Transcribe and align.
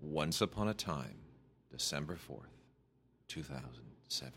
Once 0.00 0.40
Upon 0.42 0.68
a 0.68 0.74
Time, 0.74 1.16
December 1.70 2.16
4th, 2.16 2.52
2007. 3.28 4.32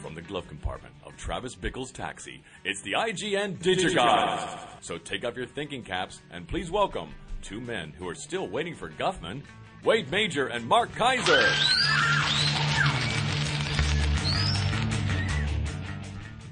From 0.00 0.14
the 0.14 0.22
glove 0.22 0.48
compartment 0.48 0.94
of 1.04 1.16
Travis 1.16 1.54
Bickle's 1.54 1.90
taxi, 1.92 2.42
it's 2.64 2.80
the 2.82 2.92
IGN 2.92 3.58
Digigods. 3.58 4.58
So 4.80 4.98
take 4.98 5.24
off 5.24 5.36
your 5.36 5.46
thinking 5.46 5.82
caps 5.82 6.22
and 6.30 6.48
please 6.48 6.70
welcome 6.70 7.14
two 7.42 7.60
men 7.60 7.92
who 7.98 8.08
are 8.08 8.14
still 8.14 8.48
waiting 8.48 8.74
for 8.74 8.88
Guffman, 8.90 9.42
Wade 9.84 10.10
Major 10.10 10.46
and 10.46 10.66
Mark 10.66 10.94
Kaiser. 10.94 11.44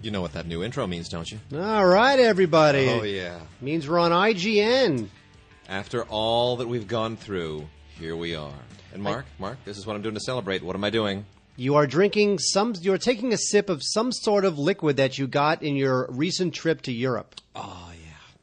You 0.04 0.10
know 0.10 0.20
what 0.20 0.34
that 0.34 0.46
new 0.46 0.62
intro 0.62 0.86
means, 0.86 1.08
don't 1.08 1.32
you? 1.32 1.38
All 1.54 1.86
right, 1.86 2.18
everybody. 2.18 2.90
Oh, 2.90 3.04
yeah. 3.04 3.40
Means 3.62 3.88
we're 3.88 3.98
on 3.98 4.10
IGN. 4.10 5.08
After 5.66 6.02
all 6.02 6.56
that 6.56 6.68
we've 6.68 6.86
gone 6.86 7.16
through, 7.16 7.66
here 7.98 8.14
we 8.14 8.34
are. 8.34 8.52
And 8.92 9.02
Mark, 9.02 9.24
Mark, 9.38 9.56
this 9.64 9.78
is 9.78 9.86
what 9.86 9.96
I'm 9.96 10.02
doing 10.02 10.14
to 10.14 10.20
celebrate. 10.20 10.62
What 10.62 10.76
am 10.76 10.84
I 10.84 10.90
doing? 10.90 11.24
You 11.56 11.76
are 11.76 11.86
drinking 11.86 12.38
some. 12.38 12.74
You're 12.82 12.98
taking 12.98 13.32
a 13.32 13.38
sip 13.38 13.70
of 13.70 13.80
some 13.82 14.12
sort 14.12 14.44
of 14.44 14.58
liquid 14.58 14.98
that 14.98 15.16
you 15.16 15.26
got 15.26 15.62
in 15.62 15.74
your 15.74 16.06
recent 16.10 16.52
trip 16.52 16.82
to 16.82 16.92
Europe. 16.92 17.36
Oh, 17.56 17.90
yeah. 17.90 18.36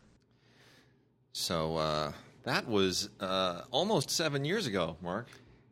So, 1.31 1.75
uh, 1.75 2.13
that 2.43 2.67
was 2.67 3.09
uh, 3.19 3.61
almost 3.69 4.09
seven 4.09 4.45
years 4.45 4.65
ago, 4.65 4.97
Mark. 4.99 5.27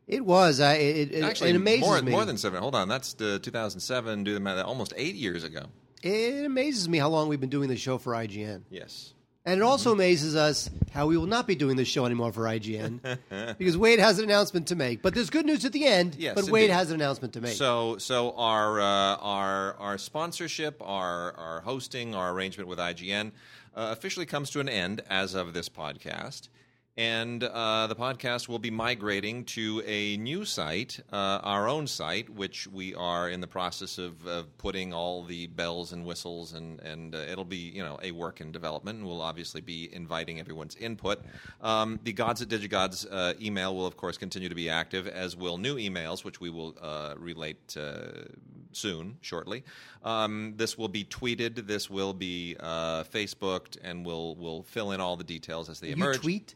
It 0.06 0.24
was. 0.24 0.60
It, 0.60 1.12
it, 1.12 1.24
Actually, 1.24 1.50
it 1.50 1.56
amazes 1.56 1.80
more, 1.80 2.00
me. 2.00 2.12
more 2.12 2.24
than 2.24 2.36
seven. 2.36 2.60
Hold 2.60 2.76
on, 2.76 2.88
that's 2.88 3.14
the 3.14 3.40
2007. 3.40 4.22
Do 4.22 4.34
the 4.34 4.40
math. 4.40 4.64
Almost 4.64 4.92
eight 4.96 5.16
years 5.16 5.42
ago. 5.42 5.66
It 6.02 6.44
amazes 6.44 6.88
me 6.88 6.98
how 6.98 7.08
long 7.08 7.28
we've 7.28 7.40
been 7.40 7.50
doing 7.50 7.68
the 7.68 7.76
show 7.76 7.98
for 7.98 8.12
IGN, 8.14 8.62
Yes. 8.70 9.12
and 9.44 9.60
it 9.60 9.62
also 9.62 9.92
amazes 9.92 10.34
us 10.36 10.70
how 10.92 11.06
we 11.06 11.16
will 11.16 11.26
not 11.26 11.46
be 11.46 11.54
doing 11.54 11.76
this 11.76 11.88
show 11.88 12.06
anymore 12.06 12.32
for 12.32 12.42
IGN 12.44 13.18
because 13.58 13.76
Wade 13.76 13.98
has 13.98 14.18
an 14.18 14.24
announcement 14.24 14.68
to 14.68 14.76
make. 14.76 15.02
But 15.02 15.14
there's 15.14 15.30
good 15.30 15.44
news 15.46 15.64
at 15.64 15.72
the 15.72 15.86
end. 15.86 16.16
Yes, 16.18 16.34
but 16.34 16.44
Wade 16.50 16.64
indeed. 16.64 16.74
has 16.74 16.90
an 16.90 16.96
announcement 17.00 17.34
to 17.34 17.40
make. 17.40 17.52
So, 17.54 17.98
so 17.98 18.32
our 18.36 18.80
uh, 18.80 18.84
our 19.16 19.74
our 19.76 19.98
sponsorship, 19.98 20.80
our 20.80 21.32
our 21.36 21.60
hosting, 21.60 22.14
our 22.14 22.32
arrangement 22.32 22.68
with 22.68 22.78
IGN 22.78 23.32
uh, 23.76 23.88
officially 23.92 24.26
comes 24.26 24.50
to 24.50 24.60
an 24.60 24.68
end 24.68 25.02
as 25.10 25.34
of 25.34 25.52
this 25.52 25.68
podcast, 25.68 26.48
and 26.96 27.42
uh, 27.44 27.86
the 27.86 27.94
podcast 27.94 28.48
will 28.48 28.58
be 28.58 28.70
migrating 28.70 29.44
to 29.44 29.82
a 29.86 30.16
new 30.16 30.44
site, 30.44 31.00
uh, 31.12 31.40
our 31.42 31.68
own 31.68 31.86
site, 31.86 32.28
which 32.28 32.66
we 32.66 32.94
are 32.94 33.30
in 33.30 33.40
the 33.40 33.46
process 33.46 33.96
of, 33.98 34.26
of 34.26 34.56
putting 34.58 34.92
all 34.92 35.24
the 35.24 35.46
bells 35.46 35.92
and 35.92 36.04
whistles, 36.04 36.52
and 36.52 36.80
and 36.80 37.14
uh, 37.14 37.18
it'll 37.18 37.44
be 37.44 37.56
you 37.56 37.82
know 37.82 37.98
a 38.02 38.10
work 38.10 38.40
in 38.40 38.52
development, 38.52 38.98
and 38.98 39.06
we'll 39.06 39.22
obviously 39.22 39.60
be 39.60 39.88
inviting 39.94 40.40
everyone's 40.40 40.76
input. 40.76 41.22
Um, 41.60 42.00
the 42.02 42.12
Gods 42.12 42.42
at 42.42 42.48
Digigods 42.48 43.06
uh, 43.10 43.34
email 43.40 43.74
will 43.74 43.86
of 43.86 43.96
course 43.96 44.18
continue 44.18 44.48
to 44.48 44.54
be 44.54 44.68
active, 44.68 45.06
as 45.06 45.36
will 45.36 45.58
new 45.58 45.76
emails, 45.76 46.24
which 46.24 46.40
we 46.40 46.50
will 46.50 46.76
uh, 46.82 47.14
relate 47.16 47.76
uh, 47.76 48.26
soon, 48.72 49.16
shortly. 49.20 49.64
Um, 50.04 50.54
this 50.56 50.76
will 50.76 50.88
be 50.88 51.04
tweeted. 51.04 51.66
This 51.66 51.88
will 51.88 52.14
be 52.14 52.56
uh, 52.58 53.04
Facebooked, 53.04 53.78
and 53.82 54.04
we'll 54.04 54.34
we'll 54.36 54.62
fill 54.64 54.92
in 54.92 55.00
all 55.00 55.16
the 55.16 55.24
details 55.24 55.68
as 55.68 55.80
they 55.80 55.88
you 55.88 55.94
emerge. 55.94 56.20
tweet. 56.20 56.54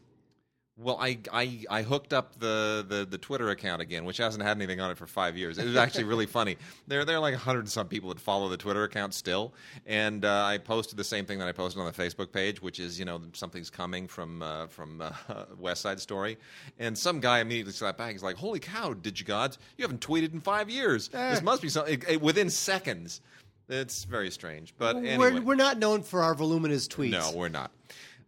Well, 0.77 0.97
I, 0.99 1.19
I, 1.31 1.63
I 1.69 1.81
hooked 1.83 2.11
up 2.11 2.37
the, 2.37 2.85
the, 2.85 3.05
the 3.05 3.17
Twitter 3.17 3.49
account 3.49 3.81
again, 3.81 4.03
which 4.03 4.17
hasn't 4.17 4.43
had 4.43 4.57
anything 4.57 4.81
on 4.81 4.91
it 4.91 4.97
for 4.97 5.07
five 5.07 5.37
years. 5.37 5.57
It 5.57 5.63
was 5.65 5.77
actually 5.77 6.03
really 6.03 6.25
funny. 6.25 6.57
There, 6.87 7.05
there 7.05 7.15
are 7.15 7.21
like 7.21 7.33
a 7.33 7.37
hundred 7.37 7.59
and 7.61 7.69
some 7.69 7.87
people 7.87 8.09
that 8.09 8.19
follow 8.19 8.49
the 8.49 8.57
Twitter 8.57 8.83
account 8.83 9.13
still, 9.13 9.53
and 9.85 10.25
uh, 10.25 10.43
I 10.43 10.57
posted 10.57 10.97
the 10.97 11.03
same 11.05 11.25
thing 11.25 11.39
that 11.39 11.47
I 11.47 11.53
posted 11.53 11.79
on 11.81 11.85
the 11.87 11.93
Facebook 11.93 12.33
page, 12.33 12.61
which 12.61 12.81
is 12.81 12.99
you 12.99 13.05
know 13.05 13.21
something's 13.31 13.69
coming 13.69 14.05
from 14.05 14.41
uh, 14.41 14.67
from 14.67 14.99
uh, 15.01 15.11
West 15.57 15.79
Side 15.81 16.01
Story, 16.01 16.37
and 16.77 16.97
some 16.97 17.21
guy 17.21 17.39
immediately 17.39 17.71
slapped 17.71 17.97
back. 17.97 18.11
He's 18.11 18.21
like, 18.23 18.35
"Holy 18.35 18.59
cow, 18.59 18.91
did 18.93 19.17
you 19.17 19.25
gods? 19.25 19.57
You 19.77 19.83
haven't 19.83 20.01
tweeted 20.01 20.33
in 20.33 20.41
five 20.41 20.69
years. 20.69 21.07
This 21.07 21.41
must 21.41 21.61
be 21.61 21.69
something." 21.69 21.93
It, 21.93 22.09
it- 22.09 22.21
within 22.21 22.49
seconds, 22.49 23.21
it's 23.69 24.03
very 24.03 24.29
strange. 24.29 24.73
But 24.77 24.97
anyway, 24.97 25.17
We're, 25.35 25.41
we're 25.41 25.55
not 25.55 25.77
known 25.79 26.03
for 26.03 26.21
our 26.21 26.35
voluminous 26.35 26.89
tweets. 26.89 27.11
no, 27.11 27.31
we're 27.33 27.47
not. 27.47 27.71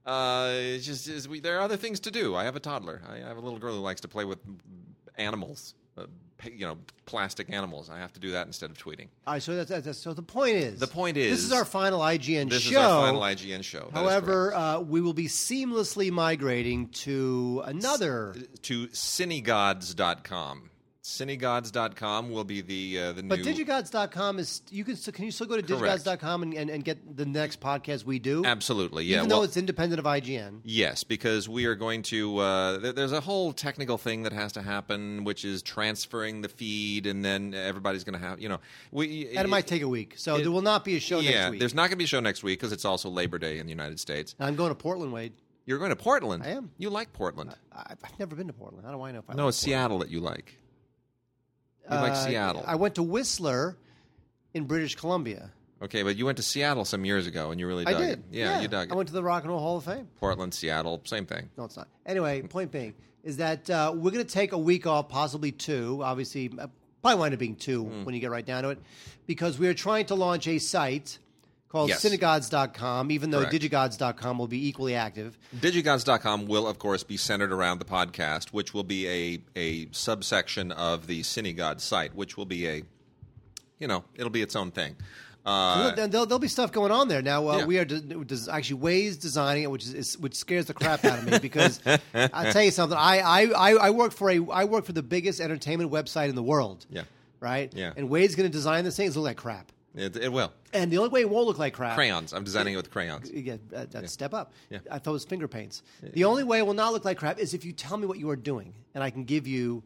Uh, 0.07 0.51
it's 0.53 0.85
just 0.85 1.07
it's, 1.09 1.27
we, 1.27 1.39
there 1.41 1.57
are 1.57 1.61
other 1.61 1.77
things 1.77 1.99
to 2.01 2.11
do. 2.11 2.33
I 2.35 2.45
have 2.45 2.55
a 2.55 2.59
toddler. 2.61 3.01
I 3.11 3.17
have 3.17 3.37
a 3.37 3.41
little 3.41 3.59
girl 3.59 3.73
who 3.75 3.81
likes 3.81 4.01
to 4.01 4.07
play 4.07 4.23
with 4.25 4.39
animals. 5.17 5.73
Uh, 5.97 6.05
you 6.53 6.65
know, 6.67 6.77
plastic 7.07 7.51
animals. 7.51 7.89
I 7.89 7.97
have 7.97 8.13
to 8.13 8.19
do 8.19 8.31
that 8.31 8.45
instead 8.45 8.69
of 8.69 8.77
tweeting. 8.77 9.07
All 9.25 9.33
right, 9.33 9.41
so 9.43 9.55
that's, 9.55 9.69
that's, 9.69 9.85
that's- 9.85 9.97
so 9.97 10.13
the 10.13 10.21
point 10.21 10.55
is 10.55 10.79
The 10.79 10.85
point 10.87 11.17
is. 11.17 11.31
this 11.31 11.43
is- 11.45 11.51
our 11.51 11.65
final 11.65 11.99
IGN 11.99 12.49
This 12.49 12.61
show. 12.61 12.69
This 12.69 12.71
is 12.71 12.77
our 12.77 13.05
final 13.07 13.21
IGN 13.21 13.63
show. 13.63 13.89
However, 13.91 14.53
uh, 14.53 14.79
we 14.79 15.01
will 15.01 15.13
be 15.15 15.25
seamlessly 15.27 16.11
migrating 16.11 16.89
to 16.89 17.63
another. 17.65 18.33
correct. 18.35 18.63
to 18.63 18.87
cinegods.com. 18.89 20.69
Cinegods.com 21.03 22.29
will 22.31 22.43
be 22.43 22.61
the 22.61 22.99
uh, 22.99 23.11
the 23.13 23.23
But 23.23 23.39
new. 23.39 23.45
digigods.com 23.45 24.39
is 24.39 24.61
you 24.69 24.83
can 24.83 24.95
can 24.95 25.25
you 25.25 25.31
still 25.31 25.47
go 25.47 25.55
to 25.59 25.63
Correct. 25.63 26.03
digigods.com 26.05 26.43
and, 26.43 26.53
and, 26.53 26.69
and 26.69 26.83
get 26.83 27.15
the 27.15 27.25
next 27.25 27.59
podcast 27.61 28.03
we 28.03 28.19
do? 28.19 28.43
Absolutely, 28.45 29.05
yeah. 29.05 29.17
Even 29.17 29.29
well, 29.29 29.39
though 29.39 29.43
it's 29.45 29.57
independent 29.57 29.99
of 29.99 30.05
IGN. 30.05 30.61
Yes, 30.63 31.03
because 31.03 31.47
we 31.47 31.65
are 31.65 31.75
going 31.75 32.01
to. 32.03 32.37
Uh, 32.39 32.79
th- 32.79 32.95
there's 32.95 33.11
a 33.11 33.21
whole 33.21 33.53
technical 33.53 33.97
thing 33.97 34.23
that 34.23 34.33
has 34.33 34.51
to 34.53 34.61
happen, 34.61 35.23
which 35.23 35.45
is 35.45 35.61
transferring 35.61 36.41
the 36.41 36.49
feed, 36.49 37.05
and 37.05 37.23
then 37.23 37.53
everybody's 37.53 38.03
going 38.03 38.19
to 38.19 38.25
have. 38.25 38.41
You 38.41 38.49
know, 38.49 38.59
we. 38.91 39.27
And 39.29 39.45
it 39.45 39.49
might 39.49 39.67
take 39.67 39.81
a 39.81 39.87
week. 39.87 40.15
So 40.17 40.35
it- 40.35 40.43
there 40.43 40.51
will 40.51 40.61
not 40.61 40.83
be 40.83 40.95
a 40.95 40.99
show 40.99 41.19
yeah, 41.19 41.31
next 41.31 41.51
week. 41.51 41.59
there's 41.59 41.73
not 41.75 41.83
going 41.83 41.91
to 41.91 41.97
be 41.97 42.03
a 42.05 42.07
show 42.07 42.19
next 42.19 42.43
week 42.43 42.59
because 42.59 42.71
it's 42.71 42.85
also 42.85 43.09
Labor 43.09 43.37
Day 43.39 43.59
in 43.59 43.65
the 43.65 43.71
United 43.71 43.99
States. 43.99 44.35
I'm 44.39 44.55
going 44.55 44.69
to 44.69 44.75
Portland, 44.75 45.13
Wade. 45.13 45.33
You're 45.65 45.79
going 45.79 45.89
to 45.89 45.95
Portland. 45.97 46.43
I 46.43 46.49
am. 46.51 46.71
You 46.77 46.89
like 46.89 47.11
Portland? 47.11 47.53
I, 47.73 47.93
I've 48.03 48.19
never 48.19 48.35
been 48.35 48.47
to 48.47 48.53
Portland. 48.53 48.85
How 48.85 48.93
do 48.93 49.01
I 49.01 49.11
know 49.11 49.19
if 49.19 49.29
I 49.29 49.33
no, 49.33 49.45
like 49.45 49.49
it's 49.49 49.57
Seattle 49.57 49.99
that 49.99 50.09
you 50.09 50.21
like. 50.21 50.57
You 51.89 51.97
like 51.97 52.11
Uh, 52.13 52.15
Seattle. 52.27 52.63
I 52.67 52.75
went 52.75 52.95
to 52.95 53.03
Whistler 53.03 53.77
in 54.53 54.65
British 54.65 54.95
Columbia. 54.95 55.51
okay, 55.81 56.03
but 56.03 56.15
you 56.17 56.25
went 56.25 56.37
to 56.37 56.43
Seattle 56.43 56.85
some 56.85 57.05
years 57.05 57.27
ago, 57.27 57.51
and 57.51 57.59
you 57.59 57.67
really 57.67 57.85
I 57.85 57.91
dug 57.93 58.01
did. 58.01 58.09
it. 58.19 58.25
Yeah, 58.31 58.59
you 58.61 58.67
dug 58.67 58.87
it. 58.89 58.93
I 58.93 58.95
went 58.95 59.07
to 59.07 59.13
the 59.13 59.23
Rock 59.23 59.43
and 59.43 59.51
Roll 59.51 59.59
Hall 59.59 59.77
of 59.77 59.83
Fame. 59.83 60.07
Portland, 60.19 60.53
Seattle, 60.53 61.01
same 61.05 61.25
thing. 61.25 61.49
No, 61.57 61.65
it's 61.65 61.77
not. 61.77 61.87
Anyway, 62.05 62.41
point 62.49 62.71
being 62.71 62.93
is 63.23 63.37
that 63.37 63.69
uh, 63.69 63.91
we're 63.95 64.11
going 64.11 64.25
to 64.25 64.31
take 64.31 64.51
a 64.53 64.57
week 64.57 64.87
off, 64.87 65.09
possibly 65.09 65.51
two. 65.51 66.01
Obviously, 66.03 66.51
uh, 66.59 66.67
probably 67.01 67.19
wind 67.19 67.33
up 67.33 67.39
being 67.39 67.55
two 67.55 67.83
Hmm. 67.85 68.03
when 68.05 68.15
you 68.15 68.21
get 68.21 68.31
right 68.31 68.45
down 68.45 68.63
to 68.63 68.69
it, 68.69 68.79
because 69.27 69.59
we 69.59 69.67
are 69.67 69.73
trying 69.73 70.05
to 70.07 70.15
launch 70.15 70.47
a 70.47 70.59
site 70.59 71.19
called 71.69 71.89
Yes. 71.89 72.03
cinegods.com, 72.03 73.11
even 73.11 73.29
though 73.29 73.45
Correct. 73.45 73.53
digigods.com 73.63 74.37
will 74.37 74.47
be 74.47 74.67
equally 74.67 74.95
active. 74.95 75.37
Digigods.com 75.59 76.45
will, 76.47 76.67
of 76.67 76.79
course, 76.79 77.03
be 77.03 77.17
centered 77.17 77.51
around 77.51 77.79
the 77.79 77.85
podcast, 77.85 78.49
which 78.49 78.73
will 78.73 78.83
be 78.85 79.07
a, 79.07 79.39
a 79.55 79.87
subsection 79.91 80.71
of 80.71 81.07
the 81.07 81.21
Cinegods 81.21 81.81
site, 81.81 82.15
which 82.15 82.37
will 82.37 82.45
be 82.45 82.67
a, 82.67 82.83
you 83.79 83.87
know, 83.87 84.03
it'll 84.15 84.29
be 84.29 84.41
its 84.41 84.55
own 84.55 84.71
thing. 84.71 84.95
Uh, 85.45 85.93
And 85.97 86.11
there'll, 86.11 86.25
there'll 86.25 86.39
be 86.39 86.49
stuff 86.49 86.73
going 86.73 86.91
on 86.91 87.07
there. 87.07 87.21
Now 87.21 87.47
uh, 87.47 87.57
Yeah. 87.59 87.65
we 87.65 87.79
are 87.79 87.85
de- 87.85 88.01
des- 88.01 88.51
actually 88.51 88.75
Wade's 88.81 89.15
designing 89.15 89.63
it, 89.63 89.71
which 89.71 89.83
is, 89.85 89.93
is 89.93 90.17
which 90.17 90.35
scares 90.35 90.65
the 90.65 90.73
crap 90.73 91.05
out 91.05 91.19
of 91.19 91.25
me 91.31 91.39
because 91.39 91.79
I'll 92.13 92.51
tell 92.51 92.63
you 92.63 92.71
something. 92.71 92.97
I, 92.97 93.19
I, 93.19 93.41
I, 93.45 93.71
I 93.87 93.89
work 93.91 94.11
for 94.11 94.29
a 94.29 94.45
I 94.51 94.65
work 94.65 94.83
for 94.83 94.91
the 94.91 95.03
biggest 95.03 95.39
entertainment 95.39 95.89
website 95.89 96.27
in 96.27 96.35
the 96.35 96.43
world. 96.43 96.85
Yeah. 96.89 97.03
Right. 97.39 97.71
Yeah. 97.73 97.93
And 97.95 98.09
Wade's 98.09 98.35
going 98.35 98.49
to 98.49 98.51
design 98.51 98.83
this 98.83 98.97
thing. 98.97 99.07
It's 99.07 99.15
look 99.15 99.23
like 99.25 99.37
crap. 99.37 99.71
It, 99.97 100.15
it 100.15 100.31
will. 100.31 100.51
And 100.73 100.91
the 100.91 100.97
only 100.99 101.09
way 101.09 101.21
it 101.21 101.29
won't 101.29 101.47
look 101.47 101.57
like 101.59 101.73
crap. 101.73 101.95
Crayons. 101.95 102.33
I'm 102.33 102.43
designing 102.43 102.73
it 102.73 102.77
with 102.77 102.91
crayons. 102.91 103.31
Yeah, 103.31 103.57
that, 103.69 103.91
that's 103.91 104.11
step 104.11 104.33
up. 104.33 104.53
Yeah. 104.69 104.79
I 104.91 104.99
thought 104.99 105.11
it 105.11 105.13
was 105.13 105.25
finger 105.25 105.47
paints. 105.47 105.81
The 106.01 106.23
only 106.25 106.43
way 106.43 106.59
it 106.59 106.65
will 106.65 106.73
not 106.73 106.93
look 106.93 107.03
like 107.05 107.17
crap 107.17 107.39
is 107.39 107.53
if 107.53 107.65
you 107.65 107.71
tell 107.73 107.97
me 107.97 108.05
what 108.05 108.19
you 108.19 108.29
are 108.29 108.35
doing, 108.35 108.73
and 108.93 109.03
I 109.03 109.09
can 109.09 109.23
give 109.23 109.47
you 109.47 109.83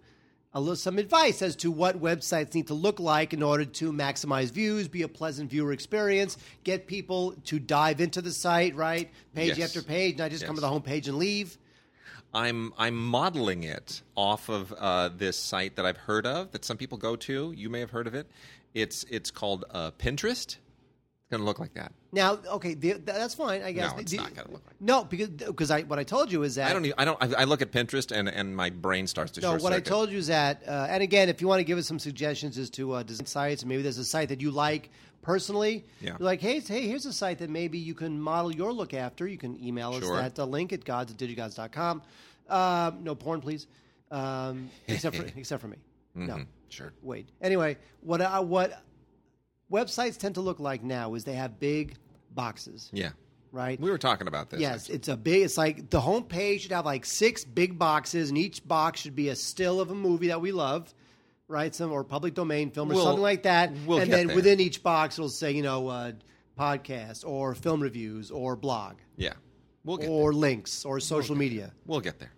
a 0.54 0.60
little 0.60 0.76
some 0.76 0.98
advice 0.98 1.42
as 1.42 1.56
to 1.56 1.72
what 1.72 2.02
websites 2.02 2.54
need 2.54 2.68
to 2.68 2.74
look 2.74 3.00
like 3.00 3.32
in 3.34 3.42
order 3.42 3.64
to 3.64 3.94
maximize 3.94 4.52
views, 4.52 4.90
be 4.90 5.02
a 5.04 5.08
pleasant 5.08 5.50
viewer 5.50 5.72
experience, 5.72 6.38
get 6.66 6.88
people 6.88 7.34
to 7.46 7.58
dive 7.58 8.02
into 8.02 8.22
the 8.22 8.32
site, 8.34 8.76
right, 8.76 9.10
page 9.34 9.58
Yes. 9.58 9.70
after 9.70 9.82
page, 9.88 10.18
not 10.18 10.30
just 10.30 10.46
come 10.46 10.56
to 10.58 10.62
Yes. 10.62 10.70
the 10.70 10.78
homepage 10.80 11.08
and 11.08 11.18
leave. 11.18 11.58
I'm 12.34 12.74
I'm 12.78 12.96
modeling 12.96 13.64
it 13.64 14.02
off 14.16 14.50
of 14.50 14.74
uh, 14.78 15.10
this 15.10 15.38
site 15.38 15.76
that 15.76 15.86
I've 15.86 15.98
heard 15.98 16.26
of 16.26 16.52
that 16.52 16.64
some 16.64 16.78
people 16.78 16.98
go 16.98 17.16
to. 17.18 17.54
You 17.56 17.70
may 17.70 17.80
have 17.82 17.92
heard 17.92 18.08
of 18.08 18.16
it. 18.16 18.28
It's 18.74 19.04
it's 19.10 19.32
called 19.32 19.66
uh, 19.72 19.92
Pinterest. 19.92 20.58
It's 20.58 20.58
going 21.30 21.42
to 21.42 21.46
look 21.46 21.60
like 21.60 21.74
that. 21.76 21.94
Now, 22.14 22.40
okay, 22.56 22.74
the, 22.74 22.94
that's 22.94 23.36
fine, 23.36 23.62
I 23.64 23.72
guess. 23.72 23.94
No, 23.94 24.00
it's 24.00 24.12
The- 24.12 24.18
not 24.18 24.36
gonna 24.36 24.52
look 24.52 24.66
like 24.66 24.76
No, 24.82 25.06
because 25.06 25.30
because 25.30 25.72
I 25.72 25.84
what 25.84 25.98
I 25.98 26.04
told 26.04 26.30
you 26.30 26.44
is 26.44 26.56
that 26.56 26.70
I 26.70 26.74
don't. 26.74 26.84
Even, 26.86 26.96
I 27.00 27.06
don't. 27.06 27.18
I, 27.24 27.42
I 27.42 27.44
look 27.46 27.62
at 27.62 27.72
Pinterest 27.72 28.12
and, 28.12 28.28
and 28.28 28.54
my 28.56 28.70
brain 28.70 29.08
starts 29.08 29.32
to 29.34 29.42
No, 29.42 29.52
short 29.52 29.62
what 29.62 29.72
I 29.72 29.78
circuit. 29.78 29.90
told 29.90 30.12
you 30.12 30.18
is 30.18 30.28
that, 30.28 30.64
uh, 30.68 30.88
and 30.90 31.02
again, 31.02 31.30
if 31.30 31.40
you 31.40 31.48
want 31.48 31.60
to 31.62 31.64
give 31.64 31.78
us 31.78 31.88
some 31.88 32.00
suggestions 32.00 32.58
as 32.58 32.70
to 32.72 32.92
uh, 32.94 33.04
design 33.04 33.26
sites, 33.28 33.64
maybe 33.64 33.82
there's 33.82 33.98
a 33.98 34.04
site 34.04 34.28
that 34.30 34.42
you 34.42 34.52
like 34.52 34.90
personally, 35.22 35.86
Yeah. 36.02 36.18
you're 36.20 36.26
like, 36.26 36.42
hey, 36.42 36.60
hey, 36.60 36.86
here's 36.88 37.06
a 37.06 37.14
site 37.14 37.38
that 37.40 37.50
maybe 37.50 37.78
you 37.78 37.94
can 37.94 38.20
model 38.20 38.52
your 38.54 38.74
look 38.74 38.94
after. 38.94 39.26
You 39.26 39.38
can 39.38 39.58
email 39.64 39.94
us 39.94 40.04
Sure. 40.04 40.18
that 40.18 40.38
uh, 40.38 40.44
link 40.46 40.74
at 40.74 40.84
gods 40.84 41.14
at 41.14 41.18
digigods.com. 41.18 42.02
Um, 42.50 43.04
no 43.04 43.16
porn, 43.16 43.40
please, 43.40 43.68
um, 44.10 44.70
except 44.90 45.16
for 45.16 45.24
except 45.38 45.62
for 45.62 45.70
me. 45.70 45.78
No, 46.16 46.46
Sure. 46.70 46.94
wait. 47.02 47.30
Anyway, 47.42 47.78
what 48.02 48.22
I, 48.22 48.40
what 48.42 48.82
websites 49.72 50.18
tend 50.18 50.36
to 50.36 50.42
look 50.42 50.60
like 50.60 50.84
now 50.84 51.14
is 51.16 51.24
they 51.24 51.34
have 51.34 51.60
big 51.60 51.96
boxes, 52.32 52.90
Yeah. 52.94 53.12
right? 53.52 53.80
We 53.80 53.90
were 53.90 53.98
talking 53.98 54.28
about 54.28 54.50
this. 54.50 54.60
Yes, 54.60 54.82
actually. 54.84 54.96
it's 54.96 55.08
a 55.08 55.18
big. 55.18 55.44
It's 55.44 55.58
like 55.58 55.90
the 55.90 56.02
home 56.02 56.24
page 56.24 56.62
should 56.64 56.72
have 56.72 56.86
like 56.86 57.06
six 57.06 57.44
big 57.44 57.78
boxes, 57.80 58.30
and 58.30 58.38
each 58.38 58.66
box 58.68 59.02
should 59.02 59.16
be 59.16 59.30
a 59.30 59.36
still 59.36 59.80
of 59.80 59.92
a 59.92 59.96
movie 59.96 60.28
that 60.28 60.42
we 60.42 60.52
love, 60.52 60.94
right? 61.48 61.74
Some 61.74 61.92
or 61.92 62.04
public 62.04 62.34
domain 62.34 62.72
film 62.72 62.92
or 62.92 62.96
We'll- 62.96 63.04
something 63.06 63.22
like 63.22 63.44
that. 63.44 63.72
we'll 63.86 64.00
and 64.00 64.12
then 64.12 64.28
there. 64.28 64.36
within 64.36 64.60
each 64.60 64.84
box, 64.84 65.18
it'll 65.18 65.30
say 65.30 65.52
you 65.52 65.64
know 65.64 65.88
uh, 65.88 66.12
podcast 66.60 67.26
or 67.26 67.56
film 67.56 67.82
reviews 67.82 68.30
or 68.32 68.56
blog 68.56 68.98
Yeah. 69.18 69.34
We'll 69.84 69.98
get 69.98 70.10
or 70.10 70.32
there. 70.32 70.40
links 70.40 70.86
or 70.86 71.00
social 71.00 71.36
media. 71.36 71.74
We'll 71.88 72.02
get 72.02 72.20
there. 72.20 72.32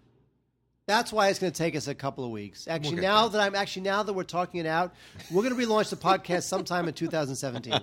That's 0.85 1.13
why 1.13 1.29
it's 1.29 1.39
going 1.39 1.51
to 1.53 1.57
take 1.57 1.75
us 1.75 1.87
a 1.87 1.95
couple 1.95 2.25
of 2.25 2.31
weeks. 2.31 2.67
Actually, 2.67 2.95
get 2.95 3.03
now 3.03 3.27
there. 3.27 3.39
that 3.39 3.47
I'm 3.47 3.55
actually 3.55 3.83
now 3.83 4.03
that 4.03 4.13
we're 4.13 4.23
talking 4.23 4.59
it 4.59 4.65
out, 4.65 4.93
we're 5.31 5.43
going 5.43 5.55
to 5.55 5.61
relaunch 5.67 5.89
the 5.89 5.95
podcast 5.95 6.43
sometime 6.43 6.87
in 6.87 6.93
2017. 6.93 7.73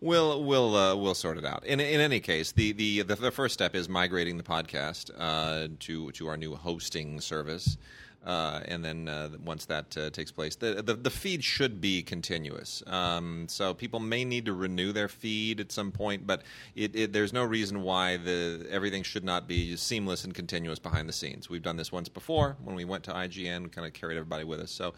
We'll 0.00 0.44
we'll 0.44 0.76
uh, 0.76 0.94
we'll 0.94 1.14
sort 1.14 1.38
it 1.38 1.44
out. 1.44 1.64
In 1.64 1.80
in 1.80 2.00
any 2.00 2.20
case, 2.20 2.52
the 2.52 2.72
the 2.72 3.02
the, 3.02 3.16
the 3.16 3.30
first 3.30 3.54
step 3.54 3.74
is 3.74 3.88
migrating 3.88 4.36
the 4.36 4.42
podcast 4.44 5.10
uh, 5.16 5.68
to 5.80 6.12
to 6.12 6.26
our 6.28 6.36
new 6.36 6.54
hosting 6.54 7.20
service. 7.20 7.76
Uh, 8.24 8.60
and 8.66 8.84
then 8.84 9.08
uh, 9.08 9.28
once 9.44 9.66
that 9.66 9.96
uh, 9.96 10.10
takes 10.10 10.32
place, 10.32 10.56
the, 10.56 10.82
the 10.82 10.94
the 10.94 11.10
feed 11.10 11.44
should 11.44 11.80
be 11.80 12.02
continuous. 12.02 12.82
Um, 12.86 13.46
so 13.48 13.74
people 13.74 14.00
may 14.00 14.24
need 14.24 14.46
to 14.46 14.54
renew 14.54 14.92
their 14.92 15.08
feed 15.08 15.60
at 15.60 15.70
some 15.70 15.92
point, 15.92 16.26
but 16.26 16.42
it, 16.74 16.96
it, 16.96 17.12
there's 17.12 17.32
no 17.32 17.44
reason 17.44 17.82
why 17.82 18.16
the 18.16 18.66
everything 18.70 19.02
should 19.02 19.24
not 19.24 19.46
be 19.46 19.76
seamless 19.76 20.24
and 20.24 20.34
continuous 20.34 20.78
behind 20.78 21.08
the 21.08 21.12
scenes. 21.12 21.50
We've 21.50 21.62
done 21.62 21.76
this 21.76 21.92
once 21.92 22.08
before 22.08 22.56
when 22.64 22.74
we 22.74 22.84
went 22.84 23.04
to 23.04 23.12
IGN, 23.12 23.64
we 23.64 23.68
kind 23.68 23.86
of 23.86 23.92
carried 23.92 24.16
everybody 24.16 24.44
with 24.44 24.60
us. 24.60 24.70
So, 24.70 24.94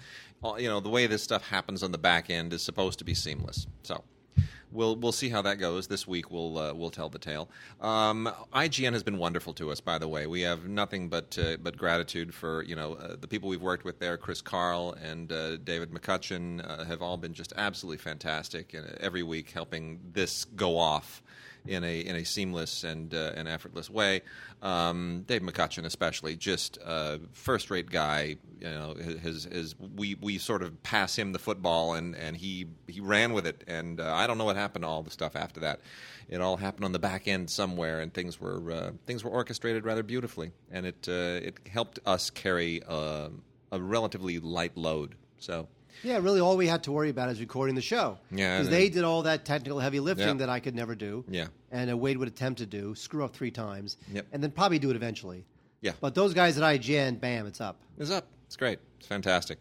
you 0.59 0.69
know, 0.69 0.81
the 0.81 0.89
way 0.89 1.07
this 1.07 1.23
stuff 1.23 1.49
happens 1.49 1.83
on 1.83 1.93
the 1.93 1.99
back 1.99 2.31
end 2.31 2.53
is 2.53 2.63
supposed 2.63 2.99
to 3.01 3.05
be 3.05 3.15
seamless. 3.15 3.67
So 3.83 4.05
we'll 4.77 4.95
we'll 4.97 5.13
see 5.13 5.29
how 5.29 5.43
that 5.43 5.59
goes. 5.59 5.89
This 5.89 6.07
week 6.07 6.31
we'll 6.31 6.59
uh, 6.59 6.75
we'll 6.75 6.91
tell 6.91 7.09
the 7.09 7.19
tale. 7.19 7.49
Um, 7.81 8.31
IGN 8.55 8.93
has 8.93 9.03
been 9.03 9.19
wonderful 9.19 9.55
to 9.55 9.71
us, 9.71 9.81
by 9.81 9.99
the 9.99 10.07
way. 10.07 10.27
We 10.27 10.43
have 10.43 10.69
nothing 10.69 11.09
but 11.09 11.37
uh, 11.41 11.57
but 11.61 11.77
gratitude 11.77 12.33
for 12.35 12.63
you 12.63 12.77
know 12.77 12.95
uh, 12.95 13.17
the 13.19 13.27
people 13.27 13.49
we've 13.49 13.63
worked 13.63 13.85
with 13.85 13.99
there. 13.99 14.17
Chris 14.17 14.43
Carle 14.43 14.97
and 15.03 15.33
uh, 15.33 15.57
David 15.57 15.91
McCutcheon 15.91 16.69
uh, 16.69 16.85
have 16.85 17.03
all 17.03 17.17
been 17.17 17.33
just 17.33 17.53
absolutely 17.57 17.99
fantastic, 17.99 18.75
and 18.75 18.87
every 19.01 19.23
week 19.23 19.51
helping 19.51 19.99
this 20.13 20.45
go 20.45 20.79
off 20.79 21.23
in 21.69 21.85
a 21.85 22.01
in 22.01 22.17
a 22.17 22.25
seamless 22.25 22.85
and 22.85 23.15
uh, 23.15 23.33
effortless 23.47 23.91
way. 23.91 24.23
Um, 24.63 25.25
Dave 25.27 25.43
McCutcheon, 25.43 25.85
especially, 25.85 26.37
just 26.37 26.79
uh, 26.85 27.19
first 27.33 27.71
rate 27.71 27.91
guy. 27.91 28.37
You 28.61 28.71
know, 28.71 28.95
his, 28.95 29.45
his 29.45 29.75
we 29.79 30.15
we 30.15 30.39
sort 30.39 30.63
of 30.63 30.83
pass 30.83 31.17
him 31.17 31.33
the 31.33 31.39
football, 31.39 31.95
and, 31.95 32.15
and 32.17 32.37
he 32.37 32.67
he 32.87 33.01
ran 33.01 33.33
with 33.33 33.47
it. 33.47 33.65
And 33.67 34.01
uh, 34.01 34.15
I 34.15 34.27
don't 34.27 34.39
know 34.39 34.45
what 34.45 34.57
happened 34.57 34.83
to 34.85 34.89
all 34.89 35.03
the 35.03 35.11
stuff 35.11 35.37
after 35.37 35.61
that. 35.61 35.81
It 36.29 36.41
all 36.41 36.57
happened 36.57 36.85
on 36.85 36.93
the 36.93 36.99
back 36.99 37.29
end 37.29 37.51
somewhere, 37.51 38.01
and 38.01 38.13
things 38.13 38.41
were 38.41 38.71
uh, 38.71 38.91
things 39.07 39.23
were 39.25 39.31
orchestrated 39.31 39.85
rather 39.85 40.03
beautifully, 40.03 40.53
and 40.71 40.87
it 40.87 41.07
uh, 41.09 41.47
it 41.47 41.59
helped 41.69 41.99
us 42.07 42.31
carry 42.31 42.83
uh, 42.89 43.29
a 43.73 43.81
relatively 43.81 44.39
light 44.39 44.77
load. 44.77 45.15
So. 45.39 45.69
Yeah, 46.03 46.19
really, 46.19 46.41
all 46.41 46.57
we 46.57 46.67
had 46.67 46.83
to 46.85 46.93
worry 46.93 47.11
about 47.11 47.29
is 47.31 47.41
recording 47.41 47.75
the 47.75 47.81
show. 47.83 48.19
Yeah, 48.31 48.59
because 48.59 48.71
they 48.71 48.89
did 48.89 49.05
all 49.05 49.23
that 49.23 49.45
technical 49.45 49.79
heavy 49.81 50.01
lifting 50.01 50.27
Yeah. 50.27 50.35
that 50.35 50.49
I 50.49 50.61
could 50.61 50.75
never 50.75 50.95
do. 50.95 51.25
Yeah. 51.29 51.47
and 51.73 51.91
uh, 51.91 51.97
Wade 51.97 52.17
would 52.19 52.29
attempt 52.29 52.59
to 52.61 52.67
do, 52.67 52.95
screw 52.95 53.25
up 53.25 53.35
three 53.35 53.51
times, 53.51 53.97
Yep. 54.13 54.27
and 54.33 54.43
then 54.43 54.51
probably 54.51 54.79
do 54.79 54.91
it 54.91 54.97
eventually. 54.97 55.45
Yeah. 55.81 55.93
But 56.01 56.15
those 56.15 56.33
guys 56.35 56.57
at 56.59 56.63
IGN, 56.65 57.21
bam, 57.21 57.47
it's 57.47 57.61
up. 57.61 57.77
It's 57.99 58.11
up. 58.11 58.27
It's 58.47 58.57
great. 58.57 58.79
It's 58.99 59.07
fantastic. 59.09 59.59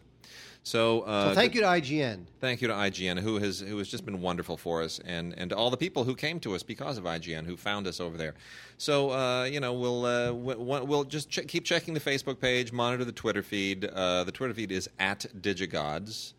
So, 0.66 1.02
uh, 1.02 1.28
So 1.28 1.34
thank 1.36 1.54
you 1.54 1.60
to 1.60 1.66
IGN. 1.68 2.26
Thank 2.40 2.60
you 2.60 2.66
to 2.66 2.74
IGN, 2.74 3.20
who 3.20 3.38
has 3.38 3.60
who 3.60 3.78
has 3.78 3.86
just 3.86 4.04
been 4.04 4.20
wonderful 4.20 4.56
for 4.56 4.82
us, 4.82 4.98
and, 5.04 5.32
and 5.38 5.50
to 5.50 5.56
all 5.56 5.70
the 5.70 5.76
people 5.76 6.02
who 6.02 6.16
came 6.16 6.40
to 6.40 6.56
us 6.56 6.64
because 6.64 6.98
of 6.98 7.04
IGN, 7.04 7.46
who 7.46 7.56
found 7.56 7.86
us 7.86 8.00
over 8.00 8.16
there. 8.16 8.34
So 8.76 9.12
uh, 9.12 9.44
you 9.44 9.60
know 9.60 9.74
we'll 9.74 10.04
uh, 10.04 10.32
we'll, 10.32 11.04
just 11.04 11.30
ch- 11.30 11.46
keep 11.46 11.64
checking 11.64 11.94
the 11.94 12.00
Facebook 12.00 12.40
page, 12.40 12.72
monitor 12.72 13.04
the 13.04 13.12
Twitter 13.12 13.44
feed. 13.44 13.84
Uh, 13.84 14.24
the 14.24 14.32
Twitter 14.32 14.54
feed 14.54 14.72
is 14.72 14.90
at 14.98 15.24
Digigods, 15.40 16.32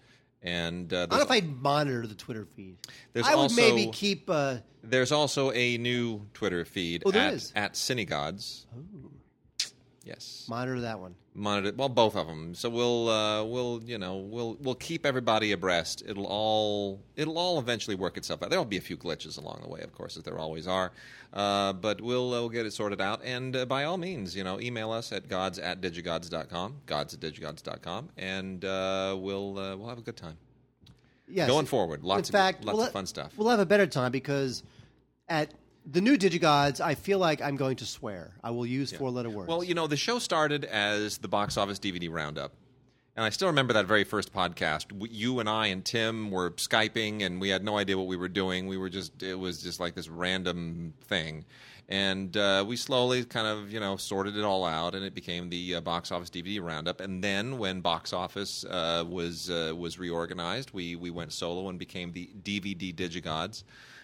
and 0.44 0.92
uh, 0.92 1.04
I 1.04 1.06
don't 1.06 1.20
know 1.20 1.24
if 1.24 1.32
I'd 1.32 1.62
monitor 1.62 2.06
the 2.06 2.16
Twitter 2.16 2.44
feed. 2.54 2.76
There's 3.14 3.26
I 3.28 3.34
would 3.34 3.44
also- 3.44 3.56
maybe 3.62 3.90
keep. 3.94 4.30
Uh, 4.30 4.58
there's 4.84 5.14
also 5.14 5.54
a 5.54 5.78
new 5.78 6.28
Twitter 6.34 6.66
feed 6.66 7.04
Oh, 7.06 7.12
at 7.14 7.50
at 7.56 7.74
Cinegods. 7.76 8.66
Yes, 10.04 10.46
monitor 10.50 10.82
that 10.82 11.00
one. 11.00 11.16
Monitor 11.38 11.72
well 11.78 11.88
both 11.88 12.16
of 12.16 12.25
them 12.28 12.56
so 12.56 12.68
we'll 12.68 13.10
uh, 13.10 13.44
we'll 13.44 13.80
you 13.86 13.98
know 13.98 14.18
we'll 14.18 14.57
we'll 14.60 14.75
keep 14.75 15.06
everybody 15.06 15.51
abreast. 15.51 16.04
It'll 16.07 16.25
all 16.25 17.00
it'll 17.16 17.38
all 17.38 17.60
eventually 17.60 17.95
work 17.95 18.18
itself 18.18 18.42
out. 18.42 18.50
There'll 18.50 18.66
be 18.66 18.78
a 18.78 18.81
few 18.81 18.98
glitches 18.98 19.38
along 19.38 19.60
the 19.62 19.69
way 19.69 19.81
of 19.81 19.94
course 19.94 20.18
as 20.18 20.24
there 20.24 20.39
always 20.39 20.68
are. 20.68 20.92
Uh, 21.34 21.74
but 21.74 22.01
we'll 22.01 22.34
uh, 22.34 22.39
we'll 22.39 22.50
get 22.50 22.66
it 22.66 22.74
sorted 22.74 23.00
out. 23.00 23.22
And 23.24 23.56
uh, 23.56 23.66
by 23.66 23.84
all 23.84 23.98
means 23.98 24.36
you 24.36 24.44
know 24.44 24.60
email 24.60 24.92
us 24.92 25.12
at 25.12 25.30
gods 25.30 25.60
at 25.60 25.80
digigods.com 25.81 26.75
gods 26.86 27.13
at 27.13 27.19
digigods.com 27.19 28.10
and 28.18 28.66
uh, 28.66 29.16
we'll 29.18 29.60
uh, 29.60 29.75
we'll 29.78 29.90
have 29.90 30.00
a 30.00 30.01
good 30.01 30.18
time. 30.18 30.38
Yes. 31.30 31.50
Going 31.50 31.66
forward, 31.66 32.04
lots 32.04 32.30
In 32.30 32.36
of- 32.36 32.40
fact, 32.40 32.63
lots 32.63 32.78
we'll 32.78 32.86
of 32.88 32.94
fun 32.94 33.06
stuff. 33.06 33.33
We'll 33.38 33.50
have 33.50 33.60
a 33.60 33.66
better 33.66 33.86
time 33.86 34.12
because 34.12 34.63
at 35.28 35.54
the 35.89 36.01
new 36.01 36.18
Digigods, 36.18 36.81
I 36.81 36.95
feel 36.95 37.18
like 37.18 37.42
I'm 37.42 37.56
going 37.56 37.78
to 37.78 37.86
swear. 37.86 38.34
I 38.44 38.51
will 38.51 38.66
use 38.66 38.92
four-letter 38.92 39.30
words. 39.30 39.48
Well, 39.48 39.63
you 39.63 39.74
know, 39.74 39.88
the 39.88 39.98
show 39.98 40.19
started 40.19 40.66
as 40.66 41.18
the 41.18 41.28
box 41.28 41.57
office 41.57 41.80
DVD 41.80 42.12
roundup. 42.12 42.54
And 43.16 43.25
I 43.25 43.30
still 43.30 43.48
remember 43.48 43.74
that 43.74 43.88
very 43.88 44.04
first 44.04 44.31
podcast. 44.31 44.86
You 45.10 45.39
and 45.39 45.50
I 45.50 45.68
and 45.68 45.84
Tim 45.84 46.30
were 46.30 46.51
Skyping, 46.51 47.24
and 47.24 47.42
we 47.42 47.50
had 47.50 47.63
no 47.63 47.78
idea 47.78 47.98
what 47.98 48.06
we 48.06 48.16
were 48.16 48.28
doing. 48.28 48.68
We 48.68 48.78
were 48.78 48.89
just, 48.89 49.24
it 49.24 49.34
was 49.34 49.63
just 49.63 49.80
like 49.80 49.95
this 49.95 50.07
random 50.07 50.94
thing. 51.06 51.45
And 51.90 52.36
uh, 52.36 52.63
we 52.68 52.75
slowly 52.75 53.24
kind 53.24 53.48
of, 53.48 53.72
you 53.72 53.80
know, 53.80 53.95
sorted 53.95 54.38
it 54.38 54.44
all 54.44 54.66
out, 54.66 54.94
and 54.94 55.04
it 55.04 55.16
became 55.16 55.50
the 55.50 55.75
uh, 55.75 55.81
box 55.81 56.12
office 56.12 56.30
DVD 56.30 56.62
roundup. 56.62 57.00
And 57.01 57.24
then 57.24 57.57
when 57.57 57.81
box 57.81 58.13
office 58.13 58.66
uh, 58.66 59.04
was 59.07 59.50
uh, 59.50 59.74
was 59.75 59.98
reorganized, 59.98 60.72
we, 60.72 60.95
we 60.95 61.10
went 61.10 61.31
solo 61.31 61.69
and 61.69 61.80
became 61.80 62.12
the 62.12 62.30
DVD 62.44 62.94
Digigods 62.94 63.63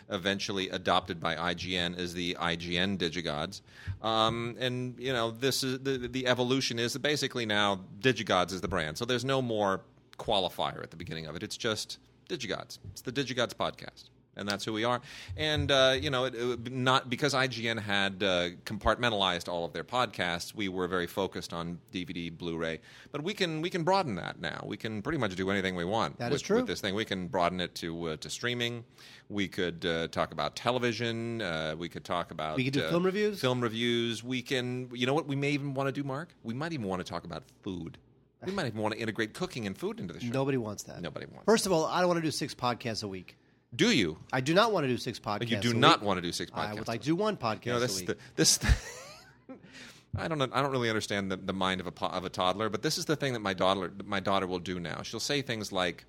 eventually 0.09 0.69
adopted 0.69 1.19
by 1.19 1.35
IGN 1.35 1.97
as 1.97 2.13
the 2.13 2.35
IGN 2.39 2.97
Digigods. 2.97 3.61
Um, 4.01 4.55
and 4.59 4.95
you 4.99 5.13
know, 5.13 5.31
this 5.31 5.63
is 5.63 5.79
the 5.79 5.97
the 5.97 6.27
evolution 6.27 6.79
is 6.79 6.93
that 6.93 7.01
basically 7.01 7.45
now 7.45 7.81
Digigods 7.99 8.51
is 8.51 8.61
the 8.61 8.67
brand. 8.67 8.97
So 8.97 9.05
there's 9.05 9.25
no 9.25 9.41
more 9.41 9.81
qualifier 10.17 10.83
at 10.83 10.91
the 10.91 10.97
beginning 10.97 11.25
of 11.25 11.35
it. 11.35 11.43
It's 11.43 11.57
just 11.57 11.97
Digigods. 12.29 12.79
It's 12.91 13.01
the 13.01 13.11
Digigods 13.11 13.53
podcast. 13.53 14.09
And 14.35 14.47
that's 14.47 14.65
who 14.65 14.73
we 14.73 14.83
are, 14.83 15.01
and 15.37 15.71
uh, 15.71 15.95
you 15.99 16.09
know, 16.09 16.25
it, 16.25 16.33
it, 16.35 16.71
not 16.71 17.09
because 17.09 17.35
IGN 17.35 17.79
had 17.79 18.23
uh, 18.23 18.49
compartmentalized 18.65 19.47
all 19.47 19.63
of 19.63 19.73
their 19.73 19.83
podcasts. 19.83 20.55
We 20.55 20.69
were 20.69 20.87
very 20.87 21.05
focused 21.05 21.53
on 21.53 21.79
DVD, 21.91 22.35
Blu-ray, 22.35 22.79
but 23.11 23.23
we 23.23 23.35
can 23.35 23.61
we 23.61 23.69
can 23.69 23.83
broaden 23.83 24.15
that 24.15 24.39
now. 24.41 24.63
We 24.65 24.75
can 24.75 25.01
pretty 25.03 25.19
much 25.19 25.35
do 25.35 25.49
anything 25.51 25.75
we 25.75 25.85
want. 25.85 26.17
That 26.17 26.31
with, 26.31 26.37
is 26.37 26.41
true. 26.41 26.57
With 26.57 26.67
this 26.67 26.81
thing, 26.81 26.95
we 26.95 27.05
can 27.05 27.27
broaden 27.27 27.61
it 27.61 27.75
to 27.75 28.09
uh, 28.09 28.17
to 28.17 28.29
streaming. 28.29 28.83
We 29.29 29.47
could 29.47 29.85
uh, 29.85 30.07
talk 30.07 30.31
about 30.31 30.55
television. 30.55 31.41
Uh, 31.41 31.75
we 31.77 31.89
could 31.89 32.03
talk 32.03 32.31
about 32.31 32.57
We 32.57 32.65
could 32.65 32.73
do 32.73 32.83
uh, 32.83 32.89
film 32.89 33.03
reviews? 33.03 33.39
Film 33.39 33.61
reviews. 33.61 34.23
We 34.23 34.41
can. 34.41 34.89
You 34.93 35.05
know 35.05 35.13
what? 35.13 35.27
We 35.27 35.35
may 35.35 35.51
even 35.51 35.73
want 35.73 35.87
to 35.87 35.91
do, 35.91 36.03
Mark. 36.03 36.29
We 36.43 36.53
might 36.53 36.73
even 36.73 36.87
want 36.87 37.05
to 37.05 37.09
talk 37.09 37.23
about 37.23 37.43
food. 37.61 37.97
We 38.45 38.51
might 38.51 38.67
even 38.67 38.81
want 38.81 38.93
to 38.93 38.99
integrate 38.99 39.33
cooking 39.33 39.67
and 39.67 39.77
food 39.77 39.99
into 39.99 40.13
the 40.13 40.19
show. 40.19 40.31
Nobody 40.31 40.57
wants 40.57 40.83
that. 40.83 41.01
Nobody 41.01 41.25
wants. 41.27 41.45
First 41.45 41.65
of 41.65 41.71
all, 41.71 41.85
I 41.85 41.99
don't 41.99 42.09
want 42.09 42.17
to 42.17 42.23
do 42.23 42.31
six 42.31 42.53
podcasts 42.53 43.03
a 43.03 43.07
week. 43.07 43.37
Do 43.75 43.91
you? 43.91 44.17
I 44.31 44.41
do 44.41 44.53
not 44.53 44.71
want 44.71 44.83
to 44.83 44.87
do 44.87 44.97
six 44.97 45.19
podcasts. 45.19 45.49
You 45.49 45.57
do 45.57 45.73
not 45.73 46.03
want 46.03 46.17
to 46.17 46.21
do 46.21 46.31
six 46.31 46.51
podcasts. 46.51 46.67
I 46.67 46.73
would 46.75 46.87
like 46.87 47.01
to 47.01 47.07
do 47.07 47.15
one 47.15 47.37
podcast 47.37 47.65
You 47.65 47.71
know, 47.73 47.79
this 47.79 48.01
the, 48.01 48.17
this. 48.35 48.59
I 50.17 50.27
don't 50.27 50.37
know. 50.37 50.47
I 50.51 50.61
don't 50.61 50.71
really 50.71 50.89
understand 50.89 51.31
the, 51.31 51.37
the 51.37 51.53
mind 51.53 51.81
of 51.81 51.87
a 51.87 51.91
po- 51.91 52.07
of 52.07 52.23
a 52.23 52.29
toddler, 52.29 52.69
but 52.69 52.83
this 52.83 52.97
is 52.97 53.05
the 53.05 53.15
thing 53.15 53.33
that 53.33 53.39
my 53.39 53.53
daughter 53.53 53.91
my 54.05 54.19
daughter 54.19 54.45
will 54.45 54.59
do 54.59 54.79
now. 54.79 55.01
She'll 55.01 55.19
say 55.19 55.41
things 55.41 55.71
like, 55.71 56.05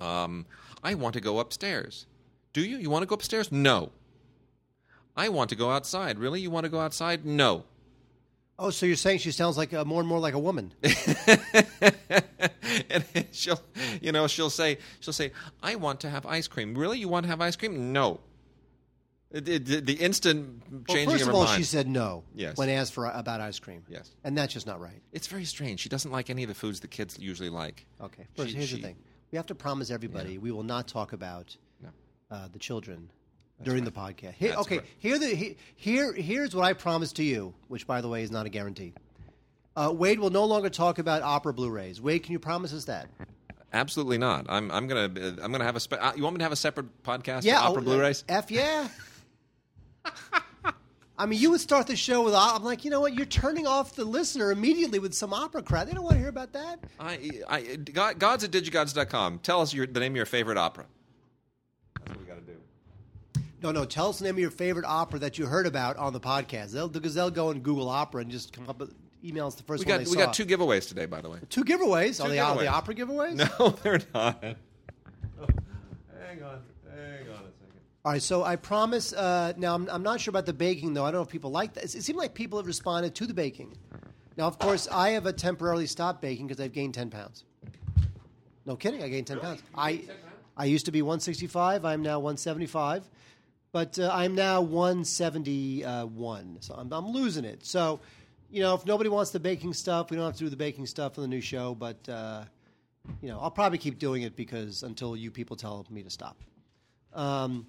um, 0.00 0.46
"I 0.84 0.94
want 0.94 1.14
to 1.14 1.20
go 1.20 1.40
upstairs." 1.40 2.06
Do 2.52 2.60
you? 2.60 2.78
You 2.78 2.90
want 2.90 3.02
to 3.02 3.06
go 3.06 3.14
upstairs? 3.14 3.50
No. 3.50 3.90
I 5.16 5.28
want 5.28 5.50
to 5.50 5.56
go 5.56 5.70
outside. 5.70 6.18
Really? 6.18 6.40
You 6.40 6.50
want 6.50 6.64
to 6.64 6.70
go 6.70 6.80
outside? 6.80 7.26
No. 7.26 7.64
Oh, 8.60 8.70
so 8.70 8.86
you're 8.86 8.94
saying 8.94 9.18
she 9.18 9.32
sounds 9.32 9.56
like 9.56 9.72
a, 9.72 9.84
more 9.84 10.00
and 10.00 10.08
more 10.08 10.20
like 10.20 10.34
a 10.34 10.38
woman? 10.38 10.72
and 12.90 13.04
she'll, 13.32 13.60
you 14.00 14.12
know, 14.12 14.26
she'll 14.26 14.50
say, 14.50 14.78
she'll 15.00 15.12
say, 15.12 15.32
"I 15.62 15.74
want 15.76 16.00
to 16.00 16.10
have 16.10 16.26
ice 16.26 16.46
cream." 16.48 16.76
Really? 16.76 16.98
You 16.98 17.08
want 17.08 17.24
to 17.24 17.30
have 17.30 17.40
ice 17.40 17.56
cream? 17.56 17.92
No. 17.92 18.20
It, 19.30 19.48
it, 19.48 19.64
the- 19.66 19.80
the 19.80 19.92
instant 19.94 20.62
Well, 20.70 20.82
changing 20.88 21.10
first 21.10 21.22
of 21.22 21.28
of 21.28 21.34
her 21.34 21.38
all, 21.38 21.44
mind. 21.44 21.56
she 21.58 21.62
said 21.64 21.86
no 21.86 22.24
Yes. 22.34 22.56
when 22.56 22.68
asked 22.68 22.92
for 22.92 23.06
about 23.06 23.40
ice 23.40 23.60
cream. 23.60 23.84
Yes. 23.88 24.10
and 24.24 24.36
that's 24.36 24.52
just 24.52 24.66
not 24.66 24.80
right. 24.80 25.00
It's 25.12 25.28
very 25.28 25.44
strange. 25.44 25.78
She 25.80 25.88
doesn't 25.88 26.10
like 26.10 26.30
any 26.30 26.42
of 26.42 26.48
the 26.48 26.54
foods 26.54 26.80
the 26.80 26.88
kids 26.88 27.16
usually 27.18 27.48
like. 27.48 27.86
Okay, 28.00 28.26
first, 28.36 28.50
She- 28.50 28.56
here's 28.56 28.68
she- 28.70 28.76
the 28.76 28.82
thing: 28.82 28.96
we 29.30 29.36
have 29.36 29.46
to 29.46 29.54
promise 29.54 29.90
everybody 29.90 30.38
we 30.38 30.50
will 30.50 30.64
not 30.64 30.88
talk 30.88 31.12
about 31.12 31.56
No. 31.80 31.90
uh, 32.30 32.48
the 32.52 32.58
children 32.58 33.10
during 33.62 33.84
the 33.84 33.90
podcast. 33.90 34.34
Here, 34.34 34.54
okay, 34.58 34.78
right. 34.78 34.86
here, 34.98 35.18
the, 35.18 35.26
he- 35.28 35.56
here, 35.76 36.12
here's 36.12 36.54
what 36.54 36.64
I 36.64 36.72
promise 36.72 37.12
to 37.14 37.22
you, 37.22 37.54
which, 37.68 37.86
by 37.86 38.00
the 38.00 38.08
way, 38.08 38.22
is 38.22 38.30
not 38.30 38.46
a 38.46 38.48
guarantee. 38.48 38.94
Uh, 39.76 39.92
Wade 39.94 40.18
will 40.18 40.30
no 40.30 40.44
longer 40.44 40.68
talk 40.68 40.98
about 40.98 41.22
opera 41.22 41.52
Blu-rays. 41.54 42.00
Wade, 42.00 42.22
can 42.22 42.32
you 42.32 42.38
promise 42.38 42.72
us 42.72 42.84
that? 42.86 43.08
Absolutely 43.72 44.18
not. 44.18 44.46
I'm 44.48 44.68
I'm 44.72 44.88
gonna 44.88 45.04
uh, 45.20 45.36
I'm 45.42 45.52
gonna 45.52 45.64
have 45.64 45.76
a. 45.76 45.80
Spe- 45.80 45.92
uh, 46.00 46.12
you 46.16 46.24
want 46.24 46.34
me 46.34 46.38
to 46.38 46.44
have 46.44 46.52
a 46.52 46.56
separate 46.56 47.04
podcast 47.04 47.44
Yeah, 47.44 47.60
for 47.60 47.68
opera 47.68 47.82
oh, 47.82 47.84
Blu-rays? 47.84 48.24
F 48.28 48.50
yeah. 48.50 48.88
I 51.16 51.26
mean, 51.26 51.38
you 51.38 51.50
would 51.50 51.60
start 51.60 51.86
the 51.86 51.96
show 51.96 52.24
with. 52.24 52.34
I'm 52.34 52.64
like, 52.64 52.82
you 52.84 52.90
know 52.90 53.00
what? 53.00 53.14
You're 53.14 53.26
turning 53.26 53.66
off 53.66 53.94
the 53.94 54.04
listener 54.06 54.50
immediately 54.52 54.98
with 54.98 55.12
some 55.12 55.34
opera 55.34 55.62
crap. 55.62 55.86
They 55.86 55.92
don't 55.92 56.02
want 56.02 56.14
to 56.14 56.18
hear 56.18 56.30
about 56.30 56.54
that. 56.54 56.80
I, 56.98 57.30
I, 57.46 57.76
God, 57.76 58.18
gods 58.18 58.42
at 58.42 58.50
digigods.com. 58.50 59.40
Tell 59.40 59.60
us 59.60 59.74
your, 59.74 59.86
the 59.86 60.00
name 60.00 60.12
of 60.12 60.16
your 60.16 60.24
favorite 60.24 60.56
opera. 60.56 60.86
That's 61.94 62.16
what 62.16 62.20
we 62.20 62.24
got 62.24 62.46
to 62.46 62.52
do. 62.52 63.42
No, 63.62 63.72
no. 63.72 63.84
Tell 63.84 64.08
us 64.08 64.18
the 64.18 64.24
name 64.24 64.36
of 64.36 64.38
your 64.38 64.50
favorite 64.50 64.86
opera 64.86 65.18
that 65.20 65.38
you 65.38 65.46
heard 65.46 65.66
about 65.66 65.96
on 65.96 66.12
the 66.12 66.20
podcast. 66.20 66.72
They'll 66.72 66.88
because 66.88 67.14
they'll 67.14 67.30
go 67.30 67.50
and 67.50 67.62
Google 67.62 67.88
opera 67.88 68.22
and 68.22 68.30
just 68.30 68.52
come 68.52 68.68
up 68.68 68.78
with 68.80 68.94
emails 69.22 69.56
the 69.56 69.62
first 69.64 69.84
We 69.84 69.90
one 69.92 69.98
got 70.00 70.04
they 70.06 70.10
we 70.10 70.16
saw. 70.16 70.26
got 70.26 70.34
two 70.34 70.46
giveaways 70.46 70.88
today, 70.88 71.06
by 71.06 71.20
the 71.20 71.28
way. 71.28 71.38
Two 71.50 71.64
giveaways. 71.64 72.16
Two 72.16 72.24
are, 72.24 72.28
they, 72.30 72.38
are 72.38 72.56
they 72.56 72.66
opera 72.66 72.94
giveaways? 72.94 73.36
No, 73.58 73.68
they're 73.82 74.00
not. 74.14 74.42
hang 74.42 74.56
on, 76.42 76.60
hang 76.90 77.28
on 77.28 77.44
a 77.44 77.52
second. 77.52 77.80
All 78.04 78.12
right, 78.12 78.22
so 78.22 78.44
I 78.44 78.56
promise. 78.56 79.12
Uh, 79.12 79.52
now, 79.58 79.74
I'm, 79.74 79.88
I'm 79.90 80.02
not 80.02 80.20
sure 80.20 80.30
about 80.32 80.46
the 80.46 80.54
baking, 80.54 80.94
though. 80.94 81.04
I 81.04 81.10
don't 81.10 81.18
know 81.18 81.22
if 81.24 81.28
people 81.28 81.50
like 81.50 81.74
that. 81.74 81.84
It 81.84 82.02
seemed 82.02 82.18
like 82.18 82.32
people 82.34 82.58
have 82.58 82.66
responded 82.66 83.14
to 83.16 83.26
the 83.26 83.34
baking. 83.34 83.76
Now, 84.38 84.46
of 84.46 84.58
course, 84.58 84.88
I 84.90 85.10
have 85.10 85.26
a 85.26 85.32
temporarily 85.34 85.86
stopped 85.86 86.22
baking 86.22 86.46
because 86.46 86.62
I've 86.64 86.72
gained 86.72 86.94
10 86.94 87.10
pounds. 87.10 87.44
No 88.64 88.76
kidding, 88.76 89.02
I 89.02 89.08
gained 89.08 89.26
10 89.26 89.40
pounds. 89.40 89.62
I, 89.74 90.02
I 90.56 90.64
used 90.64 90.86
to 90.86 90.92
be 90.92 91.02
165. 91.02 91.84
I'm 91.84 92.00
now 92.02 92.20
175. 92.20 93.04
But 93.72 93.98
uh, 93.98 94.10
I'm 94.12 94.34
now 94.34 94.60
171. 94.62 96.56
So 96.60 96.74
I'm, 96.74 96.92
I'm 96.92 97.08
losing 97.08 97.44
it. 97.44 97.64
So, 97.64 98.00
you 98.50 98.62
know, 98.62 98.74
if 98.74 98.84
nobody 98.84 99.08
wants 99.08 99.30
the 99.30 99.40
baking 99.40 99.74
stuff, 99.74 100.10
we 100.10 100.16
don't 100.16 100.26
have 100.26 100.34
to 100.34 100.44
do 100.44 100.50
the 100.50 100.56
baking 100.56 100.86
stuff 100.86 101.16
in 101.16 101.22
the 101.22 101.28
new 101.28 101.40
show. 101.40 101.74
But, 101.74 102.08
uh, 102.08 102.44
you 103.22 103.28
know, 103.28 103.38
I'll 103.40 103.50
probably 103.50 103.78
keep 103.78 103.98
doing 103.98 104.22
it 104.22 104.34
because 104.34 104.82
until 104.82 105.16
you 105.16 105.30
people 105.30 105.56
tell 105.56 105.86
me 105.88 106.02
to 106.02 106.10
stop. 106.10 106.36
Um, 107.12 107.66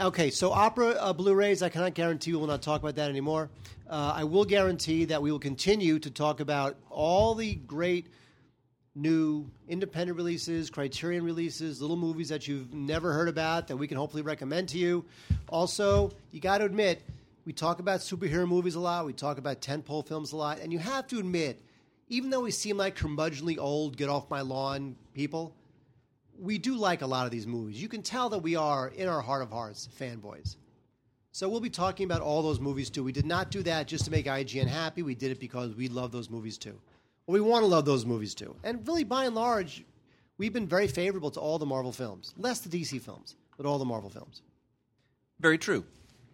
okay, 0.00 0.30
so 0.30 0.52
opera 0.52 0.90
uh, 0.90 1.12
Blu-rays, 1.12 1.62
I 1.62 1.68
cannot 1.68 1.94
guarantee 1.94 2.32
we 2.32 2.38
will 2.38 2.46
not 2.46 2.62
talk 2.62 2.80
about 2.80 2.96
that 2.96 3.10
anymore. 3.10 3.50
Uh, 3.88 4.14
I 4.16 4.24
will 4.24 4.44
guarantee 4.44 5.06
that 5.06 5.22
we 5.22 5.30
will 5.30 5.38
continue 5.38 5.98
to 6.00 6.10
talk 6.10 6.40
about 6.40 6.76
all 6.90 7.34
the 7.34 7.54
great 7.54 8.08
new 8.96 9.48
independent 9.68 10.16
releases, 10.16 10.70
Criterion 10.70 11.22
releases, 11.22 11.80
little 11.80 11.96
movies 11.96 12.30
that 12.30 12.48
you've 12.48 12.72
never 12.72 13.12
heard 13.12 13.28
about 13.28 13.68
that 13.68 13.76
we 13.76 13.86
can 13.86 13.96
hopefully 13.96 14.22
recommend 14.22 14.68
to 14.70 14.78
you. 14.78 15.04
Also, 15.48 16.10
you 16.32 16.40
got 16.40 16.58
to 16.58 16.64
admit, 16.64 17.02
we 17.44 17.52
talk 17.52 17.78
about 17.78 18.00
superhero 18.00 18.48
movies 18.48 18.74
a 18.74 18.80
lot, 18.80 19.04
we 19.04 19.12
talk 19.12 19.38
about 19.38 19.60
tentpole 19.60 20.06
films 20.06 20.32
a 20.32 20.36
lot, 20.36 20.58
and 20.60 20.72
you 20.72 20.78
have 20.78 21.06
to 21.06 21.18
admit, 21.18 21.60
even 22.08 22.30
though 22.30 22.40
we 22.40 22.50
seem 22.50 22.76
like 22.76 22.96
curmudgeonly 22.96 23.58
old, 23.58 23.96
get 23.96 24.08
off 24.08 24.30
my 24.30 24.40
lawn 24.40 24.96
people, 25.14 25.54
we 26.38 26.58
do 26.58 26.74
like 26.74 27.02
a 27.02 27.06
lot 27.06 27.26
of 27.26 27.30
these 27.30 27.46
movies. 27.46 27.80
You 27.80 27.88
can 27.88 28.02
tell 28.02 28.30
that 28.30 28.38
we 28.38 28.56
are, 28.56 28.88
in 28.88 29.08
our 29.08 29.20
heart 29.20 29.42
of 29.42 29.50
hearts, 29.50 29.88
fanboys. 29.98 30.56
So 31.32 31.50
we'll 31.50 31.60
be 31.60 31.68
talking 31.68 32.04
about 32.04 32.22
all 32.22 32.42
those 32.42 32.60
movies 32.60 32.88
too. 32.88 33.04
We 33.04 33.12
did 33.12 33.26
not 33.26 33.50
do 33.50 33.62
that 33.64 33.86
just 33.86 34.06
to 34.06 34.10
make 34.10 34.24
IGN 34.24 34.66
happy. 34.66 35.02
We 35.02 35.14
did 35.14 35.30
it 35.30 35.38
because 35.38 35.74
we 35.74 35.88
love 35.88 36.10
those 36.10 36.30
movies 36.30 36.56
too. 36.56 36.78
Or 37.26 37.32
we 37.34 37.40
want 37.40 37.62
to 37.62 37.66
love 37.66 37.84
those 37.84 38.06
movies 38.06 38.34
too. 38.34 38.54
And 38.62 38.86
really, 38.86 39.04
by 39.04 39.24
and 39.24 39.34
large, 39.34 39.84
we've 40.38 40.52
been 40.52 40.66
very 40.66 40.86
favorable 40.86 41.30
to 41.32 41.40
all 41.40 41.58
the 41.58 41.66
Marvel 41.66 41.92
films. 41.92 42.34
Less 42.36 42.60
the 42.60 42.68
DC 42.68 43.00
films, 43.00 43.36
but 43.56 43.66
all 43.66 43.78
the 43.78 43.84
Marvel 43.84 44.10
films. 44.10 44.42
Very 45.40 45.58
true. 45.58 45.84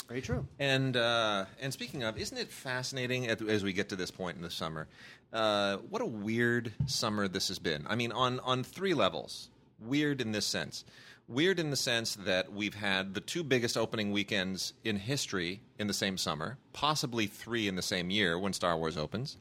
Very 0.08 0.20
true. 0.20 0.46
And 0.58 0.96
uh, 0.96 1.46
and 1.60 1.72
speaking 1.72 2.02
of, 2.02 2.18
isn't 2.18 2.36
it 2.36 2.50
fascinating 2.50 3.28
at, 3.28 3.40
as 3.40 3.64
we 3.64 3.72
get 3.72 3.88
to 3.90 3.96
this 3.96 4.10
point 4.10 4.36
in 4.36 4.42
the 4.42 4.50
summer? 4.50 4.86
Uh, 5.32 5.78
what 5.88 6.02
a 6.02 6.06
weird 6.06 6.72
summer 6.86 7.28
this 7.28 7.48
has 7.48 7.58
been. 7.58 7.86
I 7.88 7.94
mean, 7.94 8.12
on 8.12 8.38
on 8.40 8.62
three 8.62 8.94
levels. 8.94 9.48
Weird 9.80 10.20
in 10.20 10.32
this 10.32 10.46
sense. 10.46 10.84
Weird 11.28 11.58
in 11.58 11.70
the 11.70 11.76
sense 11.76 12.14
that 12.16 12.52
we've 12.52 12.74
had 12.74 13.14
the 13.14 13.20
two 13.20 13.42
biggest 13.42 13.76
opening 13.76 14.12
weekends 14.12 14.74
in 14.84 14.96
history 14.96 15.60
in 15.78 15.86
the 15.86 15.94
same 15.94 16.18
summer, 16.18 16.58
possibly 16.72 17.26
three 17.26 17.66
in 17.66 17.74
the 17.74 17.82
same 17.82 18.10
year 18.10 18.38
when 18.38 18.52
Star 18.52 18.76
Wars 18.76 18.96
opens. 18.98 19.38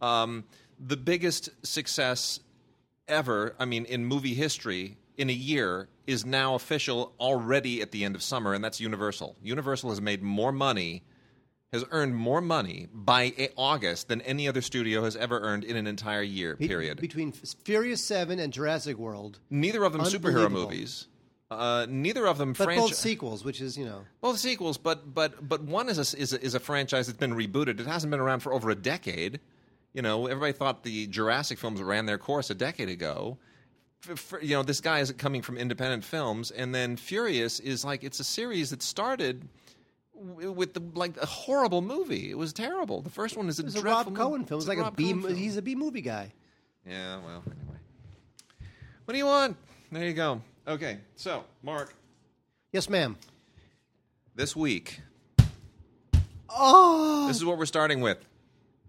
Um, 0.00 0.44
the 0.78 0.96
biggest 0.96 1.48
success 1.66 2.40
ever, 3.08 3.54
I 3.58 3.64
mean, 3.64 3.84
in 3.84 4.04
movie 4.04 4.34
history 4.34 4.96
in 5.16 5.30
a 5.30 5.32
year 5.32 5.88
is 6.06 6.24
now 6.26 6.54
official 6.54 7.12
already 7.18 7.80
at 7.82 7.90
the 7.92 8.04
end 8.04 8.14
of 8.14 8.22
summer, 8.22 8.52
and 8.54 8.62
that's 8.62 8.80
Universal. 8.80 9.36
Universal 9.42 9.90
has 9.90 10.00
made 10.00 10.22
more 10.22 10.52
money, 10.52 11.02
has 11.72 11.84
earned 11.90 12.14
more 12.14 12.40
money 12.40 12.88
by 12.92 13.32
a- 13.38 13.50
August 13.56 14.08
than 14.08 14.20
any 14.22 14.46
other 14.46 14.60
studio 14.60 15.02
has 15.04 15.16
ever 15.16 15.40
earned 15.40 15.64
in 15.64 15.76
an 15.76 15.86
entire 15.86 16.22
year, 16.22 16.54
Be- 16.56 16.68
period. 16.68 17.00
between 17.00 17.32
Furious 17.32 18.04
7 18.04 18.38
and 18.38 18.52
Jurassic 18.52 18.96
World, 18.98 19.38
neither 19.50 19.84
of 19.84 19.92
them 19.92 20.02
superhero 20.02 20.50
movies. 20.50 21.08
Uh, 21.48 21.86
neither 21.88 22.26
of 22.26 22.38
them 22.38 22.52
but 22.54 22.64
franchi- 22.64 22.80
both 22.80 22.94
sequels, 22.94 23.44
which 23.44 23.60
is, 23.60 23.78
you 23.78 23.84
know. 23.84 24.04
both 24.20 24.36
sequels, 24.38 24.76
but 24.78 25.14
but 25.14 25.48
but 25.48 25.62
one 25.62 25.88
is 25.88 25.96
a, 26.12 26.18
is 26.20 26.32
a, 26.32 26.42
is 26.44 26.56
a 26.56 26.60
franchise 26.60 27.06
that's 27.06 27.18
been 27.20 27.34
rebooted. 27.34 27.78
It 27.78 27.86
hasn't 27.86 28.10
been 28.10 28.18
around 28.18 28.40
for 28.40 28.52
over 28.52 28.68
a 28.70 28.74
decade. 28.74 29.38
You 29.96 30.02
know, 30.02 30.26
everybody 30.26 30.52
thought 30.52 30.82
the 30.82 31.06
Jurassic 31.06 31.58
films 31.58 31.80
ran 31.80 32.04
their 32.04 32.18
course 32.18 32.50
a 32.50 32.54
decade 32.54 32.90
ago. 32.90 33.38
F- 34.06 34.34
f- 34.34 34.42
you 34.42 34.50
know, 34.54 34.62
this 34.62 34.82
guy 34.82 35.00
is 35.00 35.10
coming 35.12 35.40
from 35.40 35.56
independent 35.56 36.04
films, 36.04 36.50
and 36.50 36.74
then 36.74 36.96
Furious 36.98 37.60
is 37.60 37.82
like 37.82 38.04
it's 38.04 38.20
a 38.20 38.24
series 38.24 38.68
that 38.70 38.82
started 38.82 39.48
with 40.14 40.74
the 40.74 40.82
like 40.94 41.16
a 41.16 41.24
horrible 41.24 41.80
movie. 41.80 42.30
It 42.30 42.36
was 42.36 42.52
terrible. 42.52 43.00
The 43.00 43.08
first 43.08 43.38
one 43.38 43.48
is 43.48 43.58
a 43.58 43.78
a 43.78 43.80
Rob 43.82 44.06
movie. 44.08 44.18
Cohen 44.18 44.44
film. 44.44 44.58
It's 44.58 44.64
It's 44.66 44.68
like 44.68 44.76
a 44.76 44.82
Rob 44.82 44.96
B. 44.96 45.04
Cohen 45.04 45.22
film. 45.22 45.34
He's 45.34 45.56
a 45.56 45.62
B 45.62 45.74
movie 45.74 46.02
guy. 46.02 46.30
Yeah, 46.86 47.16
well, 47.24 47.42
anyway. 47.46 47.78
What 49.06 49.12
do 49.12 49.18
you 49.18 49.24
want? 49.24 49.56
There 49.90 50.04
you 50.06 50.12
go. 50.12 50.42
Okay, 50.68 50.98
so 51.14 51.42
Mark, 51.62 51.94
Yes, 52.70 52.90
ma'am. 52.90 53.16
this 54.34 54.54
week, 54.54 55.00
Oh, 56.50 57.26
this 57.28 57.36
is 57.38 57.46
what 57.46 57.56
we're 57.56 57.64
starting 57.64 58.02
with. 58.02 58.18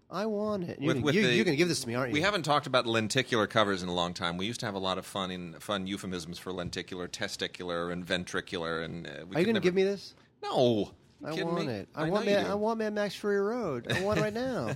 I 0.10 0.26
want 0.26 0.64
it. 0.64 0.80
You're 0.80 0.88
With- 0.88 0.96
gonna- 0.98 1.06
with 1.06 1.16
you- 1.16 1.22
the- 1.28 1.44
going 1.44 1.54
to 1.54 1.56
give 1.58 1.68
this 1.68 1.82
to 1.82 1.88
me, 1.88 1.96
aren't 1.96 2.10
you? 2.10 2.14
We 2.14 2.22
haven't 2.22 2.44
talked 2.44 2.66
about 2.66 2.86
lenticular 2.88 3.46
covers 3.48 3.84
in 3.84 3.90
a 3.90 3.94
long 3.94 4.14
time. 4.14 4.38
We 4.38 4.46
used 4.46 4.60
to 4.62 4.66
have 4.66 4.76
a 4.76 4.80
lot 4.80 4.98
of 4.98 5.06
fun 5.06 5.32
in 5.32 5.54
fun 5.60 5.86
euphemisms 5.86 6.40
for 6.40 6.54
lenticular, 6.54 7.08
testicular, 7.10 7.92
and 7.92 8.06
ventricular. 8.06 8.86
And 8.86 9.06
uh, 9.08 9.26
we 9.28 9.36
Are 9.36 9.40
you 9.40 9.46
going 9.46 9.56
to 9.56 9.62
give 9.62 9.74
me 9.76 9.84
this? 9.84 10.14
No, 10.42 10.94
You 11.22 11.28
I 11.28 11.44
want 11.44 11.66
me? 11.68 11.74
it. 11.74 11.90
I, 11.96 12.06
know 12.06 12.12
want 12.14 12.26
you 12.28 12.36
do. 12.38 12.46
I 12.48 12.54
want 12.54 12.80
Mad 12.80 12.94
Max 12.94 13.16
Fury 13.16 13.40
Road. 13.42 13.92
I 13.92 14.02
want 14.02 14.20
it 14.20 14.22
right 14.22 14.34
now. 14.34 14.72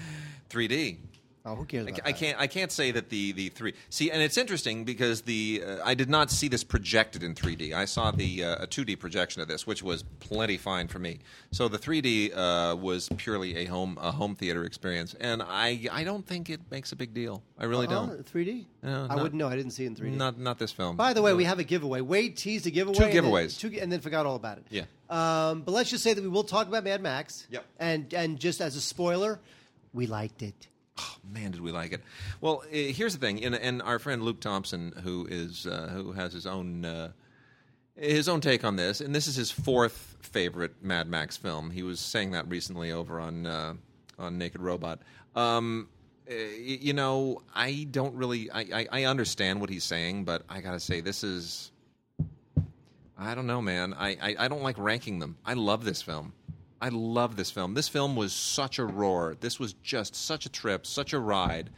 3D. 0.50 0.98
Oh, 1.48 1.54
who 1.54 1.64
cares? 1.64 1.86
I, 2.04 2.08
I 2.08 2.12
can't. 2.12 2.40
I 2.40 2.46
can't 2.48 2.72
say 2.72 2.90
that 2.90 3.08
the 3.08 3.30
the 3.30 3.50
three. 3.50 3.74
See, 3.88 4.10
and 4.10 4.20
it's 4.20 4.36
interesting 4.36 4.82
because 4.84 5.22
the 5.22 5.62
uh, 5.64 5.76
I 5.84 5.94
did 5.94 6.10
not 6.10 6.30
see 6.32 6.48
this 6.48 6.64
projected 6.64 7.22
in 7.22 7.36
3D. 7.36 7.72
I 7.72 7.84
saw 7.84 8.10
the 8.10 8.42
uh, 8.42 8.64
a 8.64 8.66
2D 8.66 8.98
projection 8.98 9.40
of 9.42 9.46
this, 9.48 9.64
which 9.64 9.80
was 9.80 10.02
plenty 10.18 10.56
fine 10.56 10.88
for 10.88 10.98
me. 10.98 11.20
So 11.52 11.68
the 11.68 11.78
3D 11.78 12.36
uh, 12.36 12.74
was 12.76 13.08
purely 13.16 13.56
a 13.58 13.66
home 13.66 13.96
a 14.02 14.10
home 14.10 14.34
theater 14.34 14.64
experience, 14.64 15.14
and 15.20 15.40
I 15.40 15.86
I 15.92 16.02
don't 16.02 16.26
think 16.26 16.50
it 16.50 16.60
makes 16.68 16.90
a 16.90 16.96
big 16.96 17.14
deal. 17.14 17.44
I 17.58 17.64
really 17.66 17.86
Oh, 17.86 17.90
don't. 18.06 18.26
3D. 18.32 18.64
No, 18.82 19.04
I 19.04 19.14
not- 19.14 19.22
wouldn't 19.22 19.34
know. 19.34 19.48
I 19.48 19.54
didn't 19.56 19.70
see 19.70 19.84
it 19.84 19.88
in 19.88 19.94
3D. 19.94 20.16
Not 20.16 20.38
not 20.40 20.58
this 20.58 20.72
film. 20.72 20.96
By 20.96 21.12
the 21.12 21.22
way, 21.22 21.30
No. 21.30 21.36
we 21.36 21.44
have 21.44 21.60
a 21.60 21.64
giveaway. 21.64 22.00
Wade 22.00 22.36
teased 22.36 22.66
a 22.66 22.70
giveaway. 22.70 22.98
Two 22.98 23.04
and 23.04 23.12
then- 23.14 23.24
giveaways. 23.24 23.58
two, 23.58 23.78
and 23.80 23.92
then 23.92 24.00
forgot 24.00 24.26
all 24.26 24.34
about 24.34 24.58
it. 24.58 24.66
Yeah. 24.70 24.82
Um, 25.08 25.62
but 25.62 25.70
let's 25.70 25.90
just 25.90 26.02
say 26.02 26.12
that 26.12 26.20
we 26.22 26.28
will 26.28 26.42
talk 26.42 26.66
about 26.66 26.82
Mad 26.82 27.00
Max. 27.00 27.46
Yep. 27.50 27.64
And 27.78 28.12
and 28.14 28.40
just 28.40 28.60
as 28.60 28.74
a 28.74 28.80
spoiler, 28.80 29.38
we 29.94 30.08
liked 30.08 30.42
it. 30.42 30.66
Oh, 30.98 31.16
man, 31.30 31.50
did 31.50 31.60
we 31.60 31.72
like 31.72 31.92
it? 31.92 32.02
Well, 32.40 32.62
uh, 32.64 32.68
here's 32.70 33.12
the 33.12 33.20
thing, 33.20 33.44
and, 33.44 33.82
our 33.82 33.98
friend 33.98 34.22
Luke 34.22 34.40
Thompson, 34.40 34.92
who 35.02 35.26
is 35.30 35.66
uh, 35.66 35.90
who 35.92 36.12
has 36.12 36.32
his 36.32 36.46
own 36.46 36.84
uh, 36.84 37.12
his 37.96 38.28
own 38.28 38.40
take 38.40 38.64
on 38.64 38.76
this, 38.76 39.00
and 39.00 39.14
this 39.14 39.26
is 39.26 39.36
his 39.36 39.50
fourth 39.50 40.16
favorite 40.20 40.82
Mad 40.82 41.08
Max 41.08 41.36
film. 41.36 41.70
He 41.70 41.82
was 41.82 42.00
saying 42.00 42.32
that 42.32 42.48
recently 42.48 42.92
over 42.92 43.20
on 43.20 43.46
uh, 43.46 43.74
on 44.18 44.38
Naked 44.38 44.60
Robot. 44.60 45.00
Um, 45.34 45.88
uh, 46.28 46.34
you 46.34 46.92
know, 46.92 47.42
I 47.54 47.86
don't 47.90 48.14
really, 48.14 48.50
I, 48.50 48.60
I, 48.60 48.86
I 48.90 49.04
understand 49.04 49.60
what 49.60 49.70
he's 49.70 49.84
saying, 49.84 50.24
but 50.24 50.42
I 50.48 50.60
gotta 50.60 50.80
say, 50.80 51.00
this 51.00 51.22
is, 51.22 51.70
I 53.16 53.34
don't 53.34 53.46
know, 53.46 53.62
man. 53.62 53.94
I, 53.94 54.16
I, 54.20 54.36
I 54.40 54.48
don't 54.48 54.62
like 54.62 54.76
ranking 54.78 55.20
them. 55.20 55.36
I 55.44 55.54
love 55.54 55.84
this 55.84 56.02
film. 56.02 56.32
I 56.80 56.88
love 56.90 57.36
this 57.36 57.50
film. 57.50 57.74
This 57.74 57.88
film 57.88 58.16
was 58.16 58.32
such 58.32 58.78
a 58.78 58.84
roar. 58.84 59.36
This 59.40 59.58
was 59.58 59.72
just 59.82 60.14
such 60.14 60.44
a 60.46 60.48
trip, 60.48 60.86
such 60.86 61.12
a 61.12 61.18
ride. 61.18 61.70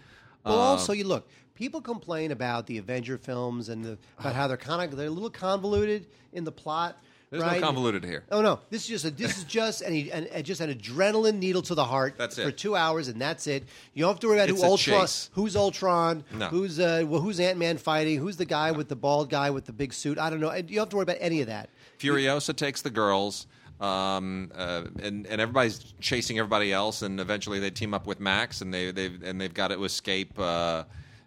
Well, 0.45 0.55
Uh, 0.59 0.63
also 0.63 0.93
you 0.93 1.05
look. 1.05 1.29
People 1.55 1.81
complain 1.81 2.31
about 2.31 2.67
the 2.67 2.79
Avenger 2.79 3.19
films 3.19 3.69
and 3.69 3.85
the, 3.85 3.99
about 4.19 4.35
how 4.35 4.47
they're 4.47 4.57
kind 4.57 4.91
of 4.93 4.97
they're 4.97 5.09
a 5.09 5.11
little 5.11 5.31
convoluted 5.31 6.07
in 6.33 6.45
the 6.45 6.53
plot. 6.53 6.97
There's 7.31 7.43
right? 7.43 7.61
no 7.61 7.67
convoluted 7.67 8.05
here. 8.05 8.25
Oh 8.31 8.41
no! 8.41 8.61
This 8.71 8.83
is 8.85 8.89
just 8.89 9.05
a, 9.05 9.11
this 9.11 9.37
is 9.37 9.45
just 9.45 9.83
an, 9.83 9.93
an, 9.93 10.29
an- 10.29 10.43
just 10.45 10.61
an 10.63 10.73
adrenaline 10.73 11.39
needle 11.39 11.61
to 11.63 11.75
the 11.75 11.85
heart. 11.85 12.15
That's 12.17 12.39
it. 12.39 12.45
for 12.45 12.51
two 12.53 12.75
hours, 12.75 13.09
and 13.09 13.21
that's 13.21 13.47
it. 13.47 13.65
You 13.93 14.03
don't 14.05 14.15
have 14.15 14.21
to 14.21 14.29
worry 14.29 14.39
about 14.39 14.49
It's 14.51 14.63
who 14.63 14.67
Ultron, 14.69 15.01
chase. 15.03 15.31
who's 15.35 15.55
Ultron, 15.57 16.25
No. 16.33 16.47
who's 16.47 16.81
uh, 16.81 17.05
well, 17.07 17.21
who's 17.21 17.39
Ant 17.41 17.59
Man 17.59 17.77
fighting, 17.77 18.19
who's 18.19 18.37
the 18.39 18.47
guy 18.47 18.71
with 18.71 18.89
the 18.89 18.97
bald 18.97 19.29
guy 19.29 19.51
with 19.51 19.67
the 19.67 19.73
big 19.75 19.93
suit. 19.93 20.17
I 20.19 20.31
don't 20.31 20.41
know. 20.41 20.55
You 20.55 20.63
don't 20.63 20.77
have 20.79 20.89
to 20.91 20.97
worry 20.97 21.03
about 21.03 21.19
any 21.21 21.41
of 21.43 21.49
that. 21.49 21.69
Furiosa 21.99 22.55
takes 22.57 22.81
the 22.83 22.91
girls. 22.91 23.47
Um, 23.81 24.51
uh, 24.55 24.85
and 25.01 25.27
and 25.27 25.41
everybody's 25.41 25.95
chasing 26.01 26.39
everybody 26.39 26.73
else, 26.73 27.03
and 27.03 27.21
eventually 27.21 27.61
they 27.61 27.71
team 27.71 27.95
up 27.95 28.07
with 28.07 28.19
Max, 28.21 28.61
and 28.61 28.75
they 28.75 28.91
they 28.91 29.07
and 29.25 29.41
they've 29.41 29.55
got 29.55 29.69
to 29.69 29.85
escape. 29.85 30.39
Uh, 30.39 30.85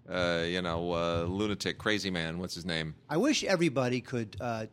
uh, 0.09 0.43
you 0.45 0.61
know, 0.61 0.91
uh, 0.93 1.23
lunatic, 1.29 1.77
crazy 1.77 2.09
man. 2.11 2.37
What's 2.39 2.55
his 2.55 2.65
name? 2.65 2.95
I 3.09 3.15
wish 3.15 3.45
everybody 3.45 4.01
could 4.01 4.35
uh, 4.41 4.65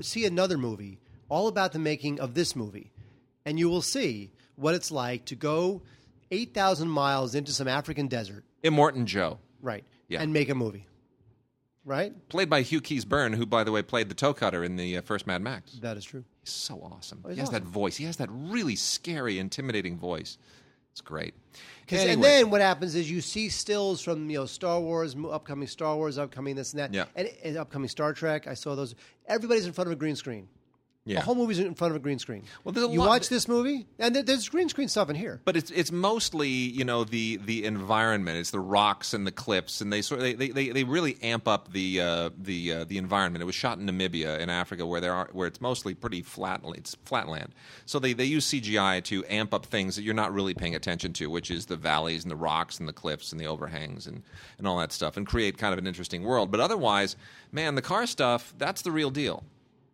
see 0.00 0.24
another 0.24 0.56
movie 0.56 0.98
all 1.28 1.48
about 1.48 1.72
the 1.72 1.78
making 1.78 2.18
of 2.20 2.32
this 2.32 2.56
movie, 2.56 2.90
and 3.44 3.58
you 3.58 3.68
will 3.68 3.82
see 3.82 4.32
what 4.56 4.74
it's 4.74 4.90
like 4.90 5.26
to 5.26 5.34
go 5.34 5.82
eight 6.30 6.54
thousand 6.54 6.88
miles 6.88 7.34
into 7.34 7.52
some 7.52 7.68
African 7.68 8.06
desert, 8.06 8.44
Immortan 8.64 9.04
Joe, 9.04 9.38
right, 9.60 9.84
Yeah. 10.08 10.22
and 10.22 10.32
make 10.32 10.48
a 10.48 10.54
movie, 10.54 10.86
right? 11.90 12.12
played 12.30 12.48
by 12.48 12.62
Hugh 12.62 12.80
Keays-Byrne, 12.80 13.34
who, 13.34 13.44
by 13.44 13.64
the 13.64 13.72
way, 13.72 13.82
played 13.82 14.08
the 14.08 14.14
toe 14.14 14.32
cutter 14.32 14.64
in 14.64 14.76
the 14.76 14.96
uh, 14.96 15.02
first 15.02 15.26
Mad 15.26 15.42
Max. 15.42 15.72
That 15.82 15.96
is 15.98 16.04
true. 16.04 16.24
He's 16.42 16.50
so 16.52 16.80
awesome. 16.80 17.22
he's 17.26 17.34
he 17.34 17.40
has 17.40 17.48
awesome. 17.50 17.64
that 17.64 17.68
voice. 17.70 17.96
He 17.96 18.04
has 18.04 18.16
that 18.16 18.28
really 18.30 18.76
scary, 18.76 19.38
intimidating 19.38 19.98
voice. 19.98 20.38
It's 20.92 21.00
great. 21.00 21.34
'Cause- 21.86 22.00
And 22.06 22.22
then 22.22 22.50
what 22.50 22.60
happens 22.60 22.94
is 22.94 23.10
you 23.10 23.20
see 23.20 23.48
stills 23.48 24.00
from 24.00 24.30
you 24.30 24.38
know 24.38 24.46
Star 24.46 24.80
Wars, 24.80 25.14
upcoming 25.30 25.68
Star 25.68 25.96
Wars, 25.96 26.16
upcoming 26.18 26.56
this 26.56 26.72
and 26.72 26.80
that, 26.80 26.94
Yeah. 26.94 27.04
and, 27.16 27.28
and 27.44 27.56
upcoming 27.56 27.88
Star 27.88 28.12
Trek. 28.12 28.46
I 28.46 28.54
saw 28.54 28.74
those. 28.74 28.94
Everybody's 29.26 29.66
in 29.66 29.72
front 29.72 29.88
of 29.88 29.92
a 29.92 29.96
green 29.96 30.16
screen. 30.16 30.48
Yeah. 31.10 31.18
The 31.18 31.24
whole 31.24 31.34
movie's 31.34 31.58
in 31.58 31.74
front 31.74 31.90
of 31.90 31.96
a 31.96 31.98
green 31.98 32.20
screen. 32.20 32.44
Well, 32.62 32.72
there's 32.72 32.86
a 32.86 32.90
you 32.90 33.00
lot- 33.00 33.08
watch 33.08 33.28
this 33.28 33.48
movie, 33.48 33.84
and 33.98 34.14
there's 34.14 34.48
green 34.48 34.68
screen 34.68 34.86
stuff 34.86 35.10
in 35.10 35.16
here. 35.16 35.40
But 35.44 35.56
it's 35.56 35.72
it's 35.72 35.90
mostly 35.90 36.48
you 36.48 36.84
know 36.84 37.02
the 37.02 37.38
the 37.44 37.64
environment. 37.64 38.38
It's 38.38 38.52
the 38.52 38.60
rocks 38.60 39.12
and 39.12 39.26
the 39.26 39.32
cliffs, 39.32 39.80
and 39.80 39.92
they 39.92 40.02
sort 40.02 40.20
of, 40.20 40.38
they, 40.38 40.48
they, 40.50 40.68
they 40.68 40.84
really 40.84 41.18
amp 41.20 41.48
up 41.48 41.72
the 41.72 42.00
uh, 42.00 42.30
the 42.38 42.72
uh, 42.72 42.84
the 42.84 42.96
environment. 42.96 43.42
It 43.42 43.46
was 43.46 43.56
shot 43.56 43.78
in 43.78 43.86
Namibia 43.86 44.38
in 44.38 44.48
Africa, 44.50 44.86
where 44.86 45.00
there 45.00 45.12
are 45.12 45.28
where 45.32 45.48
it's 45.48 45.60
mostly 45.60 45.94
pretty 45.94 46.22
flat. 46.22 46.60
It's 46.74 46.96
flatland, 47.04 47.54
so 47.86 47.98
they, 47.98 48.12
they 48.12 48.24
use 48.24 48.46
CGI 48.46 49.02
to 49.04 49.24
amp 49.28 49.52
up 49.52 49.66
things 49.66 49.96
that 49.96 50.02
you're 50.02 50.14
not 50.14 50.32
really 50.32 50.54
paying 50.54 50.76
attention 50.76 51.12
to, 51.14 51.28
which 51.28 51.50
is 51.50 51.66
the 51.66 51.76
valleys 51.76 52.22
and 52.22 52.30
the 52.30 52.36
rocks 52.36 52.78
and 52.78 52.88
the 52.88 52.92
cliffs 52.92 53.32
and 53.32 53.40
the 53.40 53.46
overhangs 53.46 54.06
and 54.06 54.22
and 54.58 54.68
all 54.68 54.78
that 54.78 54.92
stuff, 54.92 55.16
and 55.16 55.26
create 55.26 55.58
kind 55.58 55.72
of 55.72 55.78
an 55.78 55.88
interesting 55.88 56.22
world. 56.22 56.52
But 56.52 56.60
otherwise, 56.60 57.16
man, 57.50 57.74
the 57.74 57.82
car 57.82 58.06
stuff 58.06 58.54
that's 58.58 58.82
the 58.82 58.92
real 58.92 59.10
deal. 59.10 59.42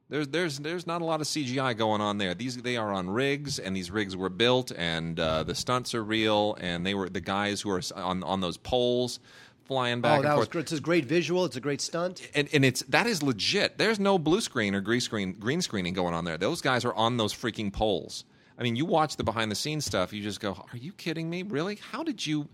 There's 0.09 0.29
there's 0.29 0.59
there's 0.59 0.87
not 0.87 1.03
a 1.03 1.05
lot 1.05 1.21
of 1.21 1.27
CGI 1.27 1.77
going 1.77 2.01
on 2.01 2.19
there. 2.19 2.35
These 2.35 2.59
they 2.59 2.77
are 2.77 2.93
on 2.93 3.11
rigs, 3.11 3.59
and 3.59 3.75
these 3.75 3.91
rigs 3.91 4.17
were 4.17 4.29
built, 4.29 4.71
and 4.71 5.19
uh, 5.19 5.43
the 5.43 5.55
stunts 5.55 5.95
are 5.95 6.05
real, 6.05 6.57
and 6.61 6.87
they 6.87 6.95
were 6.95 7.09
the 7.09 7.21
guys 7.21 7.61
who 7.61 7.71
are 7.71 7.83
on 7.97 8.23
on 8.23 8.41
those 8.41 8.57
poles 8.57 9.19
flying 9.67 10.01
back 10.01 10.13
oh, 10.13 10.15
and 10.17 10.25
that 10.25 10.37
was. 10.37 10.49
It's 10.55 10.73
a 10.73 10.81
great 10.81 11.05
visual. 11.05 11.45
It's 11.45 11.57
a 11.57 11.61
great 11.61 11.81
stunt. 11.81 12.29
And, 12.35 12.49
and 12.53 12.65
it's 12.65 12.83
that 12.85 13.07
is 13.07 13.23
legit. 13.23 13.79
There's 13.79 13.99
no 13.99 14.19
blue 14.19 14.41
screen 14.41 14.75
or 14.75 14.81
green 14.81 15.01
screen 15.01 15.33
green 15.33 15.61
screening 15.61 15.95
going 15.95 16.15
on 16.15 16.25
there. 16.25 16.39
Those 16.39 16.61
guys 16.61 16.85
are 16.85 16.95
on 16.95 17.17
those 17.17 17.35
freaking 17.35 17.73
poles. 17.73 18.25
I 18.59 18.63
mean, 18.63 18.77
you 18.77 18.87
watch 18.87 19.17
the 19.17 19.25
behind 19.25 19.51
the 19.51 19.57
scenes 19.57 19.85
stuff, 19.85 20.13
you 20.13 20.23
just 20.23 20.41
go, 20.41 20.53
"Are 20.73 20.77
you 20.77 20.93
kidding 20.93 21.29
me? 21.29 21.43
Really? 21.43 21.79
How 21.91 22.03
did 22.03 22.25
you?" 22.25 22.49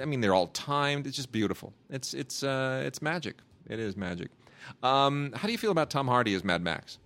I 0.00 0.04
mean, 0.04 0.20
they're 0.20 0.34
all 0.34 0.48
timed. 0.48 1.06
It's 1.06 1.16
just 1.16 1.32
beautiful. 1.32 1.72
It's 1.90 2.14
it's 2.14 2.42
uh, 2.42 2.82
it's 2.84 3.00
magic. 3.00 3.36
It 3.68 3.78
is 3.78 3.96
magic. 3.96 4.30
Um, 4.82 5.32
how 5.34 5.46
do 5.46 5.52
you 5.52 5.58
feel 5.58 5.70
about 5.70 5.90
Tom 5.90 6.06
Hardy 6.08 6.34
as 6.34 6.44
Mad 6.44 6.62
Max? 6.62 6.98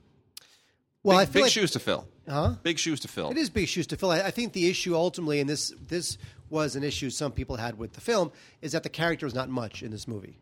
Well, 1.03 1.19
big, 1.19 1.23
I 1.23 1.25
feel 1.27 1.33
big 1.35 1.43
like 1.45 1.53
shoes 1.53 1.71
to 1.73 1.79
fill. 1.79 2.07
Huh? 2.29 2.55
Big 2.63 2.79
shoes 2.79 3.01
to 3.01 3.09
fill. 3.09 3.31
it 3.31 3.37
is 3.37 3.51
big 3.51 3.69
shoes 3.69 3.87
to 3.89 3.97
fill. 3.97 4.11
I, 4.11 4.23
I 4.23 4.31
think 4.31 4.53
the 4.53 4.69
issue 4.69 4.95
ultimately, 4.97 5.39
and 5.41 5.49
this 5.49 5.73
this 5.87 6.19
was 6.51 6.75
an 6.77 6.83
issue 6.85 7.11
some 7.11 7.33
people 7.33 7.57
had 7.57 7.79
with 7.79 7.93
the 7.93 8.01
film, 8.01 8.33
is 8.63 8.73
that 8.73 8.83
the 8.83 8.89
character 8.89 9.27
was 9.27 9.35
not 9.35 9.49
much 9.49 9.83
in 9.83 9.91
this 9.91 10.09
movie. 10.09 10.39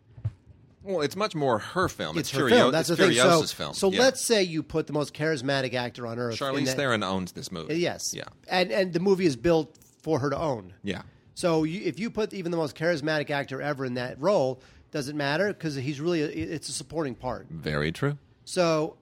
Well, 0.82 1.00
it's 1.00 1.16
much 1.16 1.34
more 1.34 1.58
her 1.58 1.88
film. 1.88 2.18
It's 2.18 2.28
It's, 2.30 2.38
her 2.38 2.48
film. 2.48 2.70
That's 2.72 2.88
the 2.90 2.96
thing. 2.96 3.12
So, 3.14 3.42
film. 3.44 3.72
so 3.72 3.90
Yeah. 3.90 4.00
let's 4.00 4.20
say 4.20 4.42
you 4.42 4.62
put 4.62 4.86
the 4.86 4.92
most 4.92 5.14
charismatic 5.14 5.72
actor 5.72 6.06
on 6.06 6.18
earth. 6.18 6.38
Charlize 6.38 6.66
that- 6.66 6.76
Theron 6.76 7.02
owns 7.02 7.32
this 7.32 7.50
movie. 7.50 7.76
Yes. 7.78 8.12
Yeah. 8.14 8.24
And 8.48 8.70
and 8.70 8.92
the 8.92 9.00
movie 9.00 9.24
is 9.26 9.36
built 9.36 9.74
for 10.02 10.18
her 10.18 10.28
to 10.30 10.38
own. 10.38 10.74
Yeah. 10.82 11.02
So 11.34 11.64
you, 11.64 11.80
if 11.84 11.98
you 11.98 12.10
put 12.10 12.32
even 12.34 12.50
the 12.50 12.58
most 12.58 12.76
charismatic 12.76 13.30
actor 13.30 13.60
ever 13.62 13.84
in 13.86 13.94
that 13.94 14.20
role, 14.20 14.60
does 14.94 15.08
it 15.08 15.16
matter? 15.16 15.48
Because 15.48 15.74
he's 15.74 16.00
really 16.00 16.22
a, 16.22 16.28
it's 16.28 16.68
a 16.68 16.72
supporting 16.72 17.16
part. 17.16 17.48
Very 17.50 17.90
true. 17.90 18.16
So 18.44 18.96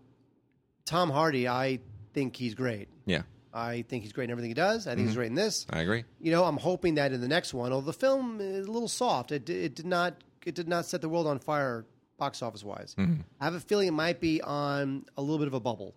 Tom 0.86 1.10
Hardy, 1.10 1.46
I 1.46 1.80
think 2.14 2.34
he's 2.34 2.54
great. 2.54 2.88
Yeah. 3.04 3.22
I 3.52 3.82
think 3.82 4.02
he's 4.02 4.14
great 4.14 4.24
in 4.24 4.30
everything 4.30 4.50
he 4.50 4.54
does. 4.54 4.86
I 4.86 4.94
think 4.94 5.08
he's 5.08 5.16
great 5.16 5.26
in 5.26 5.34
this. 5.34 5.66
I 5.68 5.80
agree. 5.80 6.04
You 6.18 6.32
know, 6.32 6.44
I'm 6.44 6.56
hoping 6.56 6.94
that 6.94 7.12
in 7.12 7.20
the 7.20 7.28
next 7.28 7.52
one, 7.52 7.72
although 7.72 7.84
the 7.84 7.92
film 7.92 8.40
is 8.40 8.66
a 8.66 8.70
little 8.70 8.88
soft, 8.88 9.30
it, 9.32 9.48
it 9.50 9.74
did 9.74 9.84
not 9.84 10.14
it 10.46 10.54
did 10.54 10.66
not 10.66 10.86
set 10.86 11.02
the 11.02 11.10
world 11.10 11.26
on 11.26 11.38
fire 11.38 11.84
box 12.16 12.42
office 12.42 12.64
wise. 12.64 12.94
Mm-hmm. 12.98 13.20
I 13.38 13.44
have 13.44 13.54
a 13.54 13.60
feeling 13.60 13.88
it 13.88 13.92
might 13.92 14.18
be 14.18 14.40
on 14.40 15.04
a 15.18 15.20
little 15.20 15.38
bit 15.38 15.46
of 15.46 15.54
a 15.54 15.60
bubble 15.60 15.94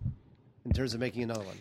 in 0.66 0.74
terms 0.74 0.94
of 0.94 1.00
making 1.00 1.24
another 1.24 1.46
one. 1.46 1.58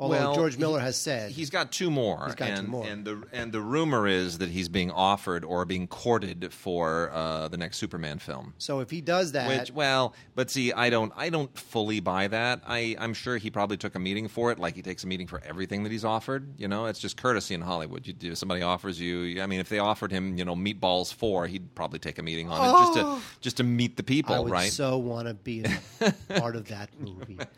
Although 0.00 0.16
Well, 0.16 0.34
George 0.34 0.56
Miller 0.56 0.78
he- 0.78 0.86
has 0.86 0.96
said 0.96 1.30
He's 1.30 1.50
got 1.50 1.70
two 1.70 1.90
more. 1.90 2.24
He's 2.24 2.34
got 2.34 2.46
two 2.46 2.52
and, 2.54 2.68
more. 2.68 2.86
And 2.86 3.04
the 3.04 3.22
and 3.32 3.52
the 3.52 3.60
rumor 3.60 4.06
is 4.08 4.38
that 4.38 4.48
he's 4.48 4.70
being 4.70 4.90
offered 4.90 5.44
or 5.44 5.66
being 5.66 5.86
courted 5.86 6.52
for 6.54 7.10
uh, 7.12 7.48
the 7.48 7.58
next 7.58 7.76
Superman 7.76 8.18
film. 8.18 8.54
so. 8.56 8.80
If 8.80 8.90
he 8.90 9.02
does 9.02 9.32
that, 9.32 9.46
Which, 9.46 9.72
well, 9.72 10.14
but 10.34 10.48
see, 10.50 10.72
I 10.72 10.88
don't, 10.88 11.12
I 11.14 11.28
don't 11.28 11.54
fully 11.56 12.00
buy 12.00 12.28
that. 12.28 12.62
I, 12.66 12.96
I'm 12.98 13.12
sure 13.12 13.36
he 13.36 13.50
probably 13.50 13.76
took 13.76 13.94
a 13.94 13.98
meeting 13.98 14.26
for 14.26 14.50
it, 14.50 14.58
like 14.58 14.74
he 14.74 14.80
takes 14.80 15.04
a 15.04 15.06
meeting 15.06 15.26
for 15.26 15.42
everything 15.44 15.82
that 15.82 15.92
he's 15.92 16.04
offered. 16.04 16.58
You 16.58 16.66
know, 16.66 16.86
it's 16.86 16.98
just 16.98 17.18
courtesy 17.18 17.54
in 17.54 17.60
Hollywood. 17.60 18.06
You 18.06 18.14
do 18.14 18.34
somebody 18.34 18.62
offers 18.62 18.98
you. 18.98 19.42
I 19.42 19.46
mean, 19.46 19.60
if 19.60 19.68
they 19.68 19.80
offered 19.80 20.10
him, 20.10 20.38
you 20.38 20.46
know, 20.46 20.56
Meatballs 20.56 21.12
Four, 21.12 21.46
he'd 21.46 21.74
probably 21.74 21.98
take 21.98 22.18
a 22.18 22.22
meeting 22.22 22.48
on 22.48 22.64
it 22.66 22.78
just 22.78 22.94
to 22.94 23.20
just 23.42 23.56
to 23.58 23.64
meet 23.64 23.98
the 23.98 24.02
people, 24.02 24.34
I 24.34 24.38
would 24.38 24.50
right? 24.50 24.72
so 24.72 24.96
want 24.96 25.28
to 25.28 25.34
be 25.34 25.62
a 26.00 26.12
part 26.38 26.56
of 26.56 26.68
that 26.68 26.88
movie. 26.98 27.38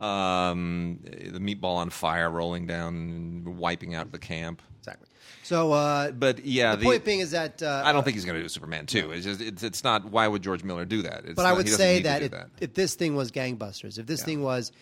um, 0.00 1.00
the 1.02 1.38
meatball 1.40 1.76
on 1.76 1.90
fire 1.90 2.30
rolling 2.30 2.66
down 2.66 2.94
and 2.94 3.58
wiping 3.58 3.94
out 3.94 4.12
the 4.12 4.18
camp. 4.18 4.62
Exactly. 4.78 5.08
So, 5.42 5.72
uh, 5.72 6.10
But 6.12 6.44
yeah, 6.44 6.76
the, 6.76 6.84
point 6.84 7.04
being 7.04 7.20
is 7.20 7.30
that 7.32 7.62
uh, 7.62 7.82
I 7.84 7.92
don't 7.92 8.04
think 8.04 8.14
he's 8.14 8.24
going 8.24 8.36
to 8.36 8.42
do 8.42 8.48
Superman 8.48 8.86
two. 8.86 9.10
It's 9.12 9.24
just 9.24 9.40
it's, 9.40 9.62
it's 9.62 9.82
not. 9.84 10.04
Why 10.04 10.28
would 10.28 10.42
George 10.42 10.62
Miller 10.62 10.84
do 10.84 11.02
that? 11.02 11.24
It's 11.24 11.34
But 11.34 11.46
I 11.46 11.52
would 11.52 11.68
say 11.68 12.02
that 12.02 12.22
if, 12.22 12.30
that. 12.32 12.48
if 12.60 12.74
this 12.74 12.94
thing 12.94 13.14
was 13.16 13.32
gangbusters, 13.32 13.98
if 13.98 14.06
this 14.06 14.22
thing 14.22 14.42
was 14.42 14.72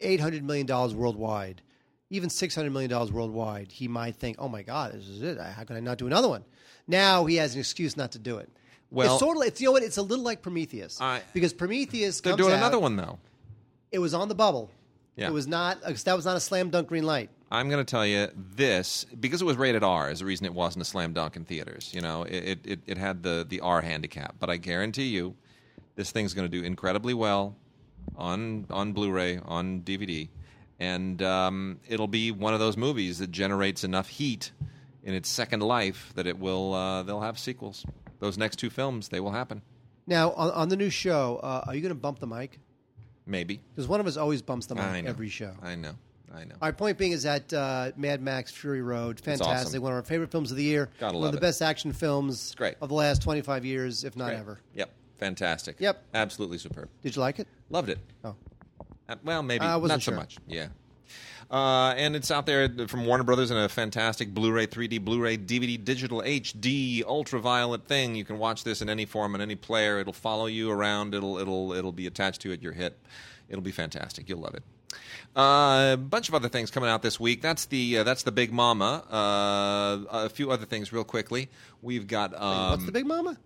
eight 0.00 0.20
hundred 0.20 0.42
million 0.44 0.66
dollars 0.66 0.94
worldwide, 0.94 1.62
even 2.10 2.30
six 2.30 2.54
hundred 2.54 2.72
million 2.72 2.90
dollars 2.90 3.12
worldwide, 3.12 3.70
he 3.70 3.86
might 3.86 4.16
think, 4.16 4.36
"Oh 4.38 4.48
my 4.48 4.62
God, 4.62 4.92
this 4.94 5.08
is 5.08 5.22
it. 5.22 5.38
How 5.38 5.64
can 5.64 5.76
I 5.76 5.80
not 5.80 5.98
do 5.98 6.06
another 6.06 6.28
one?" 6.28 6.44
Now 6.88 7.24
he 7.26 7.36
has 7.36 7.54
an 7.54 7.60
excuse 7.60 7.96
not 7.96 8.12
to 8.12 8.18
do 8.18 8.38
it. 8.38 8.50
Well- 8.90 9.12
it's 9.14 9.20
sort 9.20 9.36
of 9.36 9.42
it's 9.44 9.60
you 9.60 9.68
know 9.68 9.72
what? 9.72 9.82
It's 9.82 9.96
a 9.98 10.02
little 10.02 10.24
like 10.24 10.42
Prometheus 10.42 11.00
I- 11.00 11.22
because 11.32 11.52
Prometheus 11.52 12.20
They're 12.20 12.32
comes 12.32 12.42
doing 12.42 12.54
out- 12.54 12.58
another 12.58 12.78
one 12.78 12.96
though. 12.96 13.18
It 13.94 14.00
was 14.00 14.12
on 14.12 14.28
the 14.28 14.34
bubble. 14.34 14.70
Yeah. 15.14 15.28
It 15.28 15.32
was 15.32 15.46
not. 15.46 15.80
That 15.82 16.16
was 16.16 16.24
not 16.24 16.36
a 16.36 16.40
slam 16.40 16.70
dunk 16.70 16.88
green 16.88 17.04
light. 17.04 17.30
I'm 17.52 17.68
going 17.68 17.84
to 17.84 17.88
tell 17.88 18.04
you 18.04 18.28
this 18.34 19.04
because 19.20 19.40
it 19.40 19.44
was 19.44 19.56
rated 19.56 19.84
R 19.84 20.10
is 20.10 20.18
the 20.18 20.24
reason 20.24 20.44
it 20.46 20.52
wasn't 20.52 20.82
a 20.82 20.84
slam 20.84 21.12
dunk 21.12 21.36
in 21.36 21.44
theaters. 21.44 21.92
You 21.94 22.00
know, 22.00 22.24
it 22.24 22.58
it, 22.64 22.80
it 22.86 22.98
had 22.98 23.22
the 23.22 23.46
the 23.48 23.60
R 23.60 23.80
handicap, 23.80 24.34
but 24.40 24.50
I 24.50 24.56
guarantee 24.56 25.04
you, 25.04 25.36
this 25.94 26.10
thing's 26.10 26.34
going 26.34 26.50
to 26.50 26.58
do 26.60 26.64
incredibly 26.64 27.14
well 27.14 27.54
on 28.16 28.66
on 28.70 28.92
Blu-ray, 28.92 29.38
on 29.44 29.82
DVD, 29.82 30.28
and 30.80 31.22
um, 31.22 31.78
it'll 31.88 32.08
be 32.08 32.32
one 32.32 32.52
of 32.52 32.58
those 32.58 32.76
movies 32.76 33.20
that 33.20 33.30
generates 33.30 33.84
enough 33.84 34.08
heat 34.08 34.50
in 35.04 35.14
its 35.14 35.28
second 35.28 35.60
life 35.60 36.12
that 36.16 36.26
it 36.26 36.36
will 36.36 36.74
uh, 36.74 37.04
they'll 37.04 37.20
have 37.20 37.38
sequels. 37.38 37.86
Those 38.18 38.36
next 38.36 38.56
two 38.56 38.70
films, 38.70 39.10
they 39.10 39.20
will 39.20 39.32
happen. 39.32 39.62
Now 40.08 40.32
on, 40.32 40.50
on 40.50 40.68
the 40.70 40.76
new 40.76 40.90
show, 40.90 41.38
uh, 41.40 41.66
are 41.68 41.74
you 41.76 41.80
going 41.80 41.90
to 41.90 42.00
bump 42.00 42.18
the 42.18 42.26
mic? 42.26 42.58
Maybe. 43.26 43.60
Because 43.74 43.88
one 43.88 44.00
of 44.00 44.06
us 44.06 44.16
always 44.16 44.42
bumps 44.42 44.66
the 44.66 44.76
I 44.76 44.92
mic 44.92 45.04
know. 45.04 45.10
every 45.10 45.28
show. 45.28 45.52
I 45.62 45.74
know. 45.74 45.92
I 46.34 46.44
know. 46.44 46.56
Our 46.60 46.72
point 46.72 46.98
being 46.98 47.12
is 47.12 47.22
that 47.22 47.52
uh, 47.52 47.92
Mad 47.96 48.20
Max 48.20 48.50
Fury 48.50 48.82
Road, 48.82 49.20
fantastic, 49.20 49.66
awesome. 49.68 49.82
one 49.82 49.92
of 49.92 49.96
our 49.96 50.02
favorite 50.02 50.30
films 50.32 50.50
of 50.50 50.56
the 50.56 50.64
year, 50.64 50.90
Gotta 50.98 51.14
one 51.14 51.22
love 51.22 51.28
of 51.34 51.40
the 51.40 51.46
it. 51.46 51.48
best 51.48 51.62
action 51.62 51.92
films 51.92 52.54
great. 52.56 52.74
of 52.80 52.88
the 52.88 52.94
last 52.94 53.22
25 53.22 53.64
years, 53.64 54.02
if 54.04 54.16
not 54.16 54.30
Great. 54.30 54.38
ever. 54.40 54.60
Yep. 54.74 54.90
Fantastic. 55.18 55.76
Yep. 55.78 56.02
Absolutely 56.12 56.58
superb. 56.58 56.88
Did 57.02 57.14
you 57.14 57.20
like 57.22 57.38
it? 57.38 57.46
Loved 57.70 57.88
it. 57.88 57.98
Oh. 58.24 58.34
Uh, 59.08 59.14
well, 59.22 59.42
maybe 59.44 59.64
I 59.64 59.76
wasn't 59.76 59.98
not 59.98 60.02
so 60.02 60.10
sure. 60.10 60.16
much. 60.16 60.38
Yeah. 60.48 60.68
Uh, 61.50 61.94
and 61.96 62.16
it's 62.16 62.30
out 62.30 62.46
there 62.46 62.68
from 62.88 63.06
Warner 63.06 63.24
Brothers 63.24 63.50
in 63.50 63.56
a 63.56 63.68
fantastic 63.68 64.32
Blu-ray, 64.32 64.66
3D 64.66 65.04
Blu-ray, 65.04 65.38
DVD, 65.38 65.82
digital 65.82 66.22
HD, 66.22 67.04
ultraviolet 67.04 67.86
thing. 67.86 68.14
You 68.14 68.24
can 68.24 68.38
watch 68.38 68.64
this 68.64 68.82
in 68.82 68.88
any 68.88 69.04
form 69.06 69.34
on 69.34 69.40
any 69.40 69.54
player. 69.54 69.98
It'll 69.98 70.12
follow 70.12 70.46
you 70.46 70.70
around. 70.70 71.14
It'll 71.14 71.38
it'll 71.38 71.72
it'll 71.72 71.92
be 71.92 72.06
attached 72.06 72.40
to 72.42 72.52
it. 72.52 72.62
Your 72.62 72.72
hit. 72.72 72.98
It'll 73.48 73.62
be 73.62 73.72
fantastic. 73.72 74.28
You'll 74.28 74.40
love 74.40 74.54
it. 74.54 74.62
Uh, 75.36 75.90
a 75.94 75.96
bunch 75.96 76.28
of 76.28 76.34
other 76.34 76.48
things 76.48 76.70
coming 76.70 76.88
out 76.88 77.02
this 77.02 77.18
week. 77.18 77.42
That's 77.42 77.66
the 77.66 77.98
uh, 77.98 78.04
that's 78.04 78.22
the 78.22 78.32
Big 78.32 78.52
Mama. 78.52 79.04
Uh, 79.10 80.24
a 80.24 80.28
few 80.28 80.50
other 80.50 80.66
things, 80.66 80.92
real 80.92 81.04
quickly. 81.04 81.50
We've 81.82 82.06
got 82.06 82.32
um, 82.40 82.70
What's 82.70 82.86
the 82.86 82.92
Big 82.92 83.06
Mama? 83.06 83.36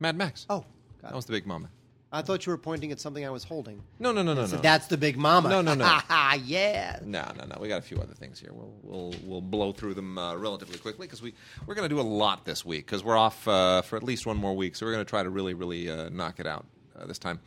Mad 0.00 0.16
Max. 0.16 0.46
Oh, 0.50 0.64
that 1.02 1.14
was 1.14 1.26
the 1.26 1.32
Big 1.32 1.46
Mama. 1.46 1.70
I 2.12 2.22
thought 2.22 2.44
you 2.44 2.50
were 2.50 2.58
pointing 2.58 2.90
at 2.90 2.98
something 2.98 3.24
I 3.24 3.30
was 3.30 3.44
holding. 3.44 3.82
No, 4.00 4.10
no, 4.10 4.22
no, 4.22 4.34
no, 4.34 4.44
So 4.46 4.56
no. 4.56 4.62
that's 4.62 4.88
the 4.88 4.96
Big 4.96 5.16
Mama. 5.16 5.48
No, 5.48 5.60
no, 5.62 5.74
no. 5.74 5.84
yeah. 6.44 6.98
No, 7.04 7.30
no, 7.38 7.44
no. 7.44 7.56
We 7.60 7.68
got 7.68 7.78
a 7.78 7.82
few 7.82 7.98
other 7.98 8.14
things 8.14 8.40
here. 8.40 8.50
We'll 8.52 8.74
we'll 8.82 9.14
we'll 9.24 9.40
blow 9.40 9.70
through 9.72 9.94
them 9.94 10.18
uh, 10.18 10.34
relatively 10.34 10.78
quickly 10.78 11.06
because 11.06 11.22
we 11.22 11.34
we're 11.66 11.74
going 11.76 11.88
to 11.88 11.94
do 11.94 12.00
a 12.00 12.02
lot 12.02 12.44
this 12.44 12.64
week 12.64 12.86
because 12.86 13.04
we're 13.04 13.16
off 13.16 13.46
uh, 13.46 13.82
for 13.82 13.96
at 13.96 14.02
least 14.02 14.26
one 14.26 14.36
more 14.36 14.56
week. 14.56 14.74
So 14.74 14.86
we're 14.86 14.92
going 14.92 15.04
to 15.04 15.08
try 15.08 15.22
to 15.22 15.30
really 15.30 15.54
really 15.54 15.88
uh, 15.88 16.08
knock 16.08 16.40
it 16.40 16.46
out 16.48 16.66
uh, 17.00 17.06
this 17.06 17.18
time. 17.18 17.38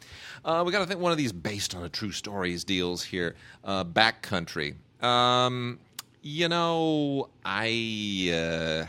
Uh, 0.46 0.64
we 0.66 0.72
got 0.72 0.80
to 0.80 0.86
think 0.86 1.02
one 1.02 1.12
of 1.12 1.18
these 1.18 1.34
based 1.34 1.76
on 1.76 1.84
a 1.84 1.90
true 1.90 2.12
stories 2.12 2.64
deals 2.64 3.04
here. 3.04 3.36
Uh, 3.66 3.84
Backcountry. 3.84 4.76
Um, 5.04 5.80
you 6.22 6.48
know, 6.48 7.28
I. 7.44 8.88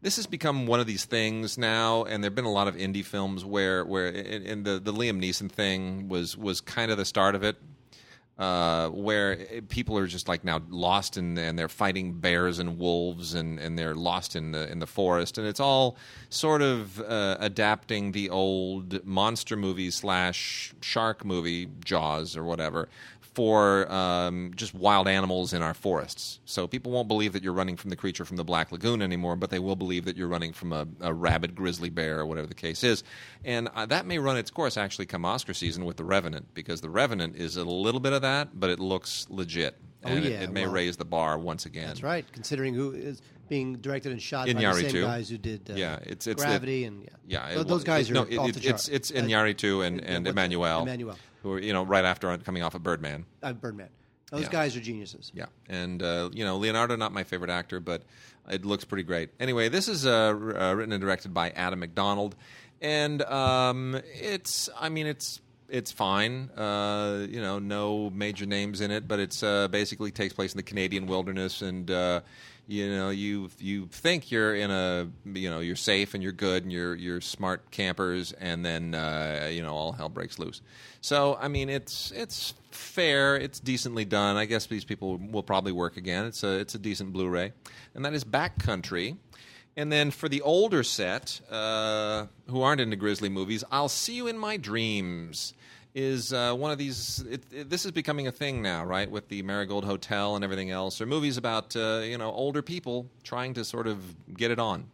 This 0.00 0.16
has 0.16 0.26
become 0.26 0.66
one 0.66 0.78
of 0.78 0.86
these 0.86 1.04
things 1.04 1.58
now, 1.58 2.04
and 2.04 2.22
there've 2.22 2.34
been 2.34 2.44
a 2.44 2.52
lot 2.52 2.68
of 2.68 2.76
indie 2.76 3.04
films 3.04 3.44
where, 3.44 3.84
where, 3.84 4.06
in 4.06 4.62
the 4.62 4.78
the 4.78 4.92
Liam 4.92 5.20
Neeson 5.20 5.50
thing 5.50 6.08
was 6.08 6.36
was 6.36 6.60
kind 6.60 6.92
of 6.92 6.98
the 6.98 7.04
start 7.04 7.34
of 7.34 7.42
it, 7.42 7.56
uh, 8.38 8.90
where 8.90 9.36
people 9.68 9.98
are 9.98 10.06
just 10.06 10.28
like 10.28 10.44
now 10.44 10.62
lost 10.68 11.16
in 11.16 11.36
and 11.36 11.58
they're 11.58 11.68
fighting 11.68 12.12
bears 12.12 12.60
and 12.60 12.78
wolves 12.78 13.34
and, 13.34 13.58
and 13.58 13.76
they're 13.76 13.96
lost 13.96 14.36
in 14.36 14.52
the 14.52 14.70
in 14.70 14.78
the 14.78 14.86
forest, 14.86 15.36
and 15.36 15.48
it's 15.48 15.58
all 15.58 15.96
sort 16.30 16.62
of 16.62 17.00
uh, 17.00 17.36
adapting 17.40 18.12
the 18.12 18.30
old 18.30 19.04
monster 19.04 19.56
movie 19.56 19.90
slash 19.90 20.72
shark 20.80 21.24
movie 21.24 21.68
Jaws 21.84 22.36
or 22.36 22.44
whatever 22.44 22.88
for 23.38 23.88
um, 23.92 24.50
just 24.56 24.74
wild 24.74 25.06
animals 25.06 25.52
in 25.52 25.62
our 25.62 25.72
forests. 25.72 26.40
So 26.44 26.66
people 26.66 26.90
won't 26.90 27.06
believe 27.06 27.34
that 27.34 27.44
you're 27.44 27.52
running 27.52 27.76
from 27.76 27.90
the 27.90 27.94
creature 27.94 28.24
from 28.24 28.36
the 28.36 28.42
Black 28.42 28.72
Lagoon 28.72 29.00
anymore, 29.00 29.36
but 29.36 29.50
they 29.50 29.60
will 29.60 29.76
believe 29.76 30.06
that 30.06 30.16
you're 30.16 30.26
running 30.26 30.52
from 30.52 30.72
a, 30.72 30.88
a 31.00 31.14
rabid 31.14 31.54
grizzly 31.54 31.88
bear 31.88 32.18
or 32.18 32.26
whatever 32.26 32.48
the 32.48 32.54
case 32.54 32.82
is. 32.82 33.04
And 33.44 33.68
uh, 33.76 33.86
that 33.86 34.06
may 34.06 34.18
run 34.18 34.38
its 34.38 34.50
course 34.50 34.76
actually 34.76 35.06
come 35.06 35.24
Oscar 35.24 35.54
season 35.54 35.84
with 35.84 35.98
The 35.98 36.04
Revenant, 36.04 36.52
because 36.52 36.80
The 36.80 36.90
Revenant 36.90 37.36
is 37.36 37.56
a 37.56 37.62
little 37.62 38.00
bit 38.00 38.12
of 38.12 38.22
that, 38.22 38.58
but 38.58 38.70
it 38.70 38.80
looks 38.80 39.28
legit. 39.30 39.76
Oh, 40.04 40.08
And 40.08 40.24
it- 40.24 40.30
yeah, 40.32 40.42
it, 40.42 40.52
may 40.52 40.64
well- 40.64 40.72
raise 40.72 40.96
the 40.96 41.04
bar 41.04 41.38
once 41.38 41.66
again. 41.66 41.88
That's 41.88 42.02
right. 42.02 42.24
Considering 42.32 42.74
who 42.74 42.92
is 42.92 43.20
being 43.48 43.76
directed 43.76 44.12
and 44.12 44.22
shot 44.22 44.46
by 44.46 44.52
the 44.52 44.74
same 44.74 45.02
guys 45.02 45.28
who 45.28 45.38
did 45.38 45.70
uh, 45.70 45.74
Yeah, 45.74 45.94
it's- 45.96 46.26
it's 46.26 46.26
the- 46.26 46.34
Gravity 46.34 46.84
and 46.84 47.02
yeah, 47.02 47.08
Yeah, 47.50 47.60
it- 47.60 47.66
those 47.68 47.82
guys 47.84 48.08
it- 48.08 48.12
are 48.12 48.14
no, 48.14 48.20
off 48.42 48.48
it, 48.50 48.54
the 48.54 48.60
chart. 48.60 48.74
It's 48.76 48.88
it's 48.88 49.10
Uh, 49.10 49.14
Iñárritu 49.14 49.84
and 49.86 50.00
and 50.04 50.26
Emmanuel, 50.28 50.82
Emmanuel. 50.82 51.18
who 51.42 51.54
are 51.54 51.60
you 51.60 51.72
know 51.72 51.82
right 51.84 52.04
after 52.04 52.36
coming 52.38 52.62
off 52.62 52.74
of 52.74 52.82
Birdman. 52.82 53.24
uh, 53.42 53.52
Birdman. 53.54 53.88
Those 54.30 54.42
Yeah. 54.42 54.48
guys 54.50 54.76
are 54.76 54.80
geniuses. 54.80 55.32
Yeah, 55.34 55.46
and 55.68 56.02
uh, 56.02 56.28
you 56.32 56.44
know 56.44 56.58
Leonardo, 56.58 56.94
not 56.96 57.12
my 57.12 57.24
favorite 57.24 57.50
actor, 57.50 57.80
but 57.80 58.02
it 58.50 58.64
looks 58.66 58.84
pretty 58.84 59.02
great. 59.04 59.30
Anyway, 59.40 59.68
this 59.70 59.88
is 59.88 60.04
uh, 60.06 60.10
uh, 60.28 60.32
written 60.74 60.92
and 60.92 61.00
directed 61.00 61.32
by 61.32 61.48
Adam 61.50 61.80
McDonald, 61.80 62.36
and 62.82 63.22
um, 63.22 63.98
it's 64.14 64.68
I 64.78 64.90
mean 64.90 65.06
it's 65.06 65.40
it's 65.68 65.92
fine. 65.92 66.50
Uh, 66.56 67.26
you 67.28 67.40
know, 67.40 67.58
no 67.58 68.10
major 68.10 68.46
names 68.46 68.80
in 68.80 68.90
it, 68.90 69.06
but 69.06 69.20
it's 69.20 69.42
uh, 69.42 69.68
basically 69.68 70.10
takes 70.10 70.34
place 70.34 70.52
in 70.52 70.56
the 70.56 70.62
Canadian 70.62 71.06
wilderness, 71.06 71.62
and 71.62 71.90
uh, 71.90 72.20
you 72.66 72.88
know 72.88 73.10
you 73.10 73.50
you 73.58 73.86
think 73.86 74.30
you're 74.30 74.54
in 74.54 74.70
a 74.70 75.08
you 75.24 75.50
know 75.50 75.60
you're 75.60 75.76
safe 75.76 76.14
and 76.14 76.22
you're 76.22 76.32
good 76.32 76.62
and 76.62 76.72
you're 76.72 76.94
you're 76.94 77.20
smart 77.20 77.70
campers, 77.70 78.32
and 78.32 78.64
then 78.64 78.94
uh, 78.94 79.48
you 79.50 79.62
know 79.62 79.74
all 79.74 79.92
hell 79.92 80.08
breaks 80.08 80.38
loose. 80.38 80.60
So 81.00 81.38
I 81.40 81.48
mean 81.48 81.68
it's 81.68 82.12
it's 82.12 82.54
fair, 82.70 83.36
it's 83.36 83.60
decently 83.60 84.04
done. 84.04 84.36
I 84.36 84.46
guess 84.46 84.66
these 84.66 84.84
people 84.84 85.18
will 85.18 85.42
probably 85.42 85.72
work 85.72 85.96
again. 85.96 86.24
It's 86.24 86.42
a 86.42 86.58
it's 86.58 86.74
a 86.74 86.78
decent 86.78 87.12
Blu-ray, 87.12 87.52
and 87.94 88.04
that 88.04 88.14
is 88.14 88.24
Backcountry. 88.24 89.16
And 89.76 89.92
then 89.92 90.10
for 90.10 90.28
the 90.28 90.42
older 90.42 90.82
set, 90.82 91.40
uh, 91.48 92.26
who 92.48 92.62
aren't 92.62 92.80
into 92.80 92.96
Grizzly 92.96 93.28
movies, 93.28 93.62
I'll 93.70 93.88
See 93.88 94.14
You 94.14 94.26
in 94.26 94.36
My 94.36 94.56
Dreams 94.56 95.54
is 95.94 96.32
uh, 96.32 96.54
one 96.54 96.70
of 96.70 96.78
these. 96.78 97.24
It, 97.28 97.42
it, 97.52 97.70
this 97.70 97.84
is 97.84 97.92
becoming 97.92 98.26
a 98.26 98.32
thing 98.32 98.62
now, 98.62 98.84
right? 98.84 99.10
With 99.10 99.28
the 99.28 99.42
Marigold 99.42 99.84
Hotel 99.84 100.34
and 100.34 100.44
everything 100.44 100.70
else, 100.70 101.00
or 101.00 101.06
movies 101.06 101.36
about 101.36 101.74
uh, 101.76 102.00
you 102.04 102.18
know 102.18 102.30
older 102.30 102.62
people 102.62 103.06
trying 103.22 103.54
to 103.54 103.64
sort 103.64 103.86
of 103.86 103.98
get 104.34 104.50
it 104.50 104.58
on, 104.58 104.86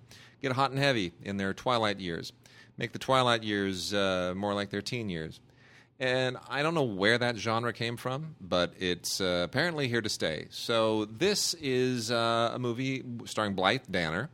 get 0.42 0.52
hot 0.52 0.70
and 0.70 0.78
heavy 0.78 1.12
in 1.22 1.36
their 1.36 1.54
twilight 1.54 2.00
years, 2.00 2.32
make 2.78 2.92
the 2.92 2.98
twilight 2.98 3.42
years 3.42 3.92
uh, 3.92 4.34
more 4.36 4.54
like 4.54 4.70
their 4.70 4.82
teen 4.82 5.08
years. 5.08 5.40
And 6.00 6.36
I 6.48 6.62
don't 6.62 6.74
know 6.74 6.82
where 6.82 7.18
that 7.18 7.36
genre 7.36 7.72
came 7.72 7.96
from, 7.96 8.34
but 8.40 8.74
it's 8.78 9.20
uh, 9.20 9.42
apparently 9.44 9.86
here 9.86 10.02
to 10.02 10.08
stay. 10.08 10.46
So 10.50 11.04
this 11.04 11.54
is 11.54 12.10
uh, 12.10 12.50
a 12.52 12.58
movie 12.58 13.04
starring 13.26 13.54
Blythe 13.54 13.84
Danner 13.88 14.28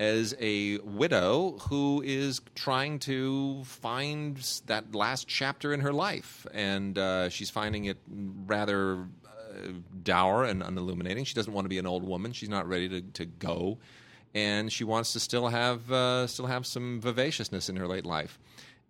as 0.00 0.34
a 0.40 0.78
widow 0.78 1.58
who 1.68 2.02
is 2.02 2.40
trying 2.54 2.98
to 2.98 3.62
find 3.64 4.38
that 4.64 4.94
last 4.94 5.28
chapter 5.28 5.74
in 5.74 5.80
her 5.80 5.92
life, 5.92 6.46
and 6.54 6.96
uh, 6.96 7.28
she's 7.28 7.50
finding 7.50 7.84
it 7.84 7.98
rather 8.46 9.06
uh, 9.26 9.72
dour 10.02 10.44
and 10.44 10.62
unilluminating. 10.62 11.26
She 11.26 11.34
doesn't 11.34 11.52
want 11.52 11.66
to 11.66 11.68
be 11.68 11.78
an 11.78 11.86
old 11.86 12.02
woman. 12.02 12.32
She's 12.32 12.48
not 12.48 12.66
ready 12.66 12.88
to, 12.88 13.02
to 13.02 13.26
go, 13.26 13.76
and 14.34 14.72
she 14.72 14.84
wants 14.84 15.12
to 15.12 15.20
still 15.20 15.48
have 15.48 15.92
uh, 15.92 16.26
still 16.26 16.46
have 16.46 16.66
some 16.66 16.98
vivaciousness 16.98 17.68
in 17.68 17.76
her 17.76 17.86
late 17.86 18.06
life. 18.06 18.38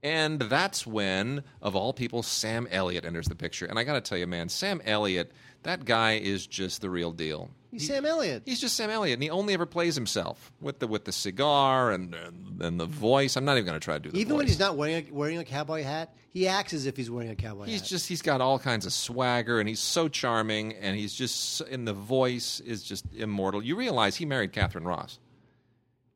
And 0.02 0.40
that's 0.40 0.86
when, 0.86 1.44
of 1.60 1.76
all 1.76 1.92
people, 1.92 2.22
Sam 2.22 2.66
Elliott 2.70 3.04
enters 3.04 3.26
the 3.26 3.34
picture. 3.34 3.66
And 3.66 3.78
I 3.78 3.84
got 3.84 3.94
to 3.94 4.00
tell 4.00 4.16
you, 4.16 4.26
man, 4.26 4.48
Sam 4.48 4.80
Elliott, 4.84 5.32
that 5.62 5.84
guy 5.84 6.12
is 6.12 6.46
just 6.46 6.80
the 6.80 6.88
real 6.88 7.12
deal. 7.12 7.50
He's 7.70 7.86
Sam 7.86 8.04
Elliott. 8.04 8.42
He's 8.46 8.60
just 8.60 8.76
Sam 8.76 8.90
Elliott, 8.90 9.16
and 9.16 9.22
he 9.22 9.30
only 9.30 9.54
ever 9.54 9.66
plays 9.66 9.94
himself 9.94 10.52
with 10.60 10.80
the 10.80 10.88
with 10.88 11.04
the 11.04 11.12
cigar 11.12 11.92
and 11.92 12.14
and, 12.14 12.60
and 12.60 12.80
the 12.80 12.86
voice. 12.86 13.36
I'm 13.36 13.44
not 13.44 13.58
even 13.58 13.66
going 13.66 13.78
to 13.78 13.84
try 13.84 13.94
to 13.94 14.00
do 14.00 14.10
the 14.10 14.18
Even 14.18 14.36
when 14.36 14.46
he's 14.46 14.58
not 14.58 14.76
wearing 14.76 15.06
a, 15.08 15.12
wearing 15.12 15.38
a 15.38 15.44
cowboy 15.44 15.84
hat, 15.84 16.12
he 16.30 16.48
acts 16.48 16.72
as 16.72 16.86
if 16.86 16.96
he's 16.96 17.10
wearing 17.10 17.30
a 17.30 17.36
cowboy 17.36 17.60
hat. 17.60 17.68
He's 17.68 17.82
hat. 17.82 17.88
just 17.88 18.08
he's 18.08 18.22
got 18.22 18.40
all 18.40 18.58
kinds 18.58 18.86
of 18.86 18.92
swagger, 18.92 19.60
and 19.60 19.68
he's 19.68 19.78
so 19.78 20.08
charming, 20.08 20.72
and 20.74 20.96
he's 20.96 21.14
just 21.14 21.60
in 21.62 21.84
the 21.84 21.92
voice 21.92 22.58
is 22.58 22.82
just 22.82 23.04
immortal. 23.14 23.62
You 23.62 23.76
realize 23.76 24.16
he 24.16 24.24
married 24.24 24.52
Katharine 24.52 24.84
Ross. 24.84 25.20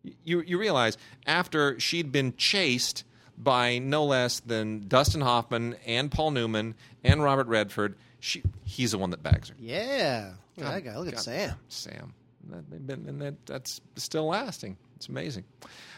You 0.03 0.41
you 0.41 0.59
realize 0.59 0.99
after 1.25 1.79
she'd 1.79 2.11
been 2.11 2.35
chased 2.37 3.05
by 3.37 3.79
no 3.79 4.05
less 4.05 4.41
than 4.41 4.87
Dustin 4.89 5.21
Hoffman 5.21 5.77
and 5.87 6.11
Paul 6.11 6.31
Newman 6.31 6.75
and 7.03 7.23
Robert 7.23 7.47
Redford, 7.49 7.97
she 8.21 8.43
he's 8.65 8.93
the 8.93 8.99
one 8.99 9.11
that 9.11 9.23
bags 9.23 9.49
her. 9.51 9.55
yeah. 9.59 10.33
Look 10.57 10.67
at 10.67 10.73
that 10.73 10.85
guy. 10.85 10.97
Look 10.99 11.09
at 11.09 11.15
God- 11.15 11.23
Sam. 11.23 11.57
Sam. 11.69 12.15
That, 12.51 12.71
they've 12.71 12.87
been, 12.87 13.09
and 13.09 13.21
that, 13.23 13.47
that's 13.47 13.81
still 13.97 14.27
lasting. 14.27 14.77
It's 14.97 15.09
amazing. 15.09 15.45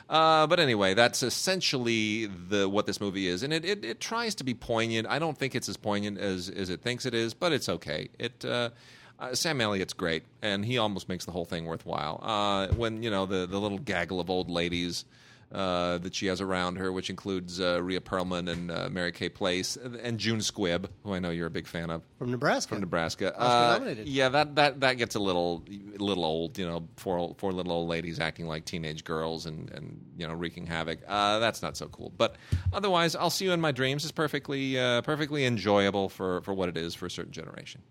Uh, 0.09 0.47
but 0.47 0.61
anyway, 0.61 0.95
that's 0.95 1.23
essentially 1.23 2.27
the 2.27 2.69
what 2.69 2.87
this 2.87 3.01
movie 3.01 3.27
is, 3.27 3.43
and 3.43 3.53
it, 3.53 3.65
it, 3.65 3.85
it 3.85 4.01
tries 4.01 4.37
to 4.37 4.45
be 4.45 4.55
poignant. 4.55 5.07
I 5.09 5.19
don't 5.19 5.37
think 5.37 5.55
it's 5.55 5.69
as 5.69 5.77
poignant 5.77 6.19
as, 6.19 6.49
as 6.49 6.71
it 6.71 6.81
thinks 6.81 7.05
it 7.07 7.15
is, 7.15 7.35
but 7.35 7.53
it's 7.53 7.69
okay. 7.69 8.09
It 8.19 8.45
uh, 8.45 8.71
uh, 9.19 9.35
Sam 9.35 9.61
Elliott's 9.61 9.93
great, 9.95 10.23
and 10.43 10.65
he 10.65 10.79
almost 10.79 11.09
makes 11.09 11.25
the 11.25 11.33
whole 11.33 11.45
thing 11.45 11.65
worthwhile. 11.67 12.21
Uh, 12.23 12.69
when 12.75 13.03
you 13.03 13.11
know 13.11 13.27
the 13.27 13.47
the 13.47 13.59
little 13.61 13.79
gaggle 13.79 14.21
of 14.21 14.31
old 14.31 14.49
ladies 14.49 15.05
uh, 15.53 15.99
that 15.99 16.15
she 16.15 16.27
has 16.27 16.41
around 16.41 16.77
her, 16.77 16.93
which 16.93 17.09
includes 17.09 17.61
uh, 17.61 17.83
Rhea 17.83 18.01
Perlman 18.01 18.51
and 18.51 18.71
uh, 18.71 18.89
Mary 18.91 19.13
Kay 19.13 19.29
Place 19.29 19.77
and 19.77 20.19
June 20.19 20.41
Squibb, 20.41 20.89
who 21.05 21.15
I 21.15 21.19
know 21.19 21.31
you're 21.31 21.47
a 21.47 21.51
big 21.51 21.67
fan 21.67 21.91
of 21.91 22.03
From 22.19 22.31
Nebraska. 22.31 22.71
from 22.71 22.81
Nebraska. 22.81 23.39
Uh, 23.39 23.95
yeah, 24.05 24.29
that, 24.29 24.57
that 24.57 24.81
that 24.81 24.95
gets 24.95 25.15
a 25.15 25.21
little 25.21 25.65
little 25.97 26.25
old. 26.25 26.59
You 26.59 26.67
know, 26.67 26.89
four 26.97 27.35
four 27.39 27.53
little 27.53 27.73
old 27.73 27.89
ladies 27.89 28.19
acting 28.19 28.47
like 28.47 28.65
teenage 28.65 29.05
girls 29.05 29.47
and 29.47 29.71
and 29.71 30.05
you 30.19 30.27
know 30.27 30.35
wreaking 30.35 30.67
havoc. 30.67 30.99
Uh, 31.07 31.39
that's 31.39 31.63
not 31.63 31.77
so 31.77 31.87
cool. 31.89 32.13
But 32.17 32.37
otherwise, 32.73 33.15
I'll 33.15 33.31
see 33.31 33.45
you 33.45 33.53
in 33.53 33.61
my 33.61 33.73
dreams 33.73 34.05
is 34.05 34.13
perfectly 34.13 34.79
uh, 34.79 35.03
perfectly 35.03 35.45
enjoyable 35.45 36.09
for 36.09 36.41
for 36.43 36.55
what 36.55 36.69
it 36.69 36.77
is 36.77 36.95
for 36.95 37.07
a 37.07 37.11
certain 37.11 37.33
generation. 37.33 37.83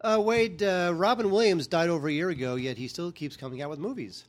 Uh, 0.00 0.20
Wade, 0.20 0.62
uh, 0.62 0.92
Robin 0.94 1.28
Williams 1.30 1.66
died 1.66 1.88
over 1.88 2.06
a 2.08 2.12
year 2.12 2.30
ago, 2.30 2.54
yet 2.54 2.78
he 2.78 2.86
still 2.86 3.10
keeps 3.10 3.36
coming 3.36 3.60
out 3.62 3.68
with 3.68 3.80
movies. 3.80 4.24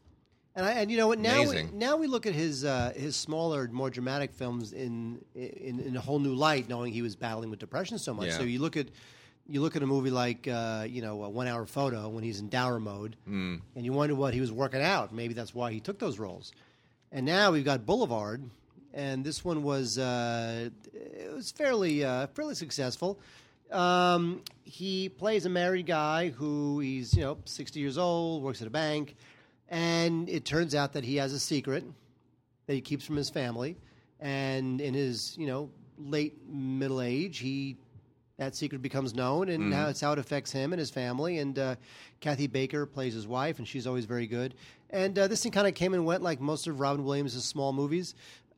And, 0.55 0.65
I, 0.65 0.71
and 0.73 0.91
you 0.91 0.97
know 0.97 1.07
what? 1.07 1.19
Now, 1.19 1.41
we, 1.47 1.63
now 1.73 1.95
we 1.95 2.07
look 2.07 2.25
at 2.25 2.33
his 2.33 2.65
uh, 2.65 2.91
his 2.95 3.15
smaller, 3.15 3.67
more 3.71 3.89
dramatic 3.89 4.33
films 4.33 4.73
in, 4.73 5.23
in 5.35 5.79
in 5.79 5.95
a 5.95 6.01
whole 6.01 6.19
new 6.19 6.33
light, 6.33 6.67
knowing 6.67 6.91
he 6.91 7.01
was 7.01 7.15
battling 7.15 7.49
with 7.49 7.59
depression 7.59 7.97
so 7.97 8.13
much. 8.13 8.27
Yeah. 8.27 8.37
So 8.37 8.43
you 8.43 8.59
look 8.59 8.75
at 8.75 8.87
you 9.47 9.61
look 9.61 9.75
at 9.75 9.83
a 9.83 9.87
movie 9.87 10.09
like 10.09 10.47
uh, 10.47 10.85
you 10.89 11.01
know 11.01 11.23
a 11.23 11.29
One 11.29 11.47
Hour 11.47 11.65
Photo 11.65 12.09
when 12.09 12.23
he's 12.23 12.39
in 12.39 12.49
dour 12.49 12.79
mode, 12.79 13.15
Hmm. 13.25 13.57
and 13.75 13.85
you 13.85 13.93
wonder 13.93 14.15
what 14.15 14.33
he 14.33 14.41
was 14.41 14.51
working 14.51 14.81
out. 14.81 15.13
Maybe 15.13 15.33
that's 15.33 15.53
why 15.55 15.71
he 15.71 15.79
took 15.79 15.99
those 15.99 16.19
roles. 16.19 16.51
And 17.11 17.25
now 17.25 17.51
we've 17.51 17.63
got 17.65 17.85
Boulevard, 17.85 18.41
and 18.93 19.23
this 19.23 19.45
one 19.45 19.63
was 19.63 19.97
uh, 19.97 20.69
it 20.93 21.31
was 21.33 21.51
fairly 21.51 22.03
uh, 22.03 22.27
fairly 22.27 22.55
successful. 22.55 23.19
Um, 23.71 24.41
he 24.63 25.09
plays 25.09 25.45
a 25.45 25.49
married 25.49 25.85
guy 25.85 26.29
who 26.29 26.79
he's 26.79 27.13
you 27.13 27.21
know 27.21 27.37
sixty 27.45 27.79
years 27.79 27.97
old, 27.99 28.41
works 28.43 28.61
at 28.61 28.67
a 28.67 28.71
bank, 28.71 29.15
and 29.69 30.27
it 30.29 30.45
turns 30.45 30.75
out 30.75 30.93
that 30.93 31.03
he 31.03 31.15
has 31.15 31.33
a 31.33 31.39
secret 31.39 31.83
that 32.67 32.73
he 32.73 32.81
keeps 32.81 33.05
from 33.05 33.15
his 33.15 33.29
family, 33.29 33.77
and 34.19 34.81
in 34.81 34.93
his 34.93 35.37
you 35.37 35.47
know 35.47 35.69
late 35.97 36.47
middle 36.47 37.01
age, 37.01 37.39
he 37.39 37.77
that 38.37 38.55
secret 38.55 38.81
becomes 38.81 39.13
known, 39.13 39.49
and 39.49 39.69
now 39.69 39.89
it's 39.89 39.99
how 39.99 40.13
it 40.13 40.19
affects 40.19 40.49
him 40.51 40.71
and 40.71 40.79
his 40.79 40.89
family. 40.89 41.39
And 41.39 41.59
uh, 41.59 41.75
Kathy 42.21 42.47
Baker 42.47 42.85
plays 42.85 43.13
his 43.13 43.27
wife, 43.27 43.59
and 43.59 43.67
she's 43.67 43.85
always 43.85 44.05
very 44.05 44.27
good. 44.27 44.55
And 44.91 45.19
uh, 45.19 45.27
this 45.27 45.43
thing 45.43 45.51
kind 45.51 45.67
of 45.67 45.75
came 45.75 45.93
and 45.93 46.05
went 46.05 46.23
like 46.23 46.39
most 46.39 46.65
of 46.65 46.79
Robin 46.79 47.03
Williams' 47.03 47.43
small 47.43 47.73
movies. 47.73 48.15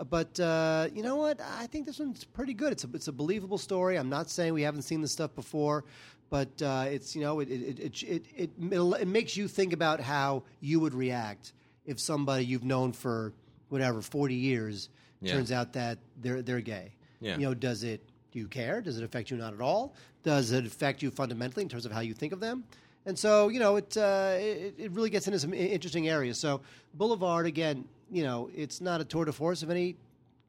But 0.09 0.39
uh, 0.39 0.87
you 0.93 1.01
know 1.01 1.15
what? 1.15 1.41
I 1.41 1.67
think 1.67 1.85
this 1.87 1.99
one's 1.99 2.23
pretty 2.23 2.53
good. 2.53 2.71
It's 2.71 2.83
a, 2.83 2.89
it's 2.93 3.07
a 3.07 3.11
believable 3.11 3.57
story. 3.57 3.97
I'm 3.97 4.09
not 4.09 4.29
saying 4.29 4.53
we 4.53 4.61
haven't 4.61 4.83
seen 4.83 5.01
this 5.01 5.11
stuff 5.11 5.33
before, 5.35 5.83
but 6.31 6.59
uh, 6.63 6.85
it's 6.89 7.15
you 7.15 7.21
know 7.21 7.39
it 7.41 7.49
it, 7.51 7.79
it, 7.79 8.03
it, 8.03 8.25
it 8.35 8.49
it 8.59 9.07
makes 9.07 9.37
you 9.37 9.47
think 9.47 9.73
about 9.73 9.99
how 9.99 10.41
you 10.61 10.79
would 10.79 10.95
react 10.95 11.53
if 11.85 11.99
somebody 11.99 12.43
you've 12.45 12.63
known 12.63 12.91
for 12.93 13.33
whatever 13.69 14.01
40 14.01 14.33
years 14.33 14.89
Yeah. 15.21 15.33
turns 15.33 15.51
out 15.51 15.73
that 15.73 15.99
they're 16.23 16.41
they're 16.41 16.61
gay. 16.61 16.93
Yeah. 17.19 17.37
You 17.37 17.45
know, 17.49 17.53
does 17.53 17.83
it? 17.83 18.01
Do 18.31 18.39
you 18.39 18.47
care? 18.47 18.81
Does 18.81 18.97
it 18.97 19.03
affect 19.03 19.29
you? 19.29 19.37
Not 19.37 19.53
at 19.53 19.61
all. 19.61 19.93
Does 20.23 20.51
it 20.51 20.65
affect 20.65 21.03
you 21.03 21.11
fundamentally 21.11 21.63
in 21.63 21.69
terms 21.69 21.85
of 21.85 21.91
how 21.91 21.99
you 21.99 22.13
think 22.15 22.33
of 22.33 22.39
them? 22.39 22.63
And 23.05 23.17
so, 23.17 23.49
you 23.49 23.59
know, 23.59 23.75
it 23.77 23.95
uh, 23.97 24.35
it, 24.39 24.75
it 24.77 24.91
really 24.93 25.09
gets 25.09 25.27
into 25.27 25.37
some 25.39 25.53
interesting 25.53 26.07
areas. 26.07 26.39
So, 26.39 26.61
Boulevard 26.93 27.45
again, 27.45 27.85
you 28.11 28.23
know, 28.23 28.49
it's 28.55 28.79
not 28.81 29.01
a 29.01 29.03
tour 29.05 29.25
de 29.25 29.31
force 29.33 29.63
of 29.63 29.69
any 29.69 29.95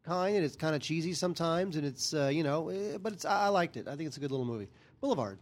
kind, 0.04 0.36
and 0.36 0.44
it's 0.44 0.56
kind 0.56 0.74
of 0.74 0.80
cheesy 0.82 1.12
sometimes, 1.14 1.76
and 1.76 1.84
it's 1.86 2.12
uh, 2.14 2.28
you 2.32 2.42
know, 2.44 2.68
eh, 2.68 2.98
but 3.02 3.12
it's 3.14 3.24
I 3.24 3.48
liked 3.48 3.76
it. 3.76 3.88
I 3.88 3.96
think 3.96 4.06
it's 4.06 4.16
a 4.16 4.20
good 4.20 4.30
little 4.30 4.46
movie. 4.46 4.68
Boulevard. 5.00 5.38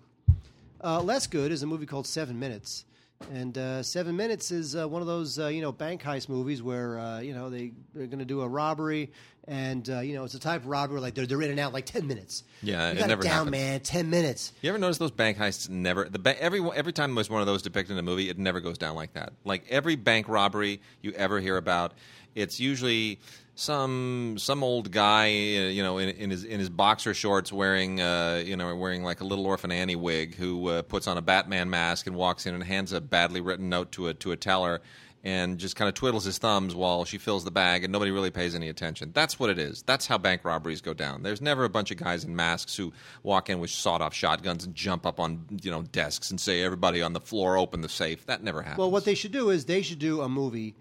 Uh, 0.82 1.00
less 1.02 1.26
good 1.26 1.52
is 1.52 1.62
a 1.62 1.66
movie 1.66 1.86
called 1.86 2.06
Seven 2.06 2.38
Minutes, 2.38 2.84
and 3.32 3.56
uh, 3.58 3.82
Seven 3.82 4.16
Minutes 4.16 4.50
is 4.50 4.74
uh, 4.74 4.88
one 4.88 5.02
of 5.02 5.08
those 5.08 5.38
uh, 5.38 5.48
you 5.48 5.60
know 5.60 5.72
bank 5.72 6.02
heist 6.02 6.28
movies 6.28 6.62
where 6.62 6.98
uh, 6.98 7.20
you 7.20 7.34
know 7.34 7.50
they 7.50 7.72
they're 7.94 8.06
going 8.06 8.18
to 8.20 8.24
do 8.24 8.40
a 8.40 8.48
robbery, 8.48 9.10
and 9.46 9.88
uh, 9.90 10.00
you 10.00 10.14
know 10.14 10.24
it's 10.24 10.32
a 10.34 10.38
type 10.40 10.62
of 10.62 10.68
robbery 10.68 10.94
where, 10.94 11.02
like 11.02 11.14
they're 11.14 11.26
they're 11.26 11.42
in 11.42 11.50
and 11.50 11.60
out 11.60 11.74
like 11.74 11.84
ten 11.84 12.06
minutes. 12.06 12.44
Yeah, 12.62 12.88
you 12.92 12.96
it 12.96 13.00
got 13.00 13.08
never 13.08 13.22
down, 13.22 13.32
happens. 13.32 13.50
man. 13.50 13.80
Ten 13.80 14.08
minutes. 14.08 14.52
You 14.62 14.70
ever 14.70 14.78
notice 14.78 14.96
those 14.96 15.10
bank 15.10 15.36
heists 15.36 15.68
never 15.68 16.08
the 16.08 16.18
ba- 16.18 16.40
every 16.42 16.60
every 16.74 16.92
time 16.94 17.14
there's 17.14 17.28
one 17.28 17.42
of 17.42 17.46
those 17.46 17.60
depicted 17.60 17.92
in 17.92 17.98
a 17.98 18.02
movie, 18.02 18.30
it 18.30 18.38
never 18.38 18.60
goes 18.60 18.78
down 18.78 18.94
like 18.94 19.12
that. 19.12 19.34
Like 19.44 19.64
every 19.68 19.96
bank 19.96 20.28
robbery 20.28 20.80
you 21.02 21.12
ever 21.12 21.40
hear 21.40 21.58
about, 21.58 21.92
it's 22.34 22.58
usually 22.58 23.18
some 23.60 24.38
some 24.38 24.64
old 24.64 24.90
guy, 24.90 25.26
uh, 25.26 25.68
you 25.68 25.82
know, 25.82 25.98
in, 25.98 26.08
in 26.08 26.30
his 26.30 26.44
in 26.44 26.58
his 26.58 26.70
boxer 26.70 27.12
shorts, 27.12 27.52
wearing 27.52 28.00
uh, 28.00 28.42
you 28.44 28.56
know 28.56 28.74
wearing 28.74 29.04
like 29.04 29.20
a 29.20 29.24
little 29.24 29.46
orphan 29.46 29.70
Annie 29.70 29.96
wig, 29.96 30.34
who 30.34 30.68
uh, 30.68 30.82
puts 30.82 31.06
on 31.06 31.18
a 31.18 31.22
Batman 31.22 31.68
mask 31.68 32.06
and 32.06 32.16
walks 32.16 32.46
in 32.46 32.54
and 32.54 32.64
hands 32.64 32.92
a 32.92 33.02
badly 33.02 33.42
written 33.42 33.68
note 33.68 33.92
to 33.92 34.08
a 34.08 34.14
to 34.14 34.32
a 34.32 34.36
teller. 34.36 34.80
And 35.22 35.58
just 35.58 35.76
kind 35.76 35.86
of 35.86 35.92
twiddles 35.92 36.24
his 36.24 36.38
thumbs 36.38 36.74
while 36.74 37.04
she 37.04 37.18
fills 37.18 37.44
the 37.44 37.50
bag, 37.50 37.84
and 37.84 37.92
nobody 37.92 38.10
really 38.10 38.30
pays 38.30 38.54
any 38.54 38.70
attention. 38.70 39.10
That's 39.12 39.38
what 39.38 39.50
it 39.50 39.58
is. 39.58 39.82
That's 39.82 40.06
how 40.06 40.16
bank 40.16 40.46
robberies 40.46 40.80
go 40.80 40.94
down. 40.94 41.22
There's 41.22 41.42
never 41.42 41.64
a 41.64 41.68
bunch 41.68 41.90
of 41.90 41.98
guys 41.98 42.24
in 42.24 42.34
masks 42.34 42.74
who 42.74 42.94
walk 43.22 43.50
in 43.50 43.60
with 43.60 43.68
sawed-off 43.68 44.14
shotguns 44.14 44.64
and 44.64 44.74
jump 44.74 45.04
up 45.04 45.20
on 45.20 45.44
you 45.62 45.70
know 45.70 45.82
desks 45.82 46.30
and 46.30 46.40
say, 46.40 46.62
"Everybody 46.62 47.02
on 47.02 47.12
the 47.12 47.20
floor, 47.20 47.58
open 47.58 47.82
the 47.82 47.88
safe." 47.90 48.24
That 48.24 48.42
never 48.42 48.62
happens. 48.62 48.78
Well, 48.78 48.90
what 48.90 49.04
they 49.04 49.14
should 49.14 49.32
do 49.32 49.50
is 49.50 49.66
they 49.66 49.82
should 49.82 49.98
do 49.98 50.22
a 50.22 50.28
movie 50.30 50.74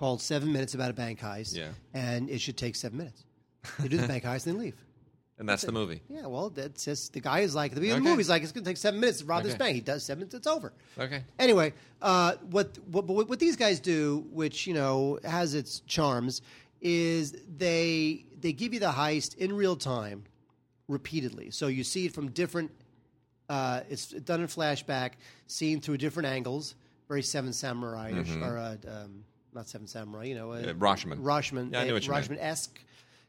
called 0.00 0.22
Seven 0.22 0.50
Minutes 0.50 0.72
about 0.72 0.90
a 0.90 0.94
bank 0.94 1.20
heist, 1.20 1.54
Yeah. 1.54 1.68
and 1.92 2.30
it 2.30 2.40
should 2.40 2.56
take 2.56 2.74
seven 2.74 2.96
minutes. 2.96 3.22
They 3.78 3.86
do 3.88 3.98
the 3.98 4.08
bank 4.08 4.24
heist 4.24 4.46
and 4.46 4.54
then 4.54 4.58
leave. 4.58 4.74
and 5.38 5.46
that's 5.46 5.60
the 5.62 5.72
movie. 5.72 6.00
Yeah, 6.08 6.26
well, 6.26 6.48
that's 6.48 6.86
just 6.86 7.12
the 7.12 7.20
guy 7.20 7.40
is 7.40 7.54
like 7.54 7.74
the 7.74 7.80
the 7.80 7.92
Okay. 7.92 8.00
movie. 8.00 8.16
He's 8.16 8.30
like, 8.30 8.42
it's 8.42 8.50
going 8.50 8.64
to 8.64 8.70
take 8.70 8.78
seven 8.78 8.98
minutes 8.98 9.18
to 9.18 9.26
rob 9.26 9.42
this 9.42 9.54
bank. 9.56 9.74
He 9.74 9.82
does 9.82 10.02
seven 10.02 10.20
minutes, 10.20 10.34
it's 10.34 10.46
over. 10.46 10.72
Okay. 10.98 11.22
Anyway, 11.38 11.74
uh, 12.00 12.36
what, 12.50 12.78
what 12.86 13.04
what 13.06 13.28
what 13.28 13.38
these 13.38 13.56
guys 13.56 13.78
do, 13.78 14.24
which 14.32 14.66
you 14.66 14.72
know 14.72 15.18
has 15.22 15.52
its 15.54 15.80
charms, 15.80 16.40
is 16.80 17.36
they 17.58 18.24
they 18.40 18.54
give 18.54 18.72
you 18.72 18.80
the 18.80 18.86
heist 19.02 19.36
in 19.36 19.52
real 19.52 19.76
time, 19.76 20.24
repeatedly. 20.88 21.50
So 21.50 21.66
you 21.66 21.84
see 21.84 22.06
it 22.06 22.14
from 22.14 22.30
different. 22.30 22.70
Uh, 23.50 23.80
it's 23.90 24.06
done 24.08 24.40
in 24.40 24.46
flashback, 24.46 25.12
seen 25.46 25.80
through 25.82 25.98
different 25.98 26.28
angles, 26.28 26.74
very 27.08 27.22
Seven 27.22 27.52
Samurai-ish, 27.52 28.36
or 28.36 28.56
uh, 28.56 28.76
um, 28.88 29.24
not 29.54 29.68
Seven 29.68 29.86
Samurai, 29.86 30.24
you 30.24 30.34
know, 30.34 30.48
Mm-hmm. 30.48 30.68
Uh, 30.70 30.72
Rashomon. 30.88 31.18
Rashomon, 31.22 31.72
Yeah, 31.72 31.80
I 31.80 31.84
knew 31.86 31.94
what 31.94 32.06
you. 32.06 32.12
Rashomon 32.12 32.38
esque, 32.40 32.78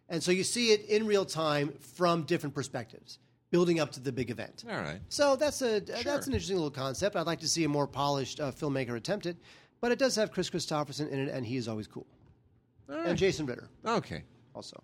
and 0.09 0.21
so 0.21 0.31
you 0.31 0.43
see 0.43 0.71
it 0.71 0.85
in 0.89 1.05
real 1.07 1.25
time 1.25 1.73
from 1.95 2.23
different 2.23 2.53
perspectives, 2.55 3.19
building 3.49 3.79
up 3.79 3.91
to 3.93 3.99
the 3.99 4.11
big 4.11 4.29
event. 4.29 4.63
All 4.69 4.75
right. 4.77 4.99
So 5.09 5.35
that's 5.35 5.61
a 5.61 5.79
that's 5.79 6.27
an 6.27 6.33
interesting 6.33 6.57
little 6.57 6.71
concept. 6.71 7.15
I'd 7.15 7.25
like 7.27 7.39
to 7.41 7.47
see 7.47 7.63
a 7.63 7.69
more 7.69 7.87
polished 7.87 8.39
uh, 8.39 8.51
filmmaker 8.51 8.95
attempt 8.95 9.25
it, 9.25 9.37
but 9.79 9.91
it 9.91 9.99
does 9.99 10.15
have 10.15 10.31
Kris 10.31 10.49
Kristofferson 10.49 11.09
in 11.09 11.19
it, 11.19 11.29
and 11.33 11.45
he 11.45 11.57
is 11.57 11.67
always 11.67 11.87
cool. 11.87 12.05
And 12.89 13.17
Jason 13.17 13.45
Ritter 13.45 13.69
Okay. 13.85 14.23
also. 14.53 14.83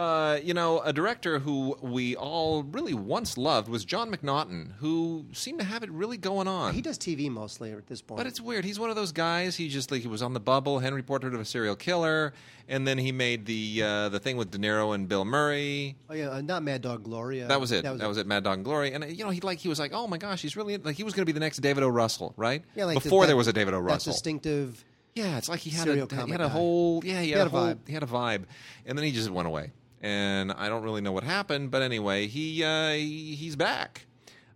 Uh, 0.00 0.40
you 0.42 0.54
know, 0.54 0.80
a 0.80 0.94
director 0.94 1.38
who 1.40 1.76
we 1.82 2.16
all 2.16 2.62
really 2.62 2.94
once 2.94 3.36
loved 3.36 3.68
was 3.68 3.84
John 3.84 4.10
McNaughton, 4.10 4.72
who 4.78 5.26
seemed 5.32 5.58
to 5.58 5.64
have 5.66 5.82
it 5.82 5.90
really 5.90 6.16
going 6.16 6.48
on. 6.48 6.72
He 6.72 6.80
does 6.80 6.96
TV 6.96 7.28
mostly 7.30 7.72
at 7.72 7.86
this 7.86 8.00
point. 8.00 8.16
But 8.16 8.26
it's 8.26 8.40
weird. 8.40 8.64
He's 8.64 8.80
one 8.80 8.88
of 8.88 8.96
those 8.96 9.12
guys. 9.12 9.56
He 9.56 9.68
just 9.68 9.90
like 9.90 10.00
he 10.00 10.08
was 10.08 10.22
on 10.22 10.32
the 10.32 10.40
bubble, 10.40 10.78
Henry 10.78 11.02
Portrait 11.02 11.34
of 11.34 11.40
a 11.40 11.44
Serial 11.44 11.76
Killer, 11.76 12.32
and 12.66 12.88
then 12.88 12.96
he 12.96 13.12
made 13.12 13.44
the 13.44 13.82
uh, 13.82 14.08
the 14.08 14.18
thing 14.18 14.38
with 14.38 14.50
De 14.50 14.56
Niro 14.56 14.94
and 14.94 15.06
Bill 15.06 15.26
Murray. 15.26 15.96
oh 16.08 16.14
yeah, 16.14 16.30
uh, 16.30 16.40
not 16.40 16.62
Mad 16.62 16.80
Dog 16.80 17.04
Glory. 17.04 17.40
That 17.40 17.60
was 17.60 17.70
it. 17.70 17.82
That 17.82 18.08
was, 18.08 18.16
it. 18.16 18.26
Mad 18.26 18.42
Dog 18.42 18.54
and 18.54 18.64
Glory. 18.64 18.94
And 18.94 19.04
uh, 19.04 19.08
you 19.08 19.22
know, 19.22 19.30
he 19.30 19.42
like 19.42 19.58
he 19.58 19.68
was 19.68 19.78
like, 19.78 19.92
oh 19.92 20.06
my 20.06 20.16
gosh, 20.16 20.40
he's 20.40 20.56
really 20.56 20.78
like 20.78 20.96
he 20.96 21.04
was 21.04 21.12
going 21.12 21.22
to 21.26 21.30
be 21.30 21.32
the 21.32 21.40
next 21.40 21.58
David 21.58 21.82
O. 21.82 21.88
Russell, 21.88 22.32
right? 22.38 22.64
Yeah, 22.74 22.86
like 22.86 22.94
the- 22.94 23.00
before 23.02 23.24
that- 23.24 23.26
there 23.26 23.36
was 23.36 23.48
a 23.48 23.52
David 23.52 23.74
O. 23.74 23.82
That 23.82 23.82
Russell. 23.82 24.14
distinctive. 24.14 24.82
Yeah, 25.14 25.36
it's 25.36 25.48
like 25.50 25.60
he 25.60 25.70
had 25.70 25.84
serial 25.84 26.08
a 26.10 26.24
he 26.24 26.30
had 26.30 26.40
a 26.40 26.48
whole 26.48 27.04
yeah 27.04 27.20
he 27.20 27.30
had, 27.32 27.38
had 27.38 27.46
a 27.48 27.50
a 27.50 27.50
whole 27.50 27.68
vibe. 27.74 27.78
he 27.86 27.92
had 27.92 28.02
a 28.02 28.06
vibe, 28.06 28.44
and 28.86 28.96
then 28.96 29.04
he 29.04 29.12
just 29.12 29.28
went 29.28 29.46
away. 29.46 29.72
And 30.00 30.52
I 30.52 30.68
don't 30.68 30.82
really 30.82 31.02
know 31.02 31.12
what 31.12 31.24
happened, 31.24 31.70
but 31.70 31.82
anyway, 31.82 32.26
he, 32.26 32.64
uh, 32.64 32.92
he 32.92 33.34
he's 33.34 33.54
back. 33.54 34.06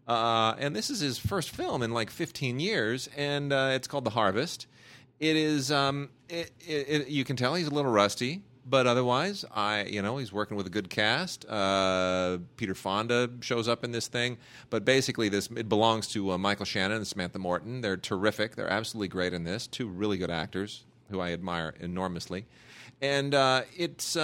Uh, 0.07 0.55
and 0.59 0.77
this 0.77 0.91
is 0.91 1.01
his 1.01 1.19
first 1.19 1.51
film 1.51 1.83
in 1.83 1.93
like 1.93 2.11
15 2.11 2.61
years, 2.61 3.09
and 3.17 3.53
uh, 3.53 3.71
it's 3.73 3.89
called 3.89 4.05
The 4.05 4.11
Harvest. 4.11 4.67
It 5.19 5.37
is, 5.37 5.73
um, 5.73 6.11
it, 6.29 6.51
it, 6.61 6.89
it, 6.89 7.09
you 7.09 7.25
can 7.25 7.37
tell 7.37 7.55
he's 7.55 7.69
a 7.69 7.75
little 7.75 7.91
rusty, 7.91 8.43
but 8.67 8.87
otherwise, 8.87 9.45
I, 9.55 9.85
you 9.85 10.03
know, 10.03 10.19
he's 10.19 10.33
working 10.33 10.57
with 10.57 10.67
a 10.67 10.71
good 10.71 10.91
cast. 10.91 11.47
Uh, 11.49 12.39
Peter 12.57 12.75
Fonda 12.75 13.31
shows 13.41 13.69
up 13.69 13.85
in 13.85 13.93
this 13.93 14.09
thing, 14.09 14.37
but 14.69 14.85
basically, 14.85 15.29
this 15.29 15.49
it 15.57 15.69
belongs 15.69 16.09
to 16.09 16.33
uh, 16.33 16.39
Michael 16.39 16.65
Shannon 16.65 16.99
and 16.99 17.07
Samantha 17.07 17.39
Morton. 17.39 17.81
They're 17.81 17.97
terrific. 17.97 18.57
They're 18.57 18.71
absolutely 18.71 19.09
great 19.09 19.33
in 19.33 19.45
this. 19.45 19.67
Two 19.67 19.87
really 19.87 20.19
good 20.19 20.31
actors 20.31 20.85
who 21.11 21.21
I 21.21 21.33
admire 21.33 21.75
enormously, 21.81 22.47
and 23.01 23.35
uh, 23.35 23.63
it's. 23.77 24.17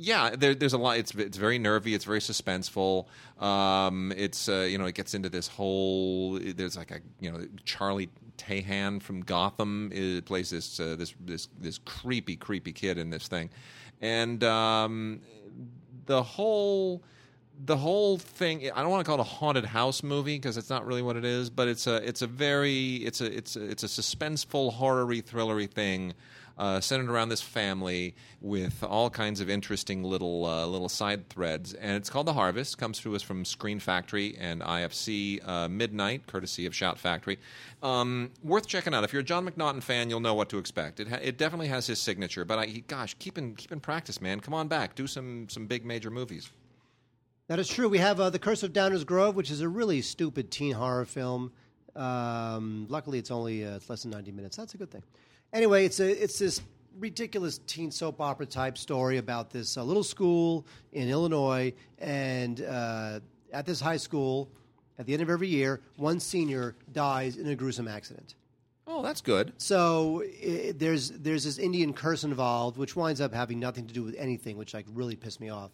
Uh, 0.00 0.02
yeah, 0.02 0.30
there, 0.36 0.54
there's 0.54 0.72
a 0.72 0.78
lot. 0.78 0.98
It's 0.98 1.14
it's 1.14 1.36
very 1.36 1.58
nervy. 1.58 1.94
It's 1.94 2.04
very 2.04 2.20
suspenseful. 2.20 3.06
Um, 3.42 4.12
it's 4.16 4.48
uh, 4.48 4.66
you 4.68 4.78
know 4.78 4.86
it 4.86 4.94
gets 4.94 5.14
into 5.14 5.28
this 5.28 5.48
whole. 5.48 6.38
There's 6.38 6.76
like 6.76 6.90
a 6.90 7.00
you 7.20 7.30
know 7.30 7.46
Charlie 7.64 8.10
Tahan 8.38 9.02
from 9.02 9.20
Gotham 9.20 9.90
is, 9.92 10.22
plays 10.22 10.50
this 10.50 10.80
uh, 10.80 10.96
this 10.96 11.14
this 11.20 11.48
this 11.60 11.78
creepy 11.78 12.36
creepy 12.36 12.72
kid 12.72 12.98
in 12.98 13.10
this 13.10 13.28
thing, 13.28 13.50
and 14.00 14.42
um, 14.44 15.20
the 16.06 16.22
whole 16.22 17.02
the 17.66 17.76
whole 17.76 18.16
thing 18.16 18.70
i 18.74 18.80
don't 18.80 18.90
want 18.90 19.04
to 19.04 19.06
call 19.06 19.18
it 19.18 19.20
a 19.20 19.24
haunted 19.24 19.66
house 19.66 20.02
movie 20.02 20.36
because 20.36 20.56
it's 20.56 20.70
not 20.70 20.86
really 20.86 21.02
what 21.02 21.16
it 21.16 21.24
is 21.24 21.50
but 21.50 21.68
it's 21.68 21.86
a 21.86 21.96
it's 22.08 22.22
a 22.22 22.26
very 22.26 22.96
it's 22.96 23.20
a 23.20 23.36
it's 23.36 23.54
a, 23.56 23.62
it's 23.62 23.82
a 23.82 23.86
suspenseful 23.86 24.72
horror-y 24.72 25.20
thrillery 25.20 25.68
thing 25.68 26.14
uh, 26.60 26.78
centered 26.78 27.08
around 27.10 27.30
this 27.30 27.40
family 27.40 28.14
with 28.42 28.84
all 28.84 29.08
kinds 29.08 29.40
of 29.40 29.48
interesting 29.48 30.04
little 30.04 30.44
uh, 30.44 30.66
little 30.66 30.90
side 30.90 31.26
threads 31.30 31.72
and 31.72 31.92
it's 31.92 32.10
called 32.10 32.26
the 32.26 32.34
harvest 32.34 32.76
comes 32.76 33.00
to 33.00 33.16
us 33.16 33.22
from 33.22 33.44
scream 33.46 33.78
factory 33.78 34.36
and 34.38 34.60
ifc 34.60 35.48
uh, 35.48 35.66
midnight 35.68 36.26
courtesy 36.26 36.66
of 36.66 36.74
shout 36.74 36.98
factory 36.98 37.38
um, 37.82 38.30
worth 38.44 38.66
checking 38.66 38.92
out 38.92 39.02
if 39.04 39.12
you're 39.12 39.20
a 39.20 39.24
john 39.24 39.48
mcnaughton 39.48 39.82
fan 39.82 40.10
you'll 40.10 40.20
know 40.20 40.34
what 40.34 40.50
to 40.50 40.58
expect 40.58 41.00
it, 41.00 41.08
ha- 41.08 41.18
it 41.22 41.38
definitely 41.38 41.68
has 41.68 41.86
his 41.86 41.98
signature 41.98 42.44
but 42.44 42.58
I, 42.58 42.66
gosh 42.86 43.14
keep 43.18 43.38
in 43.38 43.54
keep 43.54 43.72
in 43.72 43.80
practice 43.80 44.20
man 44.20 44.38
come 44.40 44.52
on 44.52 44.68
back 44.68 44.94
do 44.94 45.06
some 45.06 45.48
some 45.48 45.66
big 45.66 45.86
major 45.86 46.10
movies 46.10 46.50
That 47.48 47.58
is 47.58 47.68
true. 47.68 47.88
We 47.88 47.98
have 47.98 48.20
uh, 48.20 48.30
The 48.30 48.38
Curse 48.38 48.62
of 48.62 48.72
Downers 48.72 49.04
Grove, 49.04 49.34
which 49.34 49.50
is 49.50 49.60
a 49.60 49.68
really 49.68 50.02
stupid 50.02 50.52
teen 50.52 50.72
horror 50.72 51.04
film. 51.04 51.50
Um, 51.96 52.86
luckily, 52.88 53.18
it's 53.18 53.32
only 53.32 53.64
uh, 53.64 53.74
it's 53.74 53.90
less 53.90 54.02
than 54.02 54.12
90 54.12 54.30
minutes. 54.30 54.56
That's 54.56 54.74
a 54.74 54.76
good 54.76 54.90
thing. 54.92 55.02
Anyway, 55.52 55.84
it's, 55.84 56.00
a, 56.00 56.22
it's 56.22 56.38
this 56.38 56.60
ridiculous 56.98 57.58
teen 57.66 57.90
soap 57.90 58.20
opera 58.20 58.46
type 58.46 58.78
story 58.78 59.18
about 59.18 59.50
this 59.50 59.76
uh, 59.76 59.82
little 59.82 60.04
school 60.04 60.66
in 60.92 61.08
Illinois. 61.08 61.72
And 61.98 62.62
uh, 62.62 63.20
at 63.52 63.66
this 63.66 63.80
high 63.80 63.96
school, 63.96 64.48
at 64.98 65.06
the 65.06 65.12
end 65.12 65.22
of 65.22 65.30
every 65.30 65.48
year, 65.48 65.80
one 65.96 66.20
senior 66.20 66.76
dies 66.92 67.36
in 67.36 67.48
a 67.48 67.56
gruesome 67.56 67.88
accident. 67.88 68.34
Oh, 68.86 69.02
that's 69.02 69.20
good. 69.20 69.52
So 69.56 70.22
i 70.22 70.72
there's 70.76 71.10
there's 71.10 71.44
this 71.44 71.58
Indian 71.58 71.92
curse 71.92 72.24
involved, 72.24 72.76
which 72.76 72.96
winds 72.96 73.20
up 73.20 73.32
having 73.32 73.60
nothing 73.60 73.86
to 73.86 73.94
do 73.94 74.02
with 74.02 74.16
anything, 74.18 74.56
which 74.56 74.74
like 74.74 74.84
really 74.92 75.16
pissed 75.16 75.40
me 75.40 75.48
off. 75.48 75.70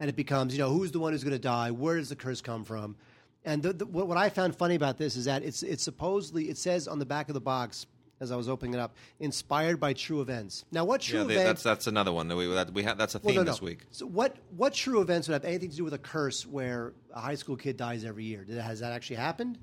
And 0.00 0.08
it 0.08 0.16
becomes, 0.16 0.54
you 0.54 0.58
know, 0.58 0.70
who's 0.70 0.90
the 0.90 0.98
one 0.98 1.12
who's 1.12 1.22
going 1.22 1.36
to 1.36 1.38
die? 1.38 1.70
Where 1.70 1.98
does 1.98 2.08
the 2.08 2.16
curse 2.16 2.40
come 2.40 2.64
from? 2.64 2.96
And 3.44 3.62
the, 3.62 3.74
the, 3.74 3.86
what, 3.86 4.08
what 4.08 4.16
I 4.16 4.30
found 4.30 4.56
funny 4.56 4.74
about 4.74 4.96
this 4.96 5.14
is 5.14 5.26
that 5.26 5.42
it's 5.44 5.62
it's 5.62 5.82
supposedly 5.82 6.48
it 6.48 6.56
says 6.56 6.88
on 6.88 6.98
the 6.98 7.06
back 7.06 7.28
of 7.28 7.34
the 7.34 7.40
box 7.40 7.86
as 8.24 8.32
I 8.32 8.36
was 8.36 8.48
opening 8.48 8.74
it 8.74 8.80
up, 8.80 8.96
inspired 9.20 9.78
by 9.78 9.92
true 9.92 10.20
events. 10.20 10.64
Now, 10.72 10.84
what 10.84 11.00
true 11.00 11.20
Yeah, 11.20 11.26
they, 11.26 11.34
events? 11.34 11.62
that's 11.62 11.62
that's 11.62 11.86
another 11.86 12.12
one 12.12 12.26
that 12.28 12.36
we 12.36 12.46
that 12.48 12.72
we 12.72 12.82
have. 12.82 12.98
That's 12.98 13.14
a 13.14 13.20
theme 13.20 13.36
well, 13.36 13.36
no, 13.36 13.42
no. 13.42 13.50
this 13.52 13.62
week. 13.62 13.80
So 13.92 14.06
what 14.06 14.36
what 14.56 14.74
true 14.74 15.00
events 15.00 15.28
would 15.28 15.34
have 15.34 15.44
anything 15.44 15.70
to 15.70 15.76
do 15.76 15.84
with 15.84 15.94
a 15.94 15.98
curse 15.98 16.44
where 16.44 16.92
a 17.12 17.20
high 17.20 17.36
school 17.36 17.56
kid 17.56 17.76
dies 17.76 18.04
every 18.04 18.24
year? 18.24 18.42
Did, 18.44 18.58
has 18.58 18.80
that 18.80 18.92
actually 18.92 19.16
happened? 19.16 19.58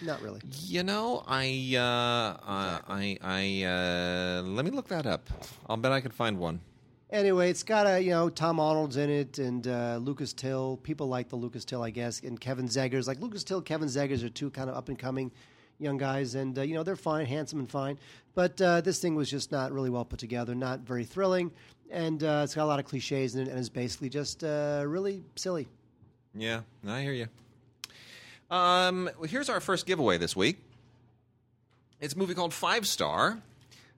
Not 0.00 0.22
really. 0.22 0.40
You 0.66 0.84
know, 0.84 1.24
I 1.26 1.74
uh, 1.74 1.80
uh, 1.80 2.78
I 2.88 3.18
I 3.20 3.64
uh, 3.64 4.42
let 4.42 4.64
me 4.64 4.70
look 4.70 4.88
that 4.88 5.06
up. 5.06 5.28
I'll 5.68 5.76
bet 5.76 5.90
I 5.90 6.00
could 6.00 6.14
find 6.14 6.38
one. 6.38 6.60
Anyway, 7.10 7.48
it's 7.48 7.62
got 7.62 7.86
a 7.86 8.00
you 8.00 8.10
know 8.10 8.28
Tom 8.28 8.60
Arnold's 8.60 8.96
in 8.96 9.10
it 9.10 9.38
and 9.38 9.66
uh, 9.66 9.98
Lucas 10.00 10.32
Till. 10.32 10.76
People 10.82 11.08
like 11.08 11.30
the 11.30 11.36
Lucas 11.36 11.64
Till, 11.64 11.82
I 11.82 11.90
guess, 11.90 12.20
and 12.20 12.38
Kevin 12.38 12.68
Zegers. 12.68 13.08
Like 13.08 13.18
Lucas 13.20 13.44
Till, 13.44 13.62
Kevin 13.62 13.88
Zegers 13.88 14.22
are 14.22 14.28
two 14.28 14.50
kind 14.50 14.68
of 14.68 14.76
up 14.76 14.88
and 14.88 14.98
coming 14.98 15.32
young 15.78 15.96
guys, 15.96 16.34
and 16.34 16.58
uh, 16.58 16.62
you 16.62 16.74
know 16.74 16.82
they're 16.82 16.96
fine, 16.96 17.26
handsome 17.26 17.58
and 17.58 17.70
fine. 17.70 17.98
But 18.34 18.60
uh, 18.60 18.80
this 18.80 19.00
thing 19.00 19.14
was 19.14 19.30
just 19.30 19.50
not 19.52 19.72
really 19.72 19.90
well 19.90 20.04
put 20.04 20.18
together, 20.18 20.54
not 20.54 20.80
very 20.80 21.04
thrilling, 21.04 21.50
and 21.90 22.22
uh, 22.22 22.42
it's 22.44 22.54
got 22.54 22.64
a 22.64 22.66
lot 22.66 22.78
of 22.78 22.84
cliches 22.84 23.34
in 23.34 23.42
it, 23.46 23.48
and 23.48 23.58
is 23.58 23.68
basically 23.68 24.08
just 24.08 24.44
uh, 24.44 24.84
really 24.86 25.22
silly. 25.36 25.68
Yeah, 26.34 26.60
I 26.86 27.02
hear 27.02 27.12
you. 27.12 27.26
Um, 28.50 29.10
well, 29.18 29.28
here's 29.28 29.48
our 29.48 29.60
first 29.60 29.86
giveaway 29.86 30.18
this 30.18 30.34
week. 30.36 30.58
It's 32.00 32.14
a 32.14 32.18
movie 32.18 32.34
called 32.34 32.54
Five 32.54 32.86
Star, 32.86 33.38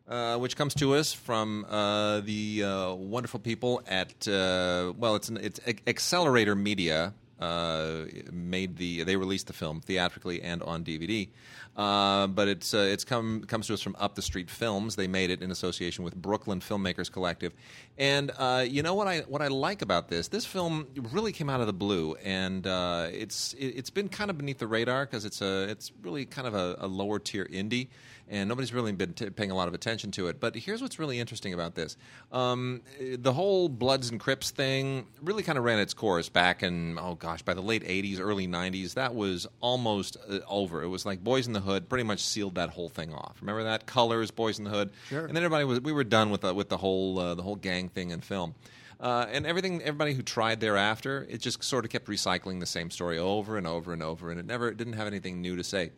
uh, 0.08 0.38
which 0.38 0.56
comes 0.56 0.74
to 0.74 0.94
us 0.94 1.12
from 1.12 1.66
uh, 1.68 2.20
the 2.20 2.64
uh, 2.64 2.94
wonderful 2.94 3.40
people 3.40 3.82
at 3.86 4.26
uh, 4.26 4.92
well, 4.96 5.16
it's 5.16 5.28
an, 5.28 5.36
it's 5.36 5.60
Ac- 5.66 5.80
Accelerator 5.86 6.54
Media. 6.54 7.12
Uh, 7.38 8.04
made 8.30 8.76
the 8.76 9.02
they 9.04 9.16
released 9.16 9.46
the 9.46 9.52
film 9.54 9.80
theatrically 9.80 10.42
and 10.42 10.62
on 10.62 10.84
DVD, 10.84 11.26
uh, 11.76 12.26
but 12.26 12.48
it's 12.48 12.74
uh, 12.74 12.78
it's 12.78 13.04
come 13.04 13.42
comes 13.44 13.66
to 13.68 13.74
us 13.74 13.80
from 13.80 13.96
Up 13.98 14.14
the 14.14 14.22
Street 14.22 14.50
Films. 14.50 14.96
They 14.96 15.06
made 15.06 15.30
it 15.30 15.42
in 15.42 15.50
association 15.50 16.04
with 16.04 16.14
Brooklyn 16.14 16.60
Filmmakers 16.60 17.10
Collective, 17.10 17.52
and 17.96 18.32
uh, 18.38 18.64
you 18.68 18.82
know 18.82 18.94
what 18.94 19.06
I 19.06 19.20
what 19.20 19.40
I 19.40 19.48
like 19.48 19.82
about 19.82 20.08
this? 20.08 20.28
This 20.28 20.44
film 20.44 20.88
really 21.12 21.32
came 21.32 21.48
out 21.48 21.60
of 21.60 21.66
the 21.66 21.72
blue, 21.72 22.16
and 22.24 22.66
uh, 22.66 23.08
it's 23.12 23.54
it, 23.54 23.66
it's 23.66 23.90
been 23.90 24.08
kind 24.08 24.30
of 24.30 24.38
beneath 24.38 24.58
the 24.58 24.66
radar 24.66 25.06
because 25.06 25.24
it's 25.24 25.40
a 25.40 25.68
it's 25.70 25.92
really 26.02 26.26
kind 26.26 26.48
of 26.48 26.54
a, 26.54 26.76
a 26.80 26.86
lower 26.86 27.18
tier 27.18 27.46
indie 27.46 27.88
and 28.30 28.48
nobody's 28.48 28.72
really 28.72 28.92
been 28.92 29.12
t- 29.12 29.28
paying 29.28 29.50
a 29.50 29.54
lot 29.54 29.68
of 29.68 29.74
attention 29.74 30.10
to 30.12 30.28
it. 30.28 30.40
But 30.40 30.54
here's 30.54 30.80
what's 30.80 30.98
really 30.98 31.20
interesting 31.20 31.52
about 31.52 31.74
this: 31.74 31.96
um, 32.32 32.80
the 33.18 33.32
whole 33.32 33.68
Bloods 33.68 34.10
and 34.10 34.18
Crips 34.20 34.50
thing 34.50 35.06
really 35.22 35.42
kind 35.42 35.58
of 35.58 35.64
ran 35.64 35.78
its 35.78 35.92
course 35.92 36.28
back 36.28 36.62
in 36.62 36.98
oh 36.98 37.16
gosh, 37.16 37.42
by 37.42 37.54
the 37.54 37.60
late 37.60 37.82
'80s, 37.84 38.18
early 38.20 38.46
'90s. 38.46 38.94
That 38.94 39.14
was 39.14 39.46
almost 39.60 40.16
uh, 40.28 40.38
over. 40.48 40.82
It 40.82 40.88
was 40.88 41.04
like 41.04 41.22
Boys 41.22 41.46
in 41.46 41.52
the 41.52 41.60
Hood 41.60 41.88
pretty 41.88 42.04
much 42.04 42.20
sealed 42.20 42.54
that 42.54 42.70
whole 42.70 42.88
thing 42.88 43.12
off. 43.12 43.36
Remember 43.40 43.64
that 43.64 43.86
Colors, 43.86 44.30
Boys 44.30 44.58
in 44.58 44.64
the 44.64 44.70
Hood, 44.70 44.90
Sure. 45.08 45.26
and 45.26 45.36
then 45.36 45.42
everybody 45.44 45.64
was 45.64 45.80
we 45.80 45.92
were 45.92 46.04
done 46.04 46.30
with 46.30 46.42
the, 46.42 46.54
with 46.54 46.68
the 46.68 46.76
whole 46.78 47.18
uh, 47.18 47.34
the 47.34 47.42
whole 47.42 47.56
gang 47.56 47.88
thing 47.88 48.10
in 48.10 48.20
film. 48.20 48.54
Uh, 49.00 49.24
and 49.32 49.46
everything, 49.46 49.80
everybody 49.80 50.12
who 50.12 50.20
tried 50.20 50.60
thereafter, 50.60 51.26
it 51.30 51.40
just 51.40 51.64
sort 51.64 51.86
of 51.86 51.90
kept 51.90 52.06
recycling 52.06 52.60
the 52.60 52.66
same 52.66 52.90
story 52.90 53.18
over 53.18 53.56
and 53.56 53.66
over 53.66 53.94
and 53.94 54.02
over, 54.02 54.30
and 54.30 54.38
it 54.38 54.44
never 54.44 54.68
it 54.68 54.76
didn't 54.76 54.92
have 54.92 55.06
anything 55.06 55.40
new 55.40 55.56
to 55.56 55.64
say. 55.64 55.90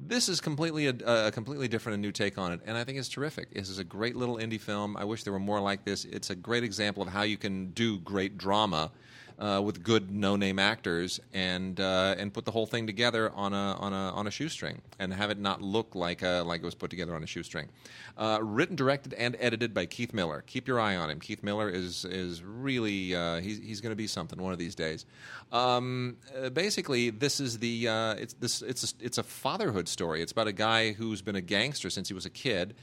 This 0.00 0.28
is 0.28 0.40
completely 0.40 0.88
a, 0.88 1.26
a 1.26 1.30
completely 1.30 1.68
different, 1.68 1.98
a 1.98 2.00
new 2.00 2.12
take 2.12 2.36
on 2.36 2.52
it, 2.52 2.60
and 2.66 2.76
I 2.76 2.84
think 2.84 2.98
it's 2.98 3.08
terrific. 3.08 3.54
This 3.54 3.68
is 3.68 3.78
a 3.78 3.84
great 3.84 4.16
little 4.16 4.36
indie 4.36 4.60
film. 4.60 4.96
I 4.96 5.04
wish 5.04 5.22
there 5.22 5.32
were 5.32 5.38
more 5.38 5.60
like 5.60 5.84
this. 5.84 6.04
It's 6.04 6.30
a 6.30 6.34
great 6.34 6.64
example 6.64 7.02
of 7.02 7.08
how 7.08 7.22
you 7.22 7.36
can 7.36 7.70
do 7.70 7.98
great 8.00 8.36
drama 8.36 8.90
uh, 9.38 9.60
with 9.64 9.82
good 9.82 10.10
no-name 10.10 10.58
actors 10.58 11.20
and 11.32 11.80
uh, 11.80 12.14
and 12.18 12.32
put 12.32 12.44
the 12.44 12.50
whole 12.50 12.66
thing 12.66 12.86
together 12.86 13.30
on 13.34 13.52
a 13.52 13.74
on 13.78 13.92
a 13.92 14.10
on 14.12 14.26
a 14.26 14.30
shoestring 14.30 14.80
and 14.98 15.12
have 15.12 15.30
it 15.30 15.38
not 15.38 15.60
look 15.60 15.94
like 15.94 16.22
a, 16.22 16.42
like 16.46 16.62
it 16.62 16.64
was 16.64 16.74
put 16.74 16.90
together 16.90 17.14
on 17.14 17.22
a 17.22 17.26
shoestring. 17.26 17.68
Uh, 18.16 18.38
written, 18.40 18.76
directed, 18.76 19.12
and 19.14 19.36
edited 19.40 19.74
by 19.74 19.86
Keith 19.86 20.14
Miller. 20.14 20.44
Keep 20.46 20.68
your 20.68 20.78
eye 20.78 20.96
on 20.96 21.10
him. 21.10 21.20
Keith 21.20 21.42
Miller 21.42 21.68
is 21.68 22.04
is 22.04 22.42
really 22.42 23.14
uh, 23.14 23.40
he's 23.40 23.58
he's 23.58 23.80
going 23.80 23.92
to 23.92 23.96
be 23.96 24.06
something 24.06 24.40
one 24.40 24.52
of 24.52 24.58
these 24.58 24.74
days. 24.74 25.04
Um, 25.52 26.16
uh, 26.36 26.50
basically, 26.50 27.10
this 27.10 27.40
is 27.40 27.58
the 27.58 27.88
uh, 27.88 28.14
it's 28.14 28.34
this 28.34 28.62
it's 28.62 28.92
a, 28.92 29.04
it's 29.04 29.18
a 29.18 29.24
fatherhood 29.24 29.88
story. 29.88 30.22
It's 30.22 30.32
about 30.32 30.46
a 30.46 30.52
guy 30.52 30.92
who's 30.92 31.22
been 31.22 31.36
a 31.36 31.40
gangster 31.40 31.90
since 31.90 32.08
he 32.08 32.14
was 32.14 32.26
a 32.26 32.30
kid. 32.30 32.74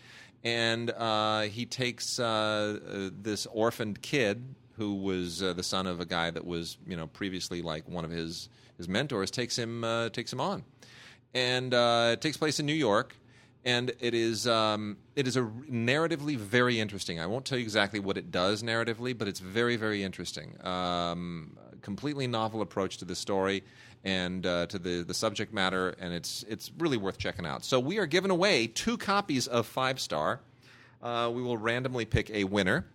And 0.44 0.90
uh, 0.90 1.42
he 1.42 1.68
takes 1.68 2.20
uh, 2.20 2.24
uh, 2.26 3.10
this 3.22 3.46
orphaned 3.46 4.02
kid 4.02 4.56
who 4.82 4.96
was 4.96 5.44
uh, 5.44 5.54
the 5.54 5.62
son 5.62 5.86
of 5.86 6.00
a 6.00 6.06
guy 6.06 6.32
that 6.32 6.44
was 6.44 6.78
you 6.88 6.98
know 6.98 7.06
previously 7.06 7.62
like 7.62 7.88
one 7.88 8.04
of 8.04 8.10
his 8.10 8.50
his 8.78 8.90
mentors 8.90 9.30
takes 9.30 9.56
him 9.56 9.84
uh, 9.84 10.10
takes 10.10 10.34
him 10.34 10.42
on, 10.42 10.64
and 11.36 11.72
uh, 11.76 12.10
it 12.14 12.22
takes 12.22 12.36
place 12.36 12.60
in 12.60 12.66
New 12.66 12.74
York, 12.74 13.16
and 13.64 13.92
it 14.00 14.16
is 14.16 14.48
um, 14.48 14.98
it 15.16 15.28
is 15.28 15.38
a 15.38 15.42
narratively 15.70 16.36
very 16.36 16.80
interesting. 16.80 17.20
I 17.20 17.28
won't 17.28 17.46
tell 17.46 17.60
you 17.60 17.64
exactly 17.64 18.00
what 18.00 18.18
it 18.18 18.32
does 18.32 18.64
narratively, 18.64 19.16
but 19.16 19.28
it's 19.28 19.40
very 19.40 19.76
very 19.76 20.02
interesting. 20.02 20.58
Um, 20.66 21.56
completely 21.84 22.26
novel 22.26 22.64
approach 22.64 22.98
to 22.98 23.06
the 23.06 23.16
story 23.16 23.64
and 24.04 24.48
uh, 24.48 24.66
to 24.66 24.80
the 24.80 25.04
the 25.04 25.14
subject 25.14 25.54
matter, 25.54 25.90
and 26.00 26.12
it's 26.12 26.44
it's 26.50 26.72
really 26.80 26.98
worth 26.98 27.20
checking 27.20 27.46
out. 27.46 27.64
So 27.64 27.80
we 27.80 28.00
are 28.00 28.08
giving 28.08 28.32
away 28.32 28.66
two 28.66 28.98
copies 28.98 29.46
of 29.46 29.68
Five 29.68 30.00
Star. 30.00 30.40
Uh, 31.04 31.30
we 31.32 31.44
will 31.44 31.58
randomly 31.58 32.06
pick 32.06 32.32
a 32.32 32.46
winner. 32.46 32.88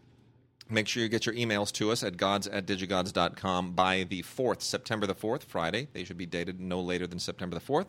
Make 0.68 0.88
sure 0.88 1.00
you 1.00 1.08
get 1.08 1.26
your 1.26 1.34
emails 1.36 1.70
to 1.74 1.92
us 1.92 2.02
at 2.02 2.16
gods 2.16 2.48
at 2.48 2.66
digigods.com 2.66 3.72
by 3.72 4.02
the 4.02 4.22
4th, 4.24 4.62
September 4.62 5.06
the 5.06 5.14
4th, 5.14 5.44
Friday. 5.44 5.86
They 5.92 6.02
should 6.02 6.18
be 6.18 6.26
dated 6.26 6.58
no 6.58 6.80
later 6.80 7.06
than 7.06 7.20
September 7.20 7.54
the 7.54 7.64
4th. 7.64 7.86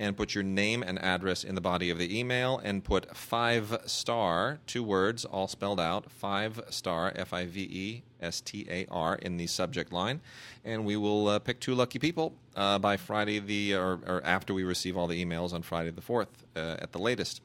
And 0.00 0.16
put 0.16 0.34
your 0.34 0.42
name 0.42 0.82
and 0.82 0.98
address 0.98 1.44
in 1.44 1.54
the 1.54 1.60
body 1.60 1.88
of 1.88 1.98
the 1.98 2.18
email 2.18 2.58
and 2.58 2.82
put 2.82 3.16
five 3.16 3.78
star, 3.86 4.58
two 4.66 4.82
words, 4.82 5.24
all 5.24 5.46
spelled 5.46 5.78
out, 5.78 6.10
five 6.10 6.60
star, 6.68 7.12
F 7.14 7.32
I 7.32 7.46
V 7.46 7.60
E 7.62 8.02
S 8.20 8.40
T 8.40 8.66
A 8.68 8.86
R, 8.90 9.14
in 9.22 9.36
the 9.36 9.46
subject 9.46 9.92
line. 9.92 10.20
And 10.64 10.84
we 10.84 10.96
will 10.96 11.28
uh, 11.28 11.38
pick 11.38 11.60
two 11.60 11.76
lucky 11.76 12.00
people 12.00 12.34
uh, 12.56 12.80
by 12.80 12.96
Friday, 12.96 13.38
the 13.38 13.74
or, 13.74 14.00
or 14.04 14.20
after 14.24 14.52
we 14.52 14.64
receive 14.64 14.96
all 14.96 15.06
the 15.06 15.24
emails 15.24 15.52
on 15.52 15.62
Friday 15.62 15.90
the 15.90 16.02
4th 16.02 16.26
uh, 16.56 16.76
at 16.80 16.90
the 16.90 16.98
latest. 16.98 17.40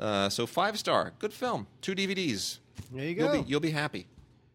Uh, 0.00 0.30
so 0.30 0.46
five 0.46 0.78
star, 0.78 1.12
good 1.18 1.34
film, 1.34 1.66
two 1.82 1.94
DVDs. 1.94 2.60
There 2.90 3.04
you 3.04 3.14
You'll 3.14 3.28
go. 3.28 3.42
be, 3.42 3.48
you'll 3.50 3.60
be 3.60 3.70
happy. 3.70 4.06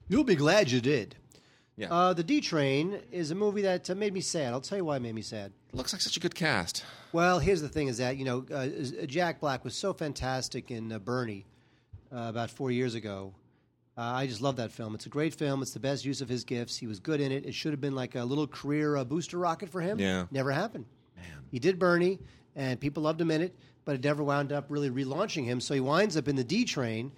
You'll 0.10 0.24
be 0.24 0.36
glad 0.36 0.69
you 0.72 0.82
did. 0.82 1.15
Yeah. 1.78 1.93
Uh, 1.93 2.13
the 2.13 2.24
D 2.24 2.41
Train 2.41 3.00
is 3.12 3.32
a 3.32 3.36
movie 3.36 3.62
that 3.62 3.89
uh, 3.89 3.95
made 3.95 4.13
me 4.13 4.19
sad. 4.19 4.52
I'll 4.52 4.60
tell 4.60 4.78
you 4.78 4.84
why 4.84 4.98
it 4.98 5.02
made 5.02 5.15
me 5.15 5.22
sad. 5.22 5.54
Looks 5.72 5.93
like 5.93 6.02
such 6.02 6.17
a 6.17 6.19
good 6.19 6.36
cast. 6.36 6.84
Well, 7.13 7.39
here's 7.39 7.62
the 7.62 7.69
thing: 7.69 7.88
is 7.88 8.00
that 8.00 8.17
you 8.17 8.26
know 8.26 8.45
uh, 8.54 8.67
Jack 9.06 9.39
Black 9.39 9.63
was 9.63 9.76
so 9.76 9.93
fantastic 9.93 10.72
in 10.72 10.91
uh, 10.91 11.00
Bernie 11.00 11.45
uh, 12.13 12.26
about 12.28 12.50
four 12.50 12.69
years 12.69 12.95
ago. 12.95 13.34
Uh, 13.98 14.02
I 14.02 14.28
just 14.28 14.41
love 14.41 14.56
that 14.58 14.72
film. 14.72 14.95
It's 14.95 15.06
a 15.06 15.10
great 15.10 15.34
film. 15.34 15.62
It's 15.62 15.72
the 15.72 15.80
best 15.80 16.04
use 16.04 16.22
of 16.22 16.28
his 16.28 16.43
gifts. 16.43 16.76
He 16.76 16.88
was 16.88 17.00
good 17.00 17.22
in 17.22 17.32
it. 17.32 17.45
It 17.45 17.54
should 17.54 17.72
have 17.72 17.82
been 17.82 17.95
like 17.95 18.15
a 18.15 18.24
little 18.24 18.48
career 18.48 18.98
uh, 18.98 19.04
booster 19.04 19.38
rocket 19.38 19.69
for 19.69 19.80
him. 19.80 20.00
Yeah. 20.00 20.26
never 20.32 20.52
happened. 20.52 20.86
Man. 21.15 21.26
He 21.52 21.60
did 21.60 21.78
Bernie, 21.80 22.19
and 22.56 22.80
people 22.80 23.04
loved 23.04 23.22
him 23.22 23.30
in 23.30 23.41
it, 23.41 23.56
but 23.86 23.95
it 23.95 24.04
never 24.04 24.24
wound 24.24 24.52
up 24.52 24.65
really 24.69 24.89
relaunching 24.89 25.45
him. 25.45 25.62
So 25.62 25.74
he 25.74 25.80
winds 25.82 26.17
up 26.17 26.28
in 26.28 26.36
the 26.36 26.43
D 26.43 26.65
Train, 26.65 27.12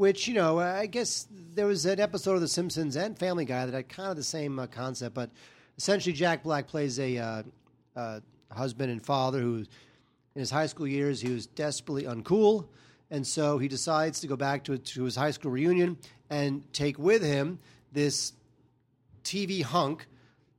which 0.00 0.26
you 0.26 0.32
know 0.32 0.58
I 0.58 0.86
guess 0.86 1.28
there 1.54 1.66
was 1.66 1.84
an 1.84 2.00
episode 2.00 2.32
of 2.34 2.40
The 2.40 2.48
Simpsons 2.48 2.96
and 2.96 3.18
Family 3.18 3.44
Guy 3.44 3.66
that 3.66 3.74
had 3.74 3.90
kind 3.90 4.08
of 4.08 4.16
the 4.16 4.22
same 4.22 4.58
uh, 4.58 4.66
concept, 4.66 5.14
but 5.14 5.28
essentially 5.76 6.14
Jack 6.14 6.42
Black 6.42 6.66
plays 6.66 6.98
a 6.98 7.18
uh, 7.18 7.42
uh, 7.94 8.20
husband 8.50 8.90
and 8.90 9.04
father 9.04 9.40
who, 9.40 9.56
in 9.56 10.38
his 10.40 10.50
high 10.50 10.64
school 10.64 10.86
years, 10.86 11.20
he 11.20 11.28
was 11.28 11.46
desperately 11.48 12.04
uncool, 12.04 12.64
and 13.10 13.26
so 13.26 13.58
he 13.58 13.68
decides 13.68 14.20
to 14.20 14.26
go 14.26 14.36
back 14.36 14.64
to 14.64 14.78
to 14.78 15.04
his 15.04 15.16
high 15.16 15.32
school 15.32 15.50
reunion 15.50 15.98
and 16.30 16.64
take 16.72 16.98
with 16.98 17.22
him 17.22 17.58
this 17.92 18.32
TV 19.22 19.62
hunk 19.62 20.06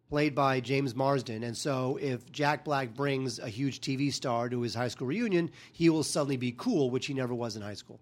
played 0.08 0.36
by 0.36 0.60
James 0.60 0.94
Marsden. 0.94 1.42
And 1.42 1.58
so 1.58 1.98
if 2.00 2.32
Jack 2.32 2.64
Black 2.64 2.94
brings 2.94 3.40
a 3.40 3.50
huge 3.50 3.82
TV 3.82 4.14
star 4.14 4.50
to 4.50 4.62
his 4.62 4.76
high 4.76 4.90
school 4.90 5.08
reunion, 5.08 5.50
he 5.72 5.90
will 5.90 6.04
suddenly 6.04 6.38
be 6.38 6.52
cool, 6.52 6.92
which 6.92 7.08
he 7.08 7.16
never 7.16 7.34
was 7.34 7.56
in 7.56 7.64
high 7.64 7.74
school. 7.74 8.00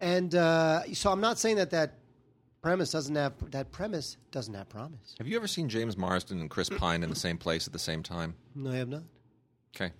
And 0.00 0.34
uh, 0.34 0.82
so 0.92 1.10
I'm 1.10 1.20
not 1.20 1.38
saying 1.38 1.56
that 1.56 1.70
that 1.70 1.94
premise 2.62 2.90
doesn't 2.90 3.14
have 3.14 3.32
that 3.52 3.72
premise 3.72 4.16
doesn't 4.30 4.54
have 4.54 4.68
promise. 4.68 5.14
Have 5.18 5.26
you 5.26 5.36
ever 5.36 5.46
seen 5.46 5.68
James 5.68 5.96
Marsden 5.96 6.40
and 6.40 6.50
Chris 6.50 6.68
Pine 6.68 7.02
in 7.02 7.10
the 7.10 7.16
same 7.16 7.38
place 7.38 7.66
at 7.66 7.72
the 7.72 7.78
same 7.78 8.02
time? 8.02 8.34
No, 8.54 8.70
I 8.72 8.76
have 8.76 8.88
not. 8.88 9.02
Okay. 9.74 9.92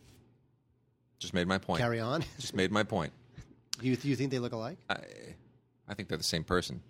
Just 1.18 1.32
made 1.32 1.46
my 1.46 1.59
point. 1.59 1.80
Carry 1.80 2.00
on. 2.00 2.24
Just 2.38 2.54
made 2.54 2.70
my 2.70 2.82
point. 2.82 3.12
you, 3.80 3.96
you 4.02 4.16
think 4.16 4.30
they 4.30 4.38
look 4.38 4.52
alike? 4.52 4.78
I, 4.90 4.98
I 5.88 5.94
think 5.94 6.09
they're 6.09 6.18
the 6.18 6.24
same 6.24 6.44
person. 6.44 6.82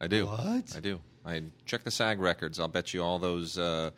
I 0.00 0.06
do. 0.06 0.26
What? 0.26 0.76
I 0.76 0.80
do. 0.80 1.00
I 1.24 1.42
check 1.66 1.84
the 1.84 1.90
SAG 1.90 2.20
records. 2.20 2.60
I'll 2.60 2.68
bet 2.68 2.94
you 2.94 3.02
all 3.02 3.18
those 3.18 3.58
uh, 3.58 3.90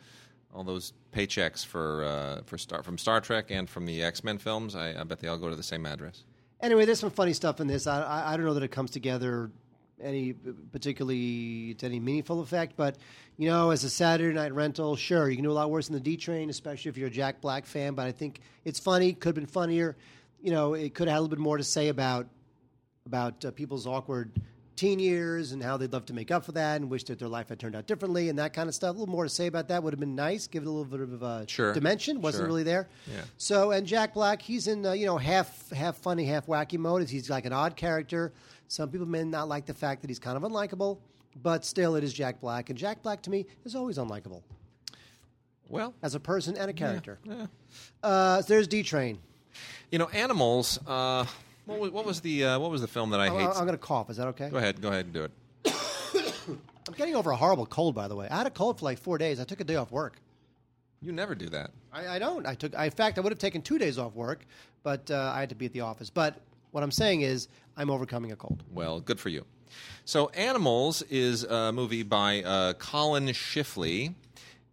all 0.53 0.63
those 0.63 0.93
paychecks 1.13 1.65
for 1.65 2.03
uh, 2.03 2.41
for 2.45 2.57
Star 2.57 2.81
from 2.81 2.97
Star 2.97 3.21
Trek 3.21 3.47
and 3.49 3.69
from 3.69 3.85
the 3.85 4.03
X 4.03 4.23
Men 4.23 4.37
films. 4.37 4.75
I, 4.75 4.99
I 4.99 5.03
bet 5.03 5.19
they 5.19 5.27
all 5.27 5.37
go 5.37 5.49
to 5.49 5.55
the 5.55 5.63
same 5.63 5.85
address. 5.85 6.23
Anyway, 6.61 6.85
there's 6.85 6.99
some 6.99 7.09
funny 7.09 7.33
stuff 7.33 7.59
in 7.59 7.67
this. 7.67 7.87
I, 7.87 8.01
I, 8.01 8.33
I 8.33 8.37
don't 8.37 8.45
know 8.45 8.53
that 8.53 8.63
it 8.63 8.71
comes 8.71 8.91
together 8.91 9.51
any 9.99 10.33
particularly 10.71 11.75
to 11.75 11.85
any 11.85 11.99
meaningful 11.99 12.41
effect, 12.41 12.73
but 12.75 12.97
you 13.37 13.49
know, 13.49 13.71
as 13.71 13.83
a 13.83 13.89
Saturday 13.89 14.33
night 14.33 14.53
rental, 14.53 14.95
sure, 14.95 15.29
you 15.29 15.35
can 15.35 15.43
do 15.43 15.51
a 15.51 15.53
lot 15.53 15.69
worse 15.71 15.87
than 15.87 15.95
the 15.95 15.99
D 15.99 16.17
Train, 16.17 16.49
especially 16.49 16.89
if 16.89 16.97
you're 16.97 17.07
a 17.07 17.11
Jack 17.11 17.41
Black 17.41 17.65
fan. 17.65 17.93
But 17.93 18.07
I 18.07 18.11
think 18.11 18.41
it's 18.65 18.79
funny. 18.79 19.13
Could 19.13 19.29
have 19.29 19.35
been 19.35 19.45
funnier. 19.45 19.95
You 20.41 20.51
know, 20.51 20.73
it 20.73 20.93
could 20.93 21.07
have 21.07 21.13
had 21.13 21.19
a 21.19 21.21
little 21.21 21.35
bit 21.35 21.39
more 21.39 21.57
to 21.57 21.63
say 21.63 21.89
about 21.89 22.27
about 23.05 23.43
uh, 23.43 23.51
people's 23.51 23.87
awkward 23.87 24.31
teen 24.81 24.97
years 24.99 25.51
and 25.51 25.61
how 25.61 25.77
they'd 25.77 25.93
love 25.93 26.05
to 26.07 26.13
make 26.13 26.31
up 26.31 26.43
for 26.43 26.53
that 26.53 26.77
and 26.81 26.89
wish 26.89 27.03
that 27.03 27.19
their 27.19 27.27
life 27.27 27.49
had 27.49 27.59
turned 27.59 27.75
out 27.75 27.85
differently 27.85 28.29
and 28.29 28.39
that 28.39 28.51
kind 28.51 28.67
of 28.67 28.73
stuff. 28.73 28.95
A 28.95 28.99
little 28.99 29.11
more 29.13 29.23
to 29.25 29.29
say 29.29 29.45
about 29.45 29.67
that 29.67 29.83
would 29.83 29.93
have 29.93 29.99
been 29.99 30.15
nice. 30.15 30.47
Give 30.47 30.63
it 30.63 30.67
a 30.67 30.71
little 30.71 30.85
bit 30.85 31.01
of 31.01 31.21
uh, 31.21 31.45
Sure. 31.45 31.71
dimension. 31.73 32.19
Wasn't 32.19 32.41
Sure. 32.41 32.47
really 32.47 32.63
there. 32.63 32.89
Yeah. 33.07 33.21
So 33.37 33.69
and 33.71 33.85
Jack 33.85 34.13
Black, 34.15 34.41
he's 34.41 34.67
in 34.67 34.83
uh, 34.85 34.93
you 34.93 35.05
know 35.05 35.17
half 35.17 35.69
half 35.69 35.97
funny, 35.97 36.25
half 36.25 36.47
wacky 36.47 36.79
mode. 36.79 37.07
He's 37.07 37.29
like 37.29 37.45
an 37.45 37.53
odd 37.53 37.75
character. 37.75 38.33
Some 38.67 38.89
people 38.89 39.07
may 39.07 39.23
not 39.23 39.47
like 39.47 39.65
the 39.67 39.73
fact 39.75 40.01
that 40.01 40.09
he's 40.09 40.17
kind 40.19 40.35
of 40.35 40.43
unlikable, 40.43 40.97
but 41.43 41.63
still, 41.63 41.95
it 41.95 42.03
is 42.03 42.11
Jack 42.13 42.41
Black, 42.41 42.69
and 42.71 42.79
Jack 42.79 43.03
Black 43.03 43.21
to 43.23 43.29
me 43.29 43.45
is 43.65 43.75
always 43.75 43.97
unlikable 43.99 44.41
Well, 45.69 45.93
as 46.01 46.15
a 46.15 46.19
person 46.19 46.57
and 46.57 46.69
a 46.69 46.73
character. 46.73 47.19
yeah. 47.23 47.45
Uh, 48.01 48.41
so 48.41 48.47
there's 48.53 48.67
D 48.67 48.81
Train. 48.83 49.19
You 49.91 49.99
know, 49.99 50.07
animals. 50.07 50.79
Uh, 50.87 51.25
what 51.65 51.79
was, 51.79 51.91
what 51.91 52.05
was 52.05 52.21
the 52.21 52.45
uh, 52.45 52.59
what 52.59 52.71
was 52.71 52.81
the 52.81 52.87
film 52.87 53.11
that 53.11 53.19
I 53.19 53.27
I'm, 53.27 53.33
hate? 53.33 53.47
I'm 53.47 53.65
going 53.65 53.69
to 53.69 53.77
cough. 53.77 54.09
Is 54.09 54.17
that 54.17 54.27
okay? 54.29 54.49
Go 54.49 54.57
ahead, 54.57 54.81
go 54.81 54.89
ahead 54.89 55.05
and 55.05 55.13
do 55.13 55.23
it. 55.23 55.31
I'm 56.87 56.93
getting 56.95 57.15
over 57.15 57.31
a 57.31 57.35
horrible 57.35 57.65
cold, 57.65 57.95
by 57.95 58.07
the 58.07 58.15
way. 58.15 58.27
I 58.29 58.37
had 58.37 58.47
a 58.47 58.51
cold 58.51 58.79
for 58.79 58.85
like 58.85 58.97
four 58.97 59.17
days. 59.17 59.39
I 59.39 59.43
took 59.43 59.59
a 59.59 59.63
day 59.63 59.75
off 59.75 59.91
work. 59.91 60.17
You 61.01 61.11
never 61.11 61.33
do 61.35 61.49
that. 61.49 61.71
I, 61.91 62.07
I 62.07 62.19
don't. 62.19 62.45
I 62.45 62.55
took. 62.55 62.75
I, 62.77 62.85
in 62.85 62.91
fact, 62.91 63.17
I 63.17 63.21
would 63.21 63.31
have 63.31 63.39
taken 63.39 63.61
two 63.61 63.77
days 63.77 63.97
off 63.97 64.13
work, 64.13 64.45
but 64.83 65.09
uh, 65.09 65.31
I 65.35 65.39
had 65.39 65.49
to 65.49 65.55
be 65.55 65.65
at 65.65 65.73
the 65.73 65.81
office. 65.81 66.09
But 66.09 66.41
what 66.71 66.83
I'm 66.83 66.91
saying 66.91 67.21
is, 67.21 67.47
I'm 67.77 67.89
overcoming 67.89 68.31
a 68.31 68.35
cold. 68.35 68.63
Well, 68.71 68.99
good 68.99 69.19
for 69.19 69.29
you. 69.29 69.45
So, 70.05 70.29
Animals 70.29 71.01
is 71.03 71.43
a 71.43 71.71
movie 71.71 72.03
by 72.03 72.43
uh, 72.43 72.73
Collin 72.73 73.27
Schiffli, 73.27 74.13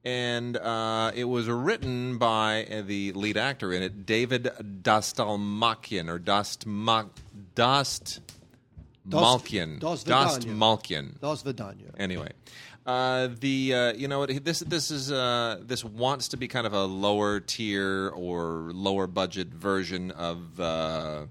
and 0.05 0.57
uh, 0.57 1.13
it 1.15 1.25
was 1.25 1.49
written 1.49 2.19
by 2.19 2.83
the 2.87 3.13
lead 3.13 3.37
actor 3.37 3.73
in 3.73 3.83
it, 3.83 4.07
David 4.07 4.45
Dastalmakian, 4.83 6.09
or 6.09 6.19
Dastma- 6.19 7.11
Dast 7.55 8.21
Malkian. 9.09 9.81
Vidanya. 10.05 10.57
Malkian. 10.57 11.21
Dos 11.21 11.43
Vidanya. 11.43 11.91
Anyway, 11.99 12.31
uh, 12.87 13.29
the 13.41 13.75
uh, 13.75 13.93
you 13.95 14.09
know 14.09 14.21
what, 14.21 14.45
this 14.45 14.61
this 14.61 14.91
is 14.91 15.11
uh, 15.11 15.61
this 15.63 15.85
wants 15.85 16.29
to 16.29 16.37
be 16.37 16.49
kind 16.49 16.67
of 16.67 16.73
a 16.73 16.85
lower 16.85 17.41
tier 17.41 18.09
or 18.15 18.71
lower 18.73 19.07
budget 19.07 19.49
version 19.49 20.11
of 20.13 20.61
uh, 20.61 21.27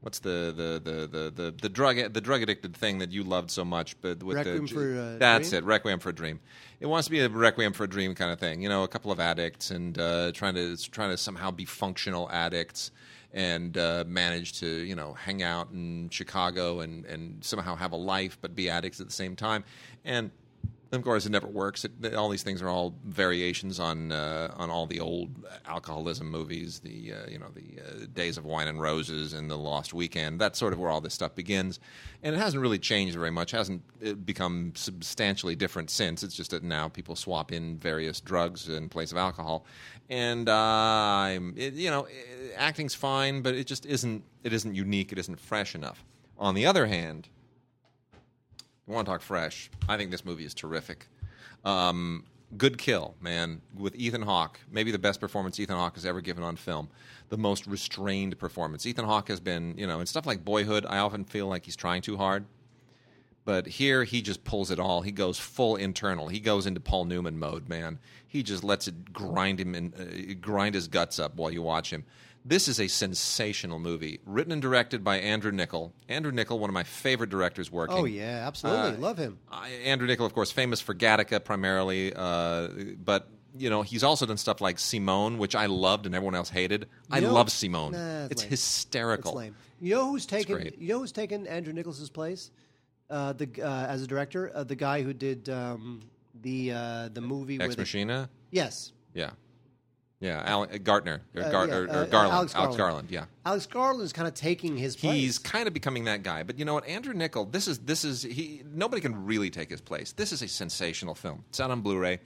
what's 0.00 0.18
the 0.18 0.52
the, 0.56 0.80
the, 0.82 1.06
the, 1.06 1.30
the 1.30 1.54
the 1.62 1.68
drug 1.68 2.12
the 2.12 2.20
drug 2.20 2.42
addicted 2.42 2.76
thing 2.76 2.98
that 2.98 3.10
you 3.10 3.22
loved 3.22 3.50
so 3.50 3.64
much, 3.64 4.00
but 4.00 4.22
with 4.22 4.36
Requiem 4.36 4.66
the 4.66 4.72
for 4.72 4.92
a 4.92 5.18
that's 5.18 5.50
Dream? 5.50 5.62
it, 5.62 5.66
Requiem 5.66 5.98
for 6.00 6.08
a 6.10 6.12
Dream. 6.14 6.40
It 6.80 6.86
wants 6.86 7.06
to 7.06 7.10
be 7.10 7.20
a 7.20 7.28
Requiem 7.28 7.72
for 7.72 7.84
a 7.84 7.88
Dream 7.88 8.14
kind 8.14 8.32
of 8.32 8.38
thing. 8.38 8.62
You 8.62 8.68
know, 8.68 8.82
a 8.82 8.88
couple 8.88 9.12
of 9.12 9.20
addicts 9.20 9.70
and 9.70 9.98
uh, 9.98 10.32
trying 10.32 10.54
to 10.54 10.76
trying 10.90 11.10
to 11.10 11.16
somehow 11.16 11.50
be 11.50 11.64
functional 11.64 12.30
addicts 12.30 12.90
and 13.32 13.78
uh, 13.78 14.04
manage 14.06 14.58
to 14.60 14.66
you 14.66 14.94
know 14.94 15.14
hang 15.14 15.42
out 15.42 15.70
in 15.72 16.08
Chicago 16.10 16.80
and 16.80 17.04
and 17.06 17.44
somehow 17.44 17.76
have 17.76 17.92
a 17.92 17.96
life 17.96 18.38
but 18.40 18.54
be 18.54 18.68
addicts 18.68 19.00
at 19.00 19.06
the 19.06 19.12
same 19.12 19.36
time. 19.36 19.64
And 20.04 20.30
of 20.92 21.02
course, 21.04 21.24
it 21.24 21.30
never 21.30 21.46
works. 21.46 21.84
It, 21.84 22.14
all 22.16 22.28
these 22.28 22.42
things 22.42 22.60
are 22.60 22.68
all 22.68 22.94
variations 23.04 23.78
on 23.78 24.10
uh, 24.10 24.52
on 24.56 24.70
all 24.70 24.86
the 24.86 24.98
old 24.98 25.30
alcoholism 25.64 26.28
movies, 26.28 26.80
the 26.80 27.12
uh, 27.12 27.30
you 27.30 27.38
know 27.38 27.46
the 27.54 27.80
uh, 27.80 28.06
Days 28.12 28.36
of 28.36 28.44
Wine 28.44 28.66
and 28.66 28.80
Roses 28.80 29.32
and 29.32 29.48
the 29.48 29.56
Lost 29.56 29.94
Weekend. 29.94 30.40
That's 30.40 30.58
sort 30.58 30.72
of 30.72 30.80
where 30.80 30.90
all 30.90 31.00
this 31.00 31.14
stuff 31.14 31.36
begins, 31.36 31.78
and 32.24 32.34
it 32.34 32.38
hasn't 32.38 32.60
really 32.60 32.78
changed 32.78 33.16
very 33.16 33.30
much. 33.30 33.52
hasn't 33.52 33.82
uh, 34.04 34.14
become 34.14 34.72
substantially 34.74 35.54
different 35.54 35.90
since. 35.90 36.24
It's 36.24 36.34
just 36.34 36.50
that 36.50 36.64
now 36.64 36.88
people 36.88 37.14
swap 37.14 37.52
in 37.52 37.78
various 37.78 38.20
drugs 38.20 38.68
in 38.68 38.88
place 38.88 39.12
of 39.12 39.18
alcohol, 39.18 39.66
and 40.08 40.48
uh, 40.48 41.38
it, 41.54 41.74
you 41.74 41.90
know 41.90 42.08
acting's 42.56 42.96
fine, 42.96 43.42
but 43.42 43.54
it 43.54 43.68
just 43.68 43.86
isn't 43.86 44.24
it 44.42 44.52
isn't 44.52 44.74
unique. 44.74 45.12
It 45.12 45.18
isn't 45.18 45.38
fresh 45.38 45.76
enough. 45.76 46.04
On 46.36 46.54
the 46.54 46.66
other 46.66 46.86
hand, 46.86 47.28
you 48.90 48.96
want 48.96 49.06
to 49.06 49.12
talk 49.12 49.22
fresh? 49.22 49.70
I 49.88 49.96
think 49.96 50.10
this 50.10 50.24
movie 50.24 50.44
is 50.44 50.54
terrific. 50.54 51.06
Um, 51.64 52.24
good 52.56 52.76
kill, 52.76 53.14
man, 53.20 53.60
with 53.76 53.94
Ethan 53.94 54.22
Hawke. 54.22 54.58
Maybe 54.70 54.90
the 54.90 54.98
best 54.98 55.20
performance 55.20 55.60
Ethan 55.60 55.76
Hawke 55.76 55.94
has 55.94 56.04
ever 56.04 56.20
given 56.20 56.42
on 56.42 56.56
film. 56.56 56.88
The 57.28 57.38
most 57.38 57.66
restrained 57.66 58.38
performance. 58.38 58.86
Ethan 58.86 59.04
Hawke 59.04 59.28
has 59.28 59.40
been, 59.40 59.74
you 59.78 59.86
know, 59.86 60.00
in 60.00 60.06
stuff 60.06 60.26
like 60.26 60.44
Boyhood, 60.44 60.84
I 60.86 60.98
often 60.98 61.24
feel 61.24 61.46
like 61.46 61.64
he's 61.64 61.76
trying 61.76 62.02
too 62.02 62.16
hard. 62.16 62.44
But 63.44 63.66
here, 63.66 64.04
he 64.04 64.20
just 64.20 64.44
pulls 64.44 64.70
it 64.70 64.78
all. 64.78 65.00
He 65.00 65.12
goes 65.12 65.38
full 65.38 65.76
internal. 65.76 66.28
He 66.28 66.40
goes 66.40 66.66
into 66.66 66.80
Paul 66.80 67.06
Newman 67.06 67.38
mode, 67.38 67.68
man. 67.68 67.98
He 68.26 68.42
just 68.42 68.62
lets 68.62 68.86
it 68.86 69.12
grind 69.12 69.60
him 69.60 69.74
and 69.74 69.94
uh, 69.94 70.34
grind 70.40 70.74
his 70.74 70.88
guts 70.88 71.18
up 71.18 71.36
while 71.36 71.50
you 71.50 71.62
watch 71.62 71.90
him. 71.90 72.04
This 72.44 72.68
is 72.68 72.80
a 72.80 72.88
sensational 72.88 73.78
movie, 73.78 74.20
written 74.24 74.50
and 74.52 74.62
directed 74.62 75.04
by 75.04 75.18
Andrew 75.18 75.52
Niccol. 75.52 75.92
Andrew 76.08 76.32
Niccol, 76.32 76.58
one 76.58 76.70
of 76.70 76.74
my 76.74 76.84
favorite 76.84 77.28
directors 77.30 77.70
working. 77.70 77.96
Oh 77.98 78.04
yeah, 78.04 78.44
absolutely. 78.46 78.96
Uh, 78.96 78.98
Love 78.98 79.18
him. 79.18 79.38
I, 79.52 79.68
Andrew 79.70 80.08
Niccol, 80.08 80.24
of 80.26 80.32
course, 80.32 80.50
famous 80.50 80.80
for 80.80 80.94
Gattaca 80.94 81.44
primarily, 81.44 82.12
uh, 82.16 82.68
but 83.04 83.28
you 83.56 83.68
know 83.68 83.82
he's 83.82 84.02
also 84.02 84.24
done 84.24 84.38
stuff 84.38 84.60
like 84.62 84.78
Simone, 84.78 85.36
which 85.36 85.54
I 85.54 85.66
loved 85.66 86.06
and 86.06 86.14
everyone 86.14 86.34
else 86.34 86.48
hated. 86.48 86.88
I 87.10 87.20
know- 87.20 87.34
love 87.34 87.50
Simone. 87.50 87.92
Nah, 87.92 88.24
it's 88.26 88.42
it's 88.42 88.42
hysterical. 88.42 89.32
It's 89.32 89.36
lame. 89.36 89.56
You 89.80 89.94
know 89.96 90.10
who's 90.10 90.24
taken? 90.24 90.72
You 90.78 90.88
know 90.94 90.98
who's 91.00 91.12
taken 91.12 91.46
Andrew 91.46 91.72
Nicholas's 91.74 92.08
place? 92.10 92.50
Uh, 93.10 93.32
the 93.34 93.48
uh, 93.62 93.86
as 93.86 94.02
a 94.02 94.06
director, 94.06 94.50
uh, 94.54 94.64
the 94.64 94.76
guy 94.76 95.02
who 95.02 95.12
did 95.12 95.48
um, 95.50 96.00
the 96.42 96.72
uh, 96.72 97.08
the 97.12 97.20
movie 97.20 97.56
Ex 97.60 97.68
with 97.68 97.78
it- 97.78 97.80
Machina. 97.82 98.30
yes, 98.50 98.92
Yeah, 99.14 99.30
yeah. 100.20 100.42
Al- 100.44 100.62
uh, 100.62 100.78
Gartner 100.78 101.22
or, 101.34 101.42
Uh, 101.42 101.50
Gar- 101.50 101.66
yeah, 101.68 101.74
or, 101.74 101.84
or 101.84 101.88
uh, 101.90 102.04
Garland. 102.06 102.50
Alex 102.54 102.76
Garland. 102.76 103.10
Yeah. 103.10 103.24
Alex 103.44 103.66
Garland 103.66 104.04
is 104.04 104.12
kind 104.12 104.28
of 104.28 104.34
taking 104.34 104.76
his 104.76 104.96
place. 104.96 105.14
He's 105.14 105.38
kind 105.38 105.66
of 105.66 105.74
becoming 105.74 106.04
that 106.04 106.22
guy, 106.22 106.42
but 106.42 106.58
you 106.58 106.64
know 106.64 106.74
what? 106.74 106.86
Andrew 106.86 107.14
Niccol, 107.14 107.50
this 107.50 107.66
is 107.66 107.78
this 107.80 108.04
is 108.04 108.22
he. 108.22 108.62
Nobody 108.72 109.00
can 109.02 109.24
really 109.26 109.50
take 109.50 109.70
his 109.70 109.80
place. 109.80 110.12
This 110.12 110.32
is 110.32 110.42
a 110.42 110.48
sensational 110.48 111.14
film. 111.14 111.44
It's 111.48 111.58
out 111.60 111.70
on 111.70 111.80
Blu-ray 111.80 112.20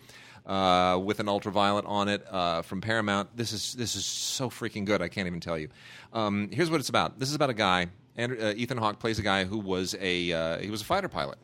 uh, 0.46 1.00
with 1.02 1.20
an 1.20 1.28
ultraviolet 1.28 1.84
on 1.86 2.08
it 2.08 2.26
uh, 2.30 2.62
from 2.62 2.80
Paramount. 2.80 3.36
This 3.36 3.52
is 3.52 3.74
this 3.74 3.96
is 3.96 4.04
so 4.04 4.50
freaking 4.50 4.84
good. 4.84 5.00
I 5.00 5.08
can't 5.08 5.26
even 5.26 5.40
tell 5.40 5.58
you. 5.58 5.68
Um, 6.12 6.50
here's 6.52 6.70
what 6.70 6.80
it's 6.80 6.88
about. 6.88 7.18
This 7.18 7.28
is 7.28 7.34
about 7.34 7.50
a 7.50 7.54
guy. 7.54 7.86
Andrew, 8.16 8.38
uh, 8.40 8.52
Ethan 8.56 8.78
Hawke 8.78 8.98
plays 9.00 9.18
a 9.18 9.22
guy 9.22 9.44
who 9.44 9.58
was 9.58 9.94
a 10.00 10.32
uh, 10.32 10.58
he 10.58 10.70
was 10.70 10.82
a 10.82 10.84
fighter 10.84 11.08
pilot. 11.08 11.38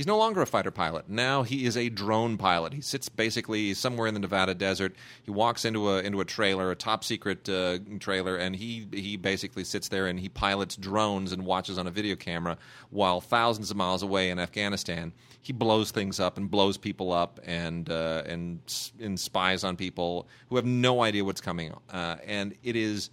He's 0.00 0.06
no 0.06 0.16
longer 0.16 0.40
a 0.40 0.46
fighter 0.46 0.70
pilot. 0.70 1.10
Now 1.10 1.42
he 1.42 1.66
is 1.66 1.76
a 1.76 1.90
drone 1.90 2.38
pilot. 2.38 2.72
He 2.72 2.80
sits 2.80 3.10
basically 3.10 3.74
somewhere 3.74 4.06
in 4.06 4.14
the 4.14 4.20
Nevada 4.20 4.54
desert. 4.54 4.96
He 5.24 5.30
walks 5.30 5.66
into 5.66 5.90
a 5.90 5.98
into 5.98 6.22
a 6.22 6.24
trailer, 6.24 6.70
a 6.70 6.74
top 6.74 7.04
secret 7.04 7.46
uh, 7.50 7.80
trailer, 7.98 8.36
and 8.36 8.56
he 8.56 8.86
he 8.94 9.18
basically 9.18 9.62
sits 9.62 9.88
there 9.88 10.06
and 10.06 10.18
he 10.18 10.30
pilots 10.30 10.76
drones 10.76 11.32
and 11.32 11.44
watches 11.44 11.76
on 11.76 11.86
a 11.86 11.90
video 11.90 12.16
camera 12.16 12.56
while 12.88 13.20
thousands 13.20 13.70
of 13.70 13.76
miles 13.76 14.02
away 14.02 14.30
in 14.30 14.38
Afghanistan 14.38 15.12
he 15.42 15.52
blows 15.52 15.90
things 15.90 16.18
up 16.18 16.38
and 16.38 16.50
blows 16.50 16.78
people 16.78 17.12
up 17.12 17.38
and 17.44 17.90
uh, 17.90 18.22
and 18.24 18.60
and 19.00 19.20
spies 19.20 19.64
on 19.64 19.76
people 19.76 20.26
who 20.48 20.56
have 20.56 20.64
no 20.64 21.02
idea 21.02 21.22
what's 21.22 21.42
coming. 21.42 21.74
Uh, 21.92 22.16
and 22.26 22.54
it 22.62 22.74
is 22.74 23.10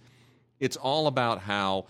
it's 0.58 0.78
all 0.78 1.06
about 1.06 1.38
how 1.38 1.84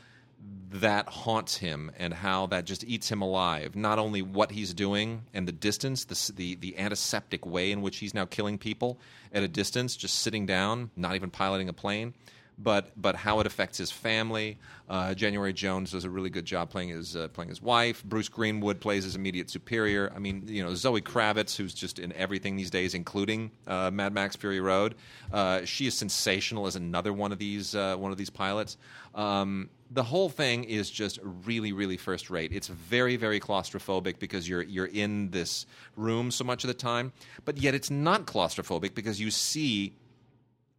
that 0.71 1.09
haunts 1.09 1.57
him 1.57 1.91
and 1.99 2.13
how 2.13 2.47
that 2.47 2.65
just 2.65 2.85
eats 2.85 3.11
him 3.11 3.23
alive. 3.23 3.75
Not 3.75 3.99
only 3.99 4.23
what 4.23 4.51
he's 4.51 4.75
doing 4.75 5.23
and 5.33 5.49
the 5.49 5.53
distance, 5.53 6.05
the, 6.05 6.33
the 6.35 6.55
the 6.57 6.79
antiseptic 6.79 7.47
way 7.47 7.73
in 7.73 7.81
which 7.81 7.99
he's 7.99 8.15
now 8.15 8.27
killing 8.27 8.59
people 8.59 8.99
at 9.33 9.43
a 9.43 9.49
distance, 9.49 9.97
just 9.97 10.19
sitting 10.19 10.47
down, 10.47 10.91
not 10.97 11.15
even 11.15 11.31
piloting 11.31 11.69
a 11.69 11.73
plane, 11.73 12.15
but 12.59 12.91
but 12.97 13.15
how 13.15 13.41
it 13.41 13.47
affects 13.47 13.79
his 13.79 13.91
family. 13.91 14.59
Uh, 14.89 15.15
January 15.15 15.53
Jones 15.53 15.93
does 15.93 16.05
a 16.05 16.11
really 16.11 16.31
good 16.31 16.45
job 16.45 16.71
playing 16.71 16.89
his 16.89 17.15
uh, 17.15 17.29
playing 17.29 17.51
his 17.51 17.63
wife. 17.63 18.03
Bruce 18.05 18.29
Greenwood 18.29 18.81
plays 18.81 19.05
his 19.05 19.15
immediate 19.15 19.51
superior. 19.51 20.13
I 20.15 20.19
mean, 20.19 20.45
you 20.47 20.65
know, 20.65 20.75
Zoe 20.75 21.01
Kravitz, 21.01 21.57
who's 21.57 21.75
just 21.75 21.99
in 21.99 22.13
everything 22.15 22.57
these 22.57 22.71
days, 22.71 22.95
including 22.95 23.51
uh, 23.67 23.91
Mad 23.91 24.13
Max 24.13 24.35
Fury 24.37 24.61
Road. 24.61 24.95
Uh, 25.33 25.65
she 25.65 25.87
is 25.87 25.97
sensational 25.97 26.67
as 26.67 26.75
another 26.75 27.13
one 27.13 27.33
of 27.33 27.39
these 27.39 27.75
uh, 27.75 27.97
one 27.97 28.11
of 28.13 28.19
these 28.19 28.31
pilots. 28.31 28.77
Um, 29.15 29.71
the 29.91 30.03
whole 30.03 30.29
thing 30.29 30.65
is 30.65 30.91
just 30.91 31.19
really, 31.23 31.73
really 31.73 31.97
first 31.97 32.29
rate. 32.29 32.53
It's 32.53 32.69
very, 32.69 33.17
very 33.17 33.41
claustrophobic 33.41 34.19
because 34.19 34.49
you're 34.49 34.63
you're 34.63 34.87
in 34.87 35.31
this 35.31 35.67
room 35.97 36.31
so 36.31 36.45
much 36.45 36.65
of 36.65 36.69
the 36.69 36.75
time, 36.75 37.13
but 37.45 37.59
yet 37.59 37.75
it's 37.75 37.91
not 37.91 38.27
claustrophobic 38.27 38.95
because 38.95 39.21
you 39.21 39.31
see 39.31 39.95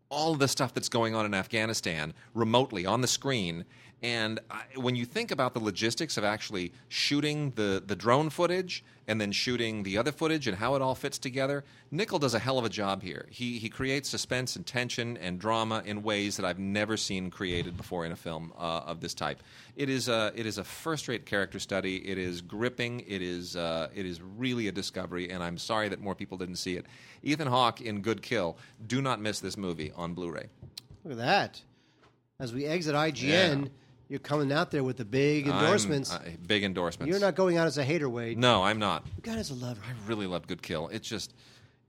all 0.10 0.36
the 0.36 0.48
stuff 0.48 0.74
that's 0.74 0.90
going 0.90 1.14
on 1.16 1.26
in 1.26 1.34
Afghanistan 1.34 2.14
remotely 2.34 2.86
on 2.86 3.02
the 3.02 3.08
screen. 3.08 3.66
And 4.02 4.40
I, 4.50 4.64
when 4.76 4.96
you 4.96 5.04
think 5.04 5.30
about 5.32 5.54
the 5.54 5.60
logistics 5.60 6.18
of 6.18 6.24
actually 6.24 6.72
shooting 6.88 7.52
the, 7.56 7.84
the 7.86 7.96
drone 7.96 8.30
footage 8.30 8.84
and 9.10 9.20
then 9.20 9.32
shooting 9.34 9.84
the 9.84 9.98
other 9.98 10.14
footage 10.14 10.48
and 10.48 10.56
how 10.56 10.76
it 10.76 10.82
all 10.82 10.96
fits 10.96 11.18
together, 11.18 11.66
Niccol 11.92 12.20
does 12.20 12.34
a 12.34 12.40
hell 12.40 12.58
of 12.58 12.64
a 12.64 12.70
job 12.70 13.02
here. 13.04 13.26
He, 13.30 13.58
he 13.58 13.68
creates 13.68 14.08
suspense 14.08 14.56
and 14.56 14.66
tension 14.66 15.18
and 15.18 15.38
drama 15.38 15.84
in 15.86 16.02
ways 16.02 16.38
that 16.38 16.46
I've 16.46 16.60
never 16.60 16.96
seen 16.96 17.30
created 17.30 17.76
before 17.76 18.06
in 18.06 18.14
a 18.14 18.16
film 18.16 18.54
uh, 18.58 18.62
of 18.86 19.02
this 19.02 19.14
type. 19.14 19.44
It 19.76 19.90
is 19.90 20.08
a, 20.08 20.32
it 20.34 20.46
is 20.46 20.58
a 20.58 20.64
first 20.64 21.10
rate 21.10 21.26
character 21.26 21.60
study. 21.60 21.98
It 21.98 22.18
is 22.18 22.42
gripping. 22.42 23.02
It 23.06 23.22
is, 23.22 23.58
uh, 23.58 23.90
it 23.94 24.06
is 24.06 24.22
really 24.22 24.70
a 24.70 24.72
discovery, 24.72 25.30
and 25.30 25.44
I'm 25.44 25.58
sorry 25.58 25.90
that 25.90 26.00
more 26.00 26.16
people 26.16 26.38
didn't 26.38 26.56
see 26.56 26.78
it. 26.78 26.86
Ethan 27.22 27.48
Hawke 27.48 27.82
in 27.82 28.02
Good 28.02 28.22
Kill. 28.22 28.58
Do 28.88 29.02
not 29.02 29.20
miss 29.20 29.42
this 29.42 29.58
movie 29.58 29.92
on 29.98 30.14
Blu 30.14 30.32
ray. 30.32 30.48
Look 31.04 31.14
at 31.14 31.18
that. 31.18 31.62
As 32.40 32.54
we 32.54 32.66
exit 32.66 32.96
IGN, 32.96 33.64
Yeah. 33.64 33.68
You're 34.10 34.20
coming 34.20 34.52
out 34.52 34.72
there 34.72 34.84
with 34.84 34.98
the 34.98 35.06
big 35.06 35.48
endorsements. 35.48 36.12
I'm, 36.12 36.22
uh, 36.22 36.30
big 36.46 36.64
endorsements. 36.64 37.10
you're 37.10 37.20
not 37.22 37.36
going 37.36 37.58
out 37.58 37.68
as 37.68 37.78
a 37.78 37.84
hater, 37.84 38.10
Wade. 38.10 38.38
No, 38.38 38.64
I'm 38.64 38.80
not. 38.80 39.06
You're 39.16 39.22
going 39.22 39.38
as 39.38 39.52
a 39.52 39.54
lover. 39.54 39.80
I 39.88 40.10
really 40.10 40.28
love 40.28 40.48
Good 40.48 40.62
Kill. 40.62 40.88
It 40.90 41.04
just 41.04 41.34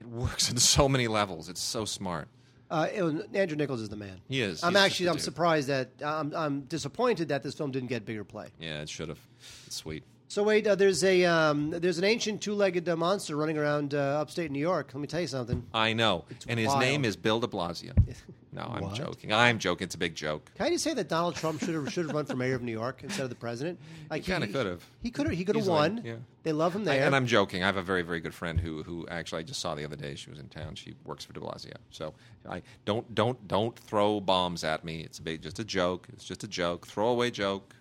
it 0.00 0.06
works 0.06 0.50
on 0.52 0.58
so 0.58 0.88
many 0.88 1.08
levels. 1.08 1.48
It's 1.48 1.60
so 1.62 1.84
smart. 1.84 2.28
Uh, 2.70 2.86
it- 2.92 3.34
Andrew 3.34 3.56
Nichols 3.56 3.80
is 3.80 3.88
the 3.88 3.96
man. 3.96 4.20
He 4.28 4.42
is. 4.42 4.62
I'm 4.62 4.72
He's 4.74 4.82
actually 4.82 5.08
I'm 5.08 5.16
dude. 5.16 5.22
surprised 5.24 5.68
that 5.68 5.90
I'm 6.04 6.32
I'm 6.34 6.60
disappointed 6.62 7.28
that 7.28 7.42
this 7.42 7.54
film 7.54 7.70
didn't 7.72 7.88
get 7.88 8.04
bigger 8.04 8.22
play. 8.22 8.48
Yeah, 8.60 8.82
it 8.82 8.88
should 8.88 9.08
have. 9.08 9.18
It's 9.66 9.74
sweet. 9.76 10.04
So 10.28 10.44
wait, 10.44 10.64
uh, 10.66 10.76
there's 10.76 11.02
a 11.02 11.24
um, 11.24 11.70
there's 11.70 11.98
an 11.98 12.04
ancient 12.04 12.40
two-legged 12.40 12.88
uh, 12.88 12.94
monster 12.96 13.34
running 13.34 13.58
around 13.58 13.94
uh, 13.94 14.20
upstate 14.20 14.52
New 14.52 14.60
York. 14.60 14.90
Let 14.94 15.00
me 15.00 15.08
tell 15.08 15.20
you 15.20 15.26
something. 15.26 15.66
I 15.74 15.92
know. 15.94 16.24
and 16.46 16.60
his 16.60 16.72
name 16.76 17.04
is 17.04 17.16
Bill 17.16 17.40
de 17.40 17.48
Blasio. 17.48 17.92
No, 18.52 18.62
I'm 18.62 18.82
What? 18.82 18.94
joking. 18.94 19.32
I'm 19.32 19.60
joking. 19.60 19.84
It's 19.84 19.94
a 19.94 19.98
big 19.98 20.16
joke. 20.16 20.50
Can 20.56 20.66
I 20.66 20.70
just 20.70 20.82
say 20.82 20.92
that 20.94 21.08
Donald 21.08 21.36
Trump 21.36 21.60
should 21.60 21.74
have 21.74 21.92
should 21.92 22.06
have 22.06 22.14
run 22.14 22.24
for 22.26 22.34
mayor 22.34 22.56
of 22.56 22.62
New 22.62 22.72
York 22.72 23.04
instead 23.04 23.22
of 23.22 23.28
the 23.30 23.36
president? 23.36 23.78
Like 24.10 24.24
kinda 24.24 24.48
could've. 24.48 24.84
He 25.02 25.10
could 25.12 25.26
have. 25.26 25.36
He 25.36 25.44
could 25.44 25.54
have 25.54 25.62
Easily, 25.62 25.76
won. 25.78 26.02
yeah. 26.04 26.14
They 26.42 26.50
love 26.52 26.74
him 26.74 26.82
I- 26.82 26.84
there. 26.96 27.06
and 27.06 27.14
I'm 27.14 27.26
joking. 27.26 27.62
I 27.62 27.66
have 27.66 27.76
a 27.76 27.82
very, 27.82 28.02
very 28.02 28.18
good 28.18 28.34
friend 28.34 28.58
who, 28.58 28.82
who 28.82 29.06
actually 29.08 29.40
I 29.40 29.42
just 29.44 29.60
saw 29.60 29.74
the 29.76 29.84
other 29.84 29.94
day. 29.94 30.16
She 30.16 30.30
was 30.30 30.38
in 30.40 30.48
town. 30.48 30.74
She 30.74 30.94
works 31.04 31.24
for 31.24 31.32
De 31.32 31.38
Blasio. 31.40 31.74
So 31.90 32.12
I 32.48 32.62
don't, 32.84 33.14
don't, 33.14 33.46
don't 33.46 33.78
throw 33.78 34.20
bombs 34.20 34.64
at 34.64 34.84
me. 34.84 35.00
It's 35.02 35.20
a 35.20 35.22
big, 35.22 35.42
just 35.42 35.58
a 35.60 35.64
joke. 35.64 36.08
It's 36.12 36.24
just 36.24 36.42
a 36.42 36.48
joke. 36.48 36.86
Throwaway 36.88 37.30
joke. 37.30 37.76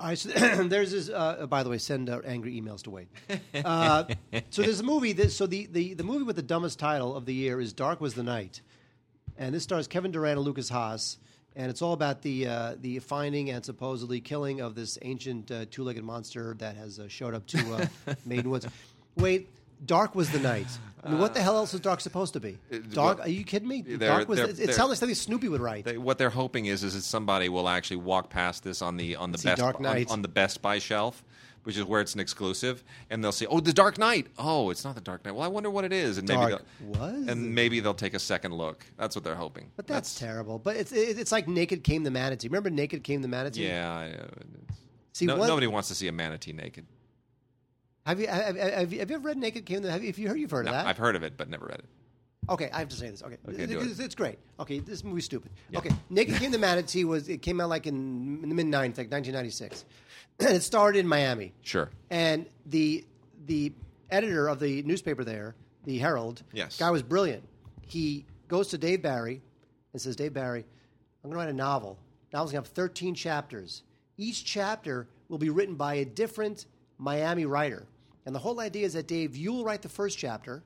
All 0.00 0.08
right, 0.08 0.18
so 0.18 0.28
there's 0.64 0.90
this. 0.90 1.08
Uh, 1.08 1.46
by 1.46 1.62
the 1.62 1.70
way, 1.70 1.78
send 1.78 2.10
out 2.10 2.24
angry 2.26 2.60
emails 2.60 2.82
to 2.82 2.90
Wade. 2.90 3.08
Uh, 3.64 4.04
so 4.50 4.62
there's 4.62 4.80
a 4.80 4.84
movie. 4.84 5.12
That, 5.12 5.30
so 5.30 5.46
the, 5.46 5.66
the 5.70 5.94
the 5.94 6.02
movie 6.04 6.24
with 6.24 6.34
the 6.36 6.42
dumbest 6.42 6.80
title 6.80 7.16
of 7.16 7.26
the 7.26 7.32
year 7.32 7.60
is 7.60 7.72
"Dark 7.72 8.00
Was 8.00 8.14
the 8.14 8.24
Night," 8.24 8.60
and 9.38 9.54
this 9.54 9.62
stars 9.62 9.86
Kevin 9.86 10.10
Durand 10.12 10.38
and 10.38 10.44
Lukas 10.46 10.68
Haas, 10.68 11.18
and 11.56 11.70
it's 11.70 11.82
all 11.82 11.92
about 11.92 12.22
the 12.22 12.46
uh, 12.46 12.76
the 12.80 12.98
finding 13.00 13.50
and 13.50 13.64
supposedly 13.64 14.20
killing 14.20 14.60
of 14.60 14.74
this 14.74 14.98
ancient 15.02 15.50
uh, 15.50 15.64
two-legged 15.70 16.04
monster 16.04 16.54
that 16.58 16.76
has 16.76 16.98
uh, 16.98 17.08
showed 17.08 17.34
up 17.34 17.46
to 17.48 17.74
uh, 17.74 18.14
Maiden 18.26 18.50
Woods. 18.50 18.66
Wait. 19.16 19.48
Dark 19.86 20.14
was 20.14 20.30
the 20.30 20.38
night. 20.38 20.68
I 21.02 21.10
mean, 21.10 21.18
what 21.18 21.34
the 21.34 21.42
hell 21.42 21.56
else 21.56 21.74
is 21.74 21.80
dark 21.80 22.00
supposed 22.00 22.32
to 22.34 22.40
be? 22.40 22.56
Dark? 22.92 23.18
well, 23.18 23.26
Are 23.26 23.30
you 23.30 23.44
kidding 23.44 23.68
me? 23.68 23.82
Dark 23.82 24.28
was. 24.28 24.38
it 24.38 24.56
they're- 24.56 24.72
sounds 24.72 24.88
like 24.90 24.98
something 24.98 25.14
Snoopy 25.14 25.48
would 25.48 25.60
write. 25.60 25.84
They, 25.84 25.98
what 25.98 26.16
they're 26.16 26.30
hoping 26.30 26.66
is, 26.66 26.82
is 26.82 26.94
that 26.94 27.02
somebody 27.02 27.50
will 27.50 27.68
actually 27.68 27.98
walk 27.98 28.30
past 28.30 28.62
this 28.64 28.80
on 28.80 28.96
the 28.96 29.16
on 29.16 29.32
the 29.32 29.36
See 29.36 29.48
best 29.48 29.58
Dark 29.60 29.80
on, 29.80 30.06
on 30.06 30.22
the 30.22 30.28
Best 30.28 30.62
Buy 30.62 30.78
shelf, 30.78 31.22
which 31.64 31.76
is 31.76 31.84
where 31.84 32.00
it's 32.00 32.14
an 32.14 32.20
exclusive, 32.20 32.84
and 33.10 33.22
they'll 33.22 33.32
say, 33.32 33.46
"Oh, 33.46 33.60
the 33.60 33.72
Dark 33.72 33.98
Knight." 33.98 34.28
Oh, 34.38 34.70
it's 34.70 34.84
not 34.84 34.94
the 34.94 35.00
Dark 35.00 35.24
Knight. 35.24 35.32
Well, 35.34 35.42
I 35.44 35.48
wonder 35.48 35.68
what 35.70 35.84
it 35.84 35.92
is, 35.92 36.16
and 36.18 36.28
maybe 36.28 36.40
Dark 36.50 36.62
they'll, 36.80 37.00
was? 37.00 37.26
and 37.28 37.54
maybe 37.54 37.80
they'll 37.80 37.92
take 37.94 38.14
a 38.14 38.18
second 38.18 38.52
look. 38.54 38.86
That's 38.96 39.16
what 39.16 39.24
they're 39.24 39.34
hoping. 39.34 39.70
But 39.76 39.86
that's, 39.86 40.18
terrible. 40.18 40.58
But 40.58 40.76
it's 40.76 40.92
it, 40.92 41.18
it's 41.18 41.32
like 41.32 41.48
Naked 41.48 41.82
Came 41.84 42.04
the 42.04 42.10
Manatee. 42.10 42.48
Remember 42.48 42.70
Naked 42.70 43.02
Came 43.02 43.20
the 43.22 43.28
Manatee? 43.28 43.66
yeah. 43.66 43.92
I, 43.92 44.10
uh, 44.12 44.26
See, 45.12 45.26
no- 45.26 45.36
one- 45.36 45.48
nobody 45.48 45.66
wants 45.66 45.88
to 45.88 45.94
see 45.94 46.08
a 46.08 46.12
manatee 46.12 46.52
naked. 46.52 46.86
Have 48.06 48.20
you 48.20 48.26
have, 48.26 48.56
have, 48.56 48.72
have 48.74 48.92
you 48.92 48.98
have 48.98 49.10
you 49.10 49.16
ever 49.16 49.28
read 49.28 49.38
Naked 49.38 49.64
Came 49.64 49.82
the? 49.82 49.90
Have 49.90 50.02
you, 50.02 50.08
if 50.10 50.18
you 50.18 50.28
heard 50.28 50.38
you've 50.38 50.50
heard 50.50 50.66
No, 50.66 50.72
of 50.72 50.76
that? 50.76 50.86
I've 50.86 50.98
heard 50.98 51.16
of 51.16 51.22
it, 51.22 51.36
but 51.36 51.48
never 51.48 51.66
read 51.66 51.78
it. 51.78 51.86
Okay, 52.50 52.68
I 52.74 52.80
have 52.80 52.90
to 52.90 52.96
say 52.96 53.08
this. 53.08 53.22
Okay, 53.22 53.38
Okay, 53.48 53.64
do 53.64 53.80
it's, 53.80 53.98
it. 53.98 54.04
it's 54.04 54.14
great. 54.14 54.38
Okay, 54.60 54.78
this 54.80 55.02
movie's 55.02 55.24
stupid. 55.24 55.50
Okay, 55.74 55.88
Naked 56.10 56.34
Came 56.36 56.50
the 56.50 56.58
Manatee 56.58 57.04
was 57.04 57.30
it 57.30 57.40
came 57.40 57.58
out 57.62 57.70
like 57.70 57.86
in, 57.86 58.40
in 58.42 58.48
the 58.50 58.54
mid 58.54 58.66
'90s, 58.66 58.98
like 58.98 59.10
1996, 59.10 59.86
and 60.40 60.48
it 60.56 60.62
started 60.62 60.98
in 60.98 61.08
Miami. 61.08 61.52
Sure. 61.62 61.90
And 62.10 62.46
the 62.66 63.04
the 63.46 63.72
editor 64.10 64.48
of 64.48 64.58
the 64.60 64.82
newspaper 64.84 65.24
there, 65.24 65.54
the 65.84 65.98
Herald, 65.98 66.42
Yes. 66.52 66.78
guy 66.78 66.90
was 66.90 67.02
brilliant. 67.02 67.42
He 67.86 68.24
goes 68.48 68.68
to 68.68 68.78
Dave 68.78 69.02
Barry 69.02 69.42
and 69.92 70.00
says, 70.00 70.16
Dave 70.16 70.32
Barry, 70.32 70.64
I'm 71.22 71.30
going 71.30 71.32
to 71.32 71.38
write 71.46 71.48
a 71.50 71.56
novel. 71.56 71.98
Novel's 72.32 72.52
going 72.52 72.62
to 72.64 72.68
have 72.68 72.74
13 72.74 73.14
chapters. 73.14 73.82
Each 74.16 74.44
chapter 74.44 75.08
will 75.28 75.38
be 75.38 75.50
written 75.50 75.74
by 75.74 75.94
a 75.94 76.04
different 76.04 76.66
Miami 76.98 77.44
writer. 77.44 77.86
And 78.24 78.34
the 78.34 78.38
whole 78.38 78.60
idea 78.60 78.86
is 78.86 78.94
that 78.94 79.06
Dave, 79.08 79.36
you 79.36 79.52
will 79.52 79.64
write 79.64 79.82
the 79.82 79.88
first 79.88 80.16
chapter. 80.18 80.62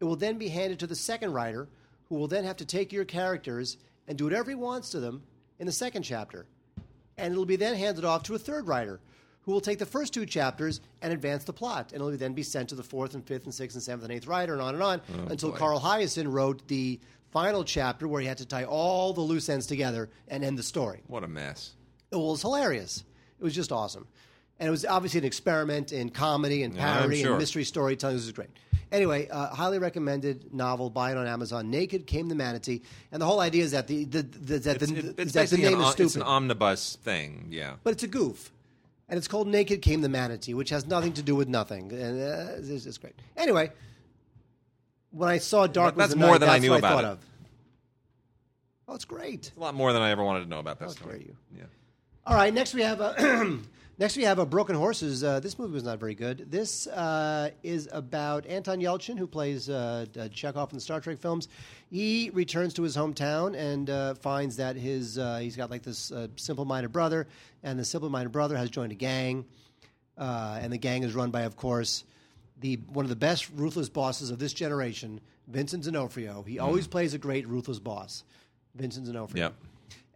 It 0.00 0.04
will 0.04 0.16
then 0.16 0.38
be 0.38 0.48
handed 0.48 0.78
to 0.80 0.86
the 0.86 0.94
second 0.96 1.32
writer, 1.32 1.68
who 2.08 2.14
will 2.16 2.28
then 2.28 2.44
have 2.44 2.56
to 2.58 2.64
take 2.64 2.92
your 2.92 3.04
characters 3.04 3.76
and 4.08 4.16
do 4.16 4.24
whatever 4.24 4.50
he 4.50 4.54
wants 4.54 4.90
to 4.90 5.00
them 5.00 5.22
in 5.58 5.66
the 5.66 5.72
second 5.72 6.02
chapter 6.04 6.46
and 7.18 7.32
it'll 7.32 7.46
be 7.46 7.56
then 7.56 7.74
handed 7.76 8.04
off 8.04 8.22
to 8.24 8.34
a 8.34 8.38
third 8.38 8.66
writer 8.66 9.00
who 9.42 9.52
will 9.52 9.60
take 9.60 9.78
the 9.78 9.86
first 9.86 10.14
two 10.14 10.24
chapters 10.24 10.80
and 11.02 11.12
advance 11.12 11.44
the 11.44 11.52
plot. 11.52 11.92
And 11.92 12.00
it'll 12.00 12.16
then 12.16 12.32
be 12.32 12.42
sent 12.42 12.70
to 12.70 12.74
the 12.74 12.82
fourth 12.82 13.14
and 13.14 13.24
fifth 13.26 13.44
and 13.44 13.54
sixth 13.54 13.76
and 13.76 13.82
seventh 13.82 14.04
and 14.04 14.12
eighth 14.12 14.26
writer 14.26 14.54
and 14.54 14.62
on 14.62 14.74
and 14.74 14.82
on 14.82 15.00
oh, 15.12 15.26
until 15.28 15.50
boy. 15.50 15.58
Carl 15.58 15.80
Hiaasen 15.80 16.32
wrote 16.32 16.66
the 16.68 16.98
final 17.30 17.64
chapter 17.64 18.08
where 18.08 18.20
he 18.20 18.26
had 18.26 18.38
to 18.38 18.46
tie 18.46 18.64
all 18.64 19.12
the 19.12 19.20
loose 19.20 19.48
ends 19.48 19.66
together 19.66 20.08
and 20.28 20.44
end 20.44 20.58
the 20.58 20.62
story. 20.62 21.02
What 21.08 21.24
a 21.24 21.28
mess. 21.28 21.72
It 22.10 22.16
was 22.16 22.40
hilarious. 22.40 23.04
It 23.38 23.44
was 23.44 23.54
just 23.54 23.72
awesome. 23.72 24.06
And 24.64 24.68
it 24.68 24.70
was 24.70 24.86
obviously 24.86 25.18
an 25.18 25.26
experiment 25.26 25.92
in 25.92 26.08
comedy 26.08 26.62
and 26.62 26.72
Yeah, 26.74 26.94
parody 26.94 27.20
sure. 27.20 27.32
and 27.32 27.38
mystery 27.38 27.64
storytelling. 27.64 28.16
This 28.16 28.24
is 28.24 28.32
great. 28.32 28.48
Anyway, 28.90 29.28
uh, 29.28 29.48
highly 29.48 29.78
recommended 29.78 30.54
novel. 30.54 30.88
Buy 30.88 31.10
it 31.10 31.18
on 31.18 31.26
Amazon. 31.26 31.68
Naked 31.70 32.06
Came 32.06 32.30
the 32.30 32.34
Manatee, 32.34 32.80
and 33.12 33.20
the 33.20 33.26
whole 33.26 33.40
idea 33.40 33.62
is 33.62 33.72
that 33.72 33.88
the, 33.88 34.04
the, 34.06 34.22
the 34.22 34.58
that 34.60 34.80
It's, 34.80 34.90
the, 34.90 34.98
it- 35.00 35.04
it's 35.04 35.16
that 35.16 35.16
the 35.50 35.56
basically 35.58 35.64
an, 35.66 35.72
name 35.72 35.80
is 35.82 35.88
stupid 35.88 36.06
it's 36.06 36.16
an 36.16 36.22
omnibus 36.22 36.96
thing. 37.02 37.48
Yeah. 37.50 37.74
but 37.84 37.92
it's 37.92 38.04
a 38.04 38.06
goof. 38.06 38.52
And 39.10 39.18
it's 39.18 39.28
called 39.28 39.48
Naked 39.48 39.82
Came 39.82 40.00
the 40.00 40.08
Manatee, 40.08 40.54
which 40.54 40.70
has 40.70 40.86
nothing 40.86 41.12
to 41.12 41.22
do 41.22 41.34
with 41.36 41.46
nothing. 41.46 41.92
And 41.92 42.22
uh, 42.22 42.52
it's, 42.72 42.86
it's 42.86 42.96
great. 42.96 43.12
Anyway, 43.36 43.70
when 45.10 45.28
I 45.28 45.36
saw 45.36 45.66
Dark 45.66 45.94
that's 45.94 46.14
the 46.14 46.18
more 46.18 46.30
Night, 46.30 46.38
than 46.40 46.48
I 46.48 46.52
that's 46.52 46.62
knew 46.62 46.70
what 46.70 46.78
about 46.78 46.92
thought 46.94 47.04
it. 47.04 47.08
of. 47.08 47.18
Oh, 48.88 48.94
it's 48.94 49.04
great. 49.04 49.52
a 49.54 49.60
lot 49.60 49.74
more 49.74 49.92
than 49.92 50.00
I 50.00 50.08
ever 50.10 50.24
wanted 50.24 50.44
to 50.44 50.48
know 50.48 50.58
about 50.58 50.78
that 50.78 50.86
How 50.98 51.06
dare 51.06 51.18
you. 51.18 51.36
Yeah. 51.54 51.64
All 52.26 52.34
right, 52.34 52.54
next 52.54 52.72
we 52.72 52.80
have 52.80 53.00
a 53.02 53.58
next 53.98 54.16
we 54.16 54.24
have 54.24 54.38
a 54.38 54.46
Broken 54.46 54.76
Horses. 54.76 55.22
Uh, 55.22 55.40
this 55.40 55.58
movie 55.58 55.72
was 55.72 55.84
not 55.84 55.98
very 55.98 56.14
good. 56.14 56.50
This 56.50 56.86
uh, 56.86 57.50
is 57.62 57.88
about 57.92 58.46
Anton 58.46 58.80
Yelchin, 58.80 59.18
who 59.18 59.26
plays 59.26 59.68
uh, 59.68 60.06
uh, 60.18 60.28
Chekhov 60.28 60.72
in 60.72 60.76
the 60.76 60.80
Star 60.80 61.00
Trek 61.00 61.18
films. 61.18 61.48
He 61.90 62.30
returns 62.32 62.74
to 62.74 62.82
his 62.82 62.96
hometown 62.96 63.56
and 63.56 63.88
uh, 63.88 64.14
finds 64.14 64.56
that 64.56 64.76
his 64.76 65.18
uh, 65.18 65.38
he's 65.38 65.56
got 65.56 65.70
like 65.70 65.82
this 65.82 66.10
uh, 66.10 66.28
simple-minded 66.36 66.92
brother, 66.92 67.26
and 67.62 67.78
the 67.78 67.84
simple-minded 67.84 68.32
brother 68.32 68.56
has 68.56 68.70
joined 68.70 68.92
a 68.92 68.96
gang, 68.96 69.44
uh, 70.18 70.58
and 70.60 70.72
the 70.72 70.78
gang 70.78 71.02
is 71.02 71.14
run 71.14 71.30
by, 71.30 71.42
of 71.42 71.56
course, 71.56 72.04
the 72.60 72.76
one 72.92 73.04
of 73.04 73.10
the 73.10 73.16
best 73.16 73.48
ruthless 73.54 73.88
bosses 73.88 74.30
of 74.30 74.38
this 74.38 74.52
generation, 74.52 75.20
Vincent 75.48 75.84
D'Onofrio. 75.84 76.42
He 76.42 76.58
always 76.58 76.86
plays 76.86 77.14
a 77.14 77.18
great 77.18 77.46
ruthless 77.48 77.78
boss, 77.78 78.24
Vincent 78.74 79.06
D'Onofrio. 79.06 79.44
Yep. 79.44 79.54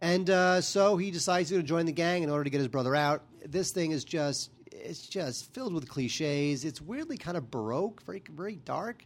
And 0.01 0.29
uh, 0.29 0.61
so 0.61 0.95
he 0.95 1.11
decides 1.11 1.49
to 1.49 1.61
join 1.61 1.85
the 1.85 1.91
gang 1.91 2.23
in 2.23 2.29
order 2.29 2.45
to 2.45 2.49
get 2.49 2.59
his 2.59 2.69
brother 2.69 2.95
out. 2.95 3.21
This 3.45 3.71
thing 3.71 3.91
is 3.91 4.03
just 4.03 4.51
it's 4.71 5.07
just 5.07 5.53
filled 5.53 5.73
with 5.73 5.87
cliches. 5.89 6.65
It's 6.65 6.81
weirdly 6.81 7.17
kind 7.17 7.37
of 7.37 7.49
baroque, 7.51 8.03
very 8.03 8.23
very 8.29 8.55
dark. 8.55 9.05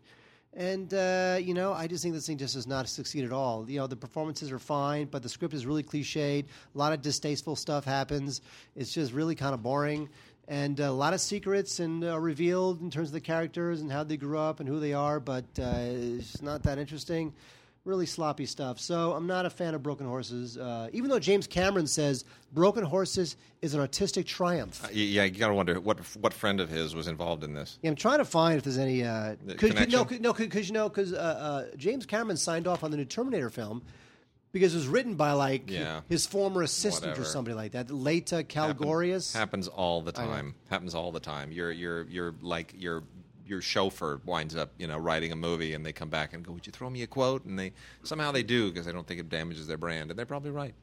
And 0.55 0.93
uh, 0.93 1.39
you 1.41 1.53
know, 1.53 1.73
I 1.73 1.87
just 1.87 2.03
think 2.03 2.13
this 2.13 2.27
thing 2.27 2.37
just 2.37 2.53
does 2.53 2.67
not 2.67 2.87
succeed 2.87 3.25
at 3.25 3.31
all. 3.31 3.69
You 3.69 3.79
know, 3.79 3.87
the 3.87 3.95
performances 3.95 4.51
are 4.51 4.59
fine, 4.59 5.05
but 5.05 5.23
the 5.23 5.29
script 5.29 5.53
is 5.53 5.65
really 5.65 5.83
cliched. 5.83 6.45
A 6.45 6.77
lot 6.77 6.93
of 6.93 7.01
distasteful 7.01 7.55
stuff 7.55 7.85
happens. 7.85 8.41
It's 8.75 8.93
just 8.93 9.13
really 9.13 9.33
kind 9.33 9.55
of 9.55 9.63
boring, 9.63 10.09
and 10.47 10.79
a 10.79 10.91
lot 10.91 11.13
of 11.13 11.21
secrets 11.21 11.79
and 11.79 12.03
uh, 12.03 12.19
revealed 12.19 12.81
in 12.81 12.91
terms 12.91 13.09
of 13.09 13.13
the 13.13 13.21
characters 13.21 13.81
and 13.81 13.91
how 13.91 14.03
they 14.03 14.17
grew 14.17 14.37
up 14.37 14.59
and 14.59 14.69
who 14.69 14.79
they 14.79 14.93
are. 14.93 15.19
But 15.19 15.45
uh, 15.59 15.73
it's 15.75 16.41
not 16.41 16.63
that 16.63 16.77
interesting 16.77 17.33
really 17.85 18.05
sloppy 18.05 18.45
stuff. 18.45 18.79
So 18.79 19.13
I'm 19.13 19.27
not 19.27 19.45
a 19.45 19.49
fan 19.49 19.73
of 19.75 19.83
Broken 19.83 20.07
Horses, 20.07 20.57
uh, 20.57 20.89
even 20.93 21.09
though 21.09 21.19
James 21.19 21.47
Cameron 21.47 21.87
says 21.87 22.23
Broken 22.53 22.83
Horses 22.83 23.35
is 23.61 23.73
an 23.73 23.81
artistic 23.81 24.25
triumph. 24.25 24.83
Uh, 24.83 24.87
Yeah, 24.91 25.23
you 25.23 25.31
got 25.37 25.49
to 25.49 25.53
wonder 25.53 25.79
what 25.79 25.99
what 26.17 26.33
friend 26.33 26.59
of 26.59 26.69
his 26.69 26.95
was 26.95 27.07
involved 27.07 27.43
in 27.43 27.53
this. 27.53 27.79
Yeah, 27.81 27.89
I'm 27.89 27.95
trying 27.95 28.19
to 28.19 28.25
find 28.25 28.57
if 28.57 28.63
there's 28.63 28.77
any. 28.77 29.03
Uh, 29.03 29.35
The 29.45 29.55
could, 29.55 29.75
could, 29.75 29.91
no, 29.91 30.05
could, 30.05 30.21
no, 30.21 30.33
because 30.33 30.67
you 30.67 30.73
know, 30.73 30.87
because 30.89 31.13
uh, 31.13 31.17
uh, 31.17 31.75
James 31.75 32.05
Cameron 32.05 32.37
signed 32.37 32.67
off 32.67 32.83
on 32.83 32.91
the 32.91 32.97
new 32.97 33.05
Terminator 33.05 33.49
film 33.49 33.81
because 34.53 34.73
it 34.73 34.77
was 34.77 34.87
written 34.87 35.15
by 35.15 35.31
like 35.33 35.69
Yeah. 35.69 36.01
his 36.07 36.25
former 36.25 36.61
assistant 36.61 37.17
or 37.17 37.25
somebody 37.25 37.55
like 37.55 37.73
that, 37.73 37.87
Laeta 37.87 38.43
Kalogridis. 38.45 39.33
Happens 39.35 39.67
all 39.67 40.01
the 40.01 40.11
time. 40.11 40.55
Happens 40.69 40.95
all 40.95 41.11
the 41.11 41.19
time. 41.19 41.51
You're 41.51 41.71
you're 41.71 42.03
you're 42.03 42.35
like 42.41 42.73
your 42.77 43.03
your 43.45 43.61
chauffeur 43.61 44.19
winds 44.25 44.55
up 44.55 44.71
you 44.77 44.87
know 44.87 44.97
writing 44.97 45.31
a 45.31 45.35
movie 45.35 45.73
and 45.73 45.85
they 45.85 45.93
come 45.93 46.09
back 46.09 46.33
and 46.33 46.45
go, 46.45 46.51
"Would 46.53 46.65
you 46.65 46.71
throw 46.71 46.89
me 46.89 47.03
a 47.03 47.07
quote?" 47.07 47.45
And 47.45 47.57
they 47.57 47.73
somehow 48.03 48.31
they 48.31 48.43
do 48.43 48.69
because 48.69 48.85
they 48.85 48.91
don't 48.91 49.07
think 49.07 49.19
it 49.19 49.29
damages 49.29 49.67
their 49.67 49.77
brand, 49.77 50.09
and 50.09 50.17
they're 50.17 50.25
probably 50.25 50.51
right. 50.51 50.73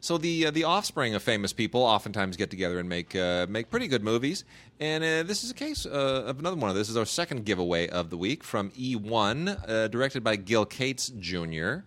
So 0.00 0.18
the 0.18 0.46
uh, 0.46 0.50
the 0.50 0.64
offspring 0.64 1.14
of 1.14 1.22
famous 1.22 1.52
people 1.52 1.82
oftentimes 1.82 2.36
get 2.36 2.50
together 2.50 2.78
and 2.78 2.88
make 2.88 3.14
uh, 3.14 3.46
make 3.48 3.70
pretty 3.70 3.88
good 3.88 4.02
movies, 4.02 4.44
and 4.80 5.02
uh, 5.02 5.22
this 5.22 5.44
is 5.44 5.50
a 5.50 5.54
case 5.54 5.86
uh, 5.86 6.24
of 6.26 6.38
another 6.38 6.56
one 6.56 6.70
of 6.70 6.76
this. 6.76 6.88
is 6.88 6.96
our 6.96 7.06
second 7.06 7.44
giveaway 7.44 7.88
of 7.88 8.10
the 8.10 8.16
week 8.16 8.44
from 8.44 8.70
E1, 8.70 9.68
uh, 9.68 9.88
directed 9.88 10.22
by 10.22 10.36
Gil 10.36 10.66
Cates 10.66 11.08
Jr 11.18 11.78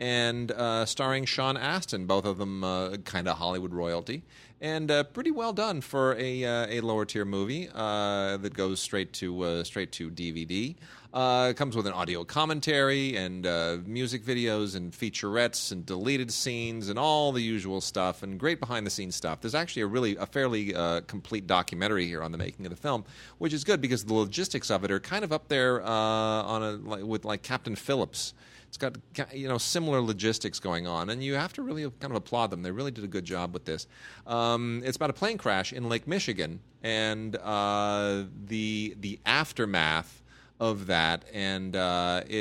and 0.00 0.50
uh, 0.50 0.84
starring 0.84 1.24
Sean 1.24 1.56
Astin, 1.56 2.06
both 2.06 2.24
of 2.24 2.36
them 2.36 2.62
kind 3.04 3.28
of 3.28 3.38
Hollywood 3.38 3.72
royalty, 3.72 4.24
and 4.62 4.92
uh, 4.92 5.02
pretty 5.02 5.32
well 5.32 5.52
done 5.52 5.80
for 5.80 6.14
a 6.16 6.44
uh, 6.44 6.66
a 6.70 6.80
lower 6.80 7.04
tier 7.04 7.24
movie 7.24 7.68
uh, 7.74 8.36
that 8.38 8.54
goes 8.54 8.80
straight 8.80 9.12
to 9.12 9.42
uh, 9.42 9.64
straight 9.64 9.92
to 9.92 10.10
DVD. 10.10 10.76
Uh, 11.12 11.52
comes 11.52 11.76
with 11.76 11.86
an 11.86 11.92
audio 11.92 12.24
commentary 12.24 13.16
and 13.16 13.46
uh, 13.46 13.76
music 13.84 14.24
videos 14.24 14.74
and 14.74 14.92
featurettes 14.92 15.70
and 15.70 15.84
deleted 15.84 16.32
scenes 16.32 16.88
and 16.88 16.98
all 16.98 17.32
the 17.32 17.42
usual 17.42 17.82
stuff 17.82 18.22
and 18.22 18.40
great 18.40 18.60
behind 18.60 18.86
the 18.86 18.90
scenes 18.90 19.14
stuff. 19.14 19.42
There's 19.42 19.54
actually 19.54 19.82
a 19.82 19.88
really 19.88 20.16
a 20.16 20.24
fairly 20.24 20.72
complete 21.06 21.46
documentary 21.46 22.06
here 22.06 22.22
on 22.22 22.32
the 22.32 22.38
making 22.38 22.64
of 22.64 22.70
the 22.70 22.80
film, 22.80 23.04
which 23.36 23.52
is 23.52 23.62
good 23.62 23.82
because 23.82 24.04
the 24.04 24.14
logistics 24.14 24.70
of 24.70 24.84
it 24.84 24.90
are 24.90 25.00
kind 25.00 25.22
of 25.22 25.32
up 25.32 25.48
there 25.48 25.82
on 25.82 26.62
a 26.62 26.70
like, 26.72 27.02
with 27.02 27.24
like 27.26 27.42
Captain 27.42 27.76
Phillips. 27.76 28.32
It's 28.72 28.78
got 28.78 28.96
you 29.34 29.48
know 29.48 29.58
similar 29.58 30.00
logistics 30.00 30.58
going 30.58 30.86
on, 30.86 31.10
and 31.10 31.22
you 31.22 31.34
have 31.34 31.52
to 31.54 31.62
really 31.62 31.82
kind 32.00 32.10
of 32.10 32.16
applaud 32.16 32.46
them. 32.46 32.62
They 32.62 32.70
really 32.70 32.90
did 32.90 33.04
a 33.04 33.06
good 33.06 33.26
job 33.26 33.52
with 33.52 33.66
this. 33.66 33.86
Um, 34.26 34.80
it's 34.82 34.96
about 34.96 35.10
a 35.10 35.12
plane 35.12 35.36
crash 35.36 35.74
in 35.74 35.90
Lake 35.90 36.06
Michigan, 36.06 36.60
and 36.82 37.36
uh, 37.36 38.24
the 38.46 38.96
the 38.98 39.20
aftermath 39.26 40.22
of 40.58 40.86
that, 40.86 41.26
and 41.34 41.76
uh, 41.76 42.22
it, 42.26 42.32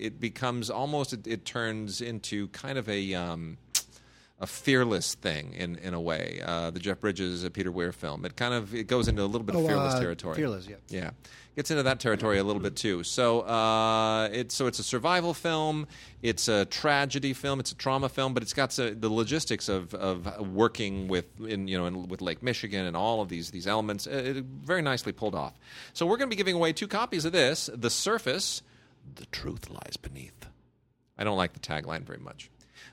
it 0.00 0.18
becomes 0.18 0.70
almost 0.70 1.12
it, 1.12 1.26
it 1.26 1.44
turns 1.44 2.00
into 2.00 2.48
kind 2.48 2.78
of 2.78 2.88
a. 2.88 3.12
Um, 3.12 3.58
a 4.38 4.46
fearless 4.46 5.14
thing 5.14 5.54
in, 5.54 5.76
in 5.76 5.94
a 5.94 6.00
way. 6.00 6.42
Uh, 6.44 6.70
the 6.70 6.78
Jeff 6.78 7.00
Bridges 7.00 7.48
Peter 7.54 7.72
Weir 7.72 7.90
film. 7.90 8.26
It 8.26 8.36
kind 8.36 8.52
of 8.52 8.74
it 8.74 8.86
goes 8.86 9.08
into 9.08 9.22
a 9.22 9.24
little 9.24 9.46
bit 9.46 9.54
of 9.56 9.64
Oh, 9.64 9.66
fearless 9.66 9.94
uh, 9.94 10.00
territory. 10.00 10.36
Fearless, 10.36 10.68
yeah. 10.68 10.76
Yeah, 10.90 11.10
gets 11.56 11.70
into 11.70 11.82
that 11.82 11.98
territory 11.98 12.38
a 12.38 12.44
little 12.44 12.60
bit 12.60 12.76
too. 12.76 13.02
So 13.02 13.40
uh, 13.40 14.28
it's 14.30 14.54
so 14.54 14.66
it's 14.66 14.78
a 14.78 14.82
survival 14.84 15.34
film. 15.34 15.86
It's 16.22 16.48
a 16.48 16.66
tragedy 16.66 17.32
film. 17.32 17.58
It's 17.58 17.72
a 17.72 17.74
trauma 17.74 18.08
film, 18.08 18.34
but 18.34 18.42
it's 18.42 18.52
got 18.52 18.72
so, 18.72 18.90
the 18.90 19.08
logistics 19.08 19.68
of, 19.68 19.94
of 19.94 20.48
working 20.52 21.08
with 21.08 21.24
in 21.40 21.66
you 21.66 21.78
know 21.78 21.86
in, 21.86 22.08
with 22.08 22.20
Lake 22.20 22.42
Michigan 22.42 22.84
and 22.84 22.96
all 22.96 23.22
of 23.22 23.28
these 23.28 23.50
these 23.50 23.66
elements. 23.66 24.06
Uh, 24.06 24.34
It, 24.36 24.44
very 24.44 24.82
nicely 24.82 25.12
pulled 25.12 25.34
off. 25.34 25.54
So 25.94 26.06
we're 26.06 26.18
going 26.18 26.28
to 26.28 26.34
be 26.34 26.36
giving 26.36 26.54
away 26.54 26.72
two 26.72 26.88
copies 26.88 27.24
of 27.24 27.32
this. 27.32 27.70
The 27.72 27.90
Surface, 27.90 28.62
the 29.14 29.26
truth 29.26 29.70
lies 29.70 29.96
beneath. 29.96 30.46
I 31.18 31.24
don't 31.24 31.38
like 31.38 31.54
the 31.54 31.60
tagline 31.60 32.02
very 32.02 32.18
much. 32.18 32.50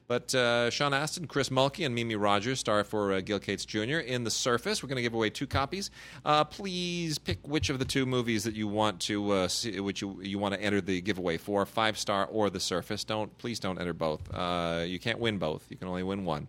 But 0.08 0.34
uh, 0.36 0.70
Sean 0.70 0.94
Astin, 0.94 1.28
Chris 1.28 1.50
Mulkey, 1.50 1.86
and 1.86 1.96
Mimi 1.96 2.16
Rogers 2.16 2.60
star 2.60 2.84
for 2.84 3.14
uh, 3.14 3.22
Gil 3.22 3.40
Cates 3.40 3.66
Jr. 3.66 4.00
in 4.00 4.24
The 4.24 4.32
Surface. 4.32 4.84
We're 4.84 4.90
going 4.90 4.98
to 4.98 5.02
give 5.02 5.14
away 5.14 5.30
two 5.30 5.48
copies. 5.48 5.92
Uh, 6.26 6.44
please 6.44 7.18
pick 7.18 7.48
which 7.48 7.70
of 7.70 7.80
the 7.80 7.86
two 7.86 8.06
movies 8.06 8.44
that 8.44 8.56
you 8.56 8.68
want 8.68 9.00
to 9.02 9.32
uh, 9.32 9.48
see, 9.48 9.80
which 9.80 10.02
you, 10.02 10.20
you 10.22 10.40
want 10.40 10.54
to 10.54 10.62
enter 10.62 10.82
the 10.82 11.02
giveaway 11.02 11.38
for, 11.38 11.66
Five 11.66 11.98
Star 11.98 12.26
or 12.26 12.50
The 12.50 12.60
Surface. 12.60 13.04
Don't 13.04 13.36
please 13.38 13.60
don't 13.60 13.80
enter 13.80 13.94
both. 13.94 14.22
Uh, 14.34 14.84
you 14.86 15.00
can't 15.00 15.20
win 15.20 15.38
both. 15.38 15.66
You 15.70 15.78
can 15.78 15.88
only 15.88 16.04
win 16.04 16.26
one. 16.26 16.48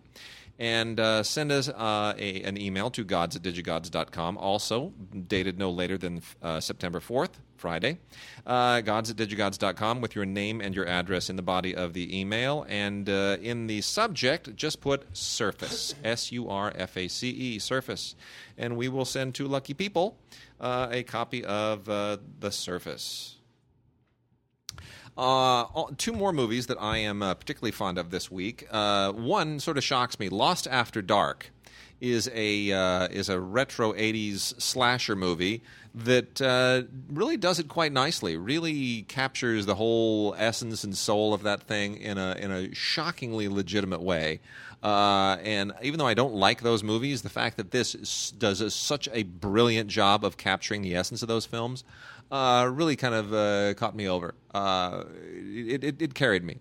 And 0.57 0.99
uh, 0.99 1.23
send 1.23 1.51
us 1.51 1.67
uh, 1.67 2.13
a, 2.17 2.43
an 2.43 2.57
email 2.57 2.89
to 2.91 3.03
gods 3.03 3.35
at 3.35 3.41
digigods.com, 3.41 4.37
also 4.37 4.93
dated 5.27 5.59
no 5.59 5.69
later 5.69 5.97
than 5.97 6.21
uh, 6.41 6.61
September 6.61 7.01
4th, 7.01 7.31
Friday. 7.57 7.97
Uh, 8.45 8.81
gods 8.81 9.09
at 9.09 9.17
digigods.com 9.17 10.01
with 10.01 10.15
your 10.15 10.25
name 10.25 10.61
and 10.61 10.75
your 10.75 10.87
address 10.87 11.29
in 11.29 11.35
the 11.35 11.41
body 11.41 11.75
of 11.75 11.93
the 11.93 12.19
email. 12.19 12.65
And 12.67 13.09
uh, 13.09 13.37
in 13.41 13.67
the 13.67 13.81
subject, 13.81 14.55
just 14.55 14.81
put 14.81 15.05
surface, 15.15 15.95
S 16.03 16.31
U 16.31 16.49
R 16.49 16.71
F 16.75 16.97
A 16.97 17.07
C 17.07 17.29
E, 17.29 17.59
surface. 17.59 18.15
And 18.57 18.77
we 18.77 18.87
will 18.87 19.05
send 19.05 19.35
two 19.35 19.47
lucky 19.47 19.73
people 19.73 20.17
uh, 20.59 20.87
a 20.91 21.03
copy 21.03 21.43
of 21.43 21.87
uh, 21.89 22.17
The 22.39 22.51
Surface. 22.51 23.35
Uh, 25.17 25.65
two 25.97 26.11
more 26.11 26.33
movies 26.33 26.67
that 26.67 26.77
I 26.79 26.97
am 26.97 27.23
uh, 27.23 27.33
particularly 27.35 27.71
fond 27.71 27.97
of 27.97 28.09
this 28.09 28.29
week. 28.29 28.67
Uh, 28.69 29.13
one 29.13 29.59
sort 29.59 29.77
of 29.77 29.83
shocks 29.83 30.19
me. 30.19 30.27
Lost 30.27 30.67
After 30.67 31.01
Dark 31.01 31.51
is 32.01 32.29
a 32.33 32.71
uh, 32.73 33.07
is 33.07 33.29
a 33.29 33.39
retro 33.39 33.93
'80s 33.93 34.61
slasher 34.61 35.15
movie 35.15 35.63
that 35.95 36.41
uh, 36.41 36.83
really 37.09 37.37
does 37.37 37.57
it 37.59 37.69
quite 37.69 37.91
nicely. 37.91 38.35
Really 38.35 39.03
captures 39.03 39.65
the 39.65 39.75
whole 39.75 40.35
essence 40.37 40.83
and 40.83 40.95
soul 40.95 41.33
of 41.33 41.43
that 41.43 41.63
thing 41.63 41.97
in 41.97 42.17
a 42.17 42.35
in 42.39 42.51
a 42.51 42.73
shockingly 42.75 43.47
legitimate 43.47 44.01
way. 44.01 44.41
Uh, 44.83 45.37
and 45.41 45.73
even 45.81 45.97
though 45.97 46.05
I 46.05 46.13
don't 46.13 46.35
like 46.35 46.61
those 46.61 46.83
movies, 46.83 47.23
the 47.23 47.29
fact 47.29 47.57
that 47.57 47.71
this 47.71 47.95
is, 47.95 48.33
does 48.37 48.61
a, 48.61 48.69
such 48.69 49.09
a 49.13 49.23
brilliant 49.23 49.89
job 49.89 50.23
of 50.23 50.37
capturing 50.37 50.83
the 50.83 50.95
essence 50.95 51.23
of 51.23 51.27
those 51.27 51.45
films 51.45 51.83
uh, 52.31 52.69
really 52.71 52.95
kind 52.95 53.15
of 53.15 53.33
uh, 53.33 53.73
caught 53.75 53.95
me 53.95 54.07
over. 54.07 54.35
Uh, 54.53 55.03
it, 55.33 55.83
it, 55.83 56.01
it 56.01 56.13
carried 56.13 56.43
me. 56.43 56.59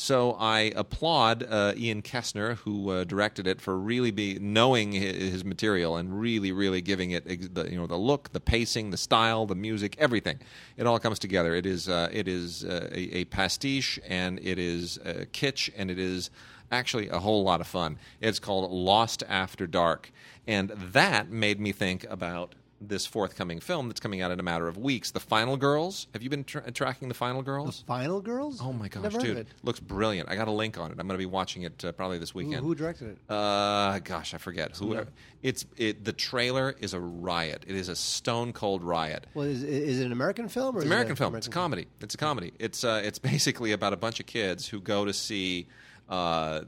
So 0.00 0.34
I 0.40 0.72
applaud 0.76 1.42
uh, 1.42 1.74
Ian 1.76 2.00
Kessner, 2.00 2.56
who 2.56 2.88
uh, 2.88 3.04
directed 3.04 3.46
it, 3.46 3.60
for 3.60 3.78
really 3.78 4.10
be 4.10 4.38
knowing 4.38 4.92
his, 4.92 5.14
his 5.14 5.44
material 5.44 5.98
and 5.98 6.18
really, 6.18 6.52
really 6.52 6.80
giving 6.80 7.10
it 7.10 7.24
ex- 7.28 7.50
the, 7.52 7.70
you 7.70 7.76
know 7.76 7.86
the 7.86 7.98
look, 7.98 8.32
the 8.32 8.40
pacing, 8.40 8.92
the 8.92 8.96
style, 8.96 9.44
the 9.44 9.54
music, 9.54 9.96
everything. 9.98 10.38
It 10.78 10.86
all 10.86 10.98
comes 10.98 11.18
together. 11.18 11.54
It 11.54 11.66
is 11.66 11.86
uh, 11.86 12.08
it 12.10 12.28
is 12.28 12.64
uh, 12.64 12.88
a, 12.90 13.18
a 13.18 13.24
pastiche 13.26 14.00
and 14.08 14.40
it 14.42 14.58
is 14.58 14.96
uh, 15.04 15.26
kitsch 15.34 15.68
and 15.76 15.90
it 15.90 15.98
is 15.98 16.30
actually 16.72 17.10
a 17.10 17.18
whole 17.18 17.44
lot 17.44 17.60
of 17.60 17.66
fun. 17.66 17.98
It's 18.22 18.38
called 18.38 18.70
Lost 18.70 19.22
After 19.28 19.66
Dark, 19.66 20.10
and 20.46 20.70
that 20.70 21.28
made 21.28 21.60
me 21.60 21.72
think 21.72 22.04
about 22.08 22.54
this 22.80 23.04
forthcoming 23.06 23.60
film 23.60 23.88
that's 23.88 24.00
coming 24.00 24.22
out 24.22 24.30
in 24.30 24.40
a 24.40 24.42
matter 24.42 24.66
of 24.66 24.76
weeks. 24.78 25.10
The 25.10 25.20
Final 25.20 25.56
Girls. 25.56 26.06
Have 26.12 26.22
you 26.22 26.30
been 26.30 26.44
tra- 26.44 26.70
tracking 26.72 27.08
the 27.08 27.14
Final 27.14 27.42
Girls? 27.42 27.80
The 27.80 27.86
Final 27.86 28.20
Girls? 28.20 28.60
Oh 28.62 28.72
my 28.72 28.88
gosh, 28.88 29.02
Never 29.02 29.18
dude, 29.20 29.46
looks 29.62 29.80
brilliant. 29.80 30.28
I 30.30 30.36
got 30.36 30.48
a 30.48 30.52
link 30.52 30.78
on 30.78 30.90
it. 30.90 30.98
I'm 30.98 31.06
going 31.06 31.18
to 31.18 31.18
be 31.18 31.26
watching 31.26 31.62
it 31.62 31.84
uh, 31.84 31.92
probably 31.92 32.18
this 32.18 32.34
weekend. 32.34 32.64
who 32.64 32.74
directed 32.74 33.08
it? 33.08 33.18
Uh, 33.28 33.98
gosh, 34.00 34.34
I 34.34 34.38
forget 34.38 34.76
who. 34.76 35.04
It's 35.42 35.64
it. 35.76 36.04
The 36.04 36.12
trailer 36.12 36.74
is 36.80 36.94
a 36.94 37.00
riot. 37.00 37.64
It 37.66 37.76
is 37.76 37.88
a 37.88 37.96
stone 37.96 38.52
cold 38.52 38.82
riot. 38.82 39.26
Well, 39.34 39.46
is, 39.46 39.62
is 39.62 40.00
it 40.00 40.06
an 40.06 40.12
American 40.12 40.48
film 40.48 40.76
or 40.76 40.78
It's 40.78 40.84
is 40.86 40.90
an 40.90 40.92
American 40.92 41.16
film. 41.16 41.34
It's 41.34 41.46
a 41.46 41.50
comedy. 41.50 41.86
It's 42.00 42.14
a 42.14 42.18
comedy. 42.18 42.52
It's 42.58 42.84
uh, 42.84 43.02
it's 43.04 43.18
basically 43.30 43.72
about 43.72 43.92
a 43.92 43.96
bunch 43.96 44.20
of 44.20 44.26
kids 44.26 44.68
who 44.68 44.80
go 44.80 45.04
to 45.04 45.12
see. 45.12 45.66
Uh, 46.10 46.62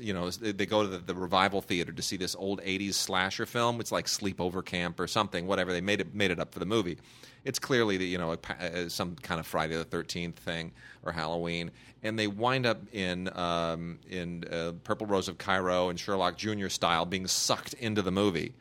you 0.00 0.14
know, 0.14 0.30
they 0.30 0.64
go 0.64 0.82
to 0.82 0.88
the, 0.88 0.98
the 0.98 1.14
revival 1.14 1.60
theater 1.60 1.92
to 1.92 2.02
see 2.02 2.16
this 2.16 2.34
old 2.34 2.62
'80s 2.62 2.94
slasher 2.94 3.44
film. 3.44 3.78
It's 3.78 3.92
like 3.92 4.06
Sleepover 4.06 4.64
Camp 4.64 4.98
or 4.98 5.06
something. 5.06 5.46
Whatever 5.46 5.72
they 5.72 5.82
made 5.82 6.00
it 6.00 6.14
made 6.14 6.30
it 6.30 6.40
up 6.40 6.52
for 6.54 6.60
the 6.60 6.66
movie. 6.66 6.96
It's 7.44 7.58
clearly 7.58 7.98
the 7.98 8.06
you 8.06 8.16
know 8.16 8.32
a, 8.32 8.38
pa- 8.38 8.54
uh, 8.54 8.88
some 8.88 9.14
kind 9.16 9.38
of 9.38 9.46
Friday 9.46 9.76
the 9.76 9.84
Thirteenth 9.84 10.38
thing 10.38 10.72
or 11.04 11.12
Halloween, 11.12 11.70
and 12.02 12.18
they 12.18 12.26
wind 12.26 12.64
up 12.64 12.80
in 12.92 13.28
um, 13.36 13.98
in 14.08 14.44
uh, 14.50 14.72
Purple 14.82 15.06
Rose 15.06 15.28
of 15.28 15.36
Cairo 15.36 15.90
and 15.90 16.00
Sherlock 16.00 16.38
Jr. 16.38 16.68
style, 16.68 17.04
being 17.04 17.26
sucked 17.26 17.74
into 17.74 18.00
the 18.00 18.12
movie 18.12 18.54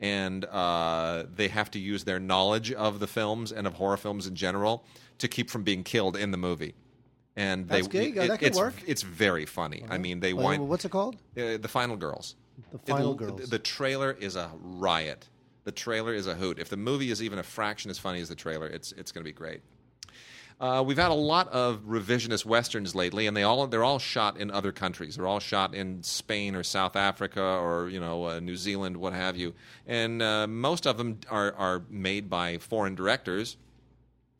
and 0.00 0.44
uh, 0.46 1.22
they 1.36 1.46
have 1.46 1.70
to 1.70 1.78
use 1.78 2.02
their 2.02 2.18
knowledge 2.18 2.72
of 2.72 2.98
the 2.98 3.06
films 3.06 3.52
and 3.52 3.68
of 3.68 3.74
horror 3.74 3.96
films 3.96 4.26
in 4.26 4.34
general 4.34 4.84
to 5.18 5.28
keep 5.28 5.48
from 5.48 5.62
being 5.62 5.84
killed 5.84 6.16
in 6.16 6.32
the 6.32 6.36
movie. 6.36 6.74
And 7.36 7.66
That's 7.66 7.88
they, 7.88 8.10
good. 8.10 8.14
Yeah, 8.14 8.26
that 8.28 8.38
could 8.40 8.48
it's, 8.48 8.58
work. 8.58 8.74
It's 8.86 9.02
very 9.02 9.46
funny. 9.46 9.84
I 9.88 9.98
mean, 9.98 10.20
they 10.20 10.34
Well, 10.34 10.48
wind 10.48 10.68
what's 10.68 10.84
it 10.84 10.90
called? 10.90 11.16
uh, 11.36 11.56
the 11.56 11.68
Final 11.68 11.96
Girls. 11.96 12.34
The 12.72 12.78
Final 12.78 13.12
It- 13.12 13.16
Girls. 13.18 13.40
The, 13.40 13.46
the 13.46 13.58
trailer 13.58 14.12
is 14.12 14.36
a 14.36 14.50
riot. 14.60 15.28
The 15.64 15.72
trailer 15.72 16.12
is 16.12 16.26
a 16.26 16.34
hoot. 16.34 16.58
If 16.58 16.68
the 16.68 16.76
movie 16.76 17.10
is 17.10 17.22
even 17.22 17.38
a 17.38 17.42
fraction 17.42 17.90
as 17.90 17.98
funny 17.98 18.20
as 18.20 18.28
the 18.28 18.34
trailer, 18.34 18.66
it's 18.66 18.92
it's 18.92 19.12
going 19.12 19.22
to 19.24 19.28
be 19.28 19.32
great. 19.32 19.62
Uh, 20.60 20.82
we've 20.84 20.98
had 20.98 21.10
a 21.10 21.14
lot 21.14 21.48
of 21.48 21.80
revisionist 21.88 22.44
westerns 22.44 22.94
lately, 22.94 23.26
and 23.26 23.36
they 23.36 23.42
all 23.42 23.66
they're 23.66 23.82
all 23.82 23.98
shot 23.98 24.36
in 24.36 24.50
other 24.50 24.70
countries. 24.70 25.16
They're 25.16 25.26
all 25.26 25.40
shot 25.40 25.74
in 25.74 26.02
Spain 26.02 26.54
or 26.54 26.62
South 26.62 26.96
Africa 26.96 27.42
or 27.42 27.88
you 27.88 27.98
know 28.00 28.26
uh, 28.26 28.40
New 28.40 28.56
Zealand, 28.56 28.96
what 28.96 29.12
have 29.12 29.36
you. 29.36 29.54
And 29.86 30.20
uh, 30.22 30.46
most 30.46 30.86
of 30.86 30.98
them 30.98 31.18
are 31.30 31.52
are 31.54 31.82
made 31.88 32.28
by 32.28 32.58
foreign 32.58 32.94
directors 32.94 33.56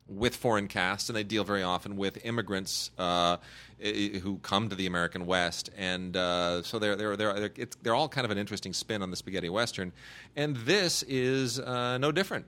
with 0.07 0.35
foreign 0.35 0.67
casts, 0.67 1.09
and 1.09 1.15
they 1.15 1.23
deal 1.23 1.43
very 1.43 1.63
often 1.63 1.97
with 1.97 2.23
immigrants 2.25 2.91
uh, 2.97 3.37
who 3.79 4.37
come 4.41 4.69
to 4.69 4.75
the 4.75 4.85
American 4.85 5.25
West, 5.25 5.69
and 5.77 6.15
uh, 6.15 6.61
so 6.63 6.79
they're 6.79 6.95
they're 6.95 7.15
they're 7.15 7.49
they're, 7.81 7.95
all 7.95 8.09
kind 8.09 8.25
of 8.25 8.31
an 8.31 8.37
interesting 8.37 8.73
spin 8.73 9.01
on 9.01 9.11
the 9.11 9.17
spaghetti 9.17 9.49
western, 9.49 9.91
and 10.35 10.55
this 10.57 11.03
is 11.03 11.59
uh, 11.59 11.97
no 11.97 12.11
different. 12.11 12.45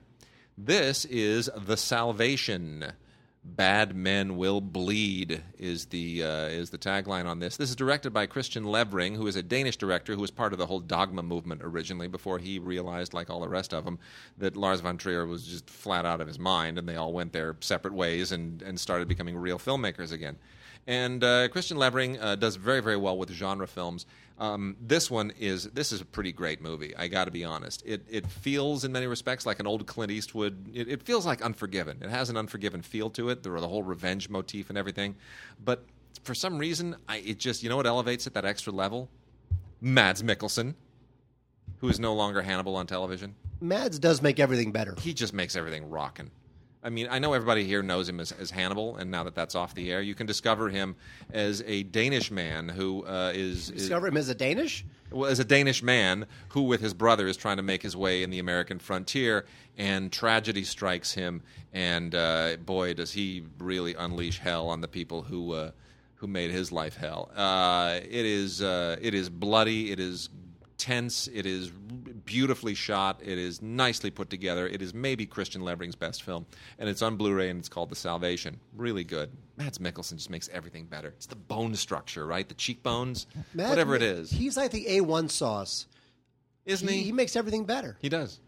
This 0.58 1.04
is 1.04 1.50
the 1.56 1.76
Salvation. 1.76 2.92
Bad 3.48 3.94
men 3.94 4.36
will 4.36 4.60
bleed 4.60 5.42
is 5.56 5.86
the 5.86 6.22
uh, 6.22 6.46
is 6.46 6.70
the 6.70 6.78
tagline 6.78 7.26
on 7.26 7.38
this. 7.38 7.56
This 7.56 7.70
is 7.70 7.76
directed 7.76 8.12
by 8.12 8.26
Kristian 8.26 8.64
Levring, 8.64 9.16
who 9.16 9.26
is 9.26 9.36
a 9.36 9.42
Danish 9.42 9.76
director 9.76 10.14
who 10.14 10.20
was 10.20 10.30
part 10.30 10.52
of 10.52 10.58
the 10.58 10.66
whole 10.66 10.80
Dogma 10.80 11.22
movement 11.22 11.62
originally. 11.62 12.08
Before 12.08 12.38
he 12.38 12.58
realized, 12.58 13.14
like 13.14 13.30
all 13.30 13.40
the 13.40 13.48
rest 13.48 13.72
of 13.72 13.84
them, 13.84 13.98
that 14.38 14.56
Lars 14.56 14.80
von 14.80 14.98
Trier 14.98 15.26
was 15.26 15.46
just 15.46 15.70
flat 15.70 16.04
out 16.04 16.20
of 16.20 16.26
his 16.26 16.38
mind, 16.38 16.76
and 16.76 16.88
they 16.88 16.96
all 16.96 17.12
went 17.12 17.32
their 17.32 17.56
separate 17.60 17.94
ways 17.94 18.32
and 18.32 18.62
and 18.62 18.80
started 18.80 19.06
becoming 19.06 19.36
real 19.36 19.58
filmmakers 19.58 20.12
again. 20.12 20.36
And 20.88 21.22
uh, 21.22 21.48
Kristian 21.48 21.78
Levring 21.78 22.18
uh, 22.20 22.34
does 22.34 22.56
very 22.56 22.80
very 22.80 22.96
well 22.96 23.16
with 23.16 23.30
genre 23.30 23.68
films. 23.68 24.06
Um, 24.38 24.76
this 24.80 25.10
one 25.10 25.32
is 25.38 25.64
this 25.64 25.92
is 25.92 26.00
a 26.02 26.04
pretty 26.04 26.32
great 26.32 26.60
movie. 26.60 26.94
I 26.96 27.08
got 27.08 27.24
to 27.24 27.30
be 27.30 27.44
honest. 27.44 27.82
It 27.86 28.02
it 28.08 28.26
feels 28.26 28.84
in 28.84 28.92
many 28.92 29.06
respects 29.06 29.46
like 29.46 29.60
an 29.60 29.66
old 29.66 29.86
Clint 29.86 30.12
Eastwood. 30.12 30.68
It, 30.74 30.88
it 30.88 31.02
feels 31.02 31.24
like 31.24 31.40
Unforgiven. 31.42 31.98
It 32.02 32.10
has 32.10 32.28
an 32.28 32.36
Unforgiven 32.36 32.82
feel 32.82 33.08
to 33.10 33.30
it. 33.30 33.42
There 33.42 33.54
are 33.54 33.60
the 33.60 33.68
whole 33.68 33.82
revenge 33.82 34.28
motif 34.28 34.68
and 34.68 34.76
everything. 34.76 35.16
But 35.64 35.84
for 36.22 36.34
some 36.34 36.58
reason, 36.58 36.96
I, 37.08 37.18
it 37.18 37.38
just 37.38 37.62
you 37.62 37.70
know 37.70 37.76
what 37.76 37.86
elevates 37.86 38.26
it 38.26 38.34
that 38.34 38.44
extra 38.44 38.72
level. 38.72 39.08
Mads 39.80 40.22
Mikkelsen, 40.22 40.74
who 41.78 41.88
is 41.88 41.98
no 41.98 42.14
longer 42.14 42.42
Hannibal 42.42 42.76
on 42.76 42.86
television. 42.86 43.34
Mads 43.60 43.98
does 43.98 44.20
make 44.20 44.38
everything 44.38 44.70
better. 44.70 44.94
He 45.00 45.14
just 45.14 45.32
makes 45.32 45.56
everything 45.56 45.88
rocking. 45.88 46.30
I 46.86 46.88
mean, 46.88 47.08
I 47.10 47.18
know 47.18 47.32
everybody 47.32 47.64
here 47.64 47.82
knows 47.82 48.08
him 48.08 48.20
as, 48.20 48.30
as 48.30 48.52
Hannibal, 48.52 48.96
and 48.96 49.10
now 49.10 49.24
that 49.24 49.34
that's 49.34 49.56
off 49.56 49.74
the 49.74 49.90
air, 49.90 50.00
you 50.00 50.14
can 50.14 50.24
discover 50.24 50.68
him 50.68 50.94
as 51.32 51.60
a 51.66 51.82
Danish 51.82 52.30
man 52.30 52.68
who 52.68 53.04
uh, 53.04 53.32
is, 53.34 53.70
is 53.70 53.82
Discover 53.82 54.06
him 54.06 54.16
as 54.16 54.28
a 54.28 54.36
Danish? 54.36 54.84
well, 55.10 55.28
as 55.28 55.40
a 55.40 55.44
Danish 55.44 55.82
man 55.82 56.26
who, 56.50 56.62
with 56.62 56.80
his 56.80 56.94
brother, 56.94 57.26
is 57.26 57.36
trying 57.36 57.56
to 57.56 57.64
make 57.64 57.82
his 57.82 57.96
way 57.96 58.22
in 58.22 58.30
the 58.30 58.38
American 58.38 58.78
frontier, 58.78 59.46
and 59.76 60.12
tragedy 60.12 60.62
strikes 60.62 61.12
him, 61.12 61.42
and 61.72 62.14
uh, 62.14 62.56
boy, 62.64 62.94
does 62.94 63.10
he 63.10 63.42
really 63.58 63.94
unleash 63.94 64.38
hell 64.38 64.68
on 64.68 64.80
the 64.80 64.88
people 64.88 65.22
who 65.22 65.54
uh, 65.54 65.72
who 66.14 66.28
made 66.28 66.52
his 66.52 66.70
life 66.72 66.96
hell. 66.96 67.30
Uh, 67.36 67.98
it 68.02 68.24
is 68.24 68.62
uh, 68.62 68.96
it 69.00 69.12
is 69.12 69.28
bloody, 69.28 69.90
it 69.90 69.98
is 69.98 70.28
tense, 70.78 71.28
it 71.32 71.46
is 71.46 71.70
beautifully 72.24 72.74
shot. 72.74 73.20
It 73.24 73.38
is 73.38 73.62
nicely 73.62 74.10
put 74.10 74.30
together. 74.30 74.66
It 74.66 74.82
is 74.82 74.92
maybe 74.94 75.26
Kristian 75.26 75.62
Levring's 75.62 75.94
best 75.94 76.22
film, 76.22 76.46
and 76.78 76.88
it's 76.88 77.02
on 77.02 77.16
Blu-ray 77.16 77.48
and 77.50 77.58
it's 77.58 77.68
called 77.68 77.90
The 77.90 77.96
Salvation. 77.96 78.60
Really 78.76 79.04
good. 79.04 79.30
Mads 79.56 79.78
Mikkelsen 79.78 80.16
just 80.16 80.30
makes 80.30 80.48
everything 80.52 80.84
better. 80.84 81.08
It's 81.16 81.26
the 81.26 81.36
bone 81.36 81.74
structure, 81.74 82.26
right? 82.26 82.48
The 82.48 82.54
cheekbones, 82.54 83.26
Matt- 83.54 83.70
whatever 83.70 83.94
it 83.94 84.02
is, 84.02 84.30
He's 84.30 84.56
like 84.56 84.70
the 84.70 84.84
A1 84.86 85.30
sauce. 85.30 85.86
isn't 86.64 86.86
He, 86.88 86.96
he? 86.98 87.02
he 87.04 87.12
makes 87.12 87.36
everything 87.36 87.64
better. 87.64 87.96
He 88.00 88.08
does. 88.08 88.40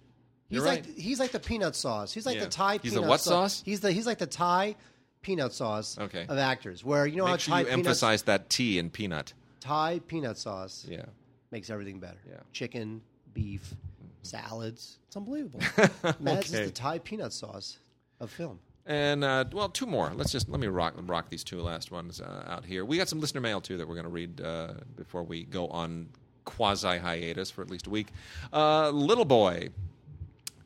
He's 0.49 0.57
You're 0.57 0.67
like 0.67 0.85
right. 0.87 0.95
he's 0.99 1.21
like 1.21 1.31
the 1.33 1.41
peanut 1.41 1.77
sauce. 1.77 2.13
He's 2.13 2.25
like 2.27 2.37
Yeah. 2.37 2.45
the 2.45 2.51
Thai 2.51 2.79
He's 2.83 2.93
the 2.93 2.99
peanut 3.01 3.09
what 3.11 3.21
sauce? 3.21 3.63
He's 3.65 3.81
the 3.81 3.93
he's 3.93 4.07
like 4.07 4.19
the 4.19 4.27
Thai 4.27 4.77
peanut 5.21 5.53
sauce 5.53 5.99
Okay. 5.99 6.25
of 6.27 6.39
actors. 6.39 6.83
Where 6.83 7.07
you 7.07 7.17
know 7.17 7.25
Make 7.25 7.33
how 7.33 7.37
sure 7.37 7.53
Thai 7.53 7.59
you 7.61 7.65
peanut 7.67 7.79
emphasize 7.81 8.23
that 8.23 8.49
T 8.49 8.79
in 8.79 8.89
peanut. 8.91 9.35
Thai 9.61 10.01
peanut 10.07 10.39
sauce 10.39 10.87
Yeah. 10.89 11.05
Makes 11.51 11.71
everything 11.71 11.99
better. 11.99 12.19
Yeah. 12.29 12.37
Chicken, 12.53 13.01
beef, 13.35 13.75
salads. 14.23 14.99
It's 15.07 15.17
unbelievable. 15.17 15.61
Mads 16.21 16.53
Okay. 16.53 16.63
is 16.63 16.69
the 16.69 16.71
Thai 16.71 16.99
peanut 16.99 17.33
sauce 17.33 17.79
of 18.21 18.31
film. 18.31 18.59
And 18.87 19.23
uh, 19.23 19.45
well, 19.53 19.69
two 19.69 19.87
more. 19.87 20.11
Let's 20.15 20.33
just 20.33 20.49
let 20.49 20.61
me 20.61 20.67
rock 20.67 20.95
rock 21.07 21.29
these 21.29 21.45
two 21.45 21.61
last 21.61 21.91
ones 21.91 22.21
uh, 22.23 22.45
out 22.49 22.65
here. 22.65 22.85
We 22.87 22.97
got 22.97 23.09
some 23.09 23.21
listener 23.21 23.41
mail 23.43 23.61
too 23.61 23.77
that 23.77 23.87
we're 23.87 23.95
going 23.95 24.05
to 24.05 24.11
read 24.11 24.41
uh, 24.41 24.73
before 24.97 25.23
we 25.23 25.45
go 25.45 25.69
on 25.69 26.09
quasi 26.47 26.97
hiatus 26.97 27.51
for 27.51 27.61
at 27.61 27.71
least 27.71 27.87
a 27.87 27.91
week. 27.91 28.09
Uh, 28.53 28.89
Little 28.91 29.27
boy. 29.27 29.69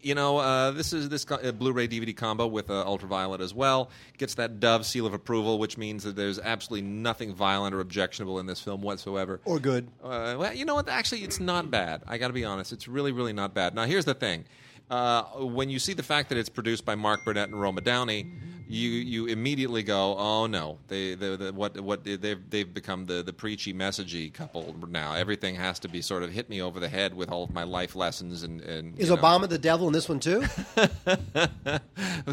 You 0.02 0.14
know, 0.14 0.38
uh, 0.38 0.72
this 0.72 0.92
is 0.92 1.08
this 1.08 1.24
co- 1.24 1.36
uh, 1.36 1.52
Blu-ray 1.52 1.88
DVD 1.88 2.16
combo 2.16 2.46
with 2.46 2.70
uh, 2.70 2.84
Ultraviolet 2.84 3.40
as 3.40 3.54
well. 3.54 3.90
Gets 4.18 4.34
that 4.34 4.58
Dove 4.60 4.84
seal 4.84 5.06
of 5.06 5.14
approval, 5.14 5.58
which 5.58 5.78
means 5.78 6.02
that 6.04 6.16
there's 6.16 6.38
absolutely 6.38 6.88
nothing 6.88 7.34
violent 7.34 7.74
or 7.74 7.80
objectionable 7.80 8.38
in 8.38 8.46
this 8.46 8.60
film 8.60 8.82
whatsoever. 8.82 9.40
Or 9.44 9.58
good. 9.58 9.88
Uh, 10.02 10.34
well, 10.38 10.52
you 10.52 10.64
know 10.64 10.74
what? 10.74 10.88
Actually, 10.88 11.22
it's 11.22 11.40
not 11.40 11.70
bad. 11.70 12.02
I 12.06 12.18
got 12.18 12.26
to 12.28 12.32
be 12.32 12.44
honest. 12.44 12.72
It's 12.72 12.88
really, 12.88 13.12
really 13.12 13.32
not 13.32 13.54
bad. 13.54 13.74
Now, 13.74 13.84
here's 13.84 14.04
the 14.04 14.14
thing. 14.14 14.44
Uh, 14.90 15.22
when 15.40 15.70
you 15.70 15.78
see 15.78 15.94
the 15.94 16.02
fact 16.02 16.28
that 16.28 16.38
it's 16.38 16.48
produced 16.48 16.84
by 16.84 16.94
Mark 16.94 17.24
Burnett 17.24 17.48
and 17.48 17.58
Roma 17.60 17.80
Downey, 17.80 18.26
you 18.68 18.88
you 18.90 19.26
immediately 19.26 19.82
go, 19.82 20.16
"Oh 20.16 20.46
no, 20.46 20.78
they, 20.88 21.14
they, 21.14 21.36
they 21.36 21.50
what 21.50 21.78
what 21.80 22.04
they've 22.04 22.50
they've 22.50 22.72
become 22.72 23.06
the 23.06 23.22
the 23.22 23.32
preachy, 23.32 23.74
messagey 23.74 24.32
couple 24.32 24.74
now. 24.88 25.14
Everything 25.14 25.54
has 25.56 25.78
to 25.80 25.88
be 25.88 26.00
sort 26.00 26.22
of 26.22 26.30
hit 26.30 26.48
me 26.48 26.62
over 26.62 26.80
the 26.80 26.88
head 26.88 27.14
with 27.14 27.30
all 27.30 27.44
of 27.44 27.52
my 27.52 27.64
life 27.64 27.94
lessons 27.94 28.42
and 28.42 28.60
and 28.62 28.98
Is 28.98 29.08
you 29.08 29.16
know. 29.16 29.22
Obama 29.22 29.48
the 29.48 29.58
devil 29.58 29.86
in 29.86 29.92
this 29.92 30.08
one 30.08 30.20
too? 30.20 30.44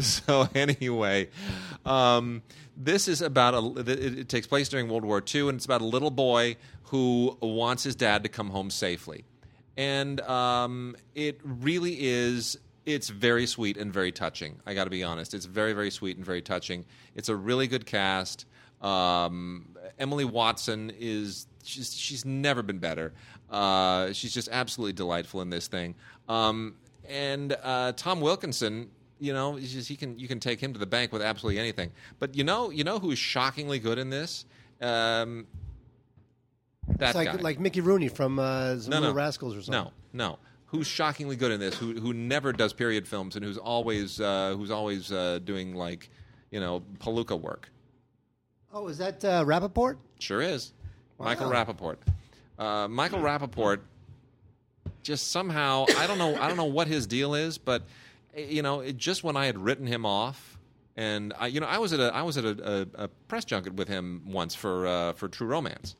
so 0.00 0.48
anyway, 0.54 1.28
um, 1.84 2.42
this 2.76 3.06
is 3.08 3.20
about 3.20 3.54
a. 3.54 3.80
It, 3.80 4.18
it 4.18 4.28
takes 4.28 4.46
place 4.46 4.68
during 4.68 4.88
World 4.88 5.04
War 5.04 5.22
II, 5.22 5.48
and 5.48 5.56
it's 5.56 5.66
about 5.66 5.82
a 5.82 5.86
little 5.86 6.10
boy 6.10 6.56
who 6.84 7.36
wants 7.40 7.84
his 7.84 7.94
dad 7.94 8.22
to 8.22 8.28
come 8.28 8.50
home 8.50 8.70
safely, 8.70 9.24
and 9.76 10.20
um, 10.22 10.96
it 11.14 11.40
really 11.44 11.96
is. 12.00 12.58
It's 12.86 13.08
very 13.08 13.46
sweet 13.46 13.76
and 13.76 13.92
very 13.92 14.10
touching. 14.10 14.60
I 14.66 14.74
got 14.74 14.84
to 14.84 14.90
be 14.90 15.02
honest. 15.02 15.34
It's 15.34 15.46
very 15.46 15.72
very 15.72 15.90
sweet 15.90 16.16
and 16.16 16.24
very 16.24 16.42
touching. 16.42 16.84
It's 17.14 17.28
a 17.28 17.36
really 17.36 17.66
good 17.66 17.86
cast. 17.86 18.46
Um, 18.80 19.76
Emily 19.98 20.24
Watson 20.24 20.92
is 20.98 21.46
she's 21.62 21.94
she's 21.94 22.24
never 22.24 22.62
been 22.62 22.78
better. 22.78 23.12
Uh, 23.50 24.12
she's 24.12 24.32
just 24.32 24.48
absolutely 24.50 24.92
delightful 24.92 25.40
in 25.42 25.50
this 25.50 25.68
thing. 25.68 25.94
Um, 26.28 26.76
and 27.08 27.56
uh, 27.62 27.92
Tom 27.92 28.20
Wilkinson, 28.20 28.90
you 29.18 29.32
know, 29.32 29.58
just, 29.58 29.88
he 29.88 29.96
can 29.96 30.18
you 30.18 30.28
can 30.28 30.40
take 30.40 30.60
him 30.60 30.72
to 30.72 30.78
the 30.78 30.86
bank 30.86 31.12
with 31.12 31.22
absolutely 31.22 31.58
anything. 31.58 31.90
But 32.18 32.34
you 32.34 32.44
know, 32.44 32.70
you 32.70 32.84
know 32.84 32.98
who's 32.98 33.18
shockingly 33.18 33.78
good 33.78 33.98
in 33.98 34.10
this? 34.10 34.46
Um, 36.90 36.96
that 36.98 37.08
It's 37.08 37.16
like 37.16 37.32
guy. 37.32 37.36
like 37.36 37.60
Mickey 37.60 37.80
Rooney 37.80 38.08
from 38.08 38.38
uh, 38.38 38.74
no, 38.88 39.12
Rascals 39.12 39.56
or 39.56 39.62
something. 39.62 39.92
No, 40.12 40.26
no. 40.28 40.38
Who's 40.66 40.86
shockingly 40.86 41.36
good 41.36 41.50
in 41.50 41.58
this? 41.58 41.76
Who 41.76 41.94
who 41.94 42.12
never 42.12 42.52
does 42.52 42.72
period 42.72 43.08
films 43.08 43.34
and 43.36 43.44
who's 43.44 43.58
always 43.58 44.20
uh, 44.20 44.54
who's 44.56 44.70
always 44.70 45.10
uh, 45.10 45.40
doing 45.44 45.74
like 45.74 46.10
you 46.50 46.60
know 46.60 46.82
palooka 46.98 47.40
work. 47.40 47.70
Oh, 48.72 48.86
is 48.86 48.98
that 48.98 49.24
uh, 49.24 49.44
Rapaport? 49.44 49.96
Sure 50.20 50.40
is. 50.40 50.72
Michael 51.18 51.50
Rapaport. 51.50 51.96
Uh, 52.58 52.86
Michael 52.88 53.18
Rapaport 53.18 53.80
just 55.02 55.30
somehow 55.32 55.86
I 55.98 56.06
don't 56.06 56.18
know 56.18 56.36
I 56.36 56.46
don't 56.46 56.56
know 56.56 56.64
what 56.66 56.86
his 56.86 57.06
deal 57.06 57.34
is, 57.34 57.58
but 57.58 57.82
eh, 58.34 58.46
you 58.48 58.62
know, 58.62 58.80
it, 58.80 58.96
just 58.96 59.24
when 59.24 59.36
I 59.36 59.46
had 59.46 59.58
written 59.58 59.86
him 59.86 60.06
off, 60.06 60.58
and 60.96 61.32
I 61.38 61.48
you 61.48 61.60
know 61.60 61.66
I 61.66 61.78
was 61.78 61.92
at 61.92 62.00
a 62.00 62.14
I 62.14 62.22
was 62.22 62.36
at 62.38 62.44
a, 62.44 62.86
a, 62.96 63.04
a 63.04 63.08
press 63.28 63.44
junket 63.44 63.74
with 63.74 63.88
him 63.88 64.22
once 64.26 64.54
for 64.54 64.86
uh, 64.86 65.12
for 65.14 65.28
True 65.28 65.46
Romance, 65.46 65.96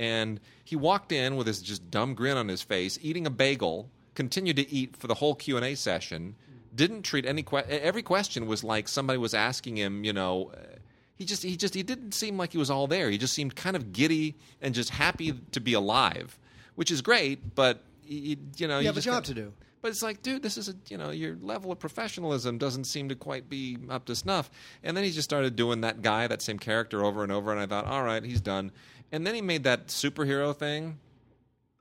and 0.00 0.40
he 0.64 0.74
walked 0.74 1.12
in 1.12 1.36
with 1.36 1.46
his 1.46 1.60
just 1.62 1.90
dumb 1.90 2.14
grin 2.14 2.36
on 2.36 2.48
his 2.48 2.62
face, 2.62 2.98
eating 3.02 3.26
a 3.26 3.30
bagel, 3.30 3.88
continued 4.14 4.56
to 4.56 4.68
eat 4.72 4.96
for 4.96 5.06
the 5.06 5.14
whole 5.14 5.34
Q 5.34 5.56
and 5.56 5.64
A 5.66 5.74
session. 5.76 6.34
Didn't 6.74 7.02
treat 7.02 7.26
any 7.26 7.42
que- 7.42 7.58
every 7.68 8.02
question 8.02 8.46
was 8.46 8.64
like 8.64 8.88
somebody 8.88 9.18
was 9.18 9.34
asking 9.34 9.76
him, 9.76 10.02
you 10.04 10.12
know. 10.12 10.52
uh, 10.54 10.78
He 11.16 11.24
just 11.26 11.42
he 11.42 11.56
just 11.56 11.74
he 11.74 11.82
didn't 11.82 12.12
seem 12.12 12.38
like 12.38 12.52
he 12.52 12.58
was 12.58 12.70
all 12.70 12.86
there. 12.86 13.10
He 13.10 13.18
just 13.18 13.34
seemed 13.34 13.54
kind 13.54 13.76
of 13.76 13.92
giddy 13.92 14.36
and 14.62 14.74
just 14.74 14.90
happy 14.90 15.32
to 15.52 15.60
be 15.60 15.74
alive, 15.74 16.38
which 16.76 16.90
is 16.90 17.02
great. 17.02 17.54
But 17.54 17.82
you, 18.04 18.36
you 18.56 18.66
know, 18.68 18.78
You 18.78 18.82
you 18.84 18.86
have 18.88 18.96
a 18.96 19.00
job 19.02 19.14
got- 19.22 19.24
to 19.26 19.34
do. 19.34 19.52
but 19.82 19.90
it's 19.90 20.02
like, 20.02 20.22
dude, 20.22 20.42
this 20.42 20.56
is 20.56 20.68
a 20.68 20.74
you 20.88 20.96
know 20.96 21.10
your 21.10 21.36
level 21.42 21.70
of 21.72 21.78
professionalism 21.78 22.56
doesn't 22.58 22.84
seem 22.84 23.08
to 23.10 23.14
quite 23.16 23.48
be 23.50 23.76
up 23.90 24.04
to 24.06 24.14
snuff. 24.16 24.50
And 24.84 24.96
then 24.96 25.04
he 25.04 25.10
just 25.10 25.28
started 25.28 25.56
doing 25.56 25.80
that 25.82 26.00
guy, 26.02 26.26
that 26.28 26.40
same 26.40 26.58
character 26.58 27.04
over 27.04 27.22
and 27.22 27.32
over. 27.32 27.50
And 27.52 27.60
I 27.60 27.66
thought, 27.66 27.84
all 27.86 28.02
right, 28.04 28.22
he's 28.24 28.40
done. 28.40 28.70
And 29.12 29.26
then 29.26 29.34
he 29.34 29.42
made 29.42 29.64
that 29.64 29.88
superhero 29.88 30.54
thing. 30.54 30.98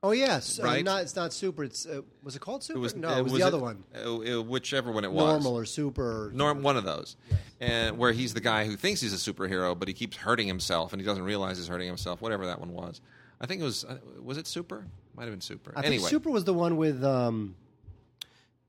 Oh 0.01 0.11
yes, 0.11 0.59
Right. 0.61 0.79
uh, 0.79 0.91
not 0.91 1.01
it's 1.01 1.15
not 1.15 1.33
super. 1.33 1.65
It's 1.65 1.85
uh, 1.85 2.01
was 2.23 2.35
it 2.35 2.39
called 2.39 2.63
super? 2.63 2.79
It 2.79 2.81
was 2.81 2.95
no, 2.95 3.17
it 3.17 3.23
was, 3.23 3.33
the 3.33 3.43
other 3.43 3.59
one. 3.59 3.83
uh, 3.93 4.15
uh, 4.39 4.41
whichever 4.41 4.91
one 4.93 5.03
it 5.03 5.11
was. 5.11 5.25
Normal 5.25 5.57
or 5.57 5.65
super. 5.65 6.27
Or 6.27 6.31
Norm, 6.31 6.63
one 6.63 6.77
of 6.77 6.85
those, 6.85 7.17
and 7.59 7.97
where 7.97 8.13
he's 8.13 8.33
the 8.33 8.39
guy 8.39 8.63
who 8.65 8.77
thinks 8.77 9.01
he's 9.01 9.13
a 9.13 9.33
superhero, 9.33 9.77
but 9.77 9.89
he 9.89 9.93
keeps 9.93 10.15
hurting 10.15 10.47
himself, 10.47 10.93
and 10.93 11.01
he 11.01 11.05
doesn't 11.05 11.23
realize 11.23 11.57
he's 11.57 11.67
hurting 11.67 11.87
himself. 11.87 12.21
Whatever 12.21 12.45
that 12.45 12.61
one 12.61 12.71
was, 12.73 13.01
I 13.41 13.45
think 13.45 13.59
it 13.59 13.65
was. 13.65 13.83
Uh, 13.83 13.97
was 14.23 14.37
it 14.37 14.47
Super? 14.47 14.85
Might 15.15 15.23
have 15.23 15.33
been 15.33 15.41
Super. 15.41 15.73
I 15.75 15.79
anyway, 15.81 15.97
think 15.97 16.09
super 16.09 16.29
was 16.29 16.45
the 16.45 16.53
one 16.53 16.77
with 16.77 17.03
um, 17.03 17.55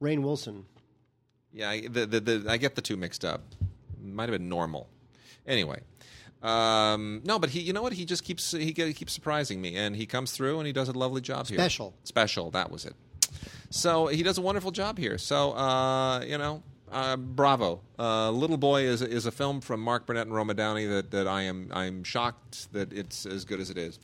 Rainn 0.02 0.22
Wilson. 0.22 0.64
Yeah, 1.52 1.70
I, 1.70 1.80
the, 1.82 2.06
the, 2.06 2.20
the, 2.20 2.44
I 2.50 2.56
get 2.56 2.74
the 2.74 2.82
two 2.82 2.96
mixed 2.96 3.24
up. 3.24 3.42
Might 4.02 4.28
have 4.28 4.36
been 4.38 4.48
normal. 4.48 4.88
Anyway, 5.46 5.80
um, 6.42 7.20
no, 7.24 7.38
but 7.38 7.50
he, 7.50 7.60
you 7.60 7.72
know 7.72 7.82
what? 7.82 7.92
He 7.92 8.04
just 8.04 8.24
keeps 8.24 8.52
he, 8.52 8.72
he 8.72 8.92
keeps 8.94 9.12
surprising 9.12 9.60
me, 9.60 9.76
and 9.76 9.94
he 9.94 10.06
comes 10.06 10.32
through 10.32 10.58
and 10.58 10.66
he 10.66 10.72
does 10.72 10.88
a 10.88 10.92
lovely 10.92 11.20
job 11.20 11.46
here. 11.46 11.58
Special. 11.58 11.94
special. 12.04 12.50
That 12.50 12.70
was 12.70 12.84
it. 12.84 12.94
So 13.70 14.06
he 14.06 14.22
does 14.22 14.38
a 14.38 14.40
wonderful 14.40 14.70
job 14.70 14.98
here. 14.98 15.18
So 15.18 15.52
uh, 15.52 16.20
you 16.20 16.38
know, 16.38 16.62
uh, 16.90 17.16
bravo. 17.16 17.80
Uh, 17.98 18.30
Little 18.30 18.56
Boy 18.56 18.82
is 18.82 19.02
is 19.02 19.26
a 19.26 19.30
film 19.30 19.60
from 19.60 19.80
Mark 19.80 20.06
Burnett 20.06 20.26
and 20.26 20.34
Roma 20.34 20.54
Downey 20.54 20.86
that, 20.86 21.10
that 21.10 21.26
I 21.26 21.42
am 21.42 21.70
I'm 21.72 22.04
shocked 22.04 22.72
that 22.72 22.92
it's 22.92 23.26
as 23.26 23.44
good 23.44 23.60
as 23.60 23.70
it 23.70 23.76
is. 23.76 23.98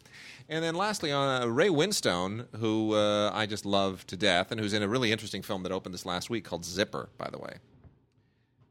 And 0.49 0.63
then 0.63 0.77
lastly, 0.77 1.11
on 1.11 1.43
uh, 1.43 1.47
Ray 1.47 1.69
Winstone, 1.69 2.47
who 2.57 2.95
uh, 2.95 3.31
I 3.35 3.47
just 3.47 3.67
love 3.67 4.07
to 4.09 4.17
death, 4.17 4.53
and 4.53 4.61
who's 4.61 4.75
in 4.75 4.83
a 4.83 4.89
really 4.89 5.11
interesting 5.11 5.43
film 5.43 5.63
that 5.65 5.73
opened 5.73 5.95
this 5.95 6.07
last 6.07 6.31
week 6.31 6.45
called 6.45 6.65
Zipper. 6.65 7.09
By 7.19 7.29
the 7.31 7.39
way, 7.39 7.57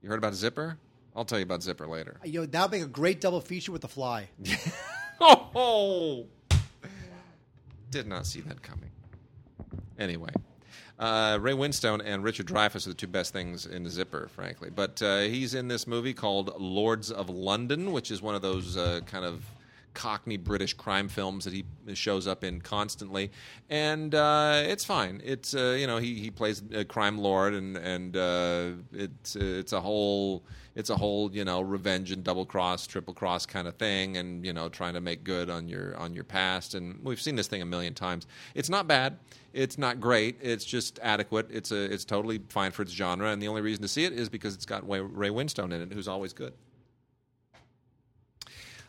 you 0.02 0.10
heard 0.10 0.20
about 0.20 0.36
Zipper? 0.36 0.78
I'll 1.16 1.26
tell 1.26 1.40
you 1.40 1.44
about 1.44 1.64
Zipper 1.64 1.88
later. 1.88 2.18
Yo, 2.24 2.46
that 2.46 2.62
would 2.62 2.72
make 2.72 2.84
a 2.84 2.88
great 2.88 3.22
double 3.22 3.42
feature 3.42 3.72
with 3.72 3.82
The 3.82 3.88
Fly. 3.88 4.30
Oh, 5.22 6.26
did 7.90 8.06
not 8.06 8.26
see 8.26 8.42
that 8.42 8.62
coming. 8.62 8.92
Anyway, 9.98 10.32
uh, 11.00 11.38
Ray 11.40 11.54
Winstone 11.54 12.02
and 12.04 12.22
Richard 12.22 12.48
Dreyfuss 12.48 12.86
are 12.86 12.90
the 12.90 12.96
two 12.96 13.08
best 13.08 13.32
things 13.32 13.66
in 13.66 13.88
Zipper, 13.90 14.28
frankly. 14.28 14.70
But 14.70 15.02
uh, 15.02 15.20
he's 15.22 15.54
in 15.54 15.70
this 15.70 15.88
movie 15.88 16.14
called 16.14 16.60
Lords 16.60 17.12
of 17.12 17.30
London, 17.30 17.94
which 17.94 18.12
is 18.12 18.22
one 18.22 18.36
of 18.36 18.42
those 18.42 18.76
uh, 18.76 19.00
kind 19.06 19.24
of 19.24 19.46
Cockney 19.96 20.38
British 20.38 20.74
crime 20.74 21.08
films 21.08 21.46
that 21.46 21.54
he 21.54 21.66
shows 21.96 22.28
up 22.28 22.44
in 22.44 22.62
constantly, 22.62 23.32
and 23.70 24.14
uh, 24.14 24.62
it's 24.64 24.86
fine. 24.86 25.22
It's 25.24 25.56
uh, 25.56 25.76
you 25.80 25.88
know 25.88 25.98
he 25.98 26.20
he 26.20 26.30
plays 26.30 26.62
a 26.72 26.86
crime 26.86 27.18
lord, 27.18 27.56
and 27.56 27.78
and 27.78 28.16
uh, 28.16 28.72
it's 28.94 29.36
it's 29.36 29.74
a 29.74 29.82
whole 29.82 30.44
it's 30.76 30.90
a 30.90 30.96
whole 30.96 31.32
you 31.32 31.46
know 31.46 31.62
revenge 31.62 32.12
and 32.12 32.24
double 32.24 32.46
cross, 32.46 32.86
triple 32.86 33.14
cross 33.14 33.46
kind 33.46 33.68
of 33.68 33.76
thing, 33.78 34.18
and 34.18 34.46
you 34.46 34.54
know 34.54 34.70
trying 34.70 34.94
to 34.94 35.02
make 35.02 35.24
good 35.24 35.50
on 35.50 35.68
your 35.68 35.98
on 35.98 36.14
your 36.14 36.26
past. 36.26 36.76
And 36.76 37.04
we've 37.04 37.22
seen 37.22 37.36
this 37.36 37.48
thing 37.48 37.62
a 37.62 37.66
million 37.66 37.94
times. 37.94 38.28
It's 38.54 38.70
not 38.70 38.88
bad. 38.88 39.18
It's 39.54 39.78
not 39.78 40.02
great. 40.02 40.38
It's 40.42 40.66
just 40.66 41.00
adequate. 41.02 41.48
It's 41.50 41.72
a 41.72 41.92
it's 41.92 42.06
totally 42.06 42.42
fine 42.50 42.72
for 42.72 42.82
its 42.84 42.92
genre, 42.92 43.32
and 43.32 43.42
the 43.42 43.48
only 43.48 43.62
reason 43.62 43.82
to 43.82 43.88
see 43.88 44.04
it 44.04 44.14
is 44.14 44.30
because 44.30 44.54
it's 44.54 44.66
got 44.66 44.88
Ray 44.88 45.00
Ray 45.00 45.30
Winstone 45.30 45.74
in 45.74 45.82
it, 45.82 45.94
who's 45.94 46.10
always 46.10 46.34
good. 46.34 46.54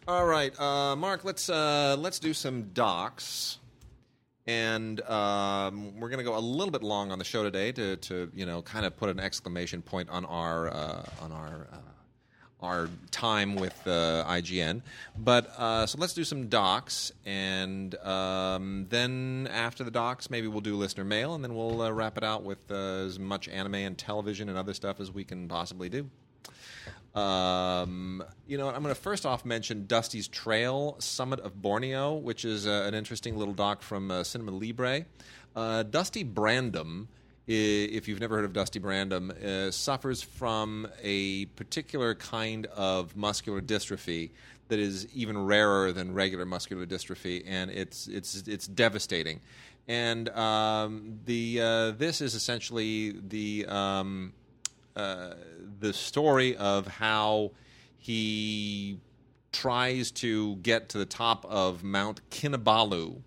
All 0.08 0.24
right, 0.24 0.56
uh, 0.60 0.94
Mark. 0.94 1.24
Let's 1.24 1.48
uh, 1.48 1.96
let's 1.98 2.20
do 2.20 2.32
some 2.32 2.70
docs, 2.72 3.58
and 4.46 5.00
um, 5.00 5.98
we're 5.98 6.10
going 6.10 6.18
to 6.18 6.24
go 6.24 6.38
a 6.38 6.38
little 6.38 6.70
bit 6.70 6.84
long 6.84 7.10
on 7.10 7.18
the 7.18 7.24
show 7.24 7.42
today 7.42 7.72
to, 7.72 7.96
to 7.96 8.30
you 8.32 8.46
know 8.46 8.62
kind 8.62 8.86
of 8.86 8.96
put 8.96 9.08
an 9.08 9.18
exclamation 9.18 9.82
point 9.82 10.08
on 10.08 10.24
our 10.24 10.68
uh, 10.68 11.04
on 11.22 11.32
our 11.32 11.66
uh, 11.72 12.64
our 12.64 12.88
time 13.10 13.56
with 13.56 13.76
uh, 13.84 14.24
IGN. 14.28 14.82
But 15.18 15.48
uh, 15.58 15.86
so 15.86 15.98
let's 15.98 16.14
do 16.14 16.22
some 16.22 16.46
docs, 16.46 17.10
and 17.24 17.92
um, 17.96 18.86
then 18.88 19.48
after 19.50 19.82
the 19.82 19.90
docs, 19.90 20.30
maybe 20.30 20.46
we'll 20.46 20.60
do 20.60 20.76
listener 20.76 21.04
mail, 21.04 21.34
and 21.34 21.42
then 21.42 21.56
we'll 21.56 21.92
wrap 21.92 22.16
it 22.16 22.22
out 22.22 22.44
with 22.44 22.70
as 22.70 23.18
much 23.18 23.48
anime 23.48 23.74
and 23.74 23.98
television 23.98 24.48
and 24.48 24.56
other 24.56 24.72
stuff 24.72 25.00
as 25.00 25.10
we 25.10 25.24
can 25.24 25.48
possibly 25.48 25.88
do. 25.88 26.08
Um, 27.16 28.22
you 28.46 28.58
know, 28.58 28.68
I'm 28.68 28.82
going 28.82 28.94
to 28.94 29.00
first 29.00 29.24
off 29.24 29.46
mention 29.46 29.86
Dusty's 29.86 30.28
Trail, 30.28 30.96
Summit 30.98 31.40
of 31.40 31.60
Borneo, 31.60 32.14
which 32.14 32.44
is 32.44 32.66
uh, 32.66 32.84
an 32.86 32.94
interesting 32.94 33.38
little 33.38 33.54
doc 33.54 33.80
from 33.80 34.10
uh, 34.10 34.22
Cinema 34.22 34.50
Libre. 34.50 35.06
Uh, 35.56 35.82
Dusty 35.82 36.24
Brandom, 36.24 37.06
if 37.46 38.06
you've 38.06 38.20
never 38.20 38.36
heard 38.36 38.44
of 38.44 38.52
Dusty 38.52 38.78
Brandom, 38.78 39.30
uh, 39.30 39.70
suffers 39.70 40.20
from 40.20 40.86
a 41.02 41.46
particular 41.46 42.14
kind 42.14 42.66
of 42.66 43.16
muscular 43.16 43.62
dystrophy 43.62 44.30
that 44.68 44.78
is 44.78 45.06
even 45.14 45.38
rarer 45.38 45.92
than 45.92 46.12
regular 46.12 46.44
muscular 46.44 46.84
dystrophy, 46.84 47.42
and 47.46 47.70
it's 47.70 48.08
it's 48.08 48.46
it's 48.46 48.66
devastating. 48.66 49.40
And 49.88 50.28
um, 50.30 51.20
the 51.24 51.60
uh, 51.62 51.90
this 51.92 52.20
is 52.20 52.34
essentially 52.34 53.14
the 53.26 53.64
um, 53.66 54.32
uh, 54.96 55.34
the 55.78 55.92
story 55.92 56.56
of 56.56 56.86
how 56.86 57.52
he 57.98 58.98
tries 59.52 60.10
to 60.10 60.56
get 60.56 60.88
to 60.90 60.98
the 60.98 61.06
top 61.06 61.44
of 61.46 61.84
Mount 61.84 62.28
Kinabalu, 62.30 63.20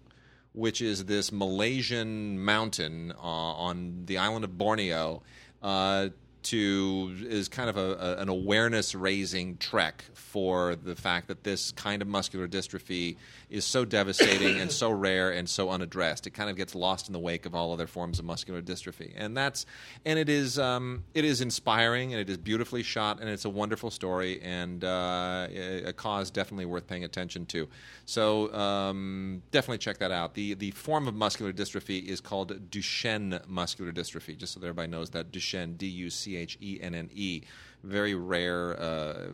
which 0.53 0.81
is 0.81 1.05
this 1.05 1.31
Malaysian 1.31 2.43
mountain 2.43 3.13
uh, 3.17 3.21
on 3.21 4.03
the 4.05 4.17
island 4.17 4.45
of 4.45 4.57
Borneo. 4.57 5.21
Uh, 5.61 6.09
to 6.41 7.15
is 7.21 7.47
kind 7.47 7.69
of 7.69 7.77
a, 7.77 7.93
a, 7.93 8.21
an 8.21 8.29
awareness 8.29 8.95
raising 8.95 9.57
trek 9.57 10.03
for 10.13 10.75
the 10.75 10.95
fact 10.95 11.27
that 11.27 11.43
this 11.43 11.71
kind 11.71 12.01
of 12.01 12.07
muscular 12.07 12.47
dystrophy 12.47 13.17
is 13.49 13.65
so 13.65 13.83
devastating 13.83 14.59
and 14.59 14.71
so 14.71 14.89
rare 14.89 15.31
and 15.31 15.49
so 15.49 15.69
unaddressed. 15.69 16.27
It 16.27 16.31
kind 16.31 16.49
of 16.49 16.55
gets 16.55 16.75
lost 16.75 17.07
in 17.07 17.13
the 17.13 17.19
wake 17.19 17.45
of 17.45 17.55
all 17.55 17.73
other 17.73 17.87
forms 17.87 18.19
of 18.19 18.25
muscular 18.25 18.61
dystrophy, 18.61 19.13
and 19.15 19.35
that's 19.35 19.65
and 20.05 20.17
it 20.19 20.29
is 20.29 20.57
um, 20.57 21.03
it 21.13 21.25
is 21.25 21.41
inspiring 21.41 22.13
and 22.13 22.21
it 22.21 22.29
is 22.29 22.37
beautifully 22.37 22.83
shot 22.83 23.19
and 23.19 23.29
it's 23.29 23.45
a 23.45 23.49
wonderful 23.49 23.91
story 23.91 24.41
and 24.41 24.83
uh, 24.83 25.47
a 25.85 25.93
cause 25.93 26.31
definitely 26.31 26.65
worth 26.65 26.87
paying 26.87 27.03
attention 27.03 27.45
to. 27.47 27.67
So 28.05 28.53
um, 28.53 29.41
definitely 29.51 29.79
check 29.79 29.97
that 29.99 30.11
out. 30.11 30.35
the 30.35 30.53
The 30.53 30.71
form 30.71 31.07
of 31.07 31.15
muscular 31.15 31.51
dystrophy 31.51 32.05
is 32.05 32.21
called 32.21 32.69
Duchenne 32.71 33.47
muscular 33.47 33.91
dystrophy. 33.91 34.37
Just 34.37 34.53
so 34.53 34.61
everybody 34.61 34.87
knows 34.87 35.09
that 35.11 35.31
Duchenne, 35.31 35.77
D 35.77 35.87
U 35.87 36.09
C 36.09 36.28
H 36.37 36.57
E 36.61 36.79
N 36.81 36.95
N 36.95 37.09
E, 37.13 37.41
very 37.83 38.15
rare 38.15 38.79
uh, 38.79 39.27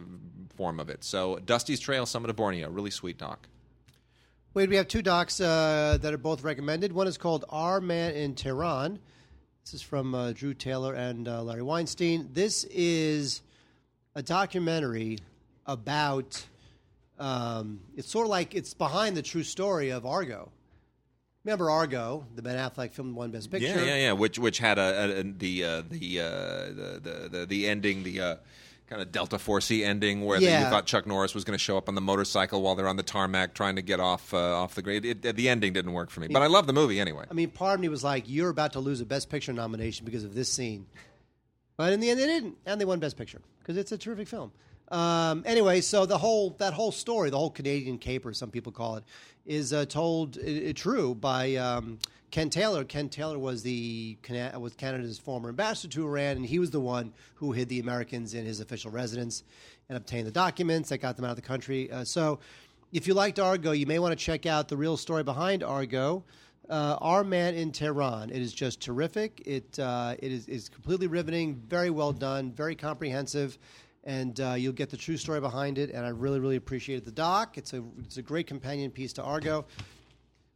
form 0.56 0.80
of 0.80 0.90
it. 0.90 1.04
So 1.04 1.40
Dusty's 1.40 1.80
Trail, 1.80 2.06
Summit 2.06 2.30
of 2.30 2.36
Borneo, 2.36 2.70
really 2.70 2.92
sweet 2.92 3.18
doc. 3.18 3.48
Wait, 4.54 4.70
we 4.70 4.78
have 4.78 4.88
two 4.88 5.02
docs 5.02 5.42
uh, 5.42 5.98
that 6.02 6.14
are 6.14 6.18
both 6.18 6.44
recommended. 6.44 6.94
One 6.94 7.08
is 7.08 7.18
called 7.18 7.44
Our 7.50 7.82
Man 7.82 8.14
in 8.14 8.36
Tehran. 8.36 9.00
This 9.66 9.74
is 9.74 9.82
from 9.82 10.16
uh, 10.16 10.32
Drew 10.32 10.54
Taylor 10.54 10.94
and 10.94 11.28
uh, 11.28 11.44
Larry 11.44 11.64
Weinstein. 11.64 12.30
This 12.32 12.64
is 12.66 13.42
a 14.16 14.24
documentary 14.24 15.20
about. 15.66 16.46
Um, 17.18 17.80
it's 17.96 18.10
sort 18.10 18.26
of 18.26 18.30
like 18.30 18.56
it's 18.56 18.74
behind 18.74 19.18
the 19.18 19.22
true 19.22 19.44
story 19.44 19.90
of 19.90 20.06
Argo. 20.06 20.52
Remember 21.46 21.70
Argo, 21.70 22.26
the 22.36 22.42
Ben 22.42 22.58
Affleck 22.58 22.92
film 22.92 23.14
won 23.16 23.32
Best 23.32 23.52
Picture. 23.52 23.68
Yeah, 23.68 23.84
yeah, 23.86 23.96
yeah. 23.96 24.12
Which 24.14 24.38
which 24.38 24.58
had 24.58 24.78
a, 24.80 24.82
a, 24.82 25.20
a 25.20 25.24
the, 25.24 25.64
uh, 25.64 25.84
the, 25.90 26.20
uh, 26.20 26.26
the 26.26 27.30
the 27.32 27.46
the 27.46 27.68
ending 27.68 28.04
the. 28.04 28.20
Uh, 28.22 28.36
Kind 28.88 29.02
of 29.02 29.12
Delta 29.12 29.40
Force 29.40 29.72
ending 29.72 30.24
where 30.24 30.40
the- 30.40 30.46
you 30.46 30.52
thought 30.52 30.86
Chuck 30.86 31.08
Norris 31.08 31.34
was 31.34 31.44
going 31.44 31.56
to 31.58 31.64
show 31.64 31.76
up 31.76 31.90
on 31.90 31.96
the 31.96 32.02
motorcycle 32.02 32.62
while 32.62 32.76
they're 32.76 32.88
on 32.88 32.98
the 32.98 33.02
tarmac 33.02 33.56
trying 33.56 33.78
to 33.78 33.82
get 33.82 34.00
off 34.00 34.32
uh, 34.32 34.38
off 34.38 34.76
the 34.76 34.84
grade. 34.84 35.04
It, 35.04 35.36
the 35.36 35.50
ending 35.50 35.74
didn't 35.74 35.94
work 35.94 36.12
for 36.12 36.20
me, 36.20 36.28
but 36.28 36.44
I 36.44 36.46
love 36.46 36.68
the 36.68 36.74
movie 36.74 37.00
anyway. 37.00 37.26
I 37.28 37.34
mean, 37.34 37.50
part 37.50 37.74
of 37.74 37.80
me 37.80 37.90
was 37.90 38.04
like, 38.04 38.26
"You're 38.30 38.50
about 38.50 38.74
to 38.74 38.80
lose 38.80 39.02
a 39.02 39.06
Best 39.08 39.32
Picture 39.32 39.54
nomination 39.54 40.06
because 40.06 40.24
of 40.24 40.36
this 40.36 40.50
scene," 40.50 40.86
but 41.78 41.94
in 41.94 42.00
the 42.00 42.12
end, 42.12 42.20
they 42.20 42.28
didn't, 42.28 42.58
and 42.68 42.80
they 42.80 42.86
won 42.86 43.00
Best 43.00 43.18
Picture 43.18 43.42
because 43.58 43.76
it's 43.76 43.92
a 43.92 43.98
terrific 43.98 44.28
film. 44.28 44.52
Um, 44.90 45.44
anyway, 45.46 45.82
so 45.82 46.06
the 46.06 46.18
whole 46.18 46.52
that 46.60 46.74
whole 46.74 46.92
story, 46.92 47.30
the 47.30 47.38
whole 47.38 47.50
Canadian 47.50 47.98
caper, 47.98 48.34
some 48.34 48.52
people 48.52 48.72
call 48.72 48.98
it, 48.98 49.04
is 49.46 49.74
uh, 49.74 49.86
told 49.86 50.38
uh, 50.38 50.74
true 50.74 51.16
by 51.16 51.56
um, 51.56 51.98
Ken 52.32 52.50
Taylor. 52.50 52.84
Ken 52.84 53.10
Taylor 53.10 53.40
was 53.40 53.64
the 53.64 54.18
was 54.58 54.74
Canada's 54.76 55.18
former 55.18 55.50
ambassador 55.50 55.94
to 55.94 56.06
Iran, 56.06 56.38
and 56.38 56.46
he 56.46 56.60
was 56.60 56.70
the 56.70 56.80
one 56.80 57.14
who 57.36 57.52
hid 57.52 57.70
the 57.70 57.80
Americans 57.80 58.34
in 58.34 58.46
his 58.46 58.60
official 58.60 58.92
residence 58.92 59.44
and 59.90 59.98
obtained 59.98 60.28
the 60.28 60.32
documents 60.32 60.90
that 60.90 61.00
got 61.00 61.16
them 61.16 61.26
out 61.26 61.32
of 61.32 61.36
the 61.36 61.42
country. 61.42 61.92
Uh, 61.92 62.04
so, 62.04 62.40
if 62.92 63.08
you 63.08 63.14
liked 63.14 63.40
Argo, 63.40 63.72
you 63.72 63.86
may 63.86 64.00
want 64.00 64.12
to 64.12 64.24
check 64.24 64.46
out 64.46 64.68
the 64.68 64.78
real 64.78 64.98
story 64.98 65.24
behind 65.24 65.64
Argo. 65.64 66.24
Uh, 66.70 66.98
Our 67.00 67.24
Man 67.24 67.54
in 67.54 67.72
Tehran. 67.72 68.32
It 68.32 68.42
is 68.42 68.52
just 68.52 68.82
terrific. 68.82 69.44
It 69.46 69.78
uh, 69.80 70.16
it 70.20 70.32
is 70.32 70.48
is 70.48 70.68
completely 70.68 71.08
riveting, 71.08 71.56
very 71.68 71.92
well 71.92 72.12
done, 72.12 72.52
very 72.52 72.76
comprehensive, 72.76 73.60
and 74.06 74.40
uh, 74.40 74.54
you'll 74.54 74.74
get 74.74 74.90
the 74.90 74.98
true 74.98 75.18
story 75.18 75.42
behind 75.42 75.78
it. 75.78 75.90
And 75.92 76.06
I 76.06 76.10
really 76.10 76.40
really 76.40 76.56
appreciated 76.56 77.06
the 77.06 77.12
doc. 77.12 77.58
It's 77.58 77.74
a 77.74 77.84
it's 78.00 78.18
a 78.18 78.22
great 78.22 78.48
companion 78.48 78.92
piece 78.92 79.14
to 79.14 79.24
Argo. 79.24 79.66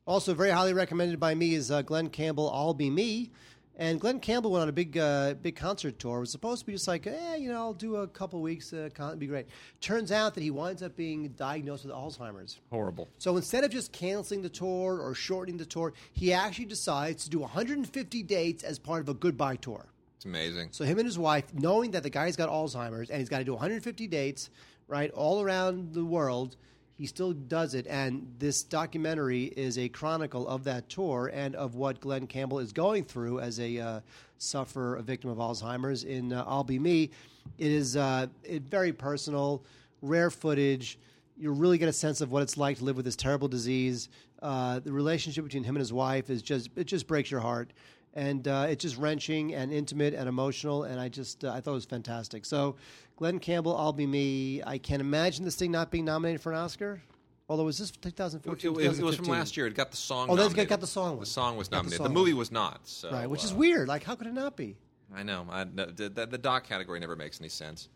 Also, 0.06 0.34
very 0.34 0.50
highly 0.50 0.74
recommended 0.74 1.20
by 1.20 1.36
me 1.36 1.54
is 1.54 1.70
uh, 1.70 1.84
Glen 1.84 2.10
Campbell. 2.10 2.50
I'll 2.52 2.74
be 2.74 2.89
me. 2.89 3.32
And 3.80 3.97
Glen 4.02 4.20
Campbell 4.20 4.52
went 4.52 4.64
on 4.64 4.68
a 4.68 4.74
big, 4.74 4.97
uh, 4.97 5.36
big 5.36 5.56
concert 5.56 6.00
tour. 6.00 6.18
It 6.18 6.20
was 6.20 6.32
supposed 6.32 6.60
to 6.60 6.66
be 6.66 6.74
just 6.74 6.88
like, 6.88 7.08
eh, 7.08 7.36
you 7.38 7.47
know, 7.47 7.56
I'll 7.56 7.74
do 7.74 7.95
a 7.95 8.08
couple 8.08 8.41
weeks. 8.41 8.74
Uh, 8.74 8.89
con- 8.93 9.08
it'd 9.08 9.20
be 9.20 9.28
great. 9.28 9.47
Turns 9.80 10.12
out 10.12 10.36
that 10.36 10.43
he 10.43 10.52
winds 10.52 10.84
up 10.84 10.97
being 10.97 11.30
diagnosed 11.38 11.86
with 11.86 11.93
Alzheimer's. 11.93 12.60
Horrible. 12.72 13.08
So 13.20 13.38
instead 13.38 13.64
of 13.64 13.72
just 13.72 13.93
canceling 13.93 14.41
the 14.41 14.50
tour 14.50 15.00
or 15.00 15.14
shortening 15.14 15.58
the 15.58 15.66
tour, 15.66 15.93
he 16.12 16.34
actually 16.34 16.66
decides 16.66 17.24
to 17.24 17.30
do 17.30 17.39
150 17.39 18.24
dates 18.24 18.64
as 18.64 18.80
part 18.80 19.00
of 19.00 19.08
a 19.08 19.14
goodbye 19.14 19.56
tour. 19.56 19.86
It's 20.20 20.26
amazing. 20.26 20.67
So 20.72 20.84
him 20.84 20.99
and 20.99 21.05
his 21.05 21.17
wife, 21.17 21.45
knowing 21.53 21.91
that 21.91 22.03
the 22.03 22.09
guy's 22.09 22.36
got 22.36 22.49
Alzheimer's 22.49 23.09
and 23.09 23.20
he's 23.20 23.30
got 23.30 23.38
to 23.38 23.45
do 23.45 23.53
150 23.53 24.05
dates, 24.07 24.49
right, 24.89 25.09
all 25.11 25.41
around 25.41 25.93
the 25.93 26.03
world, 26.03 26.57
he 26.97 27.05
still 27.05 27.32
does 27.32 27.74
it. 27.74 27.88
And 27.88 28.28
this 28.38 28.61
documentary 28.63 29.45
is 29.45 29.78
a 29.78 29.88
chronicle 29.88 30.45
of 30.45 30.65
that 30.65 30.89
tour 30.89 31.32
and 31.34 31.55
of 31.55 31.76
what 31.76 32.01
Glen 32.01 32.28
Campbell 32.28 32.59
is 32.59 32.74
going 32.74 33.05
through 33.05 33.39
as 33.39 33.61
a 33.61 33.80
uh, 33.80 33.99
sufferer, 34.39 34.97
a 34.97 35.01
victim 35.01 35.30
of 35.30 35.38
Alzheimer's. 35.38 36.03
In 36.03 36.34
uh, 36.34 36.43
I'll 36.45 36.65
Be 36.65 36.80
Me, 36.80 37.11
it 37.57 37.72
is 37.72 37.95
uh, 37.95 38.28
it, 38.43 38.63
very 38.63 38.91
personal, 38.91 39.63
rare 40.01 40.30
footage. 40.30 40.99
You 41.38 41.53
really 41.53 41.78
get 41.78 41.88
a 41.88 41.93
sense 41.93 42.20
of 42.20 42.30
what 42.30 42.43
it's 42.43 42.57
like 42.57 42.80
to 42.80 42.84
live 42.84 42.97
with 42.97 43.05
this 43.05 43.15
terrible 43.15 43.47
disease. 43.47 44.09
Uh, 44.41 44.80
the 44.80 44.91
relationship 44.91 45.45
between 45.45 45.63
him 45.63 45.78
and 45.78 45.82
his 45.82 45.93
wife 45.93 46.30
is 46.30 46.41
just 46.41 46.72
it 46.76 46.88
just 46.88 47.07
breaks 47.07 47.32
your 47.32 47.39
heart 47.39 47.72
and 48.14 48.47
uh, 48.47 48.68
it's 48.70 48.82
just 48.82 48.97
wrenching 48.97 49.53
and 49.53 49.72
intimate 49.72 50.14
and 50.14 50.28
emotional. 50.28 50.84
And 50.84 50.99
I 50.99 51.10
just 51.10 51.43
uh, 51.43 51.51
I 51.51 51.62
thought 51.62 51.72
it 51.72 51.76
was 51.76 51.86
fantastic. 51.86 52.45
So, 52.45 52.76
Glen 53.18 53.39
Campbell, 53.39 53.76
I'll 53.76 53.93
be 53.93 54.07
me. 54.07 54.62
I 54.66 54.78
can't 54.78 55.01
imagine 55.01 55.45
this 55.45 55.55
thing 55.55 55.72
not 55.72 55.91
being 55.91 56.05
nominated 56.05 56.41
for 56.41 56.51
an 56.51 56.57
Oscar. 56.60 57.01
Although 57.49 57.64
was 57.64 57.80
this 57.80 57.89
It, 57.89 58.01
2014? 58.01 58.76
it- 58.80 58.99
it 58.99 59.01
was 59.03 59.16
from 59.16 59.26
last 59.26 59.57
year. 59.57 59.66
It 59.66 59.74
got 59.74 59.89
the 59.89 59.97
song. 59.97 60.28
Oh, 60.30 60.36
that's- 60.36 60.51
nominated. 60.51 60.70
got 60.70 60.82
the 60.82 60.88
song 60.88 61.12
one. 61.12 61.20
The 61.22 61.26
song 61.26 61.57
was 61.57 61.68
Got 61.68 61.78
the 61.78 61.84
nominated. 61.84 62.05
The, 62.05 62.10
movie 62.10 62.34
was 62.34 62.51
not. 62.51 62.88
So, 62.88 63.12
right, 63.12 63.28
which 63.28 63.43
is 63.43 63.53
uh, 63.53 63.55
weird. 63.55 63.88
Like, 63.88 64.03
how 64.03 64.14
could 64.16 64.28
it 64.28 64.34
not 64.34 64.55
be? 64.55 64.78
I 65.16 65.24
know. 65.24 65.47
I, 65.49 65.64
the, 65.64 66.28
the 66.30 66.38
doc 66.38 66.68
category 66.68 66.99
never 66.99 67.16
makes 67.16 67.39
any 67.41 67.49
sense. 67.49 67.89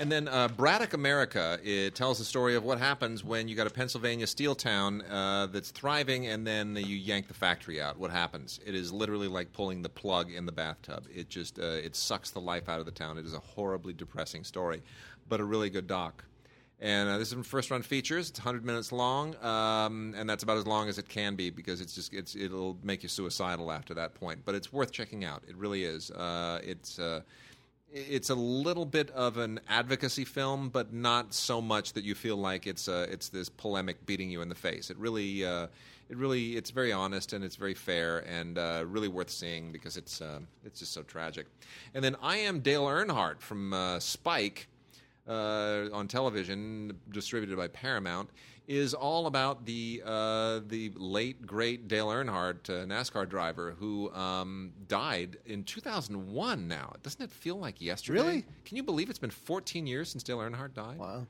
And 0.00 0.10
then 0.10 0.28
uh, 0.28 0.48
Braddock 0.48 0.94
America 0.94 1.58
it 1.62 1.94
tells 1.94 2.16
the 2.16 2.24
story 2.24 2.54
of 2.54 2.64
what 2.64 2.78
happens 2.78 3.22
when 3.22 3.48
you 3.48 3.54
got 3.54 3.66
a 3.66 3.70
Pennsylvania 3.70 4.26
steel 4.26 4.54
town 4.54 5.02
uh, 5.02 5.46
that's 5.52 5.70
thriving, 5.70 6.26
and 6.26 6.46
then 6.46 6.74
you 6.74 6.96
yank 6.96 7.28
the 7.28 7.34
factory 7.34 7.82
out. 7.82 7.98
What 7.98 8.10
happens? 8.10 8.60
It 8.64 8.74
is 8.74 8.94
literally 8.94 9.28
like 9.28 9.52
pulling 9.52 9.82
the 9.82 9.90
plug 9.90 10.32
in 10.32 10.46
the 10.46 10.52
bathtub. 10.52 11.04
It 11.14 11.28
just 11.28 11.58
uh, 11.58 11.64
it 11.84 11.94
sucks 11.94 12.30
the 12.30 12.40
life 12.40 12.66
out 12.70 12.80
of 12.80 12.86
the 12.86 12.92
town. 12.92 13.18
It 13.18 13.26
is 13.26 13.34
a 13.34 13.40
horribly 13.40 13.92
depressing 13.92 14.42
story, 14.42 14.82
but 15.28 15.38
a 15.38 15.44
really 15.44 15.68
good 15.68 15.86
doc. 15.86 16.24
And 16.80 17.10
uh, 17.10 17.18
this 17.18 17.28
is 17.28 17.34
from 17.34 17.42
First 17.42 17.70
Run 17.70 17.82
Features. 17.82 18.30
It's 18.30 18.38
100 18.38 18.64
minutes 18.64 18.92
long, 18.92 19.36
um, 19.44 20.14
and 20.16 20.28
that's 20.28 20.42
about 20.42 20.56
as 20.56 20.66
long 20.66 20.88
as 20.88 20.96
it 20.96 21.10
can 21.10 21.36
be 21.36 21.50
because 21.50 21.82
it's 21.82 21.94
just 21.94 22.14
it's 22.14 22.34
it'll 22.34 22.78
make 22.82 23.02
you 23.02 23.10
suicidal 23.10 23.70
after 23.70 23.92
that 23.92 24.14
point. 24.14 24.40
But 24.46 24.54
it's 24.54 24.72
worth 24.72 24.92
checking 24.92 25.26
out. 25.26 25.42
It 25.46 25.56
really 25.56 25.84
is. 25.84 26.10
Uh, 26.10 26.58
it's 26.64 26.98
uh, 26.98 27.20
it's 27.92 28.30
a 28.30 28.34
little 28.34 28.84
bit 28.84 29.10
of 29.10 29.36
an 29.36 29.60
advocacy 29.68 30.24
film, 30.24 30.68
but 30.68 30.92
not 30.92 31.34
so 31.34 31.60
much 31.60 31.92
that 31.94 32.04
you 32.04 32.14
feel 32.14 32.36
like 32.36 32.66
it's 32.66 32.88
uh, 32.88 33.06
it's 33.10 33.28
this 33.28 33.48
polemic 33.48 34.04
beating 34.06 34.30
you 34.30 34.42
in 34.42 34.48
the 34.48 34.54
face. 34.54 34.90
It 34.90 34.96
really 34.96 35.44
uh, 35.44 35.66
it 36.08 36.16
really 36.16 36.56
it's 36.56 36.70
very 36.70 36.92
honest 36.92 37.32
and 37.32 37.44
it's 37.44 37.56
very 37.56 37.74
fair 37.74 38.18
and 38.20 38.58
uh, 38.58 38.84
really 38.86 39.08
worth 39.08 39.30
seeing 39.30 39.72
because 39.72 39.96
it's 39.96 40.20
uh, 40.20 40.40
it's 40.64 40.80
just 40.80 40.92
so 40.92 41.02
tragic. 41.02 41.46
And 41.94 42.04
then 42.04 42.16
I 42.22 42.36
am 42.38 42.60
Dale 42.60 42.86
Earnhardt 42.86 43.40
from 43.40 43.72
uh, 43.72 43.98
Spike 43.98 44.68
on 45.26 46.08
television, 46.08 46.98
distributed 47.12 47.56
by 47.56 47.68
Paramount, 47.68 48.30
is 48.70 48.94
all 48.94 49.26
about 49.26 49.66
the 49.66 50.00
uh, 50.06 50.60
the 50.68 50.92
late 50.94 51.44
great 51.44 51.88
Dale 51.88 52.06
Earnhardt, 52.06 52.70
uh, 52.70 52.86
NASCAR 52.86 53.28
driver, 53.28 53.74
who 53.76 54.14
um, 54.14 54.70
died 54.86 55.38
in 55.44 55.64
2001. 55.64 56.68
Now, 56.68 56.92
doesn't 57.02 57.20
it 57.20 57.32
feel 57.32 57.56
like 57.56 57.80
yesterday? 57.80 58.20
Really? 58.20 58.44
Can 58.64 58.76
you 58.76 58.84
believe 58.84 59.10
it's 59.10 59.18
been 59.18 59.28
14 59.28 59.88
years 59.88 60.08
since 60.08 60.22
Dale 60.22 60.38
Earnhardt 60.38 60.74
died? 60.74 60.98
Wow. 60.98 61.26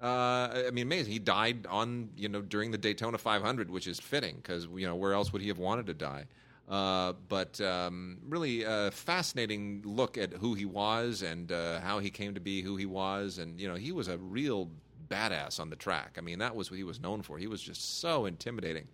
Uh, 0.00 0.66
I 0.68 0.70
mean, 0.72 0.86
amazing. 0.86 1.12
He 1.12 1.18
died 1.18 1.66
on 1.68 2.10
you 2.16 2.28
know 2.28 2.40
during 2.40 2.70
the 2.70 2.78
Daytona 2.78 3.18
500, 3.18 3.68
which 3.68 3.88
is 3.88 3.98
fitting 3.98 4.36
because 4.36 4.68
you 4.72 4.86
know 4.86 4.94
where 4.94 5.14
else 5.14 5.32
would 5.32 5.42
he 5.42 5.48
have 5.48 5.58
wanted 5.58 5.86
to 5.86 5.94
die? 5.94 6.26
Uh, 6.68 7.14
but 7.28 7.60
um, 7.60 8.18
really 8.28 8.64
uh, 8.64 8.92
fascinating 8.92 9.82
look 9.84 10.16
at 10.16 10.32
who 10.32 10.54
he 10.54 10.64
was 10.64 11.22
and 11.22 11.50
uh, 11.50 11.80
how 11.80 11.98
he 11.98 12.10
came 12.10 12.34
to 12.34 12.40
be 12.40 12.62
who 12.62 12.76
he 12.76 12.86
was, 12.86 13.38
and 13.38 13.58
you 13.60 13.66
know 13.66 13.74
he 13.74 13.90
was 13.90 14.06
a 14.06 14.16
real 14.18 14.70
badass 15.08 15.60
on 15.60 15.70
the 15.70 15.76
track. 15.76 16.16
I 16.18 16.20
mean, 16.20 16.38
that 16.38 16.54
was 16.54 16.70
what 16.70 16.76
he 16.76 16.84
was 16.84 17.00
known 17.00 17.22
for. 17.22 17.38
He 17.38 17.46
was 17.46 17.62
just 17.62 18.00
so 18.00 18.26
intimidating. 18.26 18.86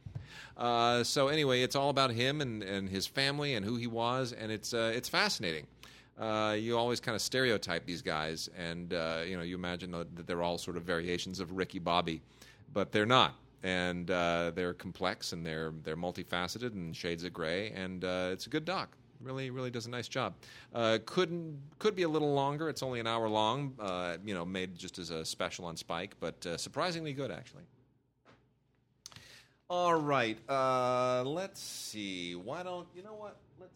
Uh, 0.56 1.02
so 1.04 1.28
anyway, 1.28 1.62
it's 1.62 1.76
all 1.76 1.90
about 1.90 2.10
him 2.10 2.40
and, 2.40 2.62
and 2.62 2.88
his 2.88 3.06
family 3.06 3.54
and 3.54 3.64
who 3.64 3.76
he 3.76 3.86
was, 3.86 4.32
and 4.32 4.50
it's 4.50 4.72
uh, 4.72 4.92
it's 4.94 5.08
fascinating. 5.08 5.66
Uh, 6.18 6.54
you 6.58 6.78
always 6.78 7.00
kind 7.00 7.16
of 7.16 7.22
stereotype 7.22 7.84
these 7.86 8.02
guys, 8.02 8.48
and 8.56 8.94
uh, 8.94 9.22
you 9.26 9.36
know 9.36 9.42
you 9.42 9.56
imagine 9.56 9.90
that 9.90 10.26
they're 10.26 10.42
all 10.42 10.58
sort 10.58 10.76
of 10.76 10.84
variations 10.84 11.40
of 11.40 11.52
Ricky 11.52 11.80
Bobby, 11.80 12.22
but 12.72 12.92
they're 12.92 13.06
not, 13.06 13.34
and 13.64 14.10
uh, 14.10 14.52
they're 14.54 14.74
complex 14.74 15.32
and 15.32 15.44
they're 15.44 15.72
they're 15.82 15.96
multifaceted 15.96 16.72
and 16.72 16.94
shades 16.94 17.24
of 17.24 17.32
gray, 17.32 17.70
and 17.72 18.04
uh, 18.04 18.28
it's 18.32 18.46
a 18.46 18.50
good 18.50 18.64
doc. 18.64 18.96
Really, 19.24 19.50
really 19.50 19.70
does 19.70 19.86
a 19.86 19.90
nice 19.90 20.06
job. 20.06 20.34
Uh, 20.74 20.98
couldn't 21.04 21.58
could 21.78 21.96
be 21.96 22.02
a 22.02 22.08
little 22.08 22.34
longer. 22.34 22.68
It's 22.68 22.82
only 22.82 23.00
an 23.00 23.06
hour 23.06 23.28
long. 23.28 23.74
Uh, 23.80 24.18
you 24.24 24.34
know, 24.34 24.44
made 24.44 24.76
just 24.76 24.98
as 24.98 25.10
a 25.10 25.24
special 25.24 25.64
on 25.64 25.76
Spike, 25.76 26.14
but 26.20 26.46
surprisingly 26.56 27.12
good 27.12 27.30
actually. 27.30 27.64
All 29.70 29.94
right, 29.94 30.38
let's 30.48 31.60
see. 31.60 32.34
Why 32.34 32.62
don't 32.62 32.86
you 32.94 33.02
know 33.02 33.14
what? 33.14 33.36
Let's 33.58 33.72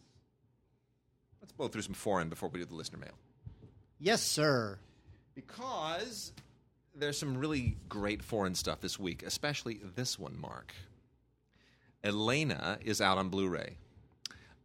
Let's 1.41 1.53
blow 1.53 1.69
through 1.69 1.83
some 1.83 1.95
foreign 1.95 2.29
before 2.29 2.51
we 2.51 2.59
do 2.59 2.67
the 2.67 2.75
listener 2.75 2.99
mail. 2.99 3.15
Yes, 3.99 4.23
sir. 4.23 4.79
Because 5.35 6.33
there's 6.95 7.17
some 7.17 7.39
really 7.39 7.77
great 7.89 8.23
foreign 8.23 8.55
stuff 8.55 8.81
this 8.81 8.99
week, 8.99 9.23
especially 9.23 9.81
this 9.95 10.19
one, 10.19 10.39
Mark. 10.39 10.75
Elena 12.05 12.79
is 12.85 13.01
out 13.01 13.19
on 13.19 13.29
Blu 13.29 13.49
ray. 13.49 13.77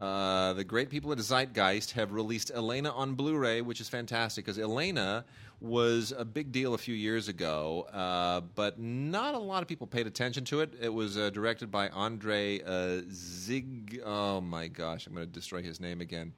Uh, 0.03 0.51
the 0.51 0.65
great 0.65 0.89
people 0.89 1.13
at 1.13 1.17
Zeitgeist 1.17 1.91
have 1.91 2.11
released 2.11 2.51
Elena 2.53 2.91
on 2.91 3.13
Blu 3.13 3.37
ray, 3.37 3.61
which 3.61 3.79
is 3.79 3.87
fantastic 3.87 4.43
because 4.43 4.59
Elena 4.59 5.23
was 5.61 6.13
a 6.17 6.25
big 6.25 6.51
deal 6.51 6.73
a 6.73 6.77
few 6.77 6.93
years 6.93 7.29
ago, 7.29 7.83
uh, 7.93 8.41
but 8.53 8.77
not 8.77 9.33
a 9.33 9.39
lot 9.39 9.61
of 9.61 9.69
people 9.69 9.87
paid 9.87 10.05
attention 10.05 10.43
to 10.43 10.59
it. 10.59 10.73
It 10.81 10.93
was 10.93 11.17
uh, 11.17 11.29
directed 11.29 11.71
by 11.71 11.87
Andre 11.87 12.61
uh, 12.65 13.03
Zig. 13.13 14.01
Oh 14.03 14.41
my 14.41 14.67
gosh, 14.67 15.07
I'm 15.07 15.13
going 15.13 15.25
to 15.25 15.31
destroy 15.31 15.63
his 15.63 15.79
name 15.79 16.01
again. 16.01 16.33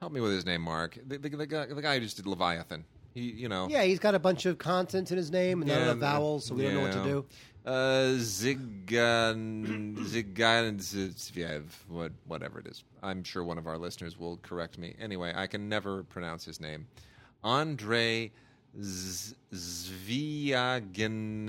Help 0.00 0.10
me 0.10 0.20
with 0.20 0.32
his 0.32 0.44
name, 0.44 0.62
Mark. 0.62 0.98
The, 1.06 1.18
the, 1.18 1.28
the, 1.28 1.46
guy, 1.46 1.66
the 1.66 1.80
guy 1.80 1.94
who 1.94 2.00
just 2.00 2.16
did 2.16 2.26
Leviathan. 2.26 2.84
He, 3.14 3.20
you 3.20 3.48
know. 3.48 3.68
Yeah, 3.70 3.84
he's 3.84 4.00
got 4.00 4.16
a 4.16 4.18
bunch 4.18 4.46
of 4.46 4.58
consonants 4.58 5.12
in 5.12 5.16
his 5.16 5.30
name 5.30 5.62
and 5.62 5.70
none 5.70 5.78
Yeah, 5.80 5.90
of 5.90 6.00
the 6.00 6.04
vowels, 6.04 6.46
so 6.46 6.56
we 6.56 6.64
don't 6.64 6.74
know 6.74 6.82
what 6.82 6.92
to 6.92 7.04
do. 7.04 7.24
Uh, 7.66 8.14
Zigan, 8.18 9.96
Zigan, 9.96 10.76
Ziviev, 10.76 11.64
what, 11.88 12.12
whatever 12.28 12.60
it 12.60 12.66
is. 12.68 12.84
I'm 13.02 13.24
sure 13.24 13.42
one 13.42 13.58
of 13.58 13.66
our 13.66 13.76
listeners 13.76 14.16
will 14.16 14.36
correct 14.38 14.78
me. 14.78 14.94
Anyway, 15.00 15.32
I 15.34 15.48
can 15.48 15.68
never 15.68 16.04
pronounce 16.04 16.44
his 16.44 16.60
name. 16.60 16.86
Andre 17.42 18.30
Zviagin, 20.56 21.48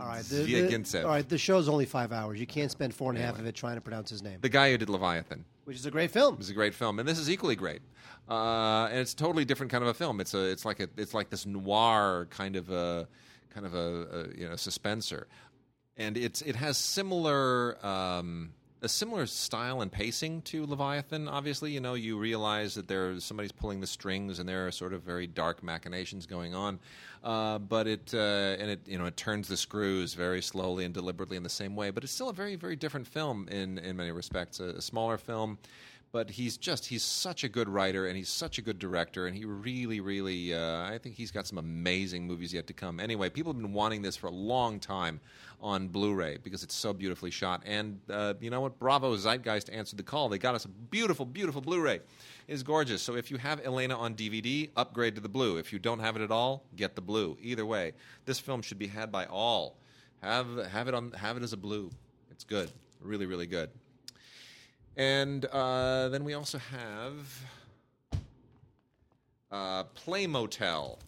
All 0.00 0.06
right, 0.06 0.24
the, 0.24 0.36
the, 0.36 0.52
Zviagintsev. 0.54 1.04
all 1.04 1.10
right, 1.10 1.28
the 1.28 1.38
show's 1.38 1.68
only 1.68 1.84
five 1.86 2.12
hours. 2.12 2.40
You 2.40 2.46
can't 2.46 2.70
spend 2.70 2.94
four 2.94 3.10
and 3.10 3.18
a 3.18 3.22
half 3.22 3.38
of 3.38 3.46
it 3.46 3.54
trying 3.54 3.74
to 3.76 3.80
pronounce 3.80 4.10
his 4.10 4.22
name, 4.22 4.38
The 4.40 4.48
guy 4.48 4.70
who 4.70 4.78
did 4.78 4.88
Leviathan. 4.88 5.44
which 5.64 5.76
is 5.76 5.86
a 5.86 5.90
great 5.90 6.10
film. 6.10 6.34
It 6.34 6.38
was 6.38 6.50
a 6.50 6.54
great 6.54 6.74
film, 6.74 6.98
and 6.98 7.08
this 7.08 7.18
is 7.18 7.30
equally 7.30 7.54
great. 7.56 7.80
Uh, 8.28 8.86
and 8.90 8.98
it's 8.98 9.12
a 9.12 9.16
totally 9.16 9.44
different 9.44 9.70
kind 9.70 9.82
of 9.82 9.88
a 9.88 9.94
film. 9.94 10.20
It's 10.20 10.34
a 10.34 10.44
it's 10.50 10.64
like 10.64 10.80
a 10.80 10.88
it's 10.96 11.12
like 11.14 11.28
this 11.30 11.44
noir 11.44 12.26
kind 12.30 12.56
of 12.56 12.70
a 12.70 13.08
kind 13.52 13.66
of 13.66 13.74
a, 13.74 13.78
a 13.78 14.38
you 14.38 14.48
know 14.48 14.54
suspenser, 14.54 15.26
and 15.96 16.16
it's 16.16 16.42
it 16.42 16.56
has 16.56 16.76
similar. 16.76 17.84
Um, 17.84 18.54
a 18.84 18.88
similar 18.88 19.26
style 19.26 19.80
and 19.80 19.92
pacing 19.92 20.42
to 20.42 20.66
Leviathan. 20.66 21.28
Obviously, 21.28 21.70
you 21.70 21.78
know, 21.78 21.94
you 21.94 22.18
realize 22.18 22.74
that 22.74 22.88
there's 22.88 23.24
somebody's 23.24 23.52
pulling 23.52 23.80
the 23.80 23.86
strings, 23.86 24.40
and 24.40 24.48
there 24.48 24.66
are 24.66 24.72
sort 24.72 24.92
of 24.92 25.02
very 25.02 25.28
dark 25.28 25.62
machinations 25.62 26.26
going 26.26 26.52
on. 26.52 26.80
Uh, 27.22 27.58
but 27.58 27.86
it 27.86 28.12
uh, 28.12 28.56
and 28.58 28.72
it 28.72 28.80
you 28.86 28.98
know 28.98 29.06
it 29.06 29.16
turns 29.16 29.46
the 29.46 29.56
screws 29.56 30.14
very 30.14 30.42
slowly 30.42 30.84
and 30.84 30.92
deliberately 30.92 31.36
in 31.36 31.44
the 31.44 31.48
same 31.48 31.76
way. 31.76 31.90
But 31.90 32.02
it's 32.02 32.12
still 32.12 32.28
a 32.28 32.32
very 32.34 32.56
very 32.56 32.74
different 32.74 33.06
film 33.06 33.46
in 33.48 33.78
in 33.78 33.96
many 33.96 34.10
respects. 34.10 34.58
A, 34.58 34.64
a 34.64 34.82
smaller 34.82 35.16
film, 35.16 35.58
but 36.12 36.28
he's 36.30 36.58
just 36.58 36.86
he's 36.86 37.02
such 37.02 37.42
a 37.42 37.48
good 37.48 37.68
writer 37.68 38.06
and 38.06 38.16
he's 38.16 38.28
such 38.28 38.58
a 38.58 38.62
good 38.62 38.78
director 38.78 39.26
and 39.26 39.34
he 39.34 39.46
really 39.46 39.98
really 40.00 40.54
uh, 40.54 40.82
I 40.82 40.98
think 40.98 41.16
he's 41.16 41.30
got 41.30 41.46
some 41.46 41.56
amazing 41.56 42.26
movies 42.26 42.52
yet 42.52 42.66
to 42.66 42.74
come. 42.74 43.00
Anyway, 43.00 43.30
people 43.30 43.52
have 43.52 43.60
been 43.60 43.72
wanting 43.72 44.02
this 44.02 44.14
for 44.14 44.26
a 44.26 44.32
long 44.32 44.78
time 44.78 45.20
on 45.62 45.88
Blu-ray 45.88 46.38
because 46.42 46.62
it's 46.62 46.74
so 46.74 46.92
beautifully 46.92 47.30
shot. 47.30 47.62
And 47.64 48.00
uh, 48.10 48.34
you 48.40 48.50
know 48.50 48.60
what? 48.60 48.78
Bravo 48.78 49.16
Zeitgeist 49.16 49.70
answered 49.72 49.96
the 49.96 50.02
call. 50.02 50.28
They 50.28 50.38
got 50.38 50.54
us 50.54 50.66
a 50.66 50.68
beautiful 50.68 51.24
beautiful 51.24 51.62
Blu-ray. 51.62 52.00
It's 52.46 52.62
gorgeous. 52.62 53.00
So 53.00 53.16
if 53.16 53.30
you 53.30 53.38
have 53.38 53.64
Elena 53.64 53.96
on 53.96 54.14
DVD, 54.14 54.68
upgrade 54.76 55.14
to 55.14 55.20
the 55.22 55.30
blue. 55.30 55.56
If 55.56 55.72
you 55.72 55.78
don't 55.78 56.00
have 56.00 56.16
it 56.16 56.22
at 56.22 56.30
all, 56.30 56.64
get 56.76 56.94
the 56.94 57.00
blue. 57.00 57.38
Either 57.40 57.64
way, 57.64 57.92
this 58.26 58.38
film 58.38 58.60
should 58.60 58.78
be 58.78 58.88
had 58.88 59.10
by 59.10 59.24
all. 59.26 59.78
Have 60.22 60.66
have 60.66 60.88
it 60.88 60.94
on 60.94 61.12
have 61.12 61.38
it 61.38 61.42
as 61.42 61.54
a 61.54 61.56
blue. 61.56 61.90
It's 62.30 62.44
good. 62.44 62.70
Really 63.00 63.26
really 63.26 63.46
good. 63.46 63.70
And 64.96 65.44
uh, 65.46 66.10
then 66.10 66.24
we 66.24 66.34
also 66.34 66.58
have 66.58 67.44
uh, 69.50 69.84
Play 69.84 70.26
Motel 70.26 70.98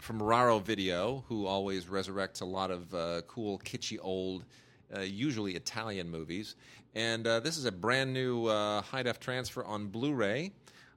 from 0.00 0.22
Raro 0.22 0.58
Video, 0.58 1.24
who 1.28 1.46
always 1.46 1.86
resurrects 1.86 2.42
a 2.42 2.44
lot 2.44 2.70
of 2.70 2.92
uh, 2.94 3.22
cool, 3.28 3.60
kitschy, 3.60 3.98
old, 4.00 4.44
uh, 4.96 5.00
usually 5.00 5.54
Italian 5.54 6.10
movies. 6.10 6.56
And 6.94 7.26
uh, 7.26 7.40
this 7.40 7.56
is 7.56 7.66
a 7.66 7.72
brand 7.72 8.12
new 8.12 8.46
uh, 8.46 8.82
high 8.82 9.02
def 9.02 9.20
transfer 9.20 9.64
on 9.64 9.88
Blu 9.88 10.14
ray 10.14 10.52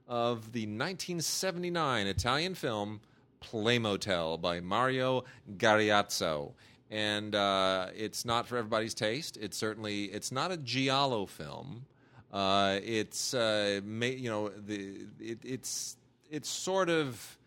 of 0.08 0.52
the 0.52 0.62
1979 0.62 2.06
Italian 2.08 2.54
film 2.54 3.00
Play 3.40 3.78
Motel 3.78 4.38
by 4.38 4.60
Mario 4.60 5.24
Gariazzo. 5.56 6.52
And 6.90 7.34
uh, 7.34 7.86
it's 7.96 8.24
not 8.24 8.48
for 8.48 8.56
everybody's 8.56 8.94
taste. 8.94 9.36
It's 9.40 9.56
certainly 9.56 10.04
it's 10.06 10.32
not 10.32 10.50
a 10.50 10.56
giallo 10.56 11.26
film. 11.26 11.86
Uh, 12.32 12.78
it's 12.82 13.32
uh, 13.32 13.80
ma- 13.84 14.06
you 14.06 14.28
know 14.28 14.48
the 14.48 15.06
it, 15.20 15.38
it's 15.44 15.96
it's 16.30 16.48
sort 16.48 16.88
of 16.88 17.38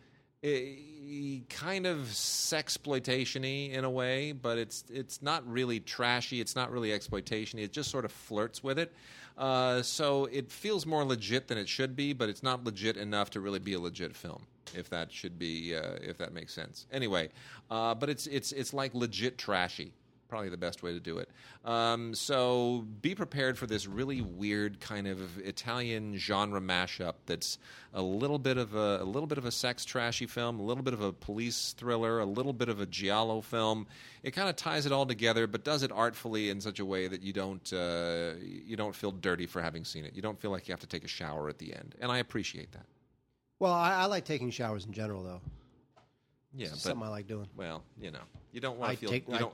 a, 0.43 1.41
kind 1.49 1.85
of 1.85 1.99
sexploitation-y 1.99 3.73
in 3.73 3.85
a 3.85 3.89
way, 3.89 4.33
but 4.33 4.57
it's 4.57 4.83
it's 4.89 5.21
not 5.21 5.47
really 5.49 5.79
trashy. 5.79 6.41
It's 6.41 6.55
not 6.55 6.71
really 6.71 6.91
exploitation. 6.91 7.59
It 7.59 7.71
just 7.71 7.89
sort 7.89 8.05
of 8.05 8.11
flirts 8.11 8.63
with 8.63 8.77
it. 8.77 8.93
Uh, 9.37 9.81
so 9.81 10.25
it 10.25 10.51
feels 10.51 10.85
more 10.85 11.03
legit 11.03 11.47
than 11.47 11.57
it 11.57 11.67
should 11.67 11.95
be, 11.95 12.13
but 12.13 12.29
it's 12.29 12.43
not 12.43 12.63
legit 12.63 12.97
enough 12.97 13.29
to 13.31 13.39
really 13.39 13.59
be 13.59 13.73
a 13.73 13.79
legit 13.79 14.15
film. 14.15 14.45
If 14.75 14.89
that 14.89 15.11
should 15.11 15.37
be, 15.37 15.75
uh, 15.75 15.97
if 16.01 16.17
that 16.17 16.33
makes 16.33 16.53
sense. 16.53 16.85
Anyway, 16.91 17.29
uh, 17.69 17.93
but 17.95 18.09
it's 18.09 18.27
it's 18.27 18.51
it's 18.51 18.73
like 18.73 18.93
legit 18.93 19.37
trashy 19.37 19.93
probably 20.33 20.49
the 20.49 20.57
best 20.57 20.81
way 20.81 20.91
to 20.91 20.99
do 20.99 21.19
it. 21.19 21.29
Um, 21.63 22.15
so 22.15 22.87
be 23.03 23.13
prepared 23.13 23.55
for 23.55 23.67
this 23.67 23.85
really 23.85 24.21
weird 24.21 24.79
kind 24.79 25.05
of 25.07 25.37
Italian 25.37 26.17
genre 26.17 26.59
mashup. 26.59 27.13
That's 27.27 27.59
a 27.93 28.01
little 28.01 28.39
bit 28.39 28.57
of 28.57 28.73
a, 28.73 28.97
a 29.01 29.03
little 29.03 29.27
bit 29.27 29.37
of 29.37 29.45
a 29.45 29.51
sex 29.51 29.85
trashy 29.85 30.25
film, 30.25 30.59
a 30.59 30.63
little 30.63 30.81
bit 30.81 30.95
of 30.95 31.01
a 31.01 31.13
police 31.13 31.75
thriller, 31.77 32.19
a 32.19 32.25
little 32.25 32.51
bit 32.51 32.67
of 32.67 32.81
a 32.81 32.87
giallo 32.87 33.41
film. 33.41 33.85
It 34.23 34.31
kind 34.31 34.49
of 34.49 34.55
ties 34.55 34.87
it 34.87 34.91
all 34.91 35.05
together, 35.05 35.45
but 35.45 35.63
does 35.63 35.83
it 35.83 35.91
artfully 35.91 36.49
in 36.49 36.59
such 36.59 36.79
a 36.79 36.85
way 36.85 37.07
that 37.07 37.21
you 37.21 37.31
don't 37.31 37.71
uh, 37.71 38.31
you 38.41 38.75
don't 38.75 38.95
feel 38.95 39.11
dirty 39.11 39.45
for 39.45 39.61
having 39.61 39.85
seen 39.85 40.03
it. 40.03 40.15
You 40.15 40.23
don't 40.23 40.41
feel 40.41 40.49
like 40.49 40.67
you 40.67 40.71
have 40.71 40.79
to 40.79 40.87
take 40.87 41.03
a 41.03 41.07
shower 41.07 41.47
at 41.47 41.59
the 41.59 41.75
end, 41.75 41.93
and 42.01 42.11
I 42.11 42.17
appreciate 42.17 42.71
that. 42.71 42.87
Well, 43.59 43.71
I, 43.71 43.91
I 43.93 44.05
like 44.05 44.25
taking 44.25 44.49
showers 44.49 44.85
in 44.87 44.93
general, 44.93 45.21
though. 45.21 45.41
Yeah, 46.55 46.69
but 46.71 46.79
something 46.79 47.03
I 47.03 47.09
like 47.09 47.27
doing. 47.27 47.47
well, 47.55 47.83
you 48.01 48.09
know, 48.09 48.19
you 48.51 48.61
don't 48.61 48.79
want 48.79 48.93
to 48.93 48.97
feel 48.97 49.09
take- 49.11 49.27
you 49.27 49.35
I- 49.35 49.39
don't 49.39 49.53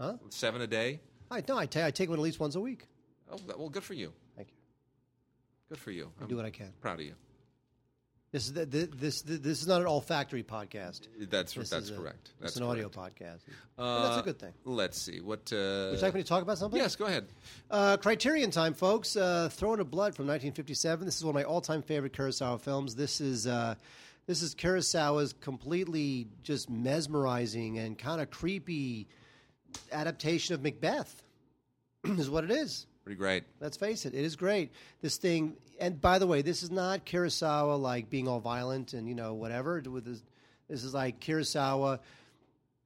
Huh? 0.00 0.14
seven 0.30 0.60
a 0.60 0.66
day. 0.66 1.00
I 1.30 1.42
no, 1.48 1.56
I 1.56 1.66
ta- 1.66 1.86
I 1.86 1.90
take 1.90 2.08
one 2.10 2.18
at 2.18 2.22
least 2.22 2.40
once 2.40 2.54
a 2.56 2.60
week. 2.60 2.86
Oh, 3.30 3.36
well, 3.56 3.68
good 3.68 3.84
for 3.84 3.94
you. 3.94 4.12
Thank 4.36 4.48
you. 4.48 4.54
Good 5.70 5.78
for 5.78 5.90
you. 5.90 6.10
I 6.22 6.26
do 6.26 6.36
what 6.36 6.44
I 6.44 6.50
can. 6.50 6.72
proud 6.80 7.00
of 7.00 7.06
you. 7.06 7.14
This 8.32 8.46
is 8.46 8.52
the, 8.52 8.66
the, 8.66 8.86
this 8.86 9.22
the, 9.22 9.36
this 9.36 9.62
is 9.62 9.68
not 9.68 9.80
an 9.80 9.86
olfactory 9.86 10.42
podcast. 10.42 11.02
That's 11.30 11.52
This 11.54 11.70
that's 11.70 11.84
is 11.84 11.90
a- 11.90 11.96
correct. 11.96 12.30
It's 12.32 12.40
That's 12.40 12.56
an 12.56 12.64
audio 12.64 12.88
correct. 12.88 13.20
podcast. 13.20 13.38
Uh, 13.78 14.02
that's 14.08 14.20
a 14.20 14.24
good 14.24 14.38
thing. 14.40 14.52
Let's 14.64 15.00
see 15.00 15.20
what. 15.20 15.52
Uh, 15.52 15.90
Would 15.90 15.96
you 15.96 16.02
like 16.02 16.14
me 16.14 16.22
to 16.22 16.28
talk 16.28 16.42
about 16.42 16.58
something? 16.58 16.80
yes, 16.80 16.96
go 16.96 17.04
ahead. 17.06 17.26
Uh, 17.70 17.96
Criterion 17.96 18.50
time, 18.50 18.74
folks. 18.74 19.16
Uh, 19.16 19.48
Throne 19.52 19.78
of 19.78 19.88
Blood 19.90 20.16
from 20.16 20.26
1957. 20.26 21.04
This 21.06 21.16
is 21.16 21.24
one 21.24 21.30
of 21.30 21.34
my 21.36 21.44
all-time 21.44 21.82
favorite 21.82 22.12
Kurosawa 22.12 22.60
films. 22.60 22.96
This 22.96 23.20
is 23.20 23.46
uh, 23.46 23.76
This 24.26 24.42
is 24.42 24.56
Kurosawa's 24.56 25.32
completely 25.34 26.26
just 26.42 26.68
mesmerizing 26.68 27.78
and 27.78 27.96
kind 27.96 28.20
of 28.20 28.30
creepy 28.32 29.06
adaptation 29.92 30.54
of 30.54 30.62
Macbeth. 30.62 31.22
is 32.04 32.30
what 32.30 32.44
it 32.44 32.50
is. 32.50 32.86
Pretty 33.04 33.18
great. 33.18 33.44
Let's 33.60 33.76
face 33.76 34.06
it, 34.06 34.14
it 34.14 34.24
is 34.24 34.34
great. 34.34 34.72
This 35.02 35.18
thing, 35.18 35.56
and 35.78 36.00
by 36.00 36.18
the 36.18 36.26
way, 36.26 36.42
this 36.42 36.62
is 36.62 36.70
not 36.70 37.04
Kurosawa 37.04 37.78
like 37.78 38.08
being 38.08 38.28
all 38.28 38.40
violent 38.40 38.94
and 38.94 39.06
you 39.08 39.14
know 39.14 39.34
whatever. 39.34 39.82
With 39.86 40.06
this, 40.06 40.22
this 40.68 40.84
is 40.84 40.94
like 40.94 41.20
Kurosawa 41.20 42.00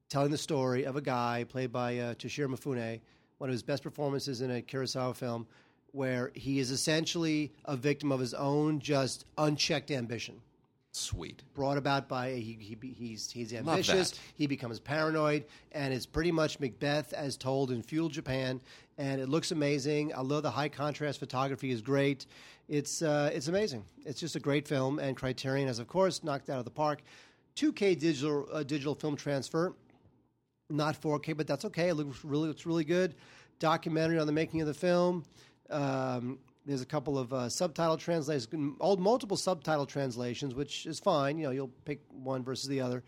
telling 0.08 0.32
the 0.32 0.38
story 0.38 0.84
of 0.84 0.96
a 0.96 1.00
guy 1.00 1.44
played 1.48 1.72
by 1.72 1.98
uh, 1.98 2.14
Toshiro 2.14 2.48
Mifune, 2.48 3.00
one 3.38 3.48
of 3.50 3.52
his 3.52 3.62
best 3.62 3.84
performances 3.84 4.40
in 4.40 4.50
a 4.50 4.60
Kurosawa 4.60 5.14
film, 5.14 5.46
where 5.92 6.32
he 6.34 6.58
is 6.58 6.72
essentially 6.72 7.52
a 7.64 7.76
victim 7.76 8.10
of 8.10 8.18
his 8.18 8.34
own 8.34 8.80
just 8.80 9.24
unchecked 9.36 9.92
ambition 9.92 10.40
Sweet. 10.98 11.42
brought 11.54 11.78
about 11.78 12.08
by 12.08 12.32
he, 12.32 12.58
he 12.60 12.94
he's 12.98 13.30
he's 13.30 13.54
ambitious. 13.54 14.14
He 14.34 14.46
becomes 14.46 14.80
paranoid, 14.80 15.44
and 15.72 15.94
it's 15.94 16.06
pretty 16.06 16.32
much 16.32 16.58
Macbeth 16.60 17.12
as 17.12 17.36
told 17.36 17.70
in 17.70 17.82
feudal 17.82 18.08
Japan. 18.08 18.60
And 18.98 19.20
it 19.20 19.28
looks 19.28 19.52
amazing. 19.52 20.12
I 20.14 20.22
love 20.22 20.42
the 20.42 20.50
high 20.50 20.68
contrast 20.68 21.20
photography 21.20 21.70
is 21.70 21.80
great. 21.80 22.26
It's 22.68 23.00
uh, 23.00 23.30
it's 23.32 23.48
amazing. 23.48 23.84
It's 24.04 24.20
just 24.20 24.36
a 24.36 24.40
great 24.40 24.66
film, 24.66 24.98
and 24.98 25.16
Criterion 25.16 25.68
has 25.68 25.78
of 25.78 25.86
course 25.86 26.24
knocked 26.24 26.50
out 26.50 26.58
of 26.58 26.64
the 26.64 26.70
park. 26.70 27.02
2K 27.56 27.98
digital 27.98 28.46
uh, 28.52 28.62
digital 28.62 28.94
film 28.94 29.16
transfer, 29.16 29.74
not 30.68 31.00
4K, 31.00 31.36
but 31.36 31.46
that's 31.46 31.64
okay. 31.64 31.88
It 31.88 31.94
looks 31.94 32.24
really 32.24 32.48
looks 32.48 32.66
really 32.66 32.84
good. 32.84 33.14
Documentary 33.58 34.18
on 34.18 34.26
the 34.26 34.32
making 34.32 34.60
of 34.60 34.66
the 34.66 34.74
film. 34.74 35.24
Um, 35.70 36.38
there's 36.68 36.82
a 36.82 36.86
couple 36.86 37.18
of 37.18 37.32
uh, 37.32 37.48
subtitle 37.48 37.96
translations, 37.96 38.76
old 38.78 39.00
multiple 39.00 39.38
subtitle 39.38 39.86
translations, 39.86 40.54
which 40.54 40.84
is 40.84 41.00
fine. 41.00 41.38
You 41.38 41.44
know, 41.46 41.50
you'll 41.50 41.72
pick 41.86 42.02
one 42.10 42.44
versus 42.44 42.68
the 42.68 42.82
other. 42.82 43.02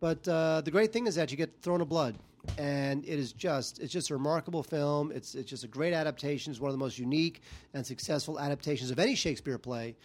But 0.00 0.28
uh, 0.28 0.60
the 0.60 0.70
great 0.70 0.92
thing 0.92 1.06
is 1.06 1.14
that 1.14 1.30
you 1.30 1.38
get 1.38 1.50
thrown 1.62 1.80
of 1.80 1.88
blood, 1.88 2.14
and 2.58 3.02
it 3.04 3.18
is 3.18 3.32
just 3.32 3.80
it's 3.80 3.92
just 3.92 4.10
a 4.10 4.14
remarkable 4.14 4.62
film. 4.62 5.10
It's 5.12 5.34
it's 5.34 5.48
just 5.48 5.64
a 5.64 5.68
great 5.68 5.94
adaptation. 5.94 6.50
It's 6.50 6.60
one 6.60 6.68
of 6.68 6.74
the 6.74 6.84
most 6.84 6.98
unique 6.98 7.40
and 7.72 7.84
successful 7.86 8.38
adaptations 8.38 8.90
of 8.90 8.98
any 8.98 9.14
Shakespeare 9.14 9.56
play, 9.56 9.96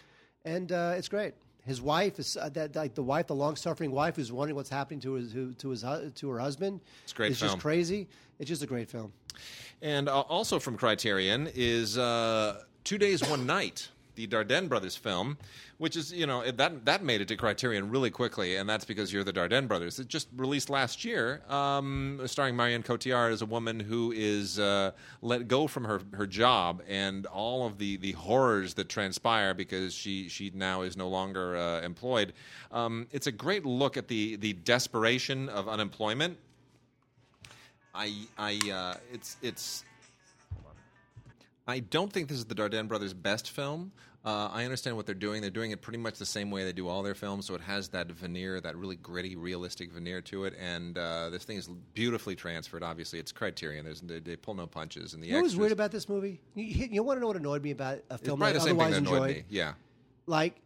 and 0.46 0.72
uh, 0.72 0.94
it's 0.96 1.10
great. 1.10 1.34
His 1.66 1.82
wife 1.82 2.18
is 2.18 2.38
uh, 2.38 2.48
that 2.54 2.78
like 2.78 2.96
the 2.96 3.04
wife, 3.04 3.28
the 3.28 3.36
long 3.36 3.58
suffering 3.58 3.92
wife, 3.92 4.16
who's 4.16 4.32
wondering 4.32 4.56
what's 4.56 4.70
happening 4.70 5.02
to 5.02 5.14
his 5.14 5.34
to 5.58 5.70
his 5.70 5.84
to 6.16 6.30
her 6.30 6.40
husband. 6.40 6.80
It's 7.04 7.12
great 7.12 7.32
It's 7.32 7.42
film. 7.42 7.52
just 7.52 7.62
crazy. 7.62 8.08
It's 8.40 8.48
just 8.48 8.64
a 8.64 8.68
great 8.68 8.90
film. 8.90 9.12
And 9.82 10.08
uh, 10.08 10.22
also 10.22 10.60
from 10.60 10.78
Criterion 10.78 11.50
is 11.54 11.98
uh, 11.98 12.64
Two 12.84 12.98
Days, 12.98 13.22
One 13.30 13.46
Night, 13.46 13.90
the 14.16 14.28
Dardenne 14.28 14.68
brothers 14.68 14.96
film, 14.96 15.38
which 15.78 15.96
is, 15.96 16.12
you 16.12 16.28
know, 16.28 16.50
that, 16.52 16.86
that 16.86 17.04
made 17.04 17.22
it 17.22 17.28
to 17.30 17.36
Criterion 17.36 17.90
really 17.90 18.10
quickly, 18.10 18.56
and 18.56 18.70
that's 18.70 18.86
because 18.86 19.14
you're 19.14 19.24
the 19.24 19.34
Dardenne 19.34 19.68
brothers. 19.68 20.00
It 20.00 20.08
just 20.08 20.28
released 20.36 20.70
last 20.70 21.06
year, 21.06 21.42
um, 21.48 22.20
starring 22.26 22.56
Marianne 22.56 22.84
Cotillard 22.84 23.32
as 23.32 23.42
a 23.42 23.46
woman 23.46 23.80
who 23.80 24.12
is 24.12 24.60
uh, 24.60 24.92
let 25.22 25.48
go 25.48 25.68
from 25.68 25.84
her, 25.86 26.02
her 26.14 26.28
job 26.28 26.82
and 26.88 27.26
all 27.28 27.66
of 27.66 27.78
the, 27.78 27.98
the 27.98 28.12
horrors 28.14 28.74
that 28.76 28.90
transpire 28.90 29.54
because 29.54 29.94
she, 29.94 30.28
she 30.28 30.52
now 30.54 30.82
is 30.82 30.98
no 30.98 31.08
longer 31.08 31.56
uh, 31.56 31.82
employed. 31.82 32.34
Um, 32.72 33.08
it's 33.12 33.28
a 33.28 33.32
great 33.32 33.66
look 33.66 33.96
at 33.96 34.08
the, 34.08 34.36
the 34.38 34.54
desperation 34.54 35.50
of 35.50 35.68
unemployment. 35.70 36.38
I, 37.94 38.14
I, 38.38 38.60
uh, 38.72 38.94
it's, 39.12 39.38
it's, 39.42 39.84
I 41.68 41.80
don't 41.80 42.12
think 42.12 42.28
this 42.28 42.38
is 42.38 42.46
the 42.46 42.56
Dardenne 42.56 42.88
brothers' 42.88 43.14
best 43.14 43.52
film. 43.52 43.92
Uh, 44.24 44.50
I 44.52 44.66
understand 44.66 44.96
what 44.96 45.08
they're 45.08 45.16
doing. 45.16 45.42
They're 45.42 45.50
doing 45.50 45.72
it 45.72 45.82
pretty 45.82 45.98
much 45.98 46.20
the 46.20 46.28
same 46.28 46.52
way 46.52 46.64
they 46.64 46.74
do 46.74 46.88
all 46.88 47.02
their 47.02 47.16
films, 47.16 47.48
so 47.48 47.56
it 47.56 47.62
has 47.62 47.88
that 47.90 48.08
veneer, 48.12 48.62
that 48.62 48.76
really 48.76 48.96
gritty, 48.96 49.36
realistic 49.36 49.92
veneer 49.92 50.22
to 50.22 50.46
it. 50.46 50.54
And 50.60 50.96
uh, 50.98 51.32
this 51.32 51.44
thing 51.44 51.58
is 51.58 51.68
beautifully 51.96 52.36
transferred. 52.36 52.84
Obviously, 52.84 53.18
it's 53.18 53.32
Criterion. 53.32 53.84
There's, 53.84 54.02
they, 54.02 54.20
they 54.20 54.36
pull 54.36 54.54
no 54.54 54.68
punches. 54.68 55.16
And 55.16 55.24
the 55.24 55.28
You 55.28 55.34
know 55.34 55.40
what's 55.40 55.54
extras, 55.54 55.60
weird 55.60 55.72
about 55.72 55.92
this 55.92 56.08
movie? 56.08 56.40
You, 56.54 56.88
you 56.92 57.04
want 57.04 57.18
to 57.18 57.22
know 57.22 57.28
what 57.28 57.38
annoyed 57.38 57.64
me 57.64 57.72
about 57.72 58.00
a 58.12 58.18
film 58.20 58.38
probably 58.40 58.54
that 58.54 58.60
the 58.60 58.68
I 58.68 58.72
otherwise 58.72 58.92
that 58.92 58.98
annoyed 59.00 59.14
enjoyed? 59.16 59.36
me. 59.38 59.44
Yeah, 59.50 59.74
Like, 60.28 60.62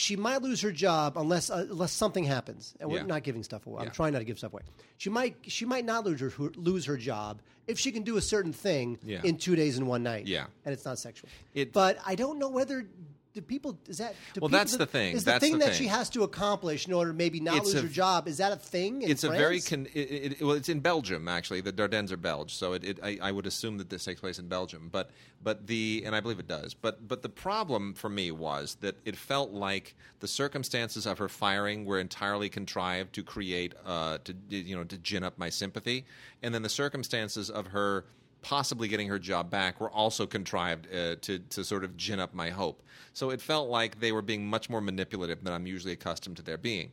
she 0.00 0.16
might 0.16 0.40
lose 0.42 0.60
her 0.62 0.72
job 0.72 1.16
unless 1.16 1.50
uh, 1.50 1.66
unless 1.70 1.92
something 1.92 2.24
happens, 2.24 2.74
and 2.80 2.90
we're 2.90 2.98
Yeah. 2.98 3.06
not 3.14 3.22
giving 3.22 3.42
stuff 3.42 3.66
away. 3.66 3.82
Yeah. 3.82 3.88
I'm 3.88 3.94
trying 3.94 4.12
not 4.14 4.20
to 4.20 4.24
give 4.24 4.38
stuff 4.38 4.52
away. 4.52 4.62
She 4.96 5.10
might 5.10 5.36
she 5.42 5.64
might 5.64 5.84
not 5.84 6.04
lose 6.04 6.20
her 6.20 6.32
lose 6.56 6.84
her 6.86 6.96
job 6.96 7.42
if 7.66 7.78
she 7.78 7.92
can 7.92 8.02
do 8.02 8.16
a 8.16 8.20
certain 8.22 8.52
thing 8.52 8.98
Yeah. 9.04 9.20
in 9.22 9.36
two 9.36 9.54
days 9.56 9.78
and 9.78 9.86
one 9.86 10.02
night. 10.02 10.26
Yeah. 10.26 10.46
and 10.64 10.72
it's 10.72 10.84
not 10.84 10.98
sexual. 10.98 11.28
It- 11.54 11.72
but 11.72 11.98
I 12.04 12.14
don't 12.14 12.38
know 12.38 12.48
whether. 12.48 12.86
Do 13.32 13.40
people 13.40 13.78
is 13.86 13.98
that? 13.98 14.08
Well, 14.12 14.16
people- 14.34 14.48
that's 14.48 14.76
the 14.76 14.86
thing. 14.86 15.14
Is 15.14 15.24
That's 15.24 15.40
the 15.40 15.50
thing 15.50 15.58
the 15.58 15.66
that 15.66 15.74
she 15.76 15.86
has 15.86 16.10
to 16.10 16.24
accomplish 16.24 16.88
in 16.88 16.92
order 16.92 17.12
to 17.12 17.16
maybe 17.16 17.38
not 17.38 17.58
It's 17.58 17.66
lose 17.66 17.74
a- 17.76 17.82
her 17.82 17.88
job? 17.88 18.26
Is 18.26 18.38
that 18.38 18.50
a 18.50 18.56
thing? 18.56 19.02
In 19.02 19.10
it's 19.10 19.22
a 19.22 19.28
very 19.28 19.60
France? 19.60 19.68
con- 19.68 19.86
it, 19.94 20.00
it, 20.40 20.42
well, 20.42 20.56
it's 20.56 20.68
in 20.68 20.80
Belgium 20.80 21.28
actually. 21.28 21.60
The 21.60 21.72
Dardennes 21.72 22.10
are 22.10 22.16
Belge, 22.16 22.52
so 22.52 22.72
it, 22.72 22.82
it, 22.82 22.98
I, 23.02 23.18
I 23.22 23.30
would 23.30 23.46
assume 23.46 23.78
that 23.78 23.88
this 23.88 24.04
takes 24.04 24.20
place 24.20 24.40
in 24.40 24.48
Belgium. 24.48 24.88
But 24.90 25.10
but 25.42 25.68
the 25.68 26.02
and 26.04 26.16
I 26.16 26.20
believe 26.20 26.40
it 26.40 26.48
does. 26.48 26.74
But 26.74 27.06
but 27.06 27.22
the 27.22 27.28
problem 27.28 27.94
for 27.94 28.08
me 28.08 28.32
was 28.32 28.76
that 28.80 28.96
it 29.04 29.14
felt 29.16 29.52
like 29.52 29.94
the 30.18 30.28
circumstances 30.28 31.06
of 31.06 31.18
her 31.18 31.28
firing 31.28 31.84
were 31.84 32.00
entirely 32.00 32.48
contrived 32.48 33.14
to 33.14 33.22
create 33.22 33.74
uh, 33.86 34.18
to 34.24 34.34
you 34.48 34.74
know 34.74 34.82
to 34.84 34.98
gin 34.98 35.22
up 35.22 35.38
my 35.38 35.50
sympathy, 35.50 36.04
and 36.42 36.52
then 36.52 36.62
the 36.62 36.68
circumstances 36.68 37.48
of 37.48 37.68
her 37.68 38.06
possibly 38.42 38.88
getting 38.88 39.08
her 39.08 39.18
job 39.18 39.50
back 39.50 39.80
were 39.80 39.90
also 39.90 40.26
contrived 40.26 40.86
uh, 40.92 41.16
to 41.22 41.38
to 41.38 41.64
sort 41.64 41.84
of 41.84 41.96
gin 41.96 42.20
up 42.20 42.34
my 42.34 42.50
hope. 42.50 42.82
So 43.12 43.30
it 43.30 43.40
felt 43.40 43.68
like 43.68 44.00
they 44.00 44.12
were 44.12 44.22
being 44.22 44.46
much 44.46 44.70
more 44.70 44.80
manipulative 44.80 45.42
than 45.42 45.52
I'm 45.52 45.66
usually 45.66 45.92
accustomed 45.92 46.36
to 46.36 46.42
their 46.42 46.58
being 46.58 46.92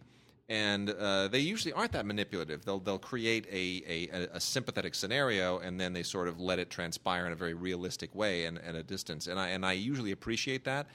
and 0.50 0.92
uh, 0.92 1.28
they 1.28 1.40
usually 1.40 1.74
aren't 1.74 1.92
that 1.92 2.06
manipulative. 2.06 2.64
They'll 2.64 2.80
they'll 2.80 3.00
create 3.00 3.46
a, 3.52 3.84
a, 4.14 4.28
a 4.34 4.40
sympathetic 4.40 4.96
scenario, 4.96 5.60
and 5.60 5.80
then 5.80 5.92
they 5.92 6.04
sort 6.04 6.30
of 6.30 6.40
let 6.40 6.58
it 6.58 6.70
transpire 6.70 7.26
in 7.26 7.34
a 7.34 7.36
very 7.36 7.54
realistic 7.54 8.14
way 8.16 8.46
and 8.46 8.58
at 8.60 8.76
a 8.76 8.84
distance. 8.84 9.28
And 9.28 9.40
I 9.40 9.50
and 9.50 9.66
I 9.66 9.74
usually 9.74 10.12
appreciate 10.12 10.64
that. 10.64 10.88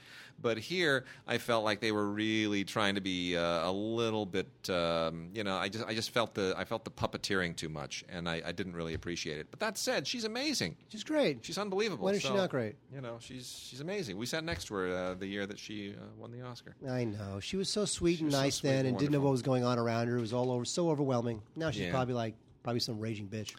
But 0.43 0.57
here, 0.59 1.05
I 1.25 1.39
felt 1.39 1.63
like 1.63 1.79
they 1.79 1.91
were 1.93 2.07
really 2.09 2.63
trying 2.65 2.95
to 2.95 3.01
be 3.01 3.35
uh, 3.37 3.67
a 3.67 3.71
little 3.71 4.25
bit, 4.25 4.47
um, 4.69 5.29
you 5.33 5.43
know, 5.43 5.55
I 5.55 5.69
just 5.69 5.85
I 5.85 5.93
just 5.95 6.11
felt 6.11 6.35
the 6.35 6.53
I 6.55 6.65
felt 6.65 6.83
the 6.83 6.91
puppeteering 6.91 7.55
too 7.55 7.69
much, 7.69 8.03
and 8.09 8.27
I, 8.29 8.41
I 8.45 8.51
didn't 8.51 8.75
really 8.75 8.93
appreciate 8.93 9.37
it. 9.39 9.47
But 9.49 9.61
that 9.61 9.77
said, 9.77 10.05
she's 10.05 10.25
amazing. 10.25 10.75
She's 10.89 11.03
great. 11.05 11.39
She's 11.45 11.57
unbelievable. 11.57 12.05
When 12.05 12.13
is 12.15 12.21
she 12.21 12.29
not 12.33 12.49
great? 12.49 12.75
You 12.93 13.01
know, 13.01 13.17
she's 13.19 13.49
she's 13.67 13.79
amazing. 13.79 14.17
We 14.17 14.25
sat 14.25 14.43
next 14.43 14.65
to 14.65 14.73
her 14.75 14.95
uh, 14.95 15.13
the 15.15 15.27
year 15.27 15.45
that 15.47 15.57
she 15.57 15.91
uh, 15.97 16.03
won 16.17 16.31
the 16.31 16.41
Oscar. 16.41 16.75
I 16.87 17.05
know 17.05 17.39
she 17.39 17.55
was 17.57 17.69
so 17.69 17.85
sweet 17.85 18.19
and 18.19 18.27
was 18.27 18.35
so 18.35 18.41
nice 18.41 18.55
sweet 18.57 18.69
then, 18.69 18.79
and 18.79 18.87
and 18.89 18.99
didn't 18.99 19.13
know 19.13 19.21
what 19.21 19.31
was 19.31 19.41
going 19.41 19.63
on 19.63 19.79
around 19.79 20.09
her. 20.09 20.17
It 20.17 20.21
was 20.21 20.33
all 20.33 20.51
over 20.51 20.65
so 20.65 20.89
overwhelming. 20.89 21.41
Now 21.55 21.71
she's 21.71 21.83
Yeah. 21.83 21.91
probably 21.91 22.15
like 22.15 22.35
probably 22.63 22.79
some 22.79 22.99
raging 22.99 23.27
bitch. 23.27 23.53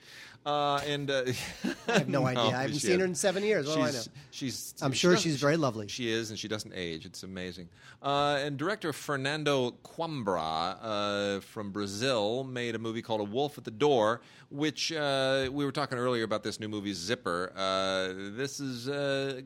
Uh, 0.47 0.81
and 0.87 1.11
uh, 1.11 1.25
I 1.89 1.93
have 1.93 2.09
no, 2.09 2.27
idea. 2.27 2.43
I 2.43 2.63
haven't 2.63 2.77
seen 2.77 3.01
her 3.01 3.07
in 3.07 3.15
seven 3.15 3.43
years. 3.43 3.67
What 3.67 3.77
do 3.77 3.83
I 3.83 3.91
know? 3.93 4.01
She's, 4.31 4.75
I'm 4.83 4.93
she 4.93 4.99
sure 4.99 5.17
she's 5.17 5.41
very 5.41 5.57
lovely. 5.57 5.89
She 5.89 6.11
is, 6.11 6.31
and 6.31 6.39
she 6.39 6.49
doesn't 6.49 6.73
age. 6.75 7.07
It's 7.07 7.23
amazing. 7.23 7.69
Uh, 8.03 8.39
and 8.41 8.57
director 8.57 8.93
Fernando 8.93 9.73
Coimbra 9.85 10.79
uh, 10.83 11.41
from 11.41 11.71
Brazil 11.71 12.45
made 12.45 12.75
a 12.75 12.79
movie 12.79 13.03
called 13.03 13.21
A 13.21 13.25
Wolf 13.25 13.57
at 13.57 13.65
the 13.65 13.71
Door, 13.71 14.23
which 14.51 14.93
uh, 14.93 15.49
we 15.53 15.65
were 15.65 15.73
talking 15.73 15.99
earlier 15.99 16.25
about 16.25 16.43
this 16.43 16.61
new 16.61 16.69
movie 16.69 16.93
Zipper. 16.93 17.53
Uh, 17.57 18.13
this 18.37 18.61
is 18.61 18.89
uh, 18.89 19.41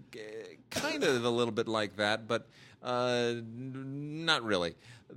kind 0.70 1.04
of 1.04 1.24
a 1.24 1.30
little 1.30 1.52
bit 1.52 1.68
like 1.68 1.96
that, 1.96 2.26
but 2.26 2.48
uh, 2.82 3.34
not 3.44 4.42
really. 4.42 4.74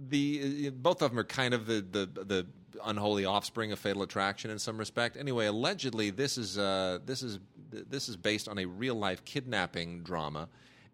The 0.10 0.70
both 0.70 1.02
of 1.02 1.12
them 1.12 1.20
are 1.20 1.24
kind 1.24 1.54
of 1.54 1.66
the 1.66 1.82
the 1.82 2.24
the 2.24 2.48
unholy 2.84 3.26
offspring 3.26 3.72
of 3.72 3.80
Fatal 3.80 4.04
Attraction 4.04 4.52
in 4.52 4.60
some 4.60 4.78
respect. 4.78 5.18
Anyway, 5.18 5.46
allegedly 5.48 6.10
this 6.10 6.38
is 6.38 6.58
uh, 6.58 7.00
this 7.06 7.24
is 7.24 7.40
this 7.72 8.10
is 8.10 8.18
based 8.18 8.48
on 8.48 8.60
a 8.60 8.66
real 8.66 8.96
life 8.96 9.24
kidnapping 9.26 10.04
drama, 10.04 10.48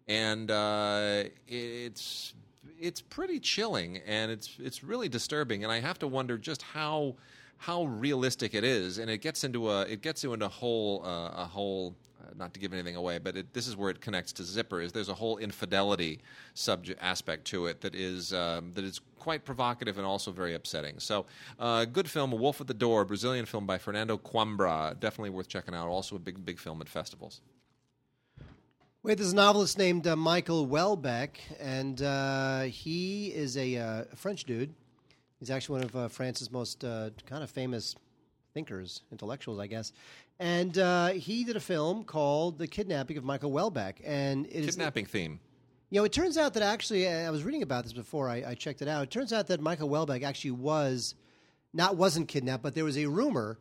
and 0.06 0.50
uh, 0.50 1.24
it's 1.46 2.34
it's 2.80 3.00
pretty 3.00 3.40
chilling 3.40 3.98
and 4.06 4.30
it's 4.30 4.56
it's 4.58 4.84
really 4.84 5.08
disturbing. 5.08 5.64
And 5.64 5.72
I 5.72 5.80
have 5.80 5.98
to 6.00 6.06
wonder 6.06 6.38
just 6.38 6.62
how 6.62 7.16
how 7.58 7.84
realistic 7.84 8.54
it 8.54 8.64
is. 8.64 8.98
And 8.98 9.10
it 9.10 9.18
gets 9.18 9.44
into 9.44 9.70
a 9.70 9.82
it 9.82 10.02
gets 10.02 10.22
you 10.22 10.32
into 10.32 10.46
a 10.46 10.50
whole 10.50 11.02
uh, 11.04 11.42
a 11.42 11.44
whole 11.44 11.94
not 12.36 12.54
to 12.54 12.60
give 12.60 12.72
anything 12.72 12.96
away, 12.96 13.18
but 13.18 13.36
it, 13.36 13.52
this 13.52 13.66
is 13.66 13.76
where 13.76 13.90
it 13.90 14.00
connects 14.00 14.32
to 14.34 14.44
Zipper. 14.44 14.80
Is 14.80 14.92
there's 14.92 15.08
a 15.08 15.14
whole 15.14 15.38
infidelity 15.38 16.20
subject 16.54 17.00
aspect 17.02 17.44
to 17.46 17.66
it 17.66 17.80
that 17.80 17.94
is 17.94 18.32
um, 18.32 18.72
that 18.74 18.84
is 18.84 19.00
quite 19.18 19.44
provocative 19.44 19.98
and 19.98 20.06
also 20.06 20.30
very 20.30 20.54
upsetting. 20.54 20.98
So, 20.98 21.26
uh, 21.58 21.84
good 21.84 22.08
film, 22.08 22.32
A 22.32 22.36
Wolf 22.36 22.60
at 22.60 22.66
the 22.66 22.74
Door, 22.74 23.06
Brazilian 23.06 23.46
film 23.46 23.66
by 23.66 23.78
Fernando 23.78 24.18
Coimbra, 24.18 24.98
definitely 24.98 25.30
worth 25.30 25.48
checking 25.48 25.74
out. 25.74 25.88
Also 25.88 26.16
a 26.16 26.18
big 26.18 26.44
big 26.44 26.58
film 26.58 26.80
at 26.80 26.88
festivals. 26.88 27.40
Wait, 29.04 29.16
there's 29.16 29.32
a 29.32 29.36
novelist 29.36 29.78
named 29.78 30.06
uh, 30.06 30.16
Michael 30.16 30.66
Houellebecq, 30.66 31.30
and 31.60 32.02
uh, 32.02 32.62
he 32.62 33.28
is 33.28 33.56
a 33.56 33.76
uh, 33.76 34.04
French 34.16 34.44
dude. 34.44 34.74
He's 35.38 35.50
actually 35.50 35.80
one 35.80 35.84
of 35.84 35.96
uh, 35.96 36.08
France's 36.08 36.50
most 36.50 36.84
uh, 36.84 37.10
kind 37.24 37.44
of 37.44 37.50
famous 37.50 37.94
thinkers, 38.54 39.02
intellectuals, 39.12 39.60
I 39.60 39.68
guess. 39.68 39.92
And 40.40 40.78
uh, 40.78 41.08
he 41.08 41.44
did 41.44 41.56
a 41.56 41.60
film 41.60 42.04
called 42.04 42.58
The 42.58 42.66
Kidnapping 42.66 43.16
of 43.16 43.24
Michael 43.24 43.50
Houellebecq, 43.50 43.94
and 44.04 44.46
it 44.46 44.54
is 44.54 44.76
Kidnapping 44.76 45.06
theme. 45.06 45.40
You 45.90 46.00
know, 46.00 46.04
it 46.04 46.12
turns 46.12 46.36
out 46.36 46.54
that 46.54 46.62
actually, 46.62 47.08
I 47.08 47.30
was 47.30 47.42
reading 47.42 47.62
about 47.62 47.84
this 47.84 47.92
before 47.92 48.28
I, 48.28 48.44
I 48.48 48.54
checked 48.54 48.82
it 48.82 48.88
out. 48.88 49.02
It 49.02 49.10
turns 49.10 49.32
out 49.32 49.46
that 49.48 49.60
Michael 49.60 49.88
Houellebecq 49.88 50.22
actually 50.22 50.52
was 50.52 51.14
not 51.72 51.96
wasn't 51.96 52.28
kidnapped, 52.28 52.62
but 52.62 52.74
there 52.74 52.84
was 52.84 52.98
a 52.98 53.06
rumor 53.06 53.58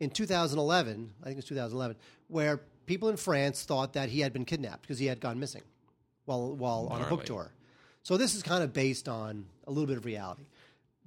in 0.00 0.10
2011, 0.10 1.10
I 1.20 1.24
think 1.24 1.34
it 1.34 1.36
was 1.36 1.44
2011, 1.46 1.96
where 2.28 2.60
people 2.86 3.08
in 3.08 3.16
France 3.16 3.62
thought 3.62 3.92
that 3.92 4.08
he 4.08 4.20
had 4.20 4.32
been 4.32 4.44
kidnapped 4.44 4.82
because 4.82 4.98
he 4.98 5.06
had 5.06 5.20
gone 5.20 5.38
missing 5.38 5.62
while 6.24 6.54
while 6.54 6.88
on 6.90 7.02
a 7.02 7.06
book 7.06 7.24
tour. 7.24 7.52
So 8.02 8.16
this 8.16 8.34
is 8.34 8.42
kind 8.42 8.62
of 8.64 8.72
based 8.72 9.08
on 9.08 9.46
a 9.66 9.70
little 9.70 9.86
bit 9.86 9.96
of 9.96 10.04
reality, 10.04 10.48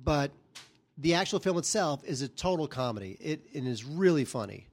but 0.02 0.32
the 0.98 1.16
actual 1.16 1.40
film 1.40 1.58
itself 1.58 2.04
is 2.06 2.22
a 2.22 2.28
total 2.28 2.68
comedy. 2.68 3.18
It, 3.20 3.48
it 3.52 3.66
is 3.66 3.84
really 3.84 4.26
funny. 4.26 4.68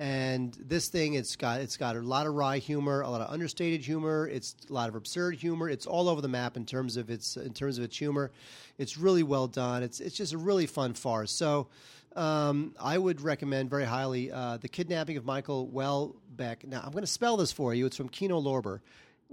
And 0.00 0.56
this 0.58 0.88
thing, 0.88 1.12
it's 1.12 1.36
got 1.36 1.60
it's 1.60 1.76
got 1.76 1.94
a 1.94 2.00
lot 2.00 2.26
of 2.26 2.32
wry 2.32 2.56
humor, 2.56 3.02
a 3.02 3.10
lot 3.10 3.20
of 3.20 3.30
understated 3.30 3.82
humor. 3.82 4.26
It's 4.26 4.56
a 4.70 4.72
lot 4.72 4.88
of 4.88 4.94
absurd 4.94 5.34
humor. 5.34 5.68
It's 5.68 5.84
all 5.84 6.08
over 6.08 6.22
the 6.22 6.28
map 6.28 6.56
in 6.56 6.64
terms 6.64 6.96
of 6.96 7.10
its 7.10 7.36
in 7.36 7.52
terms 7.52 7.76
of 7.76 7.84
its 7.84 7.98
humor. 7.98 8.30
It's 8.78 8.96
really 8.96 9.22
well 9.22 9.46
done. 9.46 9.82
It's 9.82 10.00
it's 10.00 10.16
just 10.16 10.32
a 10.32 10.38
really 10.38 10.64
fun 10.64 10.94
farce. 10.94 11.30
So 11.30 11.68
um, 12.16 12.74
I 12.80 12.96
would 12.96 13.20
recommend 13.20 13.68
very 13.68 13.84
highly 13.84 14.32
uh, 14.32 14.56
the 14.56 14.68
kidnapping 14.68 15.18
of 15.18 15.26
Michael 15.26 15.68
Houellebecq. 15.68 16.64
Now 16.66 16.80
I'm 16.82 16.92
going 16.92 17.02
to 17.02 17.06
spell 17.06 17.36
this 17.36 17.52
for 17.52 17.74
you. 17.74 17.84
It's 17.84 17.98
from 17.98 18.08
Kino 18.08 18.40
Lorber. 18.40 18.80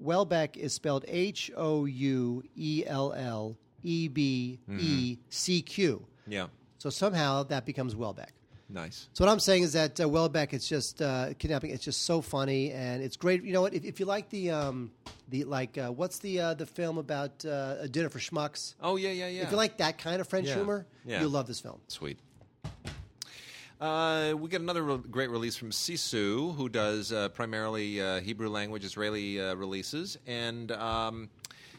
Houellebecq 0.03 0.57
is 0.57 0.73
spelled 0.73 1.06
H 1.07 1.49
O 1.56 1.85
U 1.85 2.44
E 2.57 2.84
L 2.85 3.14
L 3.14 3.56
E 3.84 4.10
B 4.10 4.60
E 4.77 5.18
C 5.30 5.61
Q. 5.61 6.06
Yeah, 6.27 6.48
So 6.80 6.89
somehow 6.89 7.44
that 7.44 7.65
becomes 7.65 7.95
Welbeck. 7.95 8.34
Nice. 8.69 9.07
So 9.14 9.23
what 9.26 9.31
I'm 9.31 9.39
saying 9.39 9.64
is 9.64 9.73
that 9.73 9.99
uh, 9.99 10.03
Houellebecq, 10.06 10.52
it's 10.53 10.68
just 10.68 11.02
uh, 11.02 11.34
kidnapping. 11.39 11.72
It's 11.72 11.84
just 11.85 12.02
so 12.02 12.22
funny 12.22 12.72
and 12.72 13.02
it's 13.02 13.15
great. 13.15 13.44
You 13.44 13.53
know 13.53 13.61
what? 13.61 13.73
If, 13.73 13.85
if 13.85 13.99
you 13.99 14.06
like 14.06 14.30
the 14.30 14.52
um, 14.52 14.91
the 15.30 15.45
like, 15.45 15.77
uh, 15.77 15.89
what's 15.89 16.19
the 16.19 16.39
uh, 16.41 16.53
the 16.53 16.65
film 16.65 16.98
about 16.98 17.45
uh, 17.45 17.76
a 17.80 17.88
dinner 17.88 18.10
for 18.10 18.19
schmucks? 18.19 18.76
Oh 18.81 18.98
yeah, 18.98 19.11
yeah, 19.11 19.27
yeah. 19.30 19.44
If 19.44 19.52
you 19.52 19.57
like 19.57 19.77
that 19.77 19.98
kind 19.98 20.19
of 20.19 20.27
French 20.27 20.48
Yeah. 20.48 20.56
humor, 20.56 20.85
Yeah. 21.06 21.22
you'll 21.22 21.30
love 21.30 21.48
this 21.48 21.61
film. 21.61 21.80
Sweet. 21.88 22.19
Uh, 23.80 24.34
we 24.35 24.49
get 24.49 24.60
another 24.60 24.81
re- 24.84 24.98
great 25.11 25.30
release 25.30 25.56
from 25.56 25.69
Sisu, 25.69 26.56
who 26.56 26.68
does 26.68 27.11
uh, 27.14 27.30
primarily 27.30 28.02
uh, 28.02 28.19
Hebrew 28.22 28.49
language 28.49 28.84
Israeli 28.84 29.39
uh, 29.39 29.53
releases. 29.53 30.18
And 30.26 30.72
um, 30.72 31.30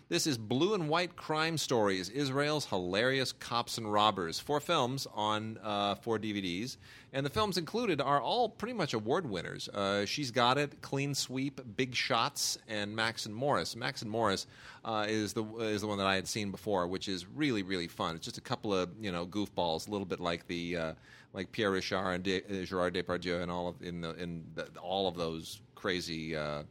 this 0.08 0.26
is 0.26 0.38
Blue 0.38 0.72
and 0.74 0.88
White 0.88 1.16
Crime 1.16 1.58
Stories 1.58 2.08
Israel's 2.08 2.64
Hilarious 2.64 3.32
Cops 3.32 3.76
and 3.76 3.92
Robbers. 3.92 4.40
Four 4.40 4.60
films 4.60 5.06
on 5.14 5.58
uh, 5.62 5.96
four 5.96 6.18
DVDs. 6.18 6.78
And 7.12 7.24
the 7.24 7.30
films 7.30 7.58
included 7.58 8.00
are 8.00 8.20
all 8.20 8.48
pretty 8.48 8.72
much 8.72 8.94
award 8.94 9.28
winners. 9.28 9.68
Uh, 9.68 10.06
She's 10.06 10.30
Got 10.30 10.56
It, 10.56 10.80
Clean 10.80 11.14
Sweep, 11.14 11.60
Big 11.76 11.94
Shots, 11.94 12.58
and 12.68 12.96
Max 12.96 13.26
and 13.26 13.34
Morris. 13.34 13.76
Max 13.76 14.00
and 14.02 14.10
Morris 14.10 14.46
uh, 14.84 15.06
is 15.08 15.34
the 15.34 15.44
is 15.58 15.82
the 15.82 15.86
one 15.86 15.98
that 15.98 16.06
I 16.06 16.14
had 16.14 16.26
seen 16.26 16.50
before, 16.50 16.86
which 16.86 17.08
is 17.08 17.26
really 17.26 17.62
really 17.62 17.88
fun. 17.88 18.16
It's 18.16 18.24
just 18.24 18.38
a 18.38 18.42
couple 18.42 18.74
of 18.74 18.90
you 19.00 19.12
know 19.12 19.26
goofballs, 19.26 19.88
a 19.88 19.90
little 19.90 20.06
bit 20.06 20.20
like 20.20 20.46
the 20.46 20.76
uh, 20.76 20.92
like 21.34 21.52
Pierre 21.52 21.70
Richard 21.70 22.12
and 22.12 22.24
De, 22.24 22.38
uh, 22.38 22.64
Gerard 22.64 22.94
Depardieu 22.94 23.42
and 23.42 23.50
all 23.50 23.68
of 23.68 23.82
in 23.82 24.00
the 24.00 24.14
in 24.14 24.44
the, 24.54 24.68
all 24.80 25.06
of 25.06 25.16
those 25.16 25.60
crazy 25.74 26.34
uh, 26.34 26.62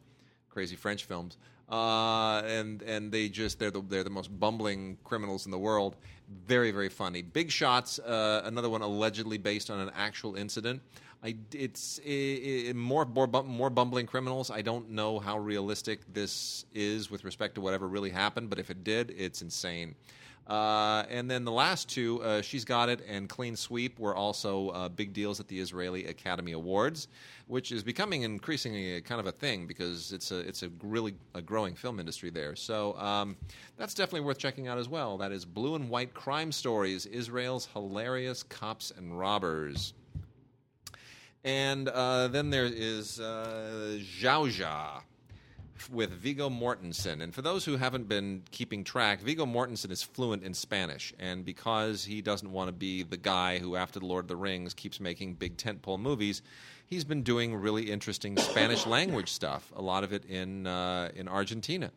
crazy 0.49 0.75
French 0.75 1.05
films. 1.05 1.37
Uh, 1.69 2.41
and 2.45 2.81
and 2.83 3.11
they 3.11 3.27
just 3.27 3.59
they're 3.59 3.71
the 3.71 3.81
they're 3.81 4.03
the 4.03 4.09
most 4.09 4.37
bumbling 4.39 4.97
criminals 5.03 5.45
in 5.45 5.51
the 5.51 5.57
world. 5.59 5.97
Very 6.45 6.71
very 6.71 6.87
funny. 6.87 7.21
Big 7.21 7.51
Shots, 7.51 7.99
uh, 7.99 8.41
another 8.45 8.69
one 8.69 8.81
allegedly 8.81 9.37
based 9.37 9.69
on 9.69 9.79
an 9.79 9.91
actual 9.95 10.35
incident. 10.35 10.81
I 11.23 11.35
it's 11.51 11.99
i 12.07 12.69
i 12.69 12.73
more 12.73 13.05
more 13.05 13.27
more 13.27 13.69
bumbling 13.69 14.05
criminals. 14.05 14.49
I 14.49 14.61
don't 14.61 14.91
know 14.91 15.19
how 15.19 15.39
realistic 15.39 16.01
this 16.13 16.65
is 16.73 17.11
with 17.11 17.25
respect 17.25 17.55
to 17.55 17.61
whatever 17.61 17.87
really 17.87 18.11
happened, 18.11 18.49
but 18.49 18.59
if 18.59 18.69
it 18.69 18.85
did, 18.85 19.13
it's 19.17 19.41
insane. 19.41 19.95
Uh, 20.47 21.03
and 21.09 21.29
then 21.29 21.43
the 21.43 21.51
last 21.51 21.89
two, 21.89 22.23
uh, 22.23 22.41
She's 22.41 22.63
Got 22.63 22.87
It 22.87 23.01
and 23.07 23.27
Clean 23.27 23.55
Sweep, 23.55 23.99
were 23.99 24.15
also 24.15 24.69
uh, 24.69 24.89
big 24.89 25.11
deals 25.11 25.41
at 25.41 25.47
the 25.49 25.59
Israeli 25.59 26.05
Academy 26.07 26.53
Awards, 26.53 27.09
which 27.47 27.73
is 27.73 27.83
becoming 27.83 28.21
increasingly 28.21 28.95
a 28.95 29.01
kind 29.01 29.19
of 29.19 29.27
a 29.27 29.31
thing 29.31 29.67
because 29.67 30.13
it's 30.13 30.31
a 30.31 30.39
it's 30.39 30.63
a 30.63 30.69
really 30.81 31.15
a 31.35 31.41
growing 31.41 31.75
film 31.75 31.99
industry 31.99 32.29
there. 32.29 32.55
So 32.55 32.97
um, 32.97 33.35
that's 33.75 33.93
definitely 33.93 34.21
worth 34.21 34.37
checking 34.37 34.69
out 34.69 34.77
as 34.77 34.87
well. 34.87 35.17
That 35.17 35.33
is 35.33 35.43
Blue 35.43 35.75
and 35.75 35.89
White 35.89 36.13
Crime 36.13 36.53
Stories: 36.53 37.05
Israel's 37.05 37.67
Hilarious 37.73 38.43
Cops 38.43 38.93
and 38.97 39.19
Robbers. 39.19 39.93
And 41.43 41.87
uh, 41.89 42.29
then 42.29 42.49
there 42.49 42.65
is 42.65 43.19
uh, 43.19 43.99
with 45.91 46.11
Viggo 46.11 46.49
Mortensen. 46.49 47.21
And 47.21 47.33
for 47.33 47.41
those 47.41 47.65
who 47.65 47.77
haven't 47.77 48.07
been 48.07 48.43
keeping 48.51 48.83
track, 48.83 49.21
Viggo 49.21 49.45
Mortensen 49.45 49.91
is 49.91 50.03
fluent 50.03 50.43
in 50.43 50.53
Spanish. 50.53 51.13
And 51.19 51.45
because 51.45 52.05
he 52.05 52.21
doesn't 52.21 52.51
want 52.51 52.67
to 52.67 52.73
be 52.73 53.03
the 53.03 53.17
guy 53.17 53.59
who, 53.59 53.75
after 53.75 53.99
The 53.99 54.05
Lord 54.05 54.25
of 54.25 54.29
the 54.29 54.35
Rings, 54.35 54.73
keeps 54.73 54.99
making 54.99 55.35
big 55.35 55.57
tentpole 55.57 55.99
movies, 55.99 56.41
he's 56.85 57.03
been 57.03 57.23
doing 57.23 57.55
really 57.55 57.91
interesting 57.91 58.37
Spanish 58.37 58.85
language 58.97 59.29
stuff, 59.29 59.71
a 59.75 59.81
lot 59.81 60.03
of 60.03 60.13
it 60.13 60.25
in, 60.25 60.67
uh, 60.67 61.09
in 61.15 61.27
Argentina. 61.27 61.91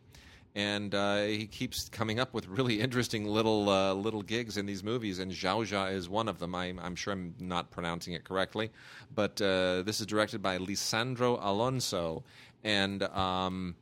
And 0.53 0.93
uh, 0.93 1.23
he 1.23 1.47
keeps 1.47 1.87
coming 1.87 2.19
up 2.19 2.33
with 2.33 2.45
really 2.47 2.81
interesting 2.81 3.25
little 3.25 3.69
uh, 3.69 3.93
little 3.93 4.21
gigs 4.21 4.57
in 4.57 4.65
these 4.65 4.83
movies, 4.83 5.19
and 5.19 5.31
Jauja 5.31 5.93
is 5.93 6.09
one 6.09 6.27
of 6.27 6.39
them. 6.39 6.53
I'm, 6.53 6.77
I'm 6.77 6.93
sure 6.93 7.13
I'm 7.13 7.33
not 7.39 7.71
pronouncing 7.71 8.15
it 8.15 8.25
correctly, 8.25 8.69
but 9.15 9.41
uh, 9.41 9.81
this 9.83 10.01
is 10.01 10.07
directed 10.07 10.41
by 10.41 10.57
Lisandro 10.57 11.39
Alonso, 11.41 12.25
and 12.63 13.03
um, 13.03 13.75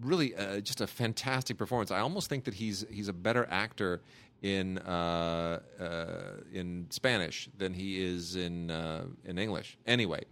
really 0.00 0.34
uh, 0.34 0.60
just 0.60 0.80
a 0.80 0.86
fantastic 0.86 1.56
performance. 1.56 1.90
I 1.90 2.00
almost 2.00 2.28
think 2.28 2.44
that 2.44 2.54
he's 2.54 2.84
he's 2.90 3.08
a 3.08 3.12
better 3.12 3.46
actor 3.50 4.00
in 4.44 4.78
uh, 4.78 5.60
uh, 5.80 6.42
in 6.52 6.86
Spanish 6.90 7.48
than 7.56 7.72
he 7.72 8.02
is 8.04 8.36
in 8.36 8.70
uh, 8.70 9.04
in 9.24 9.38
English. 9.38 9.78
Anyway, 9.86 10.22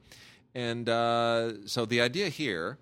and 0.54 0.88
uh, 0.88 1.66
so 1.66 1.86
the 1.86 2.00
idea 2.00 2.28
here 2.28 2.78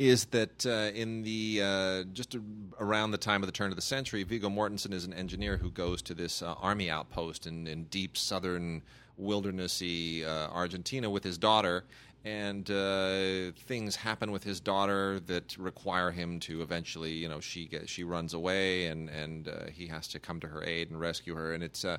is 0.00 0.24
that 0.26 0.66
uh, 0.66 0.90
in 0.92 1.22
the 1.22 2.04
just 2.12 2.36
around 2.80 3.12
the 3.12 3.18
time 3.18 3.42
of 3.42 3.46
the 3.46 3.52
turn 3.52 3.70
of 3.70 3.76
the 3.76 3.82
century, 3.82 4.24
Viggo 4.24 4.48
Mortensen 4.48 4.92
is 4.92 5.04
an 5.04 5.14
engineer 5.14 5.56
who 5.56 5.70
goes 5.70 6.02
to 6.02 6.14
this 6.14 6.42
army 6.42 6.90
outpost 6.90 7.46
in, 7.46 7.68
in 7.68 7.84
deep 7.84 8.16
southern 8.16 8.82
wildernessy 9.20 10.26
Argentina 10.26 11.08
with 11.08 11.22
his 11.22 11.38
daughter, 11.38 11.84
and 12.24 12.70
uh, 12.70 13.52
things 13.66 13.96
happen 13.96 14.32
with 14.32 14.42
his 14.44 14.58
daughter 14.58 15.20
that 15.26 15.56
require 15.58 16.10
him 16.10 16.40
to 16.40 16.62
eventually, 16.62 17.12
you 17.12 17.28
know, 17.28 17.38
she 17.38 17.66
gets, 17.66 17.90
she 17.90 18.02
runs 18.02 18.32
away, 18.32 18.86
and 18.86 19.10
and 19.10 19.48
uh, 19.48 19.66
he 19.72 19.86
has 19.88 20.08
to 20.08 20.18
come 20.18 20.40
to 20.40 20.48
her 20.48 20.64
aid 20.64 20.90
and 20.90 20.98
rescue 20.98 21.34
her, 21.34 21.52
and 21.52 21.62
it's 21.62 21.84
uh, 21.84 21.98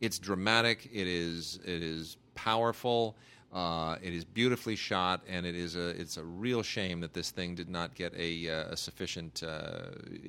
it's 0.00 0.18
dramatic, 0.18 0.88
it 0.92 1.06
is 1.06 1.60
it 1.64 1.82
is 1.82 2.16
powerful. 2.34 3.16
Uh, 3.52 3.96
it 4.02 4.12
is 4.12 4.24
beautifully 4.24 4.76
shot, 4.76 5.22
and 5.28 5.46
it 5.46 5.54
is 5.54 5.76
a 5.76 5.88
it's 5.88 6.16
a 6.16 6.24
real 6.24 6.62
shame 6.62 7.00
that 7.00 7.14
this 7.14 7.30
thing 7.30 7.54
did 7.54 7.70
not 7.70 7.94
get 7.94 8.12
a, 8.14 8.50
uh, 8.50 8.72
a 8.72 8.76
sufficient 8.76 9.42
uh, 9.42 9.86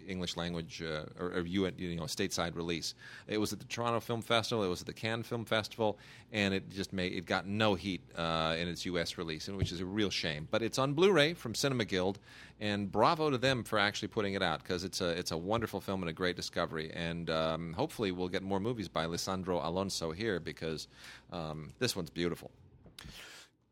English 0.08 0.38
language 0.38 0.82
uh, 0.82 1.04
or, 1.20 1.34
or 1.34 1.40
UN, 1.42 1.74
you 1.78 1.96
know 1.96 2.04
stateside 2.04 2.56
release. 2.56 2.94
It 3.28 3.38
was 3.40 3.52
at 3.52 3.60
the 3.60 3.66
Toronto 3.66 4.00
Film 4.00 4.22
Festival, 4.22 4.64
it 4.64 4.70
was 4.70 4.82
at 4.82 4.88
the 4.88 4.94
Cannes 4.94 5.24
Film 5.24 5.46
Festival, 5.46 5.98
and 6.32 6.54
it 6.54 6.70
just 6.70 6.94
made 6.94 7.12
it 7.12 7.26
got 7.26 7.48
no 7.48 7.76
heat 7.76 8.02
uh, 8.16 8.56
in 8.58 8.68
its 8.68 8.86
U.S. 8.86 9.18
release, 9.18 9.48
which 9.50 9.72
is 9.72 9.82
a 9.82 9.86
real 9.86 10.10
shame. 10.10 10.48
But 10.50 10.62
it's 10.62 10.78
on 10.78 10.94
Blu-ray 10.94 11.34
from 11.34 11.56
Cinema 11.56 11.86
Guild, 11.86 12.20
and 12.62 12.90
bravo 12.92 13.30
to 13.30 13.38
them 13.38 13.64
for 13.64 13.78
actually 13.78 14.08
putting 14.08 14.36
it 14.36 14.44
out 14.44 14.64
because 14.64 14.84
it's 14.84 15.02
a 15.02 15.10
it's 15.10 15.32
a 15.32 15.38
wonderful 15.38 15.82
film 15.82 16.02
and 16.02 16.10
a 16.10 16.14
great 16.14 16.36
discovery. 16.36 16.92
And 16.94 17.30
um, 17.30 17.74
hopefully 17.74 18.12
we'll 18.12 18.30
get 18.30 18.44
more 18.44 18.60
movies 18.60 18.88
by 18.88 19.06
Lisandro 19.06 19.64
Alonso 19.66 20.12
here 20.12 20.40
because 20.40 20.88
um, 21.34 21.74
this 21.80 21.96
one's 21.96 22.10
beautiful. 22.10 22.52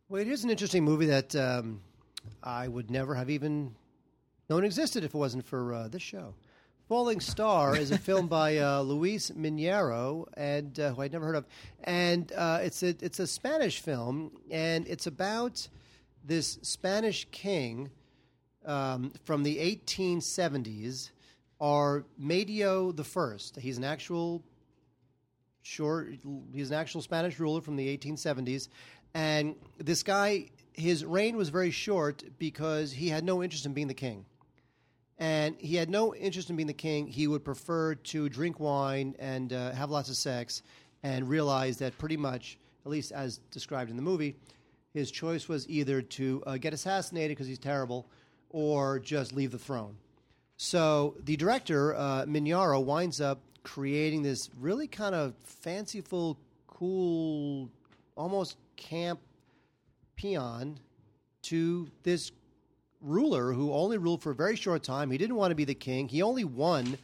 Well, 0.07 0.21
it 0.21 0.27
is 0.27 0.43
an 0.43 0.51
interesting 0.51 0.83
movie 0.83 1.07
that 1.07 1.35
um, 1.35 1.81
I 2.43 2.67
would 2.67 2.91
never 2.91 3.15
have 3.15 3.31
even 3.31 3.73
known 4.47 4.63
existed 4.63 5.03
if 5.03 5.15
it 5.15 5.17
wasn't 5.17 5.43
for 5.43 5.73
uh, 5.73 5.87
this 5.87 6.03
show. 6.03 6.35
Falling 6.87 7.19
Star 7.19 7.75
is 7.75 7.89
a 7.89 7.97
film 7.97 8.27
by 8.27 8.59
uh, 8.59 8.81
Luis 8.83 9.31
Miñarro, 9.31 10.27
and 10.37 10.79
uh, 10.79 10.93
who 10.93 11.01
I'd 11.01 11.11
never 11.11 11.25
heard 11.25 11.37
of, 11.37 11.47
and 11.85 12.31
uh, 12.33 12.59
it's 12.61 12.83
a 12.83 12.89
it's 13.01 13.19
a 13.19 13.25
Spanish 13.25 13.79
film, 13.79 14.31
and 14.51 14.87
it's 14.87 15.07
about 15.07 15.67
this 16.23 16.59
Spanish 16.61 17.25
king 17.31 17.89
um, 18.63 19.11
from 19.23 19.41
the 19.41 19.57
1870s, 19.57 21.09
Amadeo 21.59 22.91
the 22.91 23.03
First. 23.03 23.55
He's 23.55 23.79
an 23.79 23.83
actual 23.83 24.43
sure 25.63 26.07
he's 26.53 26.69
an 26.69 26.77
actual 26.77 27.01
Spanish 27.01 27.39
ruler 27.39 27.59
from 27.59 27.75
the 27.75 27.97
1870s, 27.97 28.67
and 29.15 29.55
this 29.79 30.03
guy 30.03 30.49
his 30.77 31.05
reign 31.05 31.37
was 31.37 31.49
very 31.49 31.71
short 31.71 32.23
because 32.37 32.91
he 32.91 33.09
had 33.09 33.23
no 33.23 33.41
interest 33.41 33.65
in 33.65 33.73
being 33.73 33.87
the 33.87 33.93
king. 33.93 34.25
And 35.17 35.55
he 35.57 35.75
had 35.75 35.89
no 35.89 36.13
interest 36.13 36.49
in 36.49 36.57
being 36.57 36.67
the 36.67 36.73
king. 36.73 37.07
He 37.07 37.27
would 37.27 37.45
prefer 37.45 37.95
to 37.95 38.27
drink 38.27 38.59
wine 38.59 39.15
and 39.17 39.53
uh, 39.53 39.71
have 39.71 39.89
lots 39.89 40.09
of 40.09 40.17
sex, 40.17 40.61
and 41.03 41.29
realized 41.29 41.79
that 41.79 41.97
pretty 41.97 42.17
much, 42.17 42.57
at 42.85 42.91
least 42.91 43.11
as 43.11 43.37
described 43.51 43.89
in 43.89 43.95
the 43.95 44.01
movie, 44.01 44.35
his 44.93 45.11
choice 45.11 45.47
was 45.47 45.67
either 45.69 46.01
to 46.01 46.43
uh, 46.45 46.57
get 46.57 46.73
assassinated 46.73 47.31
because 47.31 47.47
he's 47.47 47.59
terrible, 47.59 48.09
or 48.49 48.99
just 48.99 49.31
leave 49.31 49.51
the 49.51 49.59
throne. 49.59 49.95
So 50.57 51.15
the 51.23 51.37
director 51.37 51.95
uh, 51.95 52.25
Miñarro 52.25 52.83
winds 52.83 53.21
up 53.21 53.41
creating 53.63 54.23
this 54.23 54.49
really 54.59 54.87
kind 54.87 55.15
of 55.15 55.33
fanciful, 55.43 56.37
cool, 56.67 57.69
almost 58.17 58.57
camp 58.75 59.19
peon 60.15 60.79
to 61.43 61.89
this 62.03 62.31
ruler 63.01 63.53
who 63.53 63.71
only 63.71 63.97
ruled 63.97 64.21
for 64.21 64.31
a 64.31 64.35
very 64.35 64.55
short 64.55 64.83
time. 64.83 65.11
He 65.11 65.17
didn't 65.17 65.35
want 65.35 65.51
to 65.51 65.55
be 65.55 65.65
the 65.65 65.75
king. 65.75 66.07
He 66.07 66.21
only 66.21 66.43
won. 66.43 66.97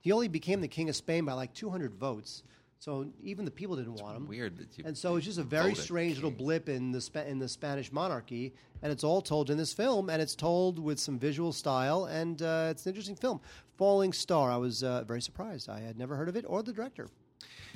He 0.00 0.12
only 0.12 0.28
became 0.28 0.60
the 0.60 0.68
king 0.68 0.88
of 0.88 0.96
Spain 0.96 1.24
by 1.24 1.32
like 1.32 1.52
200 1.54 1.94
votes. 1.94 2.42
So 2.78 3.06
even 3.22 3.44
the 3.44 3.50
people 3.50 3.76
didn't 3.76 3.96
want 3.96 4.16
him. 4.16 4.26
Weird 4.26 4.56
that 4.56 4.78
you 4.78 4.84
And 4.86 4.96
so 4.96 5.16
it's 5.16 5.26
just 5.26 5.38
a 5.38 5.42
very 5.42 5.74
strange 5.74 6.14
little 6.14 6.30
blip 6.30 6.70
in 6.70 6.92
the 6.92 7.00
Spa- 7.00 7.24
in 7.24 7.38
the 7.38 7.48
Spanish 7.48 7.92
monarchy, 7.92 8.54
and 8.80 8.90
it's 8.90 9.04
all 9.04 9.20
told 9.20 9.50
in 9.50 9.58
this 9.58 9.74
film, 9.74 10.08
and 10.08 10.22
it's 10.22 10.34
told 10.34 10.78
with 10.78 10.98
some 10.98 11.18
visual 11.18 11.52
style, 11.52 12.06
and 12.06 12.40
uh, 12.40 12.68
it's 12.70 12.86
an 12.86 12.90
interesting 12.90 13.16
film. 13.16 13.38
Falling 13.76 14.14
Star. 14.14 14.50
I 14.50 14.56
was 14.56 14.82
uh, 14.82 15.04
very 15.04 15.20
surprised. 15.20 15.68
I 15.68 15.80
had 15.80 15.98
never 15.98 16.16
heard 16.16 16.30
of 16.30 16.36
it 16.36 16.46
or 16.48 16.62
the 16.62 16.72
director. 16.72 17.10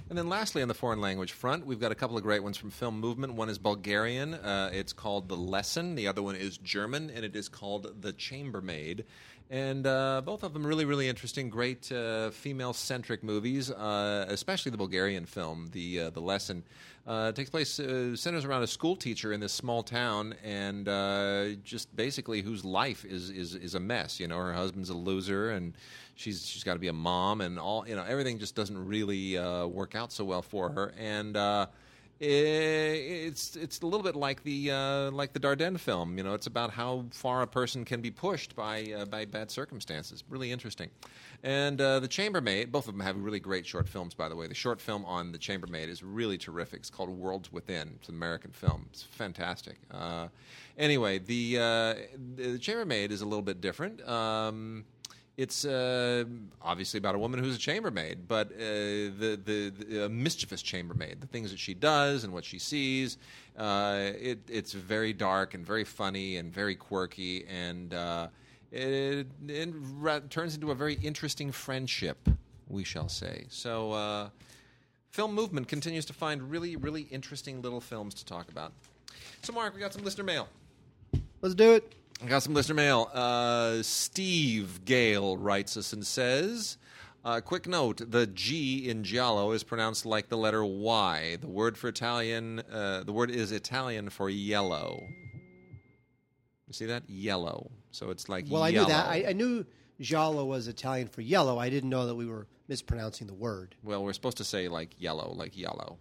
And 0.08 0.18
then 0.18 0.28
lastly, 0.28 0.60
on 0.60 0.68
the 0.68 0.74
foreign 0.74 1.00
language 1.00 1.32
front, 1.32 1.66
we've 1.66 1.80
got 1.80 1.92
a 1.92 1.94
couple 1.94 2.16
of 2.16 2.22
great 2.22 2.42
ones 2.42 2.56
from 2.56 2.70
Film 2.70 3.00
Movement. 3.00 3.34
One 3.34 3.48
is 3.48 3.58
Bulgarian. 3.58 4.34
Uh, 4.34 4.70
it's 4.72 4.92
called 4.92 5.28
The 5.28 5.36
Lesson. 5.36 5.94
The 5.94 6.06
other 6.06 6.22
one 6.22 6.36
is 6.36 6.58
German, 6.58 7.10
and 7.10 7.24
it 7.24 7.34
is 7.34 7.48
called 7.48 8.02
The 8.02 8.12
Chambermaid. 8.12 9.04
And 9.50 9.86
uh, 9.86 10.22
both 10.24 10.42
of 10.42 10.54
them 10.54 10.66
really, 10.66 10.84
really 10.84 11.06
interesting, 11.06 11.50
great 11.50 11.92
uh, 11.92 12.30
female-centric 12.30 13.22
movies, 13.22 13.70
uh, 13.70 14.24
especially 14.28 14.70
the 14.70 14.78
Bulgarian 14.78 15.26
film, 15.26 15.68
The, 15.70 16.00
uh, 16.00 16.10
the 16.10 16.20
Lesson. 16.20 16.62
Uh, 17.06 17.30
takes 17.32 17.50
place, 17.50 17.78
uh, 17.78 18.16
centers 18.16 18.46
around 18.46 18.62
a 18.62 18.66
school 18.66 18.96
teacher 18.96 19.34
in 19.34 19.40
this 19.40 19.52
small 19.52 19.82
town, 19.82 20.34
and 20.42 20.86
just 21.62 21.94
basically 21.94 22.40
whose 22.40 22.64
life 22.64 23.04
is, 23.04 23.28
is, 23.28 23.54
is 23.54 23.74
a 23.74 23.80
mess. 23.80 24.18
You 24.18 24.28
know, 24.28 24.38
her 24.38 24.54
husband's 24.54 24.88
a 24.88 24.94
loser, 24.94 25.50
and 25.50 25.74
she's 26.14 26.46
she's 26.46 26.64
got 26.64 26.72
to 26.72 26.78
be 26.78 26.88
a 26.88 26.94
mom, 26.94 27.42
and 27.42 27.58
all 27.58 27.86
you 27.86 27.94
know, 27.94 28.04
everything 28.04 28.38
just 28.38 28.54
doesn't 28.54 28.78
really 28.88 29.38
work 29.68 29.94
out 29.94 30.12
so 30.12 30.24
well 30.24 30.40
for 30.40 30.70
her. 30.70 30.94
And 30.98 31.36
it's 32.20 33.56
it's 33.56 33.80
a 33.80 33.86
little 33.86 34.02
bit 34.02 34.14
like 34.14 34.42
the 34.44 34.70
uh, 34.70 35.10
like 35.10 35.32
the 35.32 35.40
Dardenne 35.40 35.78
film. 35.78 36.16
You 36.16 36.24
know, 36.24 36.34
it's 36.34 36.46
about 36.46 36.70
how 36.70 37.06
far 37.10 37.42
a 37.42 37.46
person 37.46 37.84
can 37.84 38.00
be 38.00 38.10
pushed 38.10 38.54
by 38.54 38.84
uh, 38.96 39.04
by 39.04 39.24
bad 39.24 39.50
circumstances. 39.50 40.22
Really 40.28 40.52
interesting. 40.52 40.90
And 41.42 41.80
uh, 41.80 42.00
the 42.00 42.08
Chambermaid, 42.08 42.72
both 42.72 42.88
of 42.88 42.94
them 42.94 43.04
have 43.04 43.16
really 43.16 43.40
great 43.40 43.66
short 43.66 43.88
films. 43.88 44.14
By 44.14 44.28
the 44.28 44.36
way, 44.36 44.46
the 44.46 44.54
short 44.54 44.80
film 44.80 45.04
on 45.04 45.32
the 45.32 45.38
Chambermaid 45.38 45.88
is 45.88 46.02
really 46.02 46.38
terrific. 46.38 46.80
It's 46.80 46.90
called 46.90 47.10
Worlds 47.10 47.52
Within. 47.52 47.92
It's 47.96 48.08
an 48.08 48.14
American 48.14 48.52
film. 48.52 48.86
It's 48.90 49.02
fantastic. 49.02 49.76
Uh, 49.90 50.28
anyway, 50.78 51.18
the 51.18 51.58
uh, 51.58 51.94
the 52.36 52.58
Chambermaid 52.58 53.12
is 53.12 53.20
a 53.22 53.26
little 53.26 53.42
bit 53.42 53.60
different. 53.60 54.06
Um, 54.08 54.84
it's 55.36 55.64
uh, 55.64 56.24
obviously 56.62 56.98
about 56.98 57.14
a 57.14 57.18
woman 57.18 57.42
who's 57.42 57.56
a 57.56 57.58
chambermaid, 57.58 58.28
but 58.28 58.48
uh, 58.52 58.58
the 58.58 59.40
the, 59.44 59.70
the 59.70 60.08
mischievous 60.08 60.62
chambermaid, 60.62 61.20
the 61.20 61.26
things 61.26 61.50
that 61.50 61.58
she 61.58 61.74
does 61.74 62.24
and 62.24 62.32
what 62.32 62.44
she 62.44 62.58
sees. 62.58 63.18
Uh, 63.56 64.10
it, 64.20 64.38
it's 64.48 64.72
very 64.72 65.12
dark 65.12 65.54
and 65.54 65.66
very 65.66 65.84
funny 65.84 66.36
and 66.36 66.52
very 66.52 66.74
quirky, 66.74 67.44
and 67.46 67.94
uh, 67.94 68.28
it, 68.70 69.26
it 69.48 70.30
turns 70.30 70.54
into 70.54 70.70
a 70.70 70.74
very 70.74 70.94
interesting 71.02 71.52
friendship, 71.52 72.28
we 72.68 72.84
shall 72.84 73.08
say. 73.08 73.44
So, 73.48 73.92
uh, 73.92 74.28
film 75.10 75.34
movement 75.34 75.68
continues 75.68 76.04
to 76.06 76.12
find 76.12 76.50
really, 76.50 76.74
really 76.74 77.02
interesting 77.02 77.62
little 77.62 77.80
films 77.80 78.14
to 78.14 78.24
talk 78.24 78.48
about. 78.48 78.72
So, 79.42 79.52
Mark, 79.52 79.74
we 79.74 79.80
got 79.80 79.92
some 79.92 80.02
listener 80.02 80.24
mail. 80.24 80.48
Let's 81.40 81.54
do 81.54 81.72
it. 81.72 81.92
I 82.22 82.26
got 82.26 82.42
some 82.42 82.54
listener 82.54 82.74
mail. 82.76 83.10
Uh, 83.12 83.82
Steve 83.82 84.84
Gale 84.84 85.36
writes 85.36 85.76
us 85.76 85.92
and 85.92 86.06
says, 86.06 86.78
uh, 87.24 87.40
"Quick 87.40 87.66
note: 87.66 88.00
the 88.10 88.26
G 88.26 88.88
in 88.88 89.04
giallo 89.04 89.50
is 89.50 89.62
pronounced 89.64 90.06
like 90.06 90.28
the 90.28 90.36
letter 90.36 90.64
Y. 90.64 91.36
The 91.40 91.48
word 91.48 91.76
for 91.76 91.88
Italian, 91.88 92.60
uh, 92.70 93.02
the 93.04 93.12
word 93.12 93.30
is 93.30 93.52
Italian 93.52 94.10
for 94.10 94.30
yellow. 94.30 95.02
You 96.66 96.72
see 96.72 96.86
that? 96.86 97.08
Yellow. 97.08 97.70
So 97.90 98.10
it's 98.10 98.28
like 98.28 98.46
Well, 98.48 98.62
I 98.62 98.70
knew 98.70 98.86
that. 98.86 99.08
I, 99.08 99.26
I 99.28 99.32
knew 99.32 99.66
giallo 100.00 100.44
was 100.44 100.66
Italian 100.68 101.08
for 101.08 101.20
yellow. 101.20 101.58
I 101.58 101.68
didn't 101.68 101.90
know 101.90 102.06
that 102.06 102.14
we 102.14 102.26
were 102.26 102.46
mispronouncing 102.68 103.26
the 103.26 103.34
word 103.34 103.74
well, 103.82 104.02
we're 104.02 104.14
supposed 104.14 104.38
to 104.38 104.44
say 104.44 104.68
like 104.68 104.98
yellow, 104.98 105.34
like 105.36 105.56
yellow. 105.56 105.98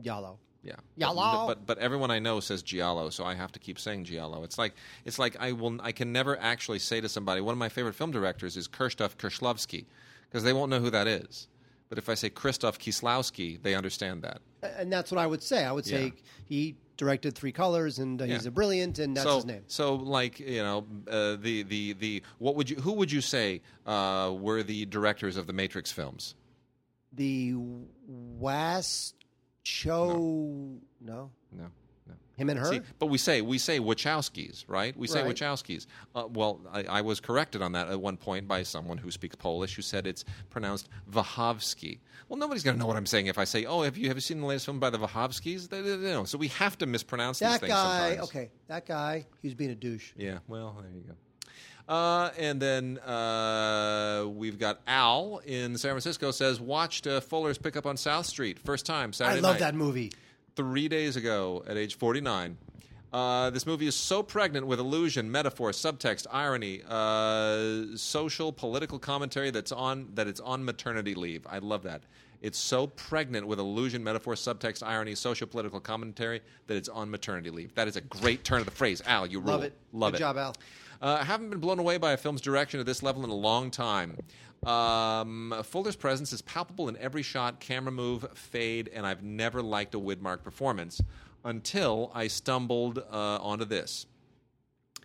giallo. 0.00 0.38
Yeah. 0.62 0.74
Giallo. 0.98 1.46
But, 1.46 1.46
but 1.46 1.66
but 1.66 1.78
everyone 1.78 2.10
I 2.10 2.18
know 2.20 2.40
says 2.40 2.62
giallo, 2.62 3.10
so 3.10 3.24
I 3.24 3.34
have 3.34 3.50
to 3.52 3.58
keep 3.58 3.78
saying 3.80 4.04
giallo. 4.04 4.44
It's 4.44 4.58
like 4.58 4.74
it's 5.04 5.18
like 5.18 5.36
I 5.40 5.52
will 5.52 5.80
I 5.82 5.92
can 5.92 6.12
never 6.12 6.38
actually 6.40 6.78
say 6.78 7.00
to 7.00 7.08
somebody 7.08 7.40
one 7.40 7.52
of 7.52 7.58
my 7.58 7.68
favorite 7.68 7.94
film 7.94 8.10
directors 8.12 8.56
is 8.56 8.68
Kirstof 8.68 9.16
Kershlovsky 9.16 9.86
because 10.30 10.44
they 10.44 10.52
won't 10.52 10.70
know 10.70 10.80
who 10.80 10.90
that 10.90 11.06
is. 11.08 11.48
But 11.88 11.98
if 11.98 12.08
I 12.08 12.14
say 12.14 12.30
Krzysztof 12.30 12.78
Kieslowski, 12.78 13.62
they 13.62 13.74
understand 13.74 14.22
that. 14.22 14.40
And 14.78 14.90
that's 14.90 15.10
what 15.10 15.18
I 15.18 15.26
would 15.26 15.42
say. 15.42 15.62
I 15.66 15.72
would 15.72 15.84
say 15.84 16.04
Yeah. 16.04 16.10
he 16.46 16.76
directed 16.96 17.34
Three 17.34 17.52
Colors, 17.52 17.98
and 17.98 18.22
uh, 18.22 18.24
he's 18.24 18.44
Yeah. 18.44 18.48
a 18.48 18.50
brilliant, 18.50 18.98
and 18.98 19.14
that's 19.14 19.26
so, 19.28 19.36
his 19.36 19.44
name. 19.44 19.62
So, 19.66 19.96
like 19.96 20.40
you 20.40 20.62
know, 20.62 20.86
uh, 21.06 21.36
the 21.36 21.64
the 21.64 21.92
the 21.92 22.22
what 22.38 22.54
would 22.56 22.70
you 22.70 22.76
who 22.76 22.92
would 22.92 23.12
you 23.12 23.20
say 23.20 23.60
uh, 23.84 24.32
were 24.34 24.62
the 24.62 24.86
directors 24.86 25.36
of 25.36 25.46
the 25.46 25.52
Matrix 25.52 25.92
films? 25.92 26.34
The 27.12 27.54
West 28.06 29.16
Cho, 29.64 30.08
no. 31.00 31.30
No, 31.52 31.70
no. 32.08 32.14
him 32.36 32.50
and 32.50 32.58
her. 32.58 32.66
See, 32.66 32.80
but 32.98 33.06
we 33.06 33.18
say 33.18 33.40
we 33.40 33.58
say 33.58 33.78
Wachowskis, 33.78 34.64
right? 34.68 34.96
We 34.96 35.06
say 35.06 35.22
Right. 35.22 35.34
Wachowskis. 35.34 35.86
Uh, 36.14 36.26
well, 36.32 36.60
I, 36.72 36.82
I 36.84 37.00
was 37.00 37.20
corrected 37.20 37.62
on 37.62 37.72
that 37.72 37.88
at 37.88 38.00
one 38.00 38.16
point 38.16 38.48
by 38.48 38.62
someone 38.64 38.98
who 38.98 39.10
speaks 39.10 39.36
Polish, 39.36 39.76
who 39.76 39.82
said 39.82 40.06
it's 40.06 40.24
pronounced 40.50 40.88
Wachowski. 41.10 41.98
Well, 42.28 42.38
nobody's 42.38 42.62
going 42.62 42.76
to 42.76 42.80
know 42.80 42.86
what 42.86 42.96
I'm 42.96 43.06
saying 43.06 43.26
if 43.26 43.38
I 43.38 43.44
say, 43.44 43.64
"Oh, 43.66 43.82
have 43.82 43.96
you 43.96 44.08
have 44.08 44.16
you 44.16 44.20
seen 44.22 44.40
the 44.40 44.46
latest 44.46 44.64
film 44.66 44.80
by 44.80 44.90
the 44.90 44.98
Wachowskis?" 44.98 45.68
They, 45.68 45.80
they, 45.80 45.96
they 45.96 46.10
know. 46.12 46.24
So 46.24 46.38
we 46.38 46.48
have 46.48 46.76
to 46.78 46.86
mispronounce 46.86 47.38
these 47.38 47.48
that 47.50 47.60
things 47.60 47.72
guy. 47.72 48.08
sometimes. 48.10 48.28
Okay, 48.30 48.50
that 48.68 48.86
guy. 48.86 49.26
He 49.42 49.48
was 49.48 49.54
being 49.54 49.70
a 49.70 49.74
douche. 49.74 50.12
Yeah. 50.16 50.38
Well, 50.48 50.76
there 50.80 50.90
you 50.92 51.02
go. 51.02 51.14
Uh, 51.88 52.30
and 52.38 52.60
then 52.62 52.98
uh, 53.00 54.24
we've 54.28 54.58
got 54.58 54.80
Al 54.86 55.40
in 55.44 55.76
San 55.76 55.90
Francisco 55.90 56.30
says 56.30 56.60
watched 56.60 57.06
uh, 57.06 57.20
Fuller's 57.20 57.58
Pickup 57.58 57.86
on 57.86 57.96
South 57.96 58.26
Street 58.26 58.58
first 58.58 58.86
time 58.86 59.12
Saturday 59.12 59.38
I 59.38 59.40
love 59.40 59.54
night 59.54 59.60
that 59.60 59.74
movie. 59.74 60.12
three 60.56 60.88
days 60.88 61.16
ago 61.16 61.62
at 61.66 61.76
age 61.76 61.96
49. 61.98 62.56
Uh, 63.12 63.50
this 63.50 63.66
movie 63.66 63.86
is 63.86 63.94
so 63.94 64.22
pregnant 64.22 64.66
with 64.66 64.78
illusion, 64.80 65.30
metaphor, 65.30 65.70
subtext, 65.72 66.26
irony, 66.32 66.80
uh, 66.88 67.94
social, 67.96 68.50
political 68.52 68.98
commentary 68.98 69.50
that's 69.50 69.70
on 69.72 70.08
that 70.14 70.26
it's 70.26 70.40
on 70.40 70.64
maternity 70.64 71.14
leave. 71.14 71.46
I 71.50 71.58
love 71.58 71.82
that. 71.82 72.02
It's 72.40 72.58
so 72.58 72.86
pregnant 72.86 73.46
with 73.46 73.58
illusion, 73.58 74.02
metaphor, 74.02 74.34
subtext, 74.34 74.82
irony, 74.84 75.14
social, 75.14 75.46
political 75.46 75.78
commentary 75.78 76.40
that 76.68 76.76
it's 76.76 76.88
on 76.88 77.10
maternity 77.10 77.50
leave. 77.50 77.74
That 77.74 77.86
is 77.86 77.96
a 77.96 78.00
great 78.00 78.44
turn 78.44 78.60
of 78.60 78.64
the 78.64 78.72
phrase. 78.72 79.02
Al, 79.04 79.26
you 79.26 79.40
rule. 79.40 79.48
Love 79.52 79.62
it. 79.64 79.74
Love 79.92 80.12
Good 80.12 80.16
it. 80.16 80.20
job, 80.20 80.36
Al. 80.38 80.54
Uh, 81.02 81.18
I 81.20 81.24
haven't 81.24 81.50
been 81.50 81.58
blown 81.58 81.80
away 81.80 81.98
by 81.98 82.12
a 82.12 82.16
film's 82.16 82.40
direction 82.40 82.78
at 82.78 82.86
this 82.86 83.02
level 83.02 83.24
in 83.24 83.30
a 83.30 83.34
long 83.34 83.72
time. 83.72 84.16
Um, 84.64 85.52
Fuller's 85.64 85.96
presence 85.96 86.32
is 86.32 86.42
palpable 86.42 86.88
in 86.88 86.96
every 86.98 87.24
shot, 87.24 87.58
camera 87.58 87.90
move, 87.90 88.24
fade, 88.34 88.88
and 88.94 89.04
I've 89.04 89.24
never 89.24 89.60
liked 89.60 89.96
a 89.96 89.98
Widmark 89.98 90.44
performance 90.44 91.02
until 91.44 92.12
I 92.14 92.28
stumbled 92.28 92.98
uh, 92.98 93.38
onto 93.42 93.64
this. 93.64 94.06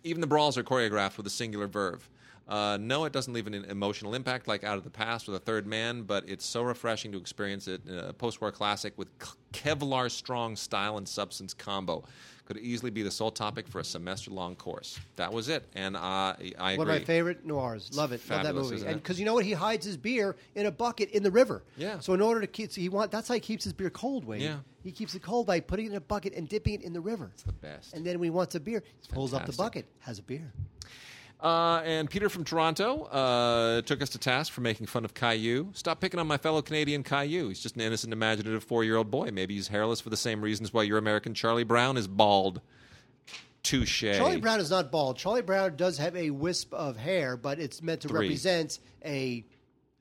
Even 0.04 0.20
the 0.20 0.28
brawls 0.28 0.56
are 0.56 0.62
choreographed 0.62 1.16
with 1.16 1.26
a 1.26 1.30
singular 1.30 1.66
verve. 1.66 2.08
Uh, 2.46 2.78
no, 2.80 3.04
it 3.04 3.12
doesn't 3.12 3.34
leave 3.34 3.48
an 3.48 3.54
emotional 3.54 4.14
impact 4.14 4.46
like 4.46 4.62
Out 4.62 4.78
of 4.78 4.84
the 4.84 4.90
Past 4.90 5.28
or 5.28 5.32
The 5.32 5.40
Third 5.40 5.66
Man, 5.66 6.02
but 6.02 6.26
it's 6.28 6.46
so 6.46 6.62
refreshing 6.62 7.10
to 7.10 7.18
experience 7.18 7.66
it 7.66 7.82
in 7.86 7.98
a 7.98 8.12
post-war 8.12 8.52
classic 8.52 8.96
with 8.96 9.08
Kevlar 9.52 10.10
strong 10.10 10.54
style 10.54 10.96
and 10.96 11.06
substance 11.06 11.52
combo. 11.52 12.04
Could 12.48 12.56
easily 12.56 12.90
be 12.90 13.02
the 13.02 13.10
sole 13.10 13.30
topic 13.30 13.68
for 13.68 13.78
a 13.78 13.84
semester-long 13.84 14.56
course. 14.56 14.98
That 15.16 15.30
was 15.30 15.50
it, 15.50 15.68
and 15.74 15.94
uh, 15.94 16.00
I 16.00 16.34
agree. 16.38 16.76
One 16.78 16.88
of 16.88 16.94
my 16.94 17.04
favorite 17.04 17.44
noirs. 17.44 17.90
Love 17.94 18.12
it. 18.12 18.22
Love 18.30 18.42
that 18.42 18.54
movie. 18.54 18.76
isn't 18.76 18.88
And 18.88 18.96
it? 18.96 19.02
because 19.02 19.20
you 19.20 19.26
know 19.26 19.34
what, 19.34 19.44
he 19.44 19.52
hides 19.52 19.84
his 19.84 19.98
beer 19.98 20.34
in 20.54 20.64
a 20.64 20.70
bucket 20.70 21.10
in 21.10 21.22
the 21.22 21.30
river. 21.30 21.62
Yeah. 21.76 21.98
So 21.98 22.14
in 22.14 22.22
order 22.22 22.40
to 22.40 22.46
keep, 22.46 22.72
so 22.72 22.80
he 22.80 22.88
want 22.88 23.10
that's 23.10 23.28
how 23.28 23.34
he 23.34 23.40
keeps 23.40 23.64
his 23.64 23.74
beer 23.74 23.90
cold. 23.90 24.24
Wade. 24.24 24.40
Yeah. 24.40 24.60
He 24.82 24.92
keeps 24.92 25.14
it 25.14 25.20
cold 25.20 25.46
by 25.46 25.60
putting 25.60 25.84
it 25.84 25.90
in 25.90 25.96
a 25.96 26.00
bucket 26.00 26.32
and 26.32 26.48
dipping 26.48 26.72
it 26.72 26.80
in 26.80 26.94
the 26.94 27.00
river. 27.02 27.30
It's 27.34 27.42
the 27.42 27.52
best. 27.52 27.92
And 27.92 28.02
then 28.06 28.18
when 28.18 28.24
he 28.24 28.30
wants 28.30 28.54
a 28.54 28.60
beer, 28.60 28.82
he 29.02 29.12
pulls 29.12 29.34
up 29.34 29.44
the 29.44 29.52
fantastic. 29.52 29.84
bucket, 29.84 29.86
has 29.98 30.18
a 30.18 30.22
beer. 30.22 30.50
Uh, 31.40 31.80
and 31.84 32.10
Peter 32.10 32.28
from 32.28 32.42
Toronto 32.42 33.04
uh, 33.04 33.82
took 33.82 34.02
us 34.02 34.08
to 34.10 34.18
task 34.18 34.52
for 34.52 34.60
making 34.60 34.86
fun 34.86 35.04
of 35.04 35.14
Caillou. 35.14 35.68
Stop 35.72 36.00
picking 36.00 36.18
on 36.18 36.26
my 36.26 36.36
fellow 36.36 36.62
Canadian 36.62 37.04
Caillou. 37.04 37.48
He's 37.48 37.60
just 37.60 37.76
an 37.76 37.82
innocent, 37.82 38.12
imaginative 38.12 38.64
four-year-old 38.64 39.10
boy. 39.10 39.30
Maybe 39.32 39.54
he's 39.54 39.68
hairless 39.68 40.00
for 40.00 40.10
the 40.10 40.16
same 40.16 40.40
reasons 40.40 40.72
why 40.72 40.82
your 40.82 40.98
American 40.98 41.34
Charlie 41.34 41.62
Brown 41.62 41.96
is 41.96 42.08
bald. 42.08 42.60
Touche. 43.62 44.00
Charlie 44.00 44.40
Brown 44.40 44.60
is 44.60 44.70
not 44.70 44.90
bald. 44.90 45.16
Charlie 45.16 45.42
Brown 45.42 45.76
does 45.76 45.98
have 45.98 46.16
a 46.16 46.30
wisp 46.30 46.72
of 46.74 46.96
hair, 46.96 47.36
but 47.36 47.58
it's 47.58 47.82
meant 47.82 48.00
to 48.00 48.08
Three. 48.08 48.20
represent 48.20 48.78
a 49.04 49.44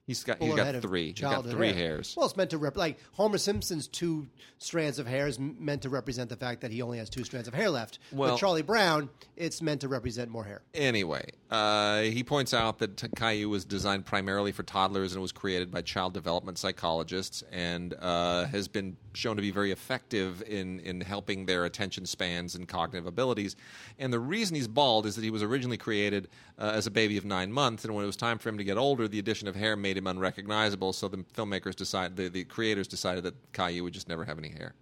He's 0.07 0.23
got 0.23 0.41
he's 0.41 0.55
got 0.55 0.81
three. 0.81 1.07
He's 1.07 1.19
got 1.19 1.45
three 1.45 1.67
hair. 1.67 1.75
hairs. 1.75 2.13
Well, 2.15 2.25
it's 2.25 2.37
meant 2.37 2.51
to 2.51 2.57
rep 2.57 2.77
like 2.77 2.97
Homer 3.11 3.37
Simpson's 3.37 3.89
two 3.89 4.25
strands 4.57 4.99
of 4.99 5.05
hair 5.05 5.27
is 5.27 5.37
m- 5.37 5.57
meant 5.59 5.81
to 5.81 5.89
represent 5.89 6.29
the 6.29 6.37
fact 6.37 6.61
that 6.61 6.71
he 6.71 6.81
only 6.81 6.97
has 6.97 7.09
two 7.09 7.25
strands 7.25 7.45
of 7.49 7.53
hair 7.53 7.69
left. 7.69 7.99
Well- 8.13 8.31
With 8.31 8.39
Charlie 8.39 8.61
Brown, 8.61 9.09
it's 9.35 9.61
meant 9.61 9.81
to 9.81 9.89
represent 9.89 10.31
more 10.31 10.45
hair. 10.45 10.61
Anyway, 10.73 11.29
uh, 11.51 12.01
he 12.03 12.23
points 12.23 12.53
out 12.53 12.79
that 12.79 12.95
T- 12.95 13.07
Caillou 13.17 13.49
was 13.49 13.65
designed 13.65 14.05
primarily 14.05 14.53
for 14.53 14.63
toddlers 14.63 15.11
and 15.11 15.21
was 15.21 15.33
created 15.33 15.71
by 15.71 15.81
child 15.81 16.13
development 16.13 16.57
psychologists 16.57 17.43
and 17.51 17.93
uh, 17.99 18.45
has 18.45 18.69
been 18.69 18.95
shown 19.17 19.35
to 19.35 19.41
be 19.41 19.51
very 19.51 19.71
effective 19.71 20.41
in, 20.43 20.79
in 20.81 21.01
helping 21.01 21.45
their 21.45 21.65
attention 21.65 22.05
spans 22.05 22.55
and 22.55 22.67
cognitive 22.67 23.07
abilities. 23.07 23.55
And 23.99 24.13
the 24.13 24.19
reason 24.19 24.55
he's 24.55 24.67
bald 24.67 25.05
is 25.05 25.15
that 25.15 25.23
he 25.23 25.31
was 25.31 25.43
originally 25.43 25.77
created 25.77 26.29
uh, 26.57 26.71
as 26.73 26.87
a 26.87 26.91
baby 26.91 27.17
of 27.17 27.25
nine 27.25 27.51
months, 27.51 27.83
and 27.83 27.93
when 27.93 28.03
it 28.03 28.07
was 28.07 28.15
time 28.15 28.37
for 28.37 28.49
him 28.49 28.57
to 28.57 28.63
get 28.63 28.77
older, 28.77 29.07
the 29.07 29.19
addition 29.19 29.47
of 29.47 29.55
hair 29.55 29.75
made 29.75 29.97
him 29.97 30.07
unrecognizable. 30.07 30.93
So 30.93 31.07
the 31.07 31.17
filmmakers 31.17 31.75
decided, 31.75 32.15
the, 32.15 32.29
the 32.29 32.43
creators 32.43 32.87
decided 32.87 33.23
that 33.23 33.35
Caillou 33.53 33.83
would 33.83 33.93
just 33.93 34.07
never 34.07 34.23
have 34.23 34.37
any 34.37 34.49
hair. 34.49 34.73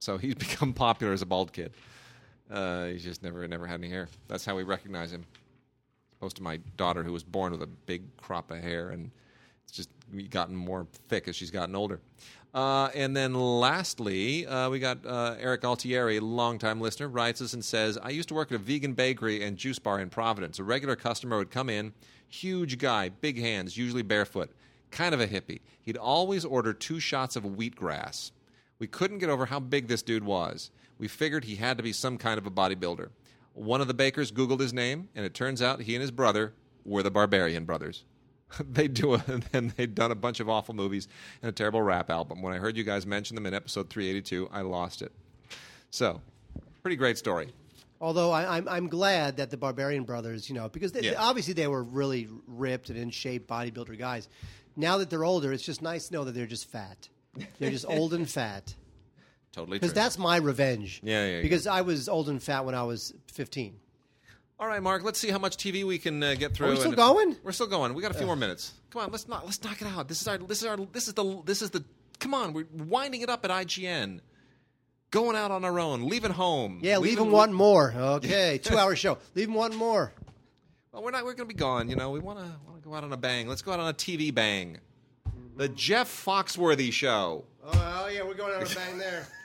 So 0.00 0.18
he's 0.18 0.34
become 0.46 0.72
popular 0.72 1.12
as 1.12 1.22
a 1.22 1.26
bald 1.26 1.52
kid. 1.52 1.72
Uh, 2.50 2.86
he's 2.86 3.04
just 3.04 3.22
never 3.22 3.46
never 3.46 3.66
had 3.66 3.80
any 3.80 3.90
hair. 3.90 4.08
That's 4.26 4.44
how 4.44 4.56
we 4.56 4.62
recognize 4.62 5.12
him. 5.12 5.26
Opposed 6.16 6.36
to 6.38 6.42
my 6.42 6.56
daughter, 6.76 7.02
who 7.02 7.12
was 7.12 7.22
born 7.22 7.52
with 7.52 7.62
a 7.62 7.66
big 7.66 8.16
crop 8.16 8.50
of 8.50 8.58
hair, 8.58 8.90
and 8.90 9.10
it's 9.64 9.72
just 9.72 9.90
gotten 10.30 10.56
more 10.56 10.86
thick 11.08 11.28
as 11.28 11.36
she's 11.36 11.50
gotten 11.50 11.76
older. 11.76 12.00
Uh, 12.58 12.90
and 12.96 13.16
then 13.16 13.34
lastly, 13.34 14.44
uh, 14.44 14.68
we 14.68 14.80
got 14.80 15.06
uh, 15.06 15.36
Eric 15.38 15.64
Altieri, 15.64 16.18
longtime 16.18 16.80
listener, 16.80 17.06
writes 17.06 17.40
us 17.40 17.52
and 17.52 17.64
says, 17.64 17.96
I 18.02 18.10
used 18.10 18.26
to 18.30 18.34
work 18.34 18.50
at 18.50 18.56
a 18.56 18.58
vegan 18.58 18.94
bakery 18.94 19.44
and 19.44 19.56
juice 19.56 19.78
bar 19.78 20.00
in 20.00 20.10
Providence. 20.10 20.58
A 20.58 20.64
regular 20.64 20.96
customer 20.96 21.38
would 21.38 21.52
come 21.52 21.70
in, 21.70 21.92
huge 22.26 22.78
guy, 22.78 23.10
big 23.10 23.38
hands, 23.38 23.76
usually 23.76 24.02
barefoot, 24.02 24.50
kind 24.90 25.14
of 25.14 25.20
a 25.20 25.28
hippie. 25.28 25.60
He'd 25.80 25.96
always 25.96 26.44
order 26.44 26.72
two 26.72 26.98
shots 26.98 27.36
of 27.36 27.44
wheatgrass. 27.44 28.32
We 28.80 28.88
couldn't 28.88 29.18
get 29.18 29.30
over 29.30 29.46
how 29.46 29.60
big 29.60 29.86
this 29.86 30.02
dude 30.02 30.24
was. 30.24 30.72
We 30.98 31.06
figured 31.06 31.44
he 31.44 31.54
had 31.54 31.76
to 31.76 31.84
be 31.84 31.92
some 31.92 32.18
kind 32.18 32.38
of 32.38 32.46
a 32.46 32.50
bodybuilder. 32.50 33.10
One 33.54 33.80
of 33.80 33.86
the 33.86 33.94
bakers 33.94 34.32
Googled 34.32 34.58
his 34.58 34.72
name, 34.72 35.10
and 35.14 35.24
it 35.24 35.32
turns 35.32 35.62
out 35.62 35.82
he 35.82 35.94
and 35.94 36.02
his 36.02 36.10
brother 36.10 36.54
were 36.84 37.04
the 37.04 37.10
Barbarian 37.12 37.66
Brothers. 37.66 38.02
they 38.72 38.88
do 38.88 39.14
a, 39.14 39.24
and 39.52 39.70
they'd 39.72 39.94
done 39.94 40.10
a 40.10 40.14
bunch 40.16 40.40
of 40.40 40.48
awful 40.48 40.74
movies 40.74 41.08
and 41.42 41.48
a 41.48 41.52
terrible 41.52 41.82
rap 41.82 42.10
album. 42.10 42.42
When 42.42 42.52
I 42.52 42.58
heard 42.58 42.76
you 42.76 42.84
guys 42.84 43.06
mention 43.06 43.34
them 43.34 43.46
in 43.46 43.54
episode 43.54 43.90
382, 43.90 44.48
I 44.52 44.62
lost 44.62 45.02
it. 45.02 45.12
So, 45.90 46.20
pretty 46.82 46.96
great 46.96 47.18
story. 47.18 47.52
Although 48.00 48.30
I, 48.30 48.56
I'm, 48.58 48.68
I'm 48.68 48.88
glad 48.88 49.38
that 49.38 49.50
the 49.50 49.56
Barbarian 49.56 50.04
Brothers, 50.04 50.48
you 50.48 50.54
know, 50.54 50.68
because 50.68 50.92
they, 50.92 51.00
Yeah. 51.00 51.14
obviously 51.18 51.54
they 51.54 51.66
were 51.66 51.82
really 51.82 52.28
ripped 52.46 52.90
and 52.90 52.98
in 52.98 53.10
shape 53.10 53.48
bodybuilder 53.48 53.98
guys. 53.98 54.28
Now 54.76 54.98
that 54.98 55.10
they're 55.10 55.24
older, 55.24 55.52
it's 55.52 55.64
just 55.64 55.82
nice 55.82 56.06
to 56.08 56.14
know 56.14 56.24
that 56.24 56.32
they're 56.32 56.46
just 56.46 56.70
fat. 56.70 57.08
They're 57.58 57.70
just 57.70 57.86
old 57.88 58.14
and 58.14 58.28
fat. 58.28 58.74
Totally. 59.52 59.78
Because 59.80 59.92
that's 59.92 60.16
my 60.18 60.36
revenge. 60.36 61.00
Yeah, 61.02 61.24
yeah, 61.26 61.36
yeah. 61.36 61.42
Because 61.42 61.66
I 61.66 61.80
was 61.80 62.08
old 62.08 62.28
and 62.28 62.40
fat 62.40 62.64
when 62.64 62.76
I 62.76 62.84
was 62.84 63.12
15. 63.32 63.74
All 64.60 64.66
right, 64.66 64.82
Mark. 64.82 65.04
Let's 65.04 65.20
see 65.20 65.30
how 65.30 65.38
much 65.38 65.56
TV 65.56 65.84
we 65.84 65.98
can 65.98 66.20
uh, 66.22 66.34
get 66.34 66.52
through. 66.52 66.68
Are 66.68 66.70
we 66.70 66.76
still 66.76 66.88
and- 66.88 66.96
going? 66.96 67.36
We're 67.44 67.52
still 67.52 67.68
going. 67.68 67.94
We 67.94 68.02
got 68.02 68.10
a 68.10 68.14
few 68.14 68.26
more 68.26 68.36
minutes. 68.36 68.72
Come 68.90 69.02
on, 69.02 69.12
let's 69.12 69.28
not 69.28 69.44
let's 69.44 69.62
knock 69.62 69.80
it 69.80 69.86
out. 69.86 70.08
This 70.08 70.20
is 70.20 70.26
our 70.28 70.38
this 70.38 70.62
is 70.62 70.66
our 70.66 70.76
this 70.76 71.06
is 71.08 71.14
the 71.14 71.42
this 71.44 71.62
is 71.62 71.70
the. 71.70 71.84
Come 72.18 72.34
on, 72.34 72.52
we're 72.52 72.66
winding 72.72 73.20
it 73.20 73.28
up 73.30 73.44
at 73.44 73.50
IGN. 73.50 74.20
Going 75.10 75.36
out 75.36 75.50
on 75.50 75.64
our 75.64 75.78
own, 75.78 76.08
leaving 76.08 76.32
home. 76.32 76.80
Yeah, 76.82 76.98
leave 76.98 77.12
leaving 77.12 77.24
them 77.26 77.32
wanting 77.32 77.54
more. 77.54 77.94
Okay, 77.96 78.58
two 78.58 78.76
hour 78.76 78.94
show. 78.96 79.18
Leave 79.34 79.46
them 79.46 79.54
wanting 79.54 79.78
more. 79.78 80.12
Well, 80.92 81.02
we're 81.02 81.12
not. 81.12 81.24
We're 81.24 81.34
going 81.34 81.48
to 81.48 81.54
be 81.54 81.58
gone. 81.58 81.88
You 81.88 81.96
know, 81.96 82.10
we 82.10 82.18
want 82.18 82.40
to 82.40 82.44
want 82.66 82.82
to 82.82 82.88
go 82.88 82.94
out 82.94 83.04
on 83.04 83.12
a 83.12 83.16
bang. 83.16 83.46
Let's 83.46 83.62
go 83.62 83.72
out 83.72 83.80
on 83.80 83.88
a 83.88 83.94
TV 83.94 84.34
bang. 84.34 84.78
The 85.56 85.68
Jeff 85.68 86.08
Foxworthy 86.24 86.92
Show, 86.92 87.44
Oh, 87.64 88.02
oh 88.04 88.08
yeah, 88.08 88.22
we're 88.22 88.34
going 88.34 88.52
out 88.54 88.62
on 88.66 88.70
a 88.70 88.74
bang 88.74 88.98
there. 88.98 89.26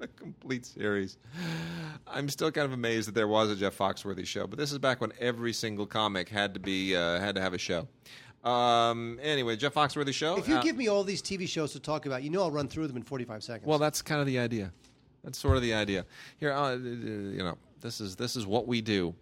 the 0.08 0.08
complete 0.08 0.64
series. 0.64 1.18
I'm 2.06 2.28
still 2.28 2.50
kind 2.50 2.64
of 2.64 2.72
amazed 2.72 3.08
that 3.08 3.14
there 3.14 3.28
was 3.28 3.50
a 3.50 3.56
Jeff 3.56 3.76
Foxworthy 3.76 4.26
show, 4.26 4.46
but 4.46 4.58
this 4.58 4.72
is 4.72 4.78
back 4.78 5.00
when 5.00 5.12
every 5.20 5.52
single 5.52 5.86
comic 5.86 6.28
had 6.28 6.54
to 6.54 6.60
be 6.60 6.96
uh, 6.96 7.20
had 7.20 7.34
to 7.34 7.40
have 7.40 7.52
a 7.52 7.58
show. 7.58 7.86
Um, 8.42 9.20
anyway, 9.22 9.56
Jeff 9.56 9.74
Foxworthy 9.74 10.14
show. 10.14 10.38
If 10.38 10.48
you 10.48 10.56
uh, 10.56 10.62
give 10.62 10.76
me 10.76 10.88
all 10.88 11.04
these 11.04 11.20
TV 11.20 11.46
shows 11.46 11.72
to 11.72 11.80
talk 11.80 12.06
about, 12.06 12.22
you 12.22 12.30
know 12.30 12.40
I'll 12.40 12.50
run 12.50 12.66
through 12.66 12.86
them 12.86 12.96
in 12.96 13.02
45 13.02 13.42
seconds. 13.44 13.68
Well, 13.68 13.78
that's 13.78 14.00
kind 14.00 14.20
of 14.20 14.26
the 14.26 14.38
idea. 14.38 14.72
That's 15.22 15.38
sort 15.38 15.56
of 15.56 15.62
the 15.62 15.74
idea. 15.74 16.06
Here, 16.38 16.50
uh, 16.50 16.76
you 16.76 17.42
know, 17.42 17.58
this 17.82 18.00
is 18.00 18.16
this 18.16 18.36
is 18.36 18.46
what 18.46 18.66
we 18.66 18.80
do. 18.80 19.14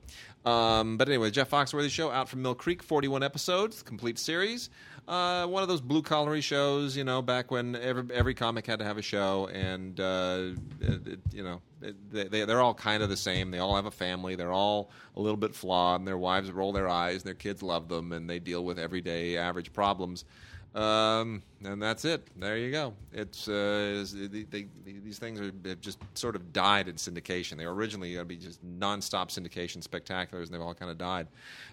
Um, 0.45 0.97
but 0.97 1.09
anyway, 1.09 1.33
Jeff 1.33 1.51
Foxworthy 1.51 1.91
show 1.91 2.11
out 2.11 2.29
from 2.29 2.43
Mill 2.43 2.55
Creek, 2.55 2.85
forty-one 2.85 3.25
episodes, 3.25 3.83
complete 3.83 4.17
series. 4.17 4.71
Uh, 5.09 5.47
one 5.47 5.63
of 5.63 5.71
those 5.71 5.81
blue 5.81 6.03
collary 6.03 6.43
shows, 6.43 6.95
you 6.95 7.03
know, 7.03 7.23
back 7.23 7.51
when 7.51 7.75
every 7.77 8.05
every 8.13 8.35
comic 8.35 8.67
had 8.67 8.79
to 8.79 8.85
have 8.85 8.99
a 8.99 9.03
show, 9.03 9.49
and 9.55 9.99
uh, 9.99 10.51
it, 10.83 11.09
it- 11.09 11.21
you 11.33 11.43
know, 11.43 11.63
it, 11.81 11.97
they 12.31 12.45
they're 12.45 12.61
all 12.61 12.75
kind 12.75 13.03
of 13.03 13.09
the 13.09 13.17
same. 13.17 13.51
They 13.51 13.59
all 13.59 13.75
have 13.75 13.87
a 13.87 13.91
family. 13.91 14.35
They're 14.37 14.53
all 14.53 14.91
a 15.17 15.21
little 15.21 15.39
bit 15.39 15.55
flawed, 15.55 16.03
and 16.03 16.07
their 16.07 16.19
wives 16.19 16.51
roll 16.53 16.73
their 16.73 16.89
eyes, 16.91 17.23
and 17.23 17.25
their 17.25 17.35
kids 17.35 17.63
love 17.63 17.89
them, 17.89 18.13
and 18.13 18.29
they 18.29 18.39
deal 18.39 18.65
with 18.67 18.79
everyday 18.79 19.39
average 19.39 19.73
problems. 19.73 20.27
Um, 20.75 21.43
and 21.65 21.83
that's 21.83 22.05
it. 22.05 22.29
There 22.37 22.59
you 22.59 22.71
go. 22.71 22.93
It's, 23.13 23.49
uh, 23.49 24.03
it's- 24.03 24.13
they, 24.13 24.43
they, 24.45 24.67
these 24.85 25.19
things 25.19 25.41
are 25.41 25.51
have 25.65 25.81
just 25.81 25.99
sort 26.15 26.37
of 26.37 26.53
died 26.53 26.87
in 26.87 26.97
syndication. 26.97 27.57
They 27.57 27.67
were 27.67 27.75
originally 27.75 28.13
going 28.13 28.27
to 28.27 28.29
be 28.29 28.37
just 28.37 28.63
nonstop 28.79 29.29
syndication 29.31 29.79
spectaculars, 29.83 30.45
and 30.45 30.49
they've 30.49 30.61
all 30.61 30.75
kind 30.75 30.91
of 30.91 30.99
died. 30.99 31.29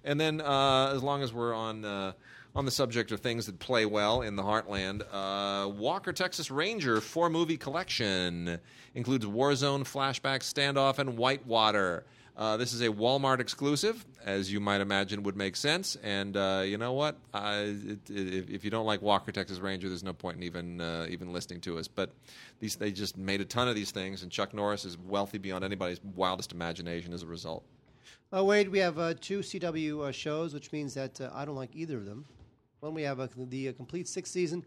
And 0.06 0.18
then, 0.20 0.40
uh, 0.40 0.94
as 0.96 1.04
long 1.04 1.22
as 1.22 1.34
we're 1.34 1.54
on 1.54 1.84
uh, 1.84 2.14
on 2.56 2.66
the 2.66 2.72
subject 2.72 3.12
of 3.12 3.20
things 3.20 3.46
that 3.48 3.60
play 3.60 3.86
well 3.86 4.22
in 4.22 4.36
the 4.36 4.44
heartland, 4.44 5.04
uh, 5.12 5.68
Walker 5.70 6.14
Texas 6.14 6.50
Ranger 6.50 7.02
four 7.02 7.30
movie 7.30 7.58
collection 7.58 8.60
includes 8.94 9.26
Warzone, 9.26 9.82
Flashback, 9.82 10.40
Standoff, 10.40 11.00
and 11.00 11.18
Whitewater. 11.18 12.06
Uh, 12.38 12.58
this 12.58 12.74
is 12.74 12.82
a 12.82 12.90
Walmart 12.90 13.40
exclusive, 13.40 14.06
as 14.26 14.52
you 14.52 14.60
might 14.60 14.82
imagine 14.82 15.24
would 15.24 15.38
make 15.38 15.56
sense. 15.56 15.96
And 16.04 16.36
uh, 16.36 16.64
you 16.66 16.78
know 16.78 16.92
what? 16.92 17.16
Uh, 17.34 17.64
it, 17.66 18.10
it, 18.10 18.50
if 18.50 18.66
you 18.66 18.72
don't 18.72 18.86
like 18.86 19.02
Walker 19.02 19.32
Texas 19.32 19.60
Ranger, 19.60 19.88
there's 19.88 20.04
no 20.04 20.12
point 20.12 20.38
in 20.38 20.44
even 20.44 20.82
uh, 20.82 21.08
even 21.10 21.32
listening 21.32 21.62
to 21.62 21.78
us. 21.78 21.88
But 21.88 22.12
these 22.60 22.76
they 22.76 22.92
just 22.92 23.18
made 23.18 23.40
a 23.40 23.46
ton 23.46 23.68
of 23.68 23.76
these 23.76 23.92
things, 23.92 24.22
and 24.22 24.32
Chuck 24.32 24.54
Norris 24.54 24.84
is 24.84 24.98
wealthy 24.98 25.38
beyond 25.38 25.64
anybody's 25.64 26.02
wildest 26.16 26.52
imagination 26.52 27.14
as 27.14 27.24
a 27.24 27.28
result. 27.28 27.64
Oh, 28.34 28.44
Wade, 28.44 28.70
we 28.70 28.80
have 28.80 29.00
uh, 29.00 29.14
two 29.20 29.40
CW 29.40 30.10
uh, 30.10 30.12
shows, 30.12 30.54
which 30.54 30.74
means 30.74 30.94
that 30.96 31.22
uh, 31.22 31.30
I 31.34 31.46
don't 31.46 31.56
like 31.56 31.74
either 31.74 31.98
of 31.98 32.06
them. 32.06 32.26
One, 32.86 32.94
we 32.94 33.02
have 33.02 33.20
uh, 33.20 33.28
the 33.50 33.70
uh, 33.70 33.74
complete 33.74 34.08
sixth 34.08 34.32
season 34.32 34.64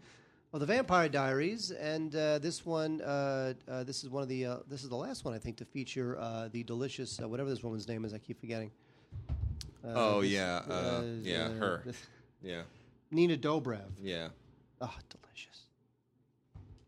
of 0.51 0.59
the 0.59 0.65
Vampire 0.65 1.07
Diaries, 1.07 1.71
and 1.71 2.13
uh, 2.13 2.37
this 2.39 2.65
one, 2.65 2.99
uh, 3.01 3.53
uh, 3.65 3.85
this 3.85 4.03
is 4.03 4.09
one 4.09 4.21
of 4.23 4.27
the, 4.27 4.45
uh, 4.45 4.57
this 4.67 4.83
is 4.83 4.89
the 4.89 4.95
last 4.97 5.23
one 5.23 5.33
I 5.33 5.37
think 5.37 5.55
to 5.57 5.65
feature 5.65 6.17
uh, 6.19 6.49
the 6.51 6.63
delicious, 6.63 7.21
uh, 7.21 7.29
whatever 7.29 7.49
this 7.49 7.63
woman's 7.63 7.87
name 7.87 8.03
is, 8.03 8.13
I 8.13 8.17
keep 8.17 8.37
forgetting. 8.41 8.71
Uh, 9.85 9.93
Oh, 9.95 10.21
this- 10.21 10.31
yeah, 10.31 10.57
uh, 10.69 11.03
yeah, 11.21 11.47
her. 11.51 11.81
Yeah, 12.41 12.63
Nina 13.09 13.37
Dobrev. 13.37 13.79
yeah. 14.01 14.27
Oh, 14.81 14.93
delicious. 15.09 15.61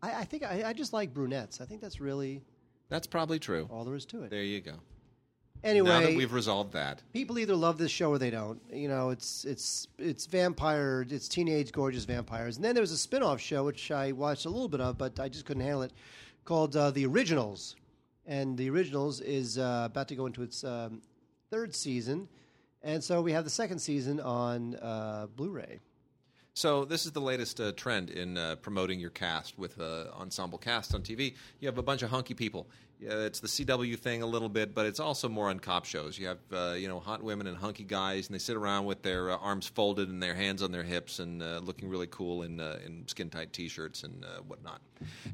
I, 0.01 0.21
I 0.21 0.23
think 0.25 0.43
I, 0.43 0.63
I 0.67 0.73
just 0.73 0.91
like 0.91 1.13
brunettes. 1.13 1.61
I 1.61 1.65
think 1.65 1.79
that's 1.79 2.01
really 2.01 2.41
That's 2.89 3.07
probably 3.07 3.39
true. 3.39 3.69
all 3.71 3.85
there 3.85 3.95
is 3.95 4.05
to 4.07 4.23
it. 4.23 4.31
There 4.31 4.43
you 4.43 4.59
go. 4.59 4.73
Anyway, 5.63 5.89
now 5.89 5.99
that 6.01 6.15
we've 6.15 6.33
resolved 6.33 6.73
that, 6.73 7.01
people 7.13 7.37
either 7.37 7.55
love 7.55 7.77
this 7.77 7.91
show 7.91 8.09
or 8.09 8.17
they 8.17 8.31
don't. 8.31 8.59
You 8.71 8.87
know, 8.87 9.11
it's 9.11 9.45
it's 9.45 9.87
it's 9.99 10.25
vampire, 10.25 11.05
it's 11.07 11.27
teenage 11.27 11.71
gorgeous 11.71 12.05
vampires. 12.05 12.55
And 12.55 12.65
then 12.65 12.73
there 12.73 12.81
was 12.81 12.91
a 12.91 12.97
spin-off 12.97 13.39
show 13.39 13.63
which 13.63 13.91
I 13.91 14.11
watched 14.11 14.45
a 14.45 14.49
little 14.49 14.67
bit 14.67 14.81
of, 14.81 14.97
but 14.97 15.19
I 15.19 15.29
just 15.29 15.45
couldn't 15.45 15.63
handle 15.63 15.83
it, 15.83 15.93
called 16.45 16.75
uh, 16.75 16.91
The 16.91 17.05
Originals. 17.05 17.75
And 18.25 18.57
The 18.57 18.69
Originals 18.69 19.21
is 19.21 19.57
uh, 19.57 19.83
about 19.85 20.07
to 20.07 20.15
go 20.15 20.25
into 20.25 20.41
its 20.41 20.63
um, 20.63 21.01
third 21.51 21.75
season, 21.75 22.27
and 22.81 23.03
so 23.03 23.21
we 23.21 23.31
have 23.31 23.43
the 23.43 23.49
second 23.49 23.79
season 23.79 24.19
on 24.19 24.75
uh, 24.75 25.27
Blu-ray. 25.35 25.79
So 26.53 26.83
this 26.83 27.05
is 27.05 27.13
the 27.13 27.21
latest 27.21 27.61
uh, 27.61 27.71
trend 27.73 28.09
in 28.09 28.37
uh, 28.37 28.57
promoting 28.57 28.99
your 28.99 29.09
cast 29.09 29.57
with 29.57 29.79
uh, 29.79 30.07
ensemble 30.19 30.57
cast 30.57 30.93
on 30.93 31.01
TV. 31.01 31.35
You 31.59 31.67
have 31.67 31.77
a 31.77 31.83
bunch 31.83 32.01
of 32.01 32.09
hunky 32.09 32.33
people. 32.33 32.67
Yeah, 33.01 33.21
it's 33.21 33.39
the 33.39 33.47
CW 33.47 33.97
thing 33.97 34.21
a 34.21 34.27
little 34.27 34.47
bit, 34.47 34.75
but 34.75 34.85
it's 34.85 34.99
also 34.99 35.27
more 35.27 35.49
on 35.49 35.59
cop 35.59 35.85
shows. 35.85 36.19
You 36.19 36.27
have 36.27 36.37
uh, 36.53 36.73
you 36.77 36.87
know 36.87 36.99
hot 36.99 37.23
women 37.23 37.47
and 37.47 37.57
hunky 37.57 37.83
guys, 37.83 38.27
and 38.27 38.35
they 38.35 38.39
sit 38.39 38.55
around 38.55 38.85
with 38.85 39.01
their 39.01 39.31
uh, 39.31 39.37
arms 39.37 39.65
folded 39.65 40.09
and 40.09 40.21
their 40.21 40.35
hands 40.35 40.61
on 40.61 40.71
their 40.71 40.83
hips, 40.83 41.17
and 41.17 41.41
uh, 41.41 41.61
looking 41.63 41.89
really 41.89 42.05
cool 42.05 42.43
in 42.43 42.59
uh, 42.59 42.77
in 42.85 43.07
skin 43.07 43.31
tight 43.31 43.53
T-shirts 43.53 44.03
and 44.03 44.23
uh, 44.23 44.41
whatnot. 44.47 44.81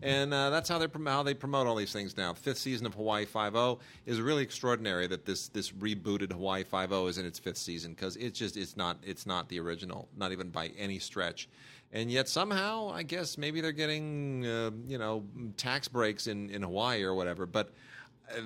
And 0.02 0.34
uh, 0.34 0.50
that's 0.50 0.70
how 0.70 0.78
they 0.78 0.88
prom- 0.88 1.08
how 1.08 1.24
they 1.24 1.34
promote 1.34 1.68
all 1.68 1.76
these 1.76 1.92
things 1.92 2.16
now. 2.16 2.34
Fifth 2.34 2.60
season 2.60 2.86
of 2.88 2.94
Hawaii 2.94 3.26
Five 3.26 3.58
O 3.58 3.80
is 4.06 4.22
really 4.22 4.44
extraordinary 4.44 5.06
that 5.08 5.26
this 5.26 5.50
this 5.50 5.72
rebooted 5.72 6.32
Hawaii 6.32 6.64
Five 6.64 6.94
O 6.94 7.08
is 7.08 7.18
in 7.18 7.26
its 7.26 7.38
fifth 7.38 7.58
season 7.58 7.92
because 7.92 8.16
it's 8.16 8.40
just 8.40 8.56
it's 8.56 8.78
not 8.78 8.98
it's 9.04 9.26
not 9.26 9.50
the 9.50 9.60
original, 9.60 10.08
not 10.16 10.32
even 10.32 10.52
by 10.52 10.68
any 10.78 11.00
stretch. 11.00 11.50
And 11.94 12.12
yet 12.12 12.28
somehow, 12.28 12.92
I 12.94 13.04
guess 13.04 13.38
maybe 13.38 13.62
they're 13.62 13.72
getting 13.72 14.46
uh, 14.46 14.72
you 14.88 14.98
know 14.98 15.24
tax 15.56 15.88
breaks 15.88 16.28
in, 16.28 16.50
in 16.50 16.62
Hawaii 16.64 17.04
or 17.04 17.14
whatever. 17.16 17.46
But 17.46 17.72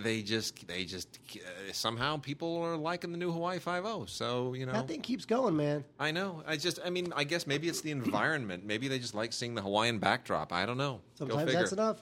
they 0.03 0.21
just 0.21 0.67
they 0.67 0.85
just 0.85 1.19
uh, 1.35 1.73
somehow 1.73 2.17
people 2.17 2.57
are 2.61 2.77
liking 2.77 3.11
the 3.11 3.17
new 3.17 3.31
Hawaii 3.31 3.59
Five 3.59 3.85
O. 3.85 4.05
So 4.05 4.53
you 4.53 4.65
know 4.65 4.73
That 4.73 4.87
thing 4.87 5.01
keeps 5.01 5.25
going, 5.25 5.55
man. 5.55 5.83
I 5.99 6.11
know. 6.11 6.43
I 6.45 6.57
just, 6.57 6.79
I 6.85 6.89
mean, 6.89 7.11
I 7.15 7.23
guess 7.23 7.47
maybe 7.47 7.67
it's 7.67 7.81
the 7.81 7.91
environment. 7.91 8.63
Maybe 8.65 8.87
they 8.87 8.99
just 8.99 9.15
like 9.15 9.33
seeing 9.33 9.55
the 9.55 9.61
Hawaiian 9.61 9.97
backdrop. 9.97 10.53
I 10.53 10.65
don't 10.65 10.77
know. 10.77 11.01
Sometimes 11.15 11.51
that's 11.51 11.71
enough. 11.71 12.01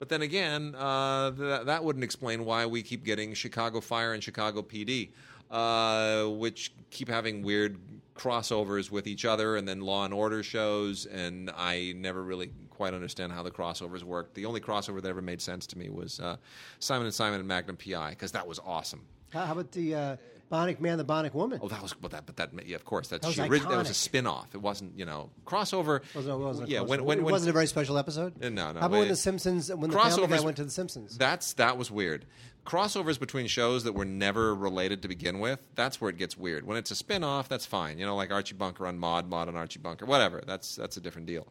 But 0.00 0.08
then 0.10 0.22
again, 0.22 0.74
uh, 0.74 1.30
th- 1.30 1.66
that 1.66 1.82
wouldn't 1.82 2.04
explain 2.04 2.44
why 2.44 2.66
we 2.66 2.82
keep 2.82 3.04
getting 3.04 3.32
Chicago 3.32 3.80
Fire 3.80 4.12
and 4.12 4.22
Chicago 4.22 4.60
PD, 4.60 5.10
uh, 5.50 6.24
which 6.24 6.72
keep 6.90 7.08
having 7.08 7.42
weird 7.42 7.78
crossovers 8.14 8.90
with 8.90 9.06
each 9.06 9.24
other, 9.24 9.56
and 9.56 9.66
then 9.66 9.80
Law 9.80 10.04
and 10.04 10.14
Order 10.14 10.42
shows. 10.42 11.06
And 11.06 11.50
I 11.56 11.94
never 11.96 12.22
really 12.22 12.50
quite 12.70 12.94
understand 12.94 13.32
how 13.32 13.42
the 13.42 13.50
crossovers 13.50 14.02
work. 14.02 14.34
The 14.34 14.46
only 14.46 14.60
crossover 14.60 15.00
that 15.02 15.08
ever 15.08 15.22
made 15.22 15.40
sense 15.40 15.66
to 15.68 15.78
me 15.78 15.88
was 15.88 16.20
uh, 16.20 16.36
Simon 16.78 17.06
and 17.06 17.14
Simon 17.14 17.40
and 17.40 17.48
Magnum 17.48 17.76
PI 17.76 18.10
because 18.10 18.32
that 18.32 18.46
was 18.46 18.58
awesome. 18.64 19.02
How, 19.30 19.46
how 19.46 19.52
about 19.52 19.72
the 19.72 19.94
uh, 19.94 20.16
Bionic 20.50 20.80
Man, 20.80 20.98
the 20.98 21.04
Bionic 21.04 21.34
Woman? 21.34 21.58
Oh, 21.62 21.68
that 21.68 21.82
was 21.82 21.94
but 21.94 22.10
that, 22.12 22.26
but 22.26 22.36
that 22.36 22.50
yeah, 22.66 22.76
of 22.76 22.84
course, 22.84 23.08
that's 23.08 23.22
That 23.22 23.28
was 23.28 23.34
she 23.34 23.42
orig- 23.42 23.62
that 23.62 23.76
was 23.78 23.90
a 23.90 23.94
spin-off. 23.94 24.54
It 24.54 24.60
wasn't, 24.60 24.98
you 24.98 25.04
know, 25.04 25.30
crossover. 25.46 26.02
Wasn't, 26.14 26.34
it 26.34 26.38
wasn't 26.38 26.68
a 26.68 26.70
yeah, 26.70 26.80
when 26.80 27.04
when, 27.04 27.18
it 27.18 27.24
wasn't 27.24 27.50
a 27.50 27.52
very 27.52 27.66
special 27.66 27.98
episode. 27.98 28.42
Uh, 28.42 28.48
no, 28.50 28.72
no, 28.72 28.80
How 28.80 28.86
about 28.86 28.98
when 28.98 29.08
the 29.08 29.16
Simpsons? 29.16 29.72
When 29.72 29.90
the 29.90 29.98
Family 29.98 30.26
Guy 30.26 30.40
went 30.40 30.56
to 30.58 30.64
the 30.64 30.70
Simpsons? 30.70 31.16
That's 31.16 31.54
that 31.54 31.76
was 31.78 31.90
weird. 31.90 32.26
Crossovers 32.64 33.20
between 33.20 33.46
shows 33.46 33.84
that 33.84 33.92
were 33.92 34.06
never 34.06 34.54
related 34.54 35.02
to 35.02 35.08
begin 35.08 35.38
with, 35.38 35.60
that's 35.74 36.00
where 36.00 36.08
it 36.08 36.16
gets 36.16 36.36
weird. 36.36 36.66
When 36.66 36.78
it's 36.78 36.90
a 36.90 36.94
spin-off, 36.94 37.46
that's 37.46 37.66
fine. 37.66 37.98
You 37.98 38.06
know, 38.06 38.16
like 38.16 38.30
Archie 38.30 38.54
Bunker 38.54 38.86
on 38.86 38.98
Maude, 38.98 39.28
Maude 39.28 39.48
on 39.48 39.56
Archie 39.56 39.80
Bunker, 39.80 40.06
whatever. 40.06 40.42
That's 40.46 40.76
that's 40.76 40.96
a 40.96 41.00
different 41.00 41.26
deal. 41.26 41.46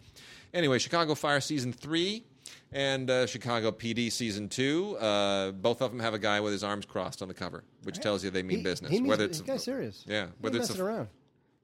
Anyway, 0.53 0.79
Chicago 0.79 1.15
Fire 1.15 1.41
season 1.41 1.73
3 1.73 2.23
and 2.73 3.09
uh, 3.09 3.25
Chicago 3.27 3.71
PD 3.71 4.11
season 4.11 4.49
2, 4.49 4.97
uh, 4.97 5.51
both 5.51 5.81
of 5.81 5.91
them 5.91 5.99
have 5.99 6.13
a 6.13 6.19
guy 6.19 6.39
with 6.39 6.51
his 6.53 6.63
arms 6.63 6.85
crossed 6.85 7.21
on 7.21 7.27
the 7.27 7.33
cover, 7.33 7.63
which 7.83 7.99
tells 7.99 8.23
you 8.23 8.29
they 8.29 8.43
mean 8.43 8.57
He- 8.59 8.63
business. 8.63 8.91
He 8.91 8.97
means, 8.99 9.09
whether 9.09 9.25
it's 9.25 9.39
this 9.39 9.47
guy's 9.47 9.63
serious. 9.63 10.03
Yeah, 10.07 10.25
He 10.25 10.31
whether 10.39 10.57
it's 10.59 10.69
a- 10.77 10.83
around. 10.83 11.07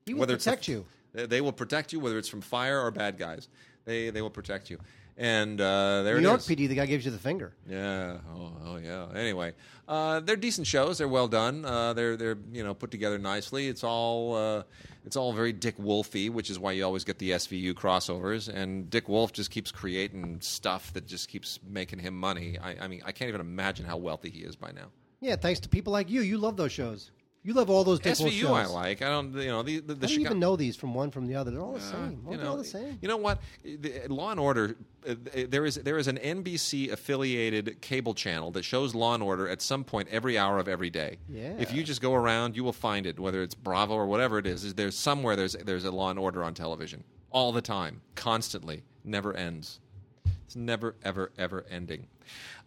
He 0.05 0.13
will 0.13 0.23
it's 0.23 0.45
a- 0.45 0.49
protect 0.49 0.67
you. 0.67 0.85
They, 1.13 1.25
they 1.25 1.41
will 1.41 1.51
protect 1.51 1.91
you, 1.93 1.99
whether 1.99 2.17
it's 2.17 2.29
from 2.29 2.41
fire 2.41 2.79
or 2.79 2.91
bad 2.91 3.17
guys. 3.17 3.47
They 3.85 4.09
they 4.11 4.21
will 4.21 4.29
protect 4.29 4.69
you. 4.69 4.77
And 5.19 5.59
uh, 5.59 6.03
there 6.03 6.13
New 6.15 6.21
it 6.21 6.23
York 6.23 6.39
is. 6.39 6.47
PD, 6.47 6.69
the 6.69 6.75
guy 6.75 6.85
gives 6.85 7.03
you 7.03 7.11
the 7.11 7.19
finger. 7.19 7.51
Yeah. 7.67 8.19
Oh, 8.33 8.53
oh 8.65 8.77
yeah. 8.77 9.07
Anyway, 9.13 9.53
uh, 9.85 10.21
they're 10.21 10.37
decent 10.37 10.65
shows. 10.65 10.97
They're 10.97 11.09
well 11.09 11.27
done. 11.27 11.65
Uh, 11.65 11.91
they're 11.91 12.15
they're 12.15 12.37
you 12.53 12.63
know 12.63 12.73
put 12.73 12.89
together 12.89 13.17
nicely. 13.17 13.67
It's 13.67 13.83
all 13.83 14.33
uh, 14.35 14.63
it's 15.05 15.17
all 15.17 15.33
very 15.33 15.51
Dick 15.51 15.77
Wolfy, 15.77 16.29
which 16.29 16.49
is 16.49 16.57
why 16.57 16.71
you 16.71 16.85
always 16.85 17.03
get 17.03 17.19
the 17.19 17.31
SVU 17.31 17.73
crossovers. 17.73 18.47
And 18.47 18.89
Dick 18.89 19.09
Wolf 19.09 19.33
just 19.33 19.51
keeps 19.51 19.73
creating 19.73 20.39
stuff 20.39 20.93
that 20.93 21.05
just 21.05 21.27
keeps 21.27 21.59
making 21.69 21.99
him 21.99 22.17
money. 22.17 22.57
I, 22.57 22.85
I 22.85 22.87
mean, 22.87 23.01
I 23.05 23.11
can't 23.11 23.27
even 23.27 23.41
imagine 23.41 23.85
how 23.85 23.97
wealthy 23.97 24.29
he 24.29 24.39
is 24.39 24.55
by 24.55 24.71
now. 24.71 24.87
Yeah, 25.19 25.35
thanks 25.35 25.59
to 25.59 25.69
people 25.69 25.91
like 25.91 26.09
you. 26.09 26.21
You 26.21 26.37
love 26.37 26.55
those 26.55 26.71
shows. 26.71 27.11
You 27.41 27.53
love 27.53 27.69
all 27.69 27.85
those 27.85 28.03
Wolf 28.03 28.17
SVU 28.19 28.31
shows. 28.41 28.49
I 28.51 28.65
like. 28.65 29.01
I 29.01 29.07
don't. 29.09 29.33
You 29.33 29.47
know 29.47 29.63
the 29.63 29.79
the, 29.79 29.93
the 29.93 29.93
How 29.93 29.99
don't 30.01 30.09
Chica- 30.09 30.21
even 30.21 30.39
know 30.39 30.55
these 30.57 30.75
from 30.75 30.93
one 30.93 31.09
from 31.09 31.25
the 31.25 31.35
other? 31.35 31.51
They're 31.51 31.61
all 31.61 31.71
the 31.73 31.79
Uh, 31.79 31.91
same. 31.91 32.23
Aren't 32.27 32.41
they 32.41 32.47
all 32.47 32.57
the 32.57 32.63
same? 32.65 32.99
You 33.01 33.07
know 33.07 33.17
what? 33.17 33.39
The, 33.63 34.07
Law 34.09 34.31
and 34.31 34.39
Order. 34.39 34.75
Uh, 35.07 35.15
there 35.47 35.65
is 35.65 35.75
there 35.75 35.97
is 35.97 36.07
an 36.09 36.17
NBC 36.17 36.91
affiliated 36.91 37.81
cable 37.81 38.13
channel 38.13 38.51
that 38.51 38.63
shows 38.63 38.93
Law 38.93 39.13
and 39.13 39.23
Order 39.23 39.47
at 39.47 39.61
some 39.61 39.85
point 39.85 40.09
every 40.11 40.37
hour 40.37 40.59
of 40.59 40.67
every 40.67 40.89
day. 40.89 41.17
Yeah. 41.29 41.53
If 41.57 41.73
you 41.73 41.83
just 41.83 42.01
go 42.01 42.13
around, 42.13 42.57
you 42.57 42.63
will 42.65 42.73
find 42.73 43.05
it. 43.05 43.17
Whether 43.17 43.41
it's 43.41 43.55
Bravo 43.55 43.93
or 43.95 44.05
whatever 44.05 44.37
it 44.37 44.45
is, 44.45 44.65
is 44.65 44.73
there's 44.73 44.97
somewhere 44.97 45.37
there's 45.37 45.53
there's 45.53 45.85
a 45.85 45.91
Law 45.91 46.09
and 46.09 46.19
Order 46.19 46.43
on 46.43 46.53
television 46.53 47.03
all 47.31 47.51
the 47.53 47.61
time, 47.61 48.01
constantly, 48.15 48.83
never 49.05 49.33
ends. 49.33 49.79
It's 50.49 50.55
never, 50.55 50.95
ever, 51.03 51.31
ever 51.37 51.63
ending. 51.69 52.07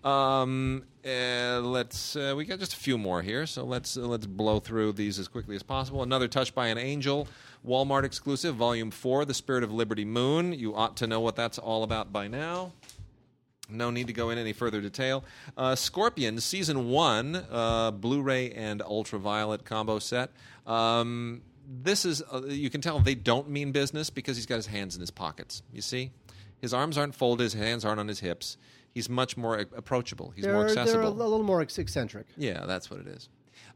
Um, 0.05 0.85
uh, 1.05 1.59
let's. 1.65 2.15
Uh, 2.15 2.33
we 2.37 2.45
got 2.45 2.61
just 2.61 2.75
a 2.75 2.77
few 2.77 2.97
more 2.97 3.23
here, 3.23 3.45
so 3.45 3.65
let's 3.65 3.97
uh, 3.97 4.03
let's 4.03 4.25
blow 4.25 4.61
through 4.61 4.93
these 4.93 5.19
as 5.19 5.27
quickly 5.27 5.57
as 5.57 5.65
possible. 5.65 6.05
Another 6.05 6.29
touch 6.29 6.55
by 6.55 6.69
an 6.69 6.79
angel, 6.79 7.27
Walmart 7.67 8.05
exclusive, 8.05 8.55
Volume 8.55 8.93
Four, 8.93 9.25
The 9.25 9.35
Spirit 9.35 9.65
of 9.65 9.73
Liberty 9.73 10.05
Moon. 10.05 10.53
You 10.53 10.77
ought 10.77 10.97
to 10.99 11.09
know 11.09 11.19
what 11.19 11.35
that's 11.35 11.59
all 11.59 11.83
about 11.83 12.13
by 12.13 12.29
now. 12.29 12.71
No 13.69 13.91
need 13.91 14.07
to 14.07 14.13
go 14.13 14.31
in 14.31 14.39
any 14.39 14.53
further 14.53 14.81
detail. 14.81 15.25
Uh, 15.57 15.75
Scorpion 15.75 16.39
season 16.39 16.89
one, 16.89 17.35
uh, 17.51 17.91
Blu-ray 17.91 18.53
and 18.53 18.81
ultraviolet 18.81 19.65
combo 19.65 19.99
set. 19.99 20.31
Um, 20.69 21.43
this 21.69 22.05
is 22.05 22.23
uh, 22.33 22.43
you 22.47 22.71
can 22.71 22.81
tell 22.81 23.01
they 23.01 23.17
don't 23.17 23.49
mean 23.49 23.73
business 23.73 24.09
because 24.09 24.37
he's 24.37 24.47
got 24.47 24.57
his 24.57 24.67
hands 24.67 24.95
in 24.95 25.01
his 25.01 25.11
pockets. 25.11 25.63
You 25.73 25.83
see, 25.83 26.13
his 26.62 26.72
arms 26.72 26.97
aren't 26.97 27.14
folded, 27.14 27.43
his 27.43 27.52
hands 27.52 27.84
aren't 27.84 28.01
on 28.01 28.09
his 28.09 28.20
hips. 28.20 28.56
He's 28.94 29.10
much 29.10 29.36
more 29.36 29.59
approachable. 29.59 30.32
He's 30.34 30.44
They're, 30.44 30.55
more 30.55 30.68
they're 30.68 31.01
a, 31.01 31.10
little 31.10 31.43
more 31.43 31.60
eccentric. 31.60 32.26
Yeah, 32.36 32.64
that's 32.66 32.90
what 32.90 33.01
it 33.01 33.06
is. 33.09 33.28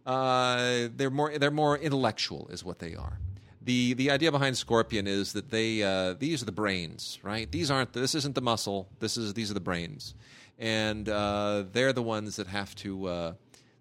Uh, 0.06 0.88
they're 0.94 1.10
more 1.10 1.36
they're 1.36 1.50
more 1.50 1.76
intellectual, 1.76 2.48
is 2.48 2.64
what 2.64 2.78
they 2.78 2.94
are. 2.94 3.18
the 3.60 3.94
The 3.94 4.10
idea 4.10 4.30
behind 4.30 4.56
Scorpion 4.56 5.06
is 5.06 5.32
that 5.32 5.50
they 5.50 5.82
uh, 5.82 6.14
these 6.14 6.42
are 6.42 6.46
the 6.46 6.52
brains, 6.52 7.18
right? 7.22 7.50
These 7.50 7.70
aren't 7.70 7.92
this 7.92 8.14
isn't 8.14 8.34
the 8.34 8.40
muscle. 8.42 8.88
This 9.00 9.16
is 9.16 9.34
these 9.34 9.50
are 9.50 9.54
the 9.54 9.60
brains, 9.60 10.14
and 10.58 11.08
uh, 11.08 11.64
they're 11.72 11.92
the 11.92 12.04
ones 12.04 12.36
that 12.36 12.46
have 12.46 12.74
to 12.76 13.06
uh, 13.06 13.32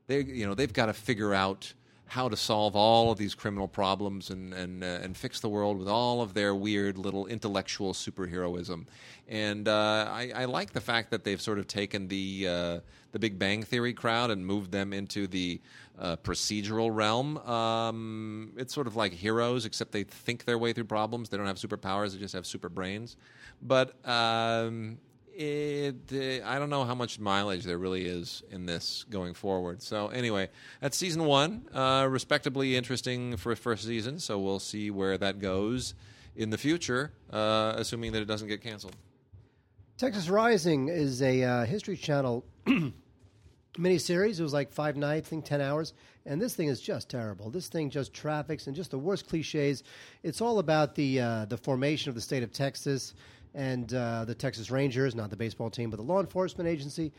they 0.08 0.22
you 0.24 0.48
know 0.48 0.56
they've 0.56 0.74
got 0.74 0.88
to 0.88 0.94
figure 0.94 1.34
out 1.34 1.74
how 2.08 2.30
to 2.30 2.38
solve 2.38 2.76
all 2.76 3.12
of 3.12 3.18
these 3.18 3.34
criminal 3.34 3.68
problems 3.68 4.30
and 4.30 4.54
and 4.54 4.84
uh, 4.84 5.00
and 5.04 5.18
fix 5.18 5.40
the 5.40 5.50
world 5.50 5.78
with 5.78 5.88
all 5.88 6.22
of 6.22 6.34
their 6.34 6.54
weird 6.54 6.98
little 6.98 7.26
intellectual 7.26 7.94
superheroism. 7.94 8.86
And 9.28 9.68
uh, 9.68 10.08
I, 10.10 10.32
I 10.36 10.46
like 10.46 10.74
the 10.74 10.82
fact 10.82 11.10
that 11.12 11.24
they've 11.24 11.42
sort 11.42 11.58
of 11.58 11.68
taken 11.68 12.08
the 12.08 12.48
uh, 12.48 12.80
the 13.12 13.20
Big 13.20 13.40
Bang 13.40 13.64
Theory 13.64 13.94
crowd 13.94 14.30
and 14.30 14.46
moved 14.46 14.72
them 14.72 14.94
into 14.94 15.26
the 15.26 15.60
uh, 15.98 16.18
procedural 16.18 16.94
realm. 16.94 17.38
Um, 17.40 18.54
it's 18.58 18.74
sort 18.74 18.88
of 18.88 18.96
like 18.96 19.14
heroes, 19.14 19.66
except 19.66 19.92
they 19.92 20.04
think 20.04 20.46
their 20.46 20.58
way 20.58 20.74
through 20.74 20.86
problems. 20.86 21.30
They 21.30 21.38
don't 21.38 21.48
have 21.48 21.58
superpowers; 21.58 22.12
they 22.14 22.20
just 22.20 22.36
have 22.36 22.46
super 22.46 22.70
brains. 22.70 23.18
But 23.62 23.96
um, 24.08 25.00
it, 25.36 25.96
uh, 26.14 26.48
I 26.48 26.58
don't 26.60 26.70
know 26.70 26.86
how 26.86 26.96
much 26.96 27.20
mileage 27.20 27.64
there 27.64 27.78
really 27.78 28.06
is 28.06 28.42
in 28.52 28.66
this 28.66 29.06
going 29.10 29.34
forward. 29.34 29.82
So 29.82 30.08
anyway, 30.08 30.50
that's 30.82 30.98
season 30.98 31.26
one. 31.26 31.68
Uh, 31.74 32.08
respectably 32.10 32.76
interesting 32.76 33.36
for 33.38 33.56
first 33.56 33.84
season. 33.86 34.20
So 34.20 34.40
we'll 34.40 34.60
see 34.60 34.90
where 34.92 35.18
that 35.18 35.40
goes 35.40 35.94
in 36.36 36.50
the 36.50 36.58
future, 36.58 37.12
uh, 37.32 37.74
assuming 37.76 38.14
that 38.14 38.22
it 38.22 38.26
doesn't 38.26 38.48
get 38.48 38.62
canceled. 38.62 38.96
Texas 39.98 40.30
Rising 40.30 40.90
is 40.90 41.22
a 41.22 41.44
uh, 41.44 41.66
History 41.66 41.96
Channel 41.96 42.46
miniseries. 43.78 44.40
It 44.40 44.44
was 44.44 44.54
like 44.54 44.72
five 44.72 44.98
nights, 44.98 45.28
I 45.28 45.30
think 45.30 45.46
ten 45.46 45.62
hours, 45.62 45.94
and 46.26 46.42
this 46.42 46.54
thing 46.54 46.68
is 46.68 46.82
just 46.82 47.10
terrible. 47.10 47.50
This 47.50 47.70
thing 47.70 47.90
just 47.90 48.14
traffics 48.14 48.68
and 48.68 48.76
just 48.76 48.92
the 48.92 49.00
worst 49.00 49.28
cliches. 49.30 49.84
It's 50.24 50.42
all 50.42 50.60
about 50.60 50.96
the 50.96 51.22
uh, 51.22 51.46
the 51.46 51.58
formation 51.58 52.10
of 52.10 52.16
the 52.16 52.22
state 52.22 52.44
of 52.44 52.52
Texas 52.52 53.14
and 53.56 53.92
uh, 53.94 54.26
the 54.26 54.36
Texas 54.36 54.70
Rangers, 54.70 55.16
not 55.16 55.30
the 55.32 55.36
baseball 55.38 55.70
team, 55.72 55.90
but 55.90 55.96
the 55.98 56.04
law 56.04 56.20
enforcement 56.20 56.70
agency. 56.70 57.12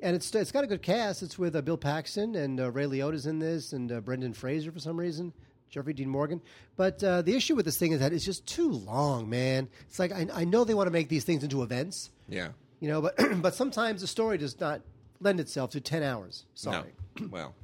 And 0.00 0.16
it's 0.16 0.34
it's 0.34 0.50
got 0.52 0.64
a 0.64 0.66
good 0.66 0.82
cast. 0.82 1.22
It's 1.22 1.38
with 1.38 1.54
uh, 1.54 1.60
Bill 1.62 1.76
Paxton 1.76 2.34
and 2.34 2.58
uh, 2.60 2.70
Ray 2.72 2.86
Liotta's 2.86 3.26
in 3.26 3.38
this, 3.38 3.72
and 3.72 3.90
uh, 3.92 4.00
Brendan 4.00 4.32
Fraser 4.34 4.72
for 4.72 4.78
some 4.80 4.98
reason. 4.98 5.32
Jeffrey 5.70 5.94
Dean 5.94 6.08
Morgan. 6.08 6.40
But 6.76 7.02
uh, 7.02 7.22
the 7.22 7.34
issue 7.34 7.56
with 7.56 7.64
this 7.64 7.76
thing 7.76 7.92
is 7.92 7.98
that 8.00 8.12
it's 8.12 8.24
just 8.24 8.46
too 8.46 8.70
long, 8.70 9.28
man. 9.28 9.68
It's 9.88 9.98
like 9.98 10.12
I, 10.12 10.26
I 10.32 10.44
know 10.44 10.64
they 10.64 10.74
want 10.74 10.86
to 10.86 10.92
make 10.92 11.08
these 11.08 11.24
things 11.24 11.42
into 11.42 11.62
events, 11.62 12.10
Yeah. 12.28 12.50
you 12.78 12.88
know, 12.88 13.02
but 13.02 13.16
but 13.42 13.54
sometimes 13.54 14.00
the 14.00 14.06
story 14.06 14.38
does 14.38 14.58
not 14.60 14.80
lend 15.20 15.40
itself 15.40 15.70
to 15.72 15.80
ten 15.80 16.02
hours. 16.02 16.44
Sorry. 16.54 16.92
No. 17.20 17.28
Well. 17.30 17.54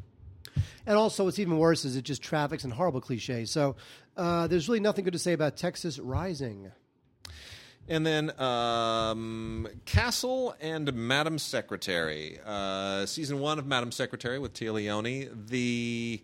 And 0.87 0.97
also, 0.99 1.25
what's 1.25 1.39
even 1.39 1.59
worse 1.59 1.85
is 1.85 1.97
it 1.97 2.03
just 2.03 2.23
traffics 2.23 2.65
and 2.65 2.73
horrible 2.73 3.01
cliches. 3.01 3.51
So 3.51 3.77
uh, 4.17 4.47
there's 4.49 4.69
really 4.69 4.81
nothing 4.81 5.05
good 5.05 5.13
to 5.13 5.19
say 5.19 5.33
about 5.33 5.57
Texas 5.57 5.99
Rising. 5.99 6.73
And 7.89 8.07
then 8.07 8.39
um, 8.41 9.67
Castle 9.87 10.55
and 10.61 10.93
Madam 10.95 11.39
Secretary, 11.39 12.39
uh, 12.47 13.07
season 13.07 13.41
one 13.41 13.59
of 13.59 13.67
Madam 13.67 13.91
Secretary 13.91 14.39
with 14.39 14.55
Téa 14.55 14.73
Leoni. 14.73 15.29
The, 15.49 16.23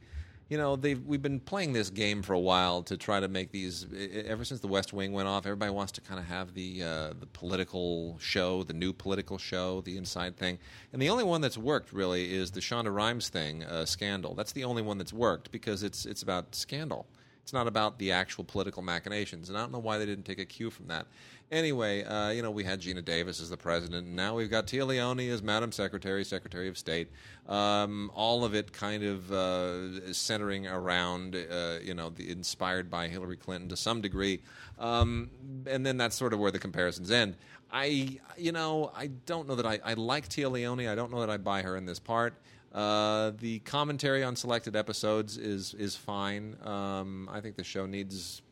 you 0.48 0.56
know, 0.56 0.76
they've 0.76 1.04
we've 1.04 1.20
been 1.20 1.40
playing 1.40 1.72
this 1.72 1.90
game 1.90 2.22
for 2.22 2.32
a 2.32 2.38
while 2.38 2.84
to 2.84 2.96
try 2.96 3.18
to 3.18 3.26
make 3.26 3.50
these. 3.50 3.86
Ever 4.24 4.44
since 4.44 4.60
the 4.60 4.68
West 4.68 4.92
Wing 4.92 5.12
went 5.12 5.26
off, 5.26 5.46
everybody 5.46 5.72
wants 5.72 5.90
to 5.92 6.00
kind 6.00 6.20
of 6.20 6.26
have 6.26 6.54
the 6.54 6.82
uh, 6.82 7.12
the 7.18 7.26
political 7.32 8.16
show, 8.20 8.62
the 8.62 8.72
new 8.72 8.92
political 8.92 9.36
show, 9.36 9.80
the 9.80 9.96
inside 9.96 10.36
thing. 10.36 10.60
And 10.92 11.02
the 11.02 11.10
only 11.10 11.24
one 11.24 11.40
that's 11.40 11.58
worked 11.58 11.92
really 11.92 12.34
is 12.34 12.52
the 12.52 12.60
Shonda 12.60 12.94
Rhimes 12.94 13.30
thing, 13.30 13.64
uh, 13.64 13.84
Scandal. 13.84 14.34
That's 14.34 14.52
the 14.52 14.62
only 14.62 14.82
one 14.82 14.96
that's 14.96 15.12
worked 15.12 15.50
because 15.50 15.82
it's 15.82 16.06
it's 16.06 16.22
about 16.22 16.54
scandal. 16.54 17.06
It's 17.42 17.52
not 17.54 17.66
about 17.66 17.98
the 17.98 18.12
actual 18.12 18.44
political 18.44 18.82
machinations, 18.82 19.48
and 19.48 19.56
I 19.56 19.62
don't 19.62 19.72
know 19.72 19.78
why 19.78 19.96
they 19.96 20.04
didn't 20.04 20.26
take 20.26 20.38
a 20.38 20.44
cue 20.44 20.68
from 20.68 20.88
that. 20.88 21.06
Anyway, 21.50 22.04
uh, 22.04 22.28
you 22.28 22.42
know, 22.42 22.50
we 22.50 22.62
had 22.62 22.80
Geena 22.80 23.02
Davis 23.02 23.40
as 23.40 23.48
the 23.48 23.56
president, 23.56 24.06
and 24.06 24.14
now 24.14 24.34
we've 24.34 24.50
got 24.50 24.66
Téa 24.66 24.86
Leoni 24.86 25.30
as 25.30 25.42
Madam 25.42 25.72
Secretary, 25.72 26.22
Secretary 26.22 26.68
of 26.68 26.76
State. 26.76 27.08
Um, 27.48 28.10
all 28.14 28.44
of 28.44 28.54
it 28.54 28.70
kind 28.70 29.02
of 29.02 29.32
uh, 29.32 30.12
centering 30.12 30.66
around, 30.66 31.34
uh, 31.34 31.78
you 31.82 31.94
know, 31.94 32.10
the, 32.10 32.30
inspired 32.30 32.90
by 32.90 33.08
Hillary 33.08 33.36
Clinton 33.36 33.70
to 33.70 33.76
some 33.76 34.02
degree. 34.02 34.42
Um, 34.78 35.30
and 35.66 35.86
then 35.86 35.96
that's 35.96 36.16
sort 36.16 36.34
of 36.34 36.38
where 36.38 36.50
the 36.50 36.58
comparisons 36.58 37.10
end. 37.10 37.36
I, 37.72 38.18
you 38.36 38.52
know, 38.52 38.92
I 38.94 39.06
don't 39.06 39.48
know 39.48 39.54
that 39.54 39.66
I, 39.66 39.80
I 39.84 39.94
like 39.94 40.28
Téa 40.28 40.50
Leoni. 40.50 40.86
I 40.86 40.94
don't 40.94 41.10
know 41.10 41.20
that 41.20 41.30
I 41.30 41.38
buy 41.38 41.62
her 41.62 41.76
in 41.76 41.86
this 41.86 41.98
part. 41.98 42.34
Uh, 42.72 43.32
the 43.40 43.60
commentary 43.60 44.22
on 44.22 44.36
selected 44.36 44.76
episodes 44.76 45.38
is 45.38 45.72
is 45.74 45.96
fine. 45.96 46.54
Um, 46.62 47.28
I 47.32 47.40
think 47.40 47.56
the 47.56 47.64
show 47.64 47.86
needs, 47.86 48.42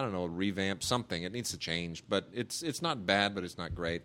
I 0.00 0.02
don't 0.02 0.12
know, 0.14 0.24
revamp, 0.24 0.82
something. 0.82 1.24
It 1.24 1.30
needs 1.32 1.50
to 1.50 1.58
change, 1.58 2.02
but 2.08 2.26
it's 2.32 2.62
it's 2.62 2.80
not 2.80 3.04
bad, 3.04 3.34
but 3.34 3.44
it's 3.44 3.58
not 3.58 3.74
great. 3.74 4.00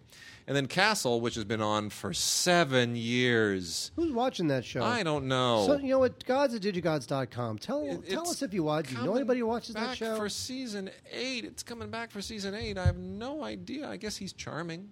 And 0.46 0.54
then 0.56 0.68
Castle, 0.68 1.22
which 1.22 1.36
has 1.36 1.46
been 1.46 1.62
on 1.62 1.90
for 1.90 2.14
seven 2.14 2.98
years. 2.98 3.92
Who's 3.96 4.12
watching 4.12 4.50
that 4.50 4.66
show? 4.66 4.84
I 4.84 5.04
don't 5.04 5.30
know. 5.30 5.64
So 5.66 5.78
you 5.78 5.88
know 5.92 6.00
what? 6.00 6.26
Gods 6.26 6.54
at 6.54 6.62
digigods.com. 6.62 7.60
Tell 7.60 7.82
It- 7.90 8.10
tell 8.10 8.28
us 8.28 8.42
if 8.42 8.54
you 8.54 8.64
watch. 8.64 8.90
Do 8.90 8.96
you 8.98 9.04
know 9.04 9.16
anybody 9.16 9.40
who 9.40 9.46
watches 9.48 9.74
back 9.74 9.88
that 9.92 9.98
show? 9.98 10.18
for 10.18 10.28
season 10.28 10.90
eight? 11.14 11.46
It's 11.46 11.64
coming 11.64 11.90
back 11.90 12.12
for 12.12 12.22
season 12.22 12.54
eight. 12.54 12.78
I 12.78 12.86
have 12.86 12.98
no 12.98 13.46
idea. 13.46 13.88
I 13.88 13.96
guess 13.96 14.18
he's 14.18 14.34
charming. 14.34 14.90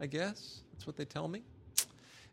I 0.00 0.06
guess 0.06 0.62
that's 0.72 0.86
what 0.86 0.96
they 0.96 1.04
tell 1.04 1.28
me. 1.28 1.42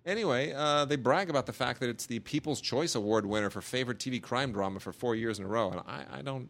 Anyway, 0.06 0.52
uh, 0.54 0.86
they 0.86 0.98
brag 0.98 1.30
about 1.30 1.46
the 1.46 1.54
fact 1.54 1.80
that 1.80 1.90
it's 1.90 2.06
the 2.06 2.20
People's 2.20 2.60
Choice 2.60 2.96
Award 2.96 3.26
winner 3.26 3.50
for 3.50 3.62
favorite 3.62 4.00
TV 4.00 4.22
crime 4.22 4.52
drama 4.52 4.80
for 4.80 4.92
four 4.92 5.16
years 5.16 5.40
in 5.40 5.46
a 5.46 5.48
row, 5.48 5.72
and 5.72 5.80
I, 5.88 6.06
I 6.12 6.22
don't, 6.22 6.50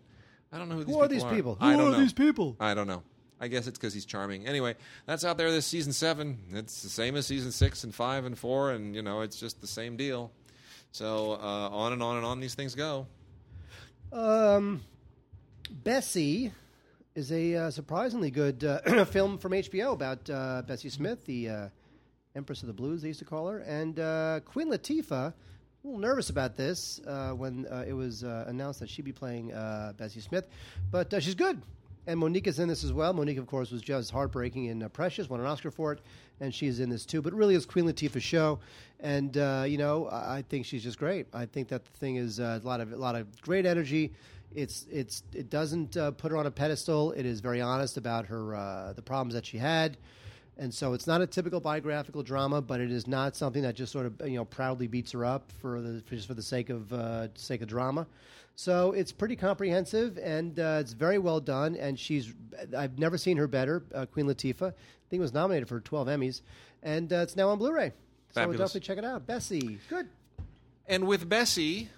I 0.54 0.58
don't 0.60 0.70
know 0.70 0.76
who 0.76 0.84
these 0.84 0.94
Who 0.96 1.02
are 1.02 1.08
people 1.10 1.26
these 1.30 1.36
people? 1.36 1.58
I 1.60 1.72
Who 1.72 1.78
don't 1.78 1.88
are 1.88 1.92
know. 1.94 2.00
these 2.00 2.14
people? 2.14 2.56
I 2.60 2.74
don't 2.76 2.88
know. 2.88 3.02
I 3.42 3.48
guess 3.48 3.68
it's 3.68 3.78
because 3.78 3.94
he's 3.94 4.06
charming. 4.06 4.48
Anyway, 4.48 4.76
that's 5.06 5.26
out 5.26 5.38
there 5.38 5.52
this 5.52 5.66
season 5.66 5.92
seven. 5.92 6.38
It's 6.54 6.84
the 6.84 6.90
same 6.90 7.16
as 7.16 7.26
season 7.28 7.52
six 7.52 7.84
and 7.84 7.94
five 7.94 8.24
and 8.26 8.38
four, 8.38 8.72
and 8.72 8.96
you 8.96 9.02
know 9.02 9.22
it's 9.22 9.38
just 9.38 9.60
the 9.60 9.68
same 9.68 9.98
deal. 9.98 10.32
So 10.92 11.34
uh, 11.34 11.70
on 11.70 11.92
and 11.92 12.04
on 12.04 12.18
and 12.18 12.26
on 12.26 12.40
these 12.40 12.54
things 12.56 12.76
go. 12.76 13.08
Um, 14.14 14.82
Bessie 15.72 16.52
is 17.16 17.32
a 17.32 17.56
uh, 17.56 17.72
surprisingly 17.72 18.30
good 18.32 18.64
uh, 18.64 19.06
film 19.06 19.38
from 19.40 19.54
HBO 19.54 19.94
about 19.94 20.30
uh, 20.30 20.62
Bessie 20.68 20.90
Smith, 20.90 21.26
the 21.26 21.50
uh, 21.50 21.70
Empress 22.36 22.62
of 22.62 22.68
the 22.68 22.74
Blues, 22.74 23.02
they 23.02 23.10
used 23.10 23.20
to 23.20 23.26
call 23.26 23.48
her, 23.48 23.60
and 23.60 24.00
uh, 24.00 24.40
Queen 24.46 24.70
Latifah. 24.70 25.34
A 25.84 25.88
little 25.88 26.00
nervous 26.00 26.30
about 26.30 26.56
this 26.56 27.02
uh, 27.06 27.32
when 27.32 27.68
uh, 27.70 27.84
it 27.86 27.92
was 27.92 28.24
uh, 28.24 28.46
announced 28.48 28.80
that 28.80 28.90
she'd 28.90 29.04
be 29.04 29.12
playing 29.12 29.52
uh, 29.52 29.92
Bessie 29.98 30.22
Smith, 30.22 30.48
but 30.92 31.14
uh, 31.14 31.20
she's 31.20 31.36
good. 31.36 31.62
And 32.08 32.22
Mo'Nique 32.22 32.48
is 32.48 32.58
in 32.58 32.70
this 32.70 32.86
as 32.86 32.94
well. 32.94 33.14
Mo'Nique, 33.14 33.38
of 33.38 33.48
course, 33.48 33.70
was 33.70 33.82
just 33.82 34.10
heartbreaking 34.10 34.68
in 34.68 34.82
uh, 34.82 34.88
Precious, 34.88 35.30
won 35.30 35.42
an 35.42 35.46
Oscar 35.46 35.72
for 35.72 35.92
it, 35.92 36.00
and 36.40 36.56
she's 36.56 36.80
in 36.80 36.90
this 36.90 37.06
too. 37.06 37.22
But 37.22 37.34
really, 37.34 37.54
it's 37.54 37.66
Queen 37.66 37.84
Latifah's 37.84 38.24
show, 38.24 38.60
and 39.02 39.36
you 39.70 39.78
know, 39.78 40.08
I 40.08 40.38
I 40.38 40.42
think 40.44 40.66
she's 40.66 40.84
just 40.84 40.98
great. 40.98 41.28
I 41.34 41.48
think 41.48 41.68
that 41.68 41.84
the 41.84 41.92
thing 41.98 42.16
is 42.16 42.40
a 42.40 42.62
lot 42.64 42.80
of 42.80 42.94
a 42.94 42.96
lot 42.96 43.16
of 43.16 43.42
great 43.42 43.66
energy. 43.66 44.14
It's 44.56 44.86
it's 44.90 45.24
it 45.34 45.50
doesn't 45.50 45.98
put 46.18 46.32
her 46.32 46.38
on 46.38 46.46
a 46.46 46.52
pedestal. 46.52 47.12
It 47.12 47.26
is 47.26 47.42
very 47.42 47.60
honest 47.60 47.98
about 47.98 48.28
her 48.28 48.94
the 48.96 49.02
problems 49.02 49.34
that 49.34 49.46
she 49.46 49.58
had, 49.58 49.98
and 50.58 50.74
so 50.74 50.94
it's 50.94 51.08
not 51.08 51.22
a 51.22 51.28
typical 51.28 51.60
biographical 51.60 52.24
drama, 52.24 52.62
but 52.62 52.80
it 52.80 52.92
is 52.92 53.08
not 53.08 53.36
something 53.36 53.64
that 53.64 53.76
just 53.76 53.92
sort 53.92 54.06
of 54.06 54.22
you 54.26 54.36
know 54.36 54.46
proudly 54.46 54.88
beats 54.88 55.12
her 55.12 55.26
up 55.26 55.52
for 55.62 55.82
the 55.82 56.02
for 56.02 56.16
just 56.16 56.28
for 56.28 56.34
the 56.34 56.44
sake 56.44 56.70
of 56.70 56.92
uh, 56.94 57.28
sake 57.36 57.62
of 57.62 57.68
drama. 57.68 58.08
So 58.56 58.92
it's 58.92 59.12
pretty 59.12 59.36
comprehensive 59.36 60.20
and 60.20 60.60
uh, 60.60 60.78
it's 60.80 60.94
very 60.94 61.18
well 61.18 61.40
done. 61.40 61.76
And 61.76 61.98
she's 61.98 62.34
I've 62.78 63.00
never 63.00 63.18
seen 63.18 63.38
her 63.38 63.48
better. 63.48 63.84
Uh, 63.94 64.06
Queen 64.06 64.28
Latifah, 64.28 64.70
I 64.72 64.74
think, 65.10 65.22
was 65.22 65.34
nominated 65.34 65.68
for 65.68 65.80
12 65.80 66.08
Emmys, 66.08 66.42
and 66.84 67.12
uh, 67.12 67.18
it's 67.18 67.36
now 67.36 67.50
on 67.50 67.58
Blu-ray. 67.58 67.90
So 68.30 68.42
Fabulous. 68.42 68.60
definitely 68.60 68.82
check 68.82 68.98
it 68.98 69.06
out. 69.06 69.26
Bessie, 69.28 69.80
good. 69.90 70.08
And 70.88 71.08
with 71.08 71.28
Bessie, 71.30 71.90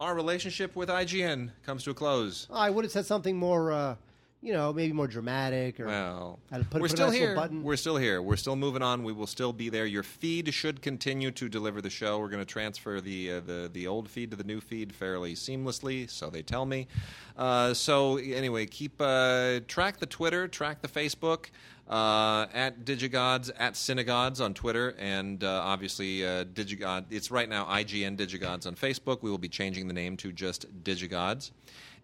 our 0.00 0.14
relationship 0.14 0.74
with 0.74 0.88
IGN 0.88 1.50
comes 1.64 1.84
to 1.84 1.90
a 1.90 1.94
close. 1.94 2.46
I 2.50 2.70
would 2.70 2.84
have 2.84 2.92
said 2.92 3.06
something 3.06 3.36
more, 3.36 3.70
uh, 3.72 3.96
you 4.42 4.52
know, 4.54 4.72
maybe 4.72 4.92
more 4.92 5.06
dramatic 5.06 5.78
or 5.78 5.86
Well, 5.86 6.38
put- 6.50 6.74
we're 6.74 6.80
put 6.80 6.90
still 6.92 7.10
here. 7.10 7.34
button. 7.34 7.62
We're 7.62 7.76
still 7.76 7.96
here. 7.98 8.22
We're 8.22 8.36
still 8.36 8.56
moving 8.56 8.82
on. 8.82 9.04
We 9.04 9.12
will 9.12 9.26
still 9.26 9.52
be 9.52 9.68
there. 9.68 9.84
Your 9.84 10.02
feed 10.02 10.52
should 10.54 10.80
continue 10.80 11.30
to 11.32 11.48
deliver 11.48 11.82
the 11.82 11.90
show. 11.90 12.18
We're 12.18 12.28
going 12.30 12.44
to 12.44 12.50
transfer 12.50 13.00
the 13.00 13.32
uh, 13.32 13.40
the 13.40 13.70
the 13.72 13.86
old 13.86 14.08
feed 14.08 14.30
to 14.30 14.36
the 14.36 14.44
new 14.44 14.60
feed 14.60 14.94
fairly 14.94 15.34
seamlessly, 15.34 16.08
so 16.08 16.30
they 16.30 16.42
tell 16.42 16.64
me. 16.64 16.88
Uh, 17.36 17.74
so 17.74 18.16
anyway, 18.16 18.64
keep 18.66 18.94
uh, 19.00 19.60
track 19.68 19.98
the 19.98 20.06
Twitter, 20.06 20.48
track 20.48 20.80
the 20.82 20.88
Facebook. 20.88 21.46
Uh, 21.88 22.46
at 22.54 22.84
Digigods, 22.84 23.50
at 23.58 23.74
Cinegods 23.74 24.40
on 24.40 24.54
Twitter, 24.54 24.94
and 24.96 25.42
uh, 25.42 25.60
obviously 25.64 26.24
uh, 26.24 26.44
Digigod. 26.44 27.06
It's 27.10 27.32
right 27.32 27.48
now 27.48 27.64
IGN 27.64 28.16
Digigods 28.16 28.64
on 28.64 28.76
Facebook. 28.76 29.22
We 29.22 29.30
will 29.30 29.38
be 29.38 29.48
changing 29.48 29.88
the 29.88 29.92
name 29.92 30.16
to 30.18 30.30
just 30.30 30.66
Digigods. 30.84 31.50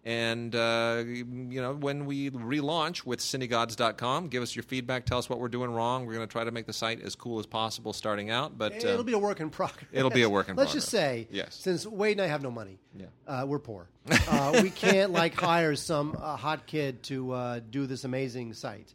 And, 0.07 0.55
uh, 0.55 1.03
you 1.05 1.61
know, 1.61 1.73
when 1.73 2.05
we 2.05 2.29
relaunch 2.29 3.05
with 3.05 3.19
cinegods.com, 3.19 4.29
give 4.29 4.41
us 4.41 4.55
your 4.55 4.63
feedback. 4.63 5.05
Tell 5.05 5.17
us 5.17 5.29
what 5.29 5.41
we're 5.41 5.49
doing 5.49 5.69
wrong. 5.69 6.05
We're 6.05 6.13
going 6.13 6.25
to 6.25 6.31
try 6.31 6.45
to 6.45 6.51
make 6.51 6.65
the 6.65 6.71
site 6.71 7.01
as 7.01 7.13
cool 7.13 7.39
as 7.39 7.45
possible 7.45 7.91
starting 7.91 8.29
out. 8.29 8.57
But 8.57 8.71
uh, 8.85 8.87
It'll 8.87 9.03
be 9.03 9.11
a 9.11 9.19
work 9.19 9.41
in 9.41 9.49
progress. 9.49 9.83
It'll 9.91 10.09
be 10.09 10.21
a 10.23 10.29
work 10.29 10.47
in 10.47 10.55
progress. 10.55 10.73
Let's 10.75 10.85
just 10.85 10.89
say, 10.89 11.27
Yes. 11.29 11.55
since 11.55 11.85
Wade 11.85 12.13
and 12.13 12.21
I 12.21 12.27
have 12.27 12.41
no 12.41 12.49
money, 12.51 12.79
Yeah. 12.97 13.07
uh, 13.27 13.43
we're 13.45 13.59
poor. 13.59 13.89
Uh, 14.29 14.59
we 14.63 14.69
can't 14.69 15.11
like 15.11 15.33
hire 15.33 15.75
some 15.75 16.17
uh, 16.21 16.37
hot 16.37 16.65
kid 16.67 17.03
to 17.03 17.33
uh, 17.33 17.59
do 17.69 17.85
this 17.85 18.05
amazing 18.05 18.53
site. 18.53 18.93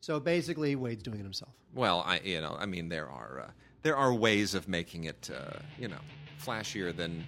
So 0.00 0.18
basically, 0.18 0.76
Wade's 0.76 1.02
doing 1.02 1.20
it 1.20 1.24
himself. 1.24 1.52
well, 1.74 2.02
I, 2.06 2.20
you 2.24 2.40
know, 2.40 2.56
I 2.58 2.64
mean, 2.64 2.88
there 2.88 3.08
are 3.10 3.44
uh, 3.48 3.50
there 3.82 3.96
are 3.98 4.14
ways 4.14 4.54
of 4.54 4.66
making 4.66 5.04
it, 5.04 5.28
uh, 5.30 5.58
you 5.78 5.88
know, 5.88 5.98
flashier 6.42 6.96
than 6.96 7.24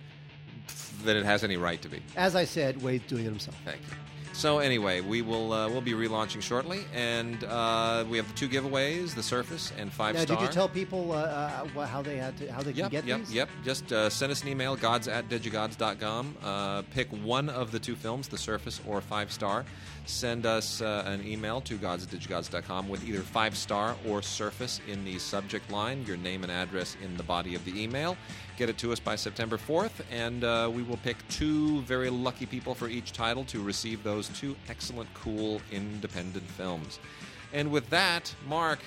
than 1.05 1.17
it 1.17 1.25
has 1.25 1.45
any 1.45 1.57
right 1.57 1.81
to 1.83 1.89
be. 1.89 2.01
As 2.17 2.35
I 2.37 2.45
said, 2.45 2.83
Wade's 2.83 3.07
doing 3.07 3.23
it 3.27 3.29
himself. 3.29 3.57
Thank 3.65 3.81
you. 3.83 3.97
So 4.33 4.59
anyway, 4.59 5.01
we 5.01 5.23
will 5.23 5.51
uh, 5.55 5.67
we'll 5.67 5.81
be 5.81 5.93
relaunching 5.93 6.43
shortly, 6.43 6.81
and 6.93 7.43
uh, 7.45 8.05
we 8.07 8.19
have 8.19 8.29
the 8.29 8.35
two 8.35 8.51
giveaways: 8.51 9.15
the 9.15 9.23
Surface 9.23 9.73
and 9.79 9.91
Five 9.91 10.15
Now, 10.15 10.21
Star. 10.23 10.37
did 10.37 10.43
you 10.47 10.53
tell 10.53 10.69
people 10.69 11.13
uh, 11.13 11.65
uh, 11.75 11.87
how 11.87 12.03
they 12.03 12.19
had 12.19 12.37
to 12.37 12.53
how 12.53 12.61
they 12.61 12.73
can 12.73 12.81
Yep, 12.81 12.91
get 12.91 13.05
yep, 13.07 13.19
these? 13.21 13.33
yep. 13.33 13.49
Yep. 13.55 13.65
Just 13.65 13.93
uh, 13.95 14.11
send 14.11 14.31
us 14.31 14.43
an 14.43 14.49
email, 14.51 14.77
gods 14.77 15.09
at 15.09 15.31
digigods.com. 15.31 16.37
Uh, 16.45 16.83
pick 16.91 17.09
one 17.25 17.49
of 17.49 17.73
the 17.73 17.79
two 17.79 17.97
films, 17.97 18.29
The 18.29 18.37
Surface 18.37 18.79
or 18.87 19.01
Five 19.01 19.33
Star. 19.33 19.65
Send 20.05 20.45
us 20.45 20.83
uh, 20.83 21.05
an 21.07 21.27
email 21.27 21.63
to 21.63 21.79
gods 21.79 22.05
at 22.05 22.11
digigods.com 22.11 22.91
with 22.91 23.09
either 23.09 23.21
Five 23.21 23.57
Star 23.57 23.97
or 24.07 24.21
Surface 24.21 24.81
in 24.87 25.03
the 25.07 25.19
subject 25.19 25.71
line, 25.71 26.05
your 26.07 26.19
name 26.19 26.43
and 26.43 26.53
address 26.53 26.95
in 27.03 27.17
the 27.17 27.23
body 27.23 27.55
of 27.55 27.65
the 27.65 27.83
email. 27.83 28.19
Get 28.57 28.71
it 28.71 28.79
to 28.79 28.91
us 28.93 28.99
by 29.01 29.17
September 29.17 29.59
4th, 29.59 29.91
and 30.11 30.43
uh, 30.43 30.71
we 30.73 30.83
will 30.83 30.97
pick 30.99 31.17
two 31.29 31.83
very 31.83 32.09
lucky 32.09 32.47
people 32.47 32.75
for 32.75 32.89
each 32.89 33.13
title 33.13 33.45
to 33.45 33.63
receive 33.63 34.03
those 34.03 34.29
two 34.31 34.57
excellent, 34.71 35.13
cool, 35.13 35.61
independent 35.71 36.45
films. 36.53 36.99
And 37.53 37.71
with 37.71 37.89
that, 37.91 38.35
Mark, 38.49 38.79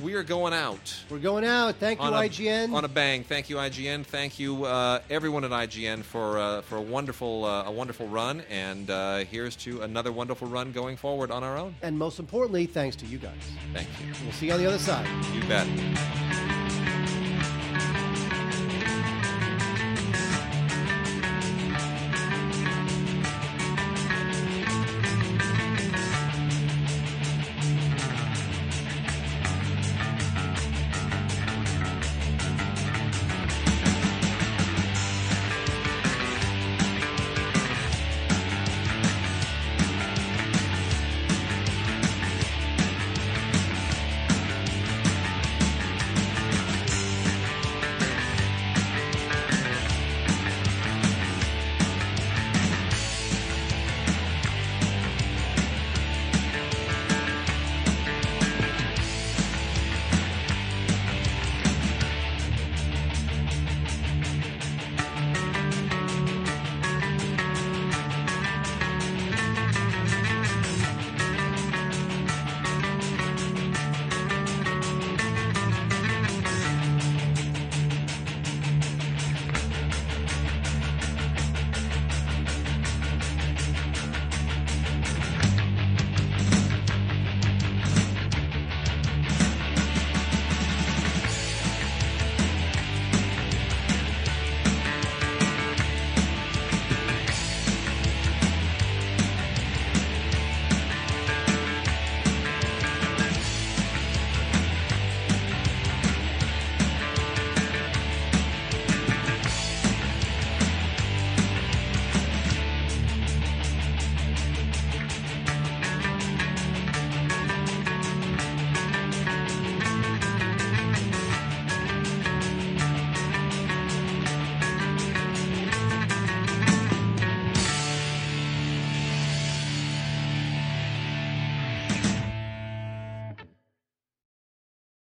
we 0.00 0.14
are 0.14 0.22
going 0.22 0.52
out 0.54 0.94
We're 1.10 1.18
going 1.18 1.44
out. 1.44 1.74
Thank 1.74 1.98
you, 1.98 2.06
on 2.06 2.14
a, 2.14 2.18
IGN. 2.18 2.72
on 2.72 2.84
a 2.84 2.88
bang. 2.88 3.24
Thank 3.24 3.50
you, 3.50 3.56
IGN. 3.56 4.04
Thank 4.06 4.38
you, 4.38 4.64
uh, 4.64 5.00
everyone 5.10 5.42
at 5.44 5.50
IGN, 5.50 6.04
for 6.04 6.38
uh, 6.38 6.62
for 6.62 6.76
a 6.76 6.80
wonderful 6.80 7.44
uh, 7.44 7.64
a 7.64 7.70
wonderful 7.72 8.06
run. 8.06 8.42
And 8.48 8.88
uh, 8.90 9.18
here's 9.24 9.56
to 9.56 9.82
another 9.82 10.12
wonderful 10.12 10.46
run 10.46 10.70
going 10.70 10.96
forward 10.96 11.32
on 11.32 11.42
our 11.42 11.58
own. 11.58 11.74
and 11.82 11.98
most 11.98 12.20
importantly, 12.20 12.66
thanks 12.66 12.94
to 12.96 13.06
you 13.06 13.18
guys. 13.18 13.32
Thank 13.74 13.88
you. 14.00 14.12
We'll 14.22 14.32
see 14.32 14.46
you 14.46 14.52
on 14.52 14.60
the 14.60 14.66
other 14.66 14.78
side. 14.78 15.08
You 15.34 15.42
bet. 15.48 16.69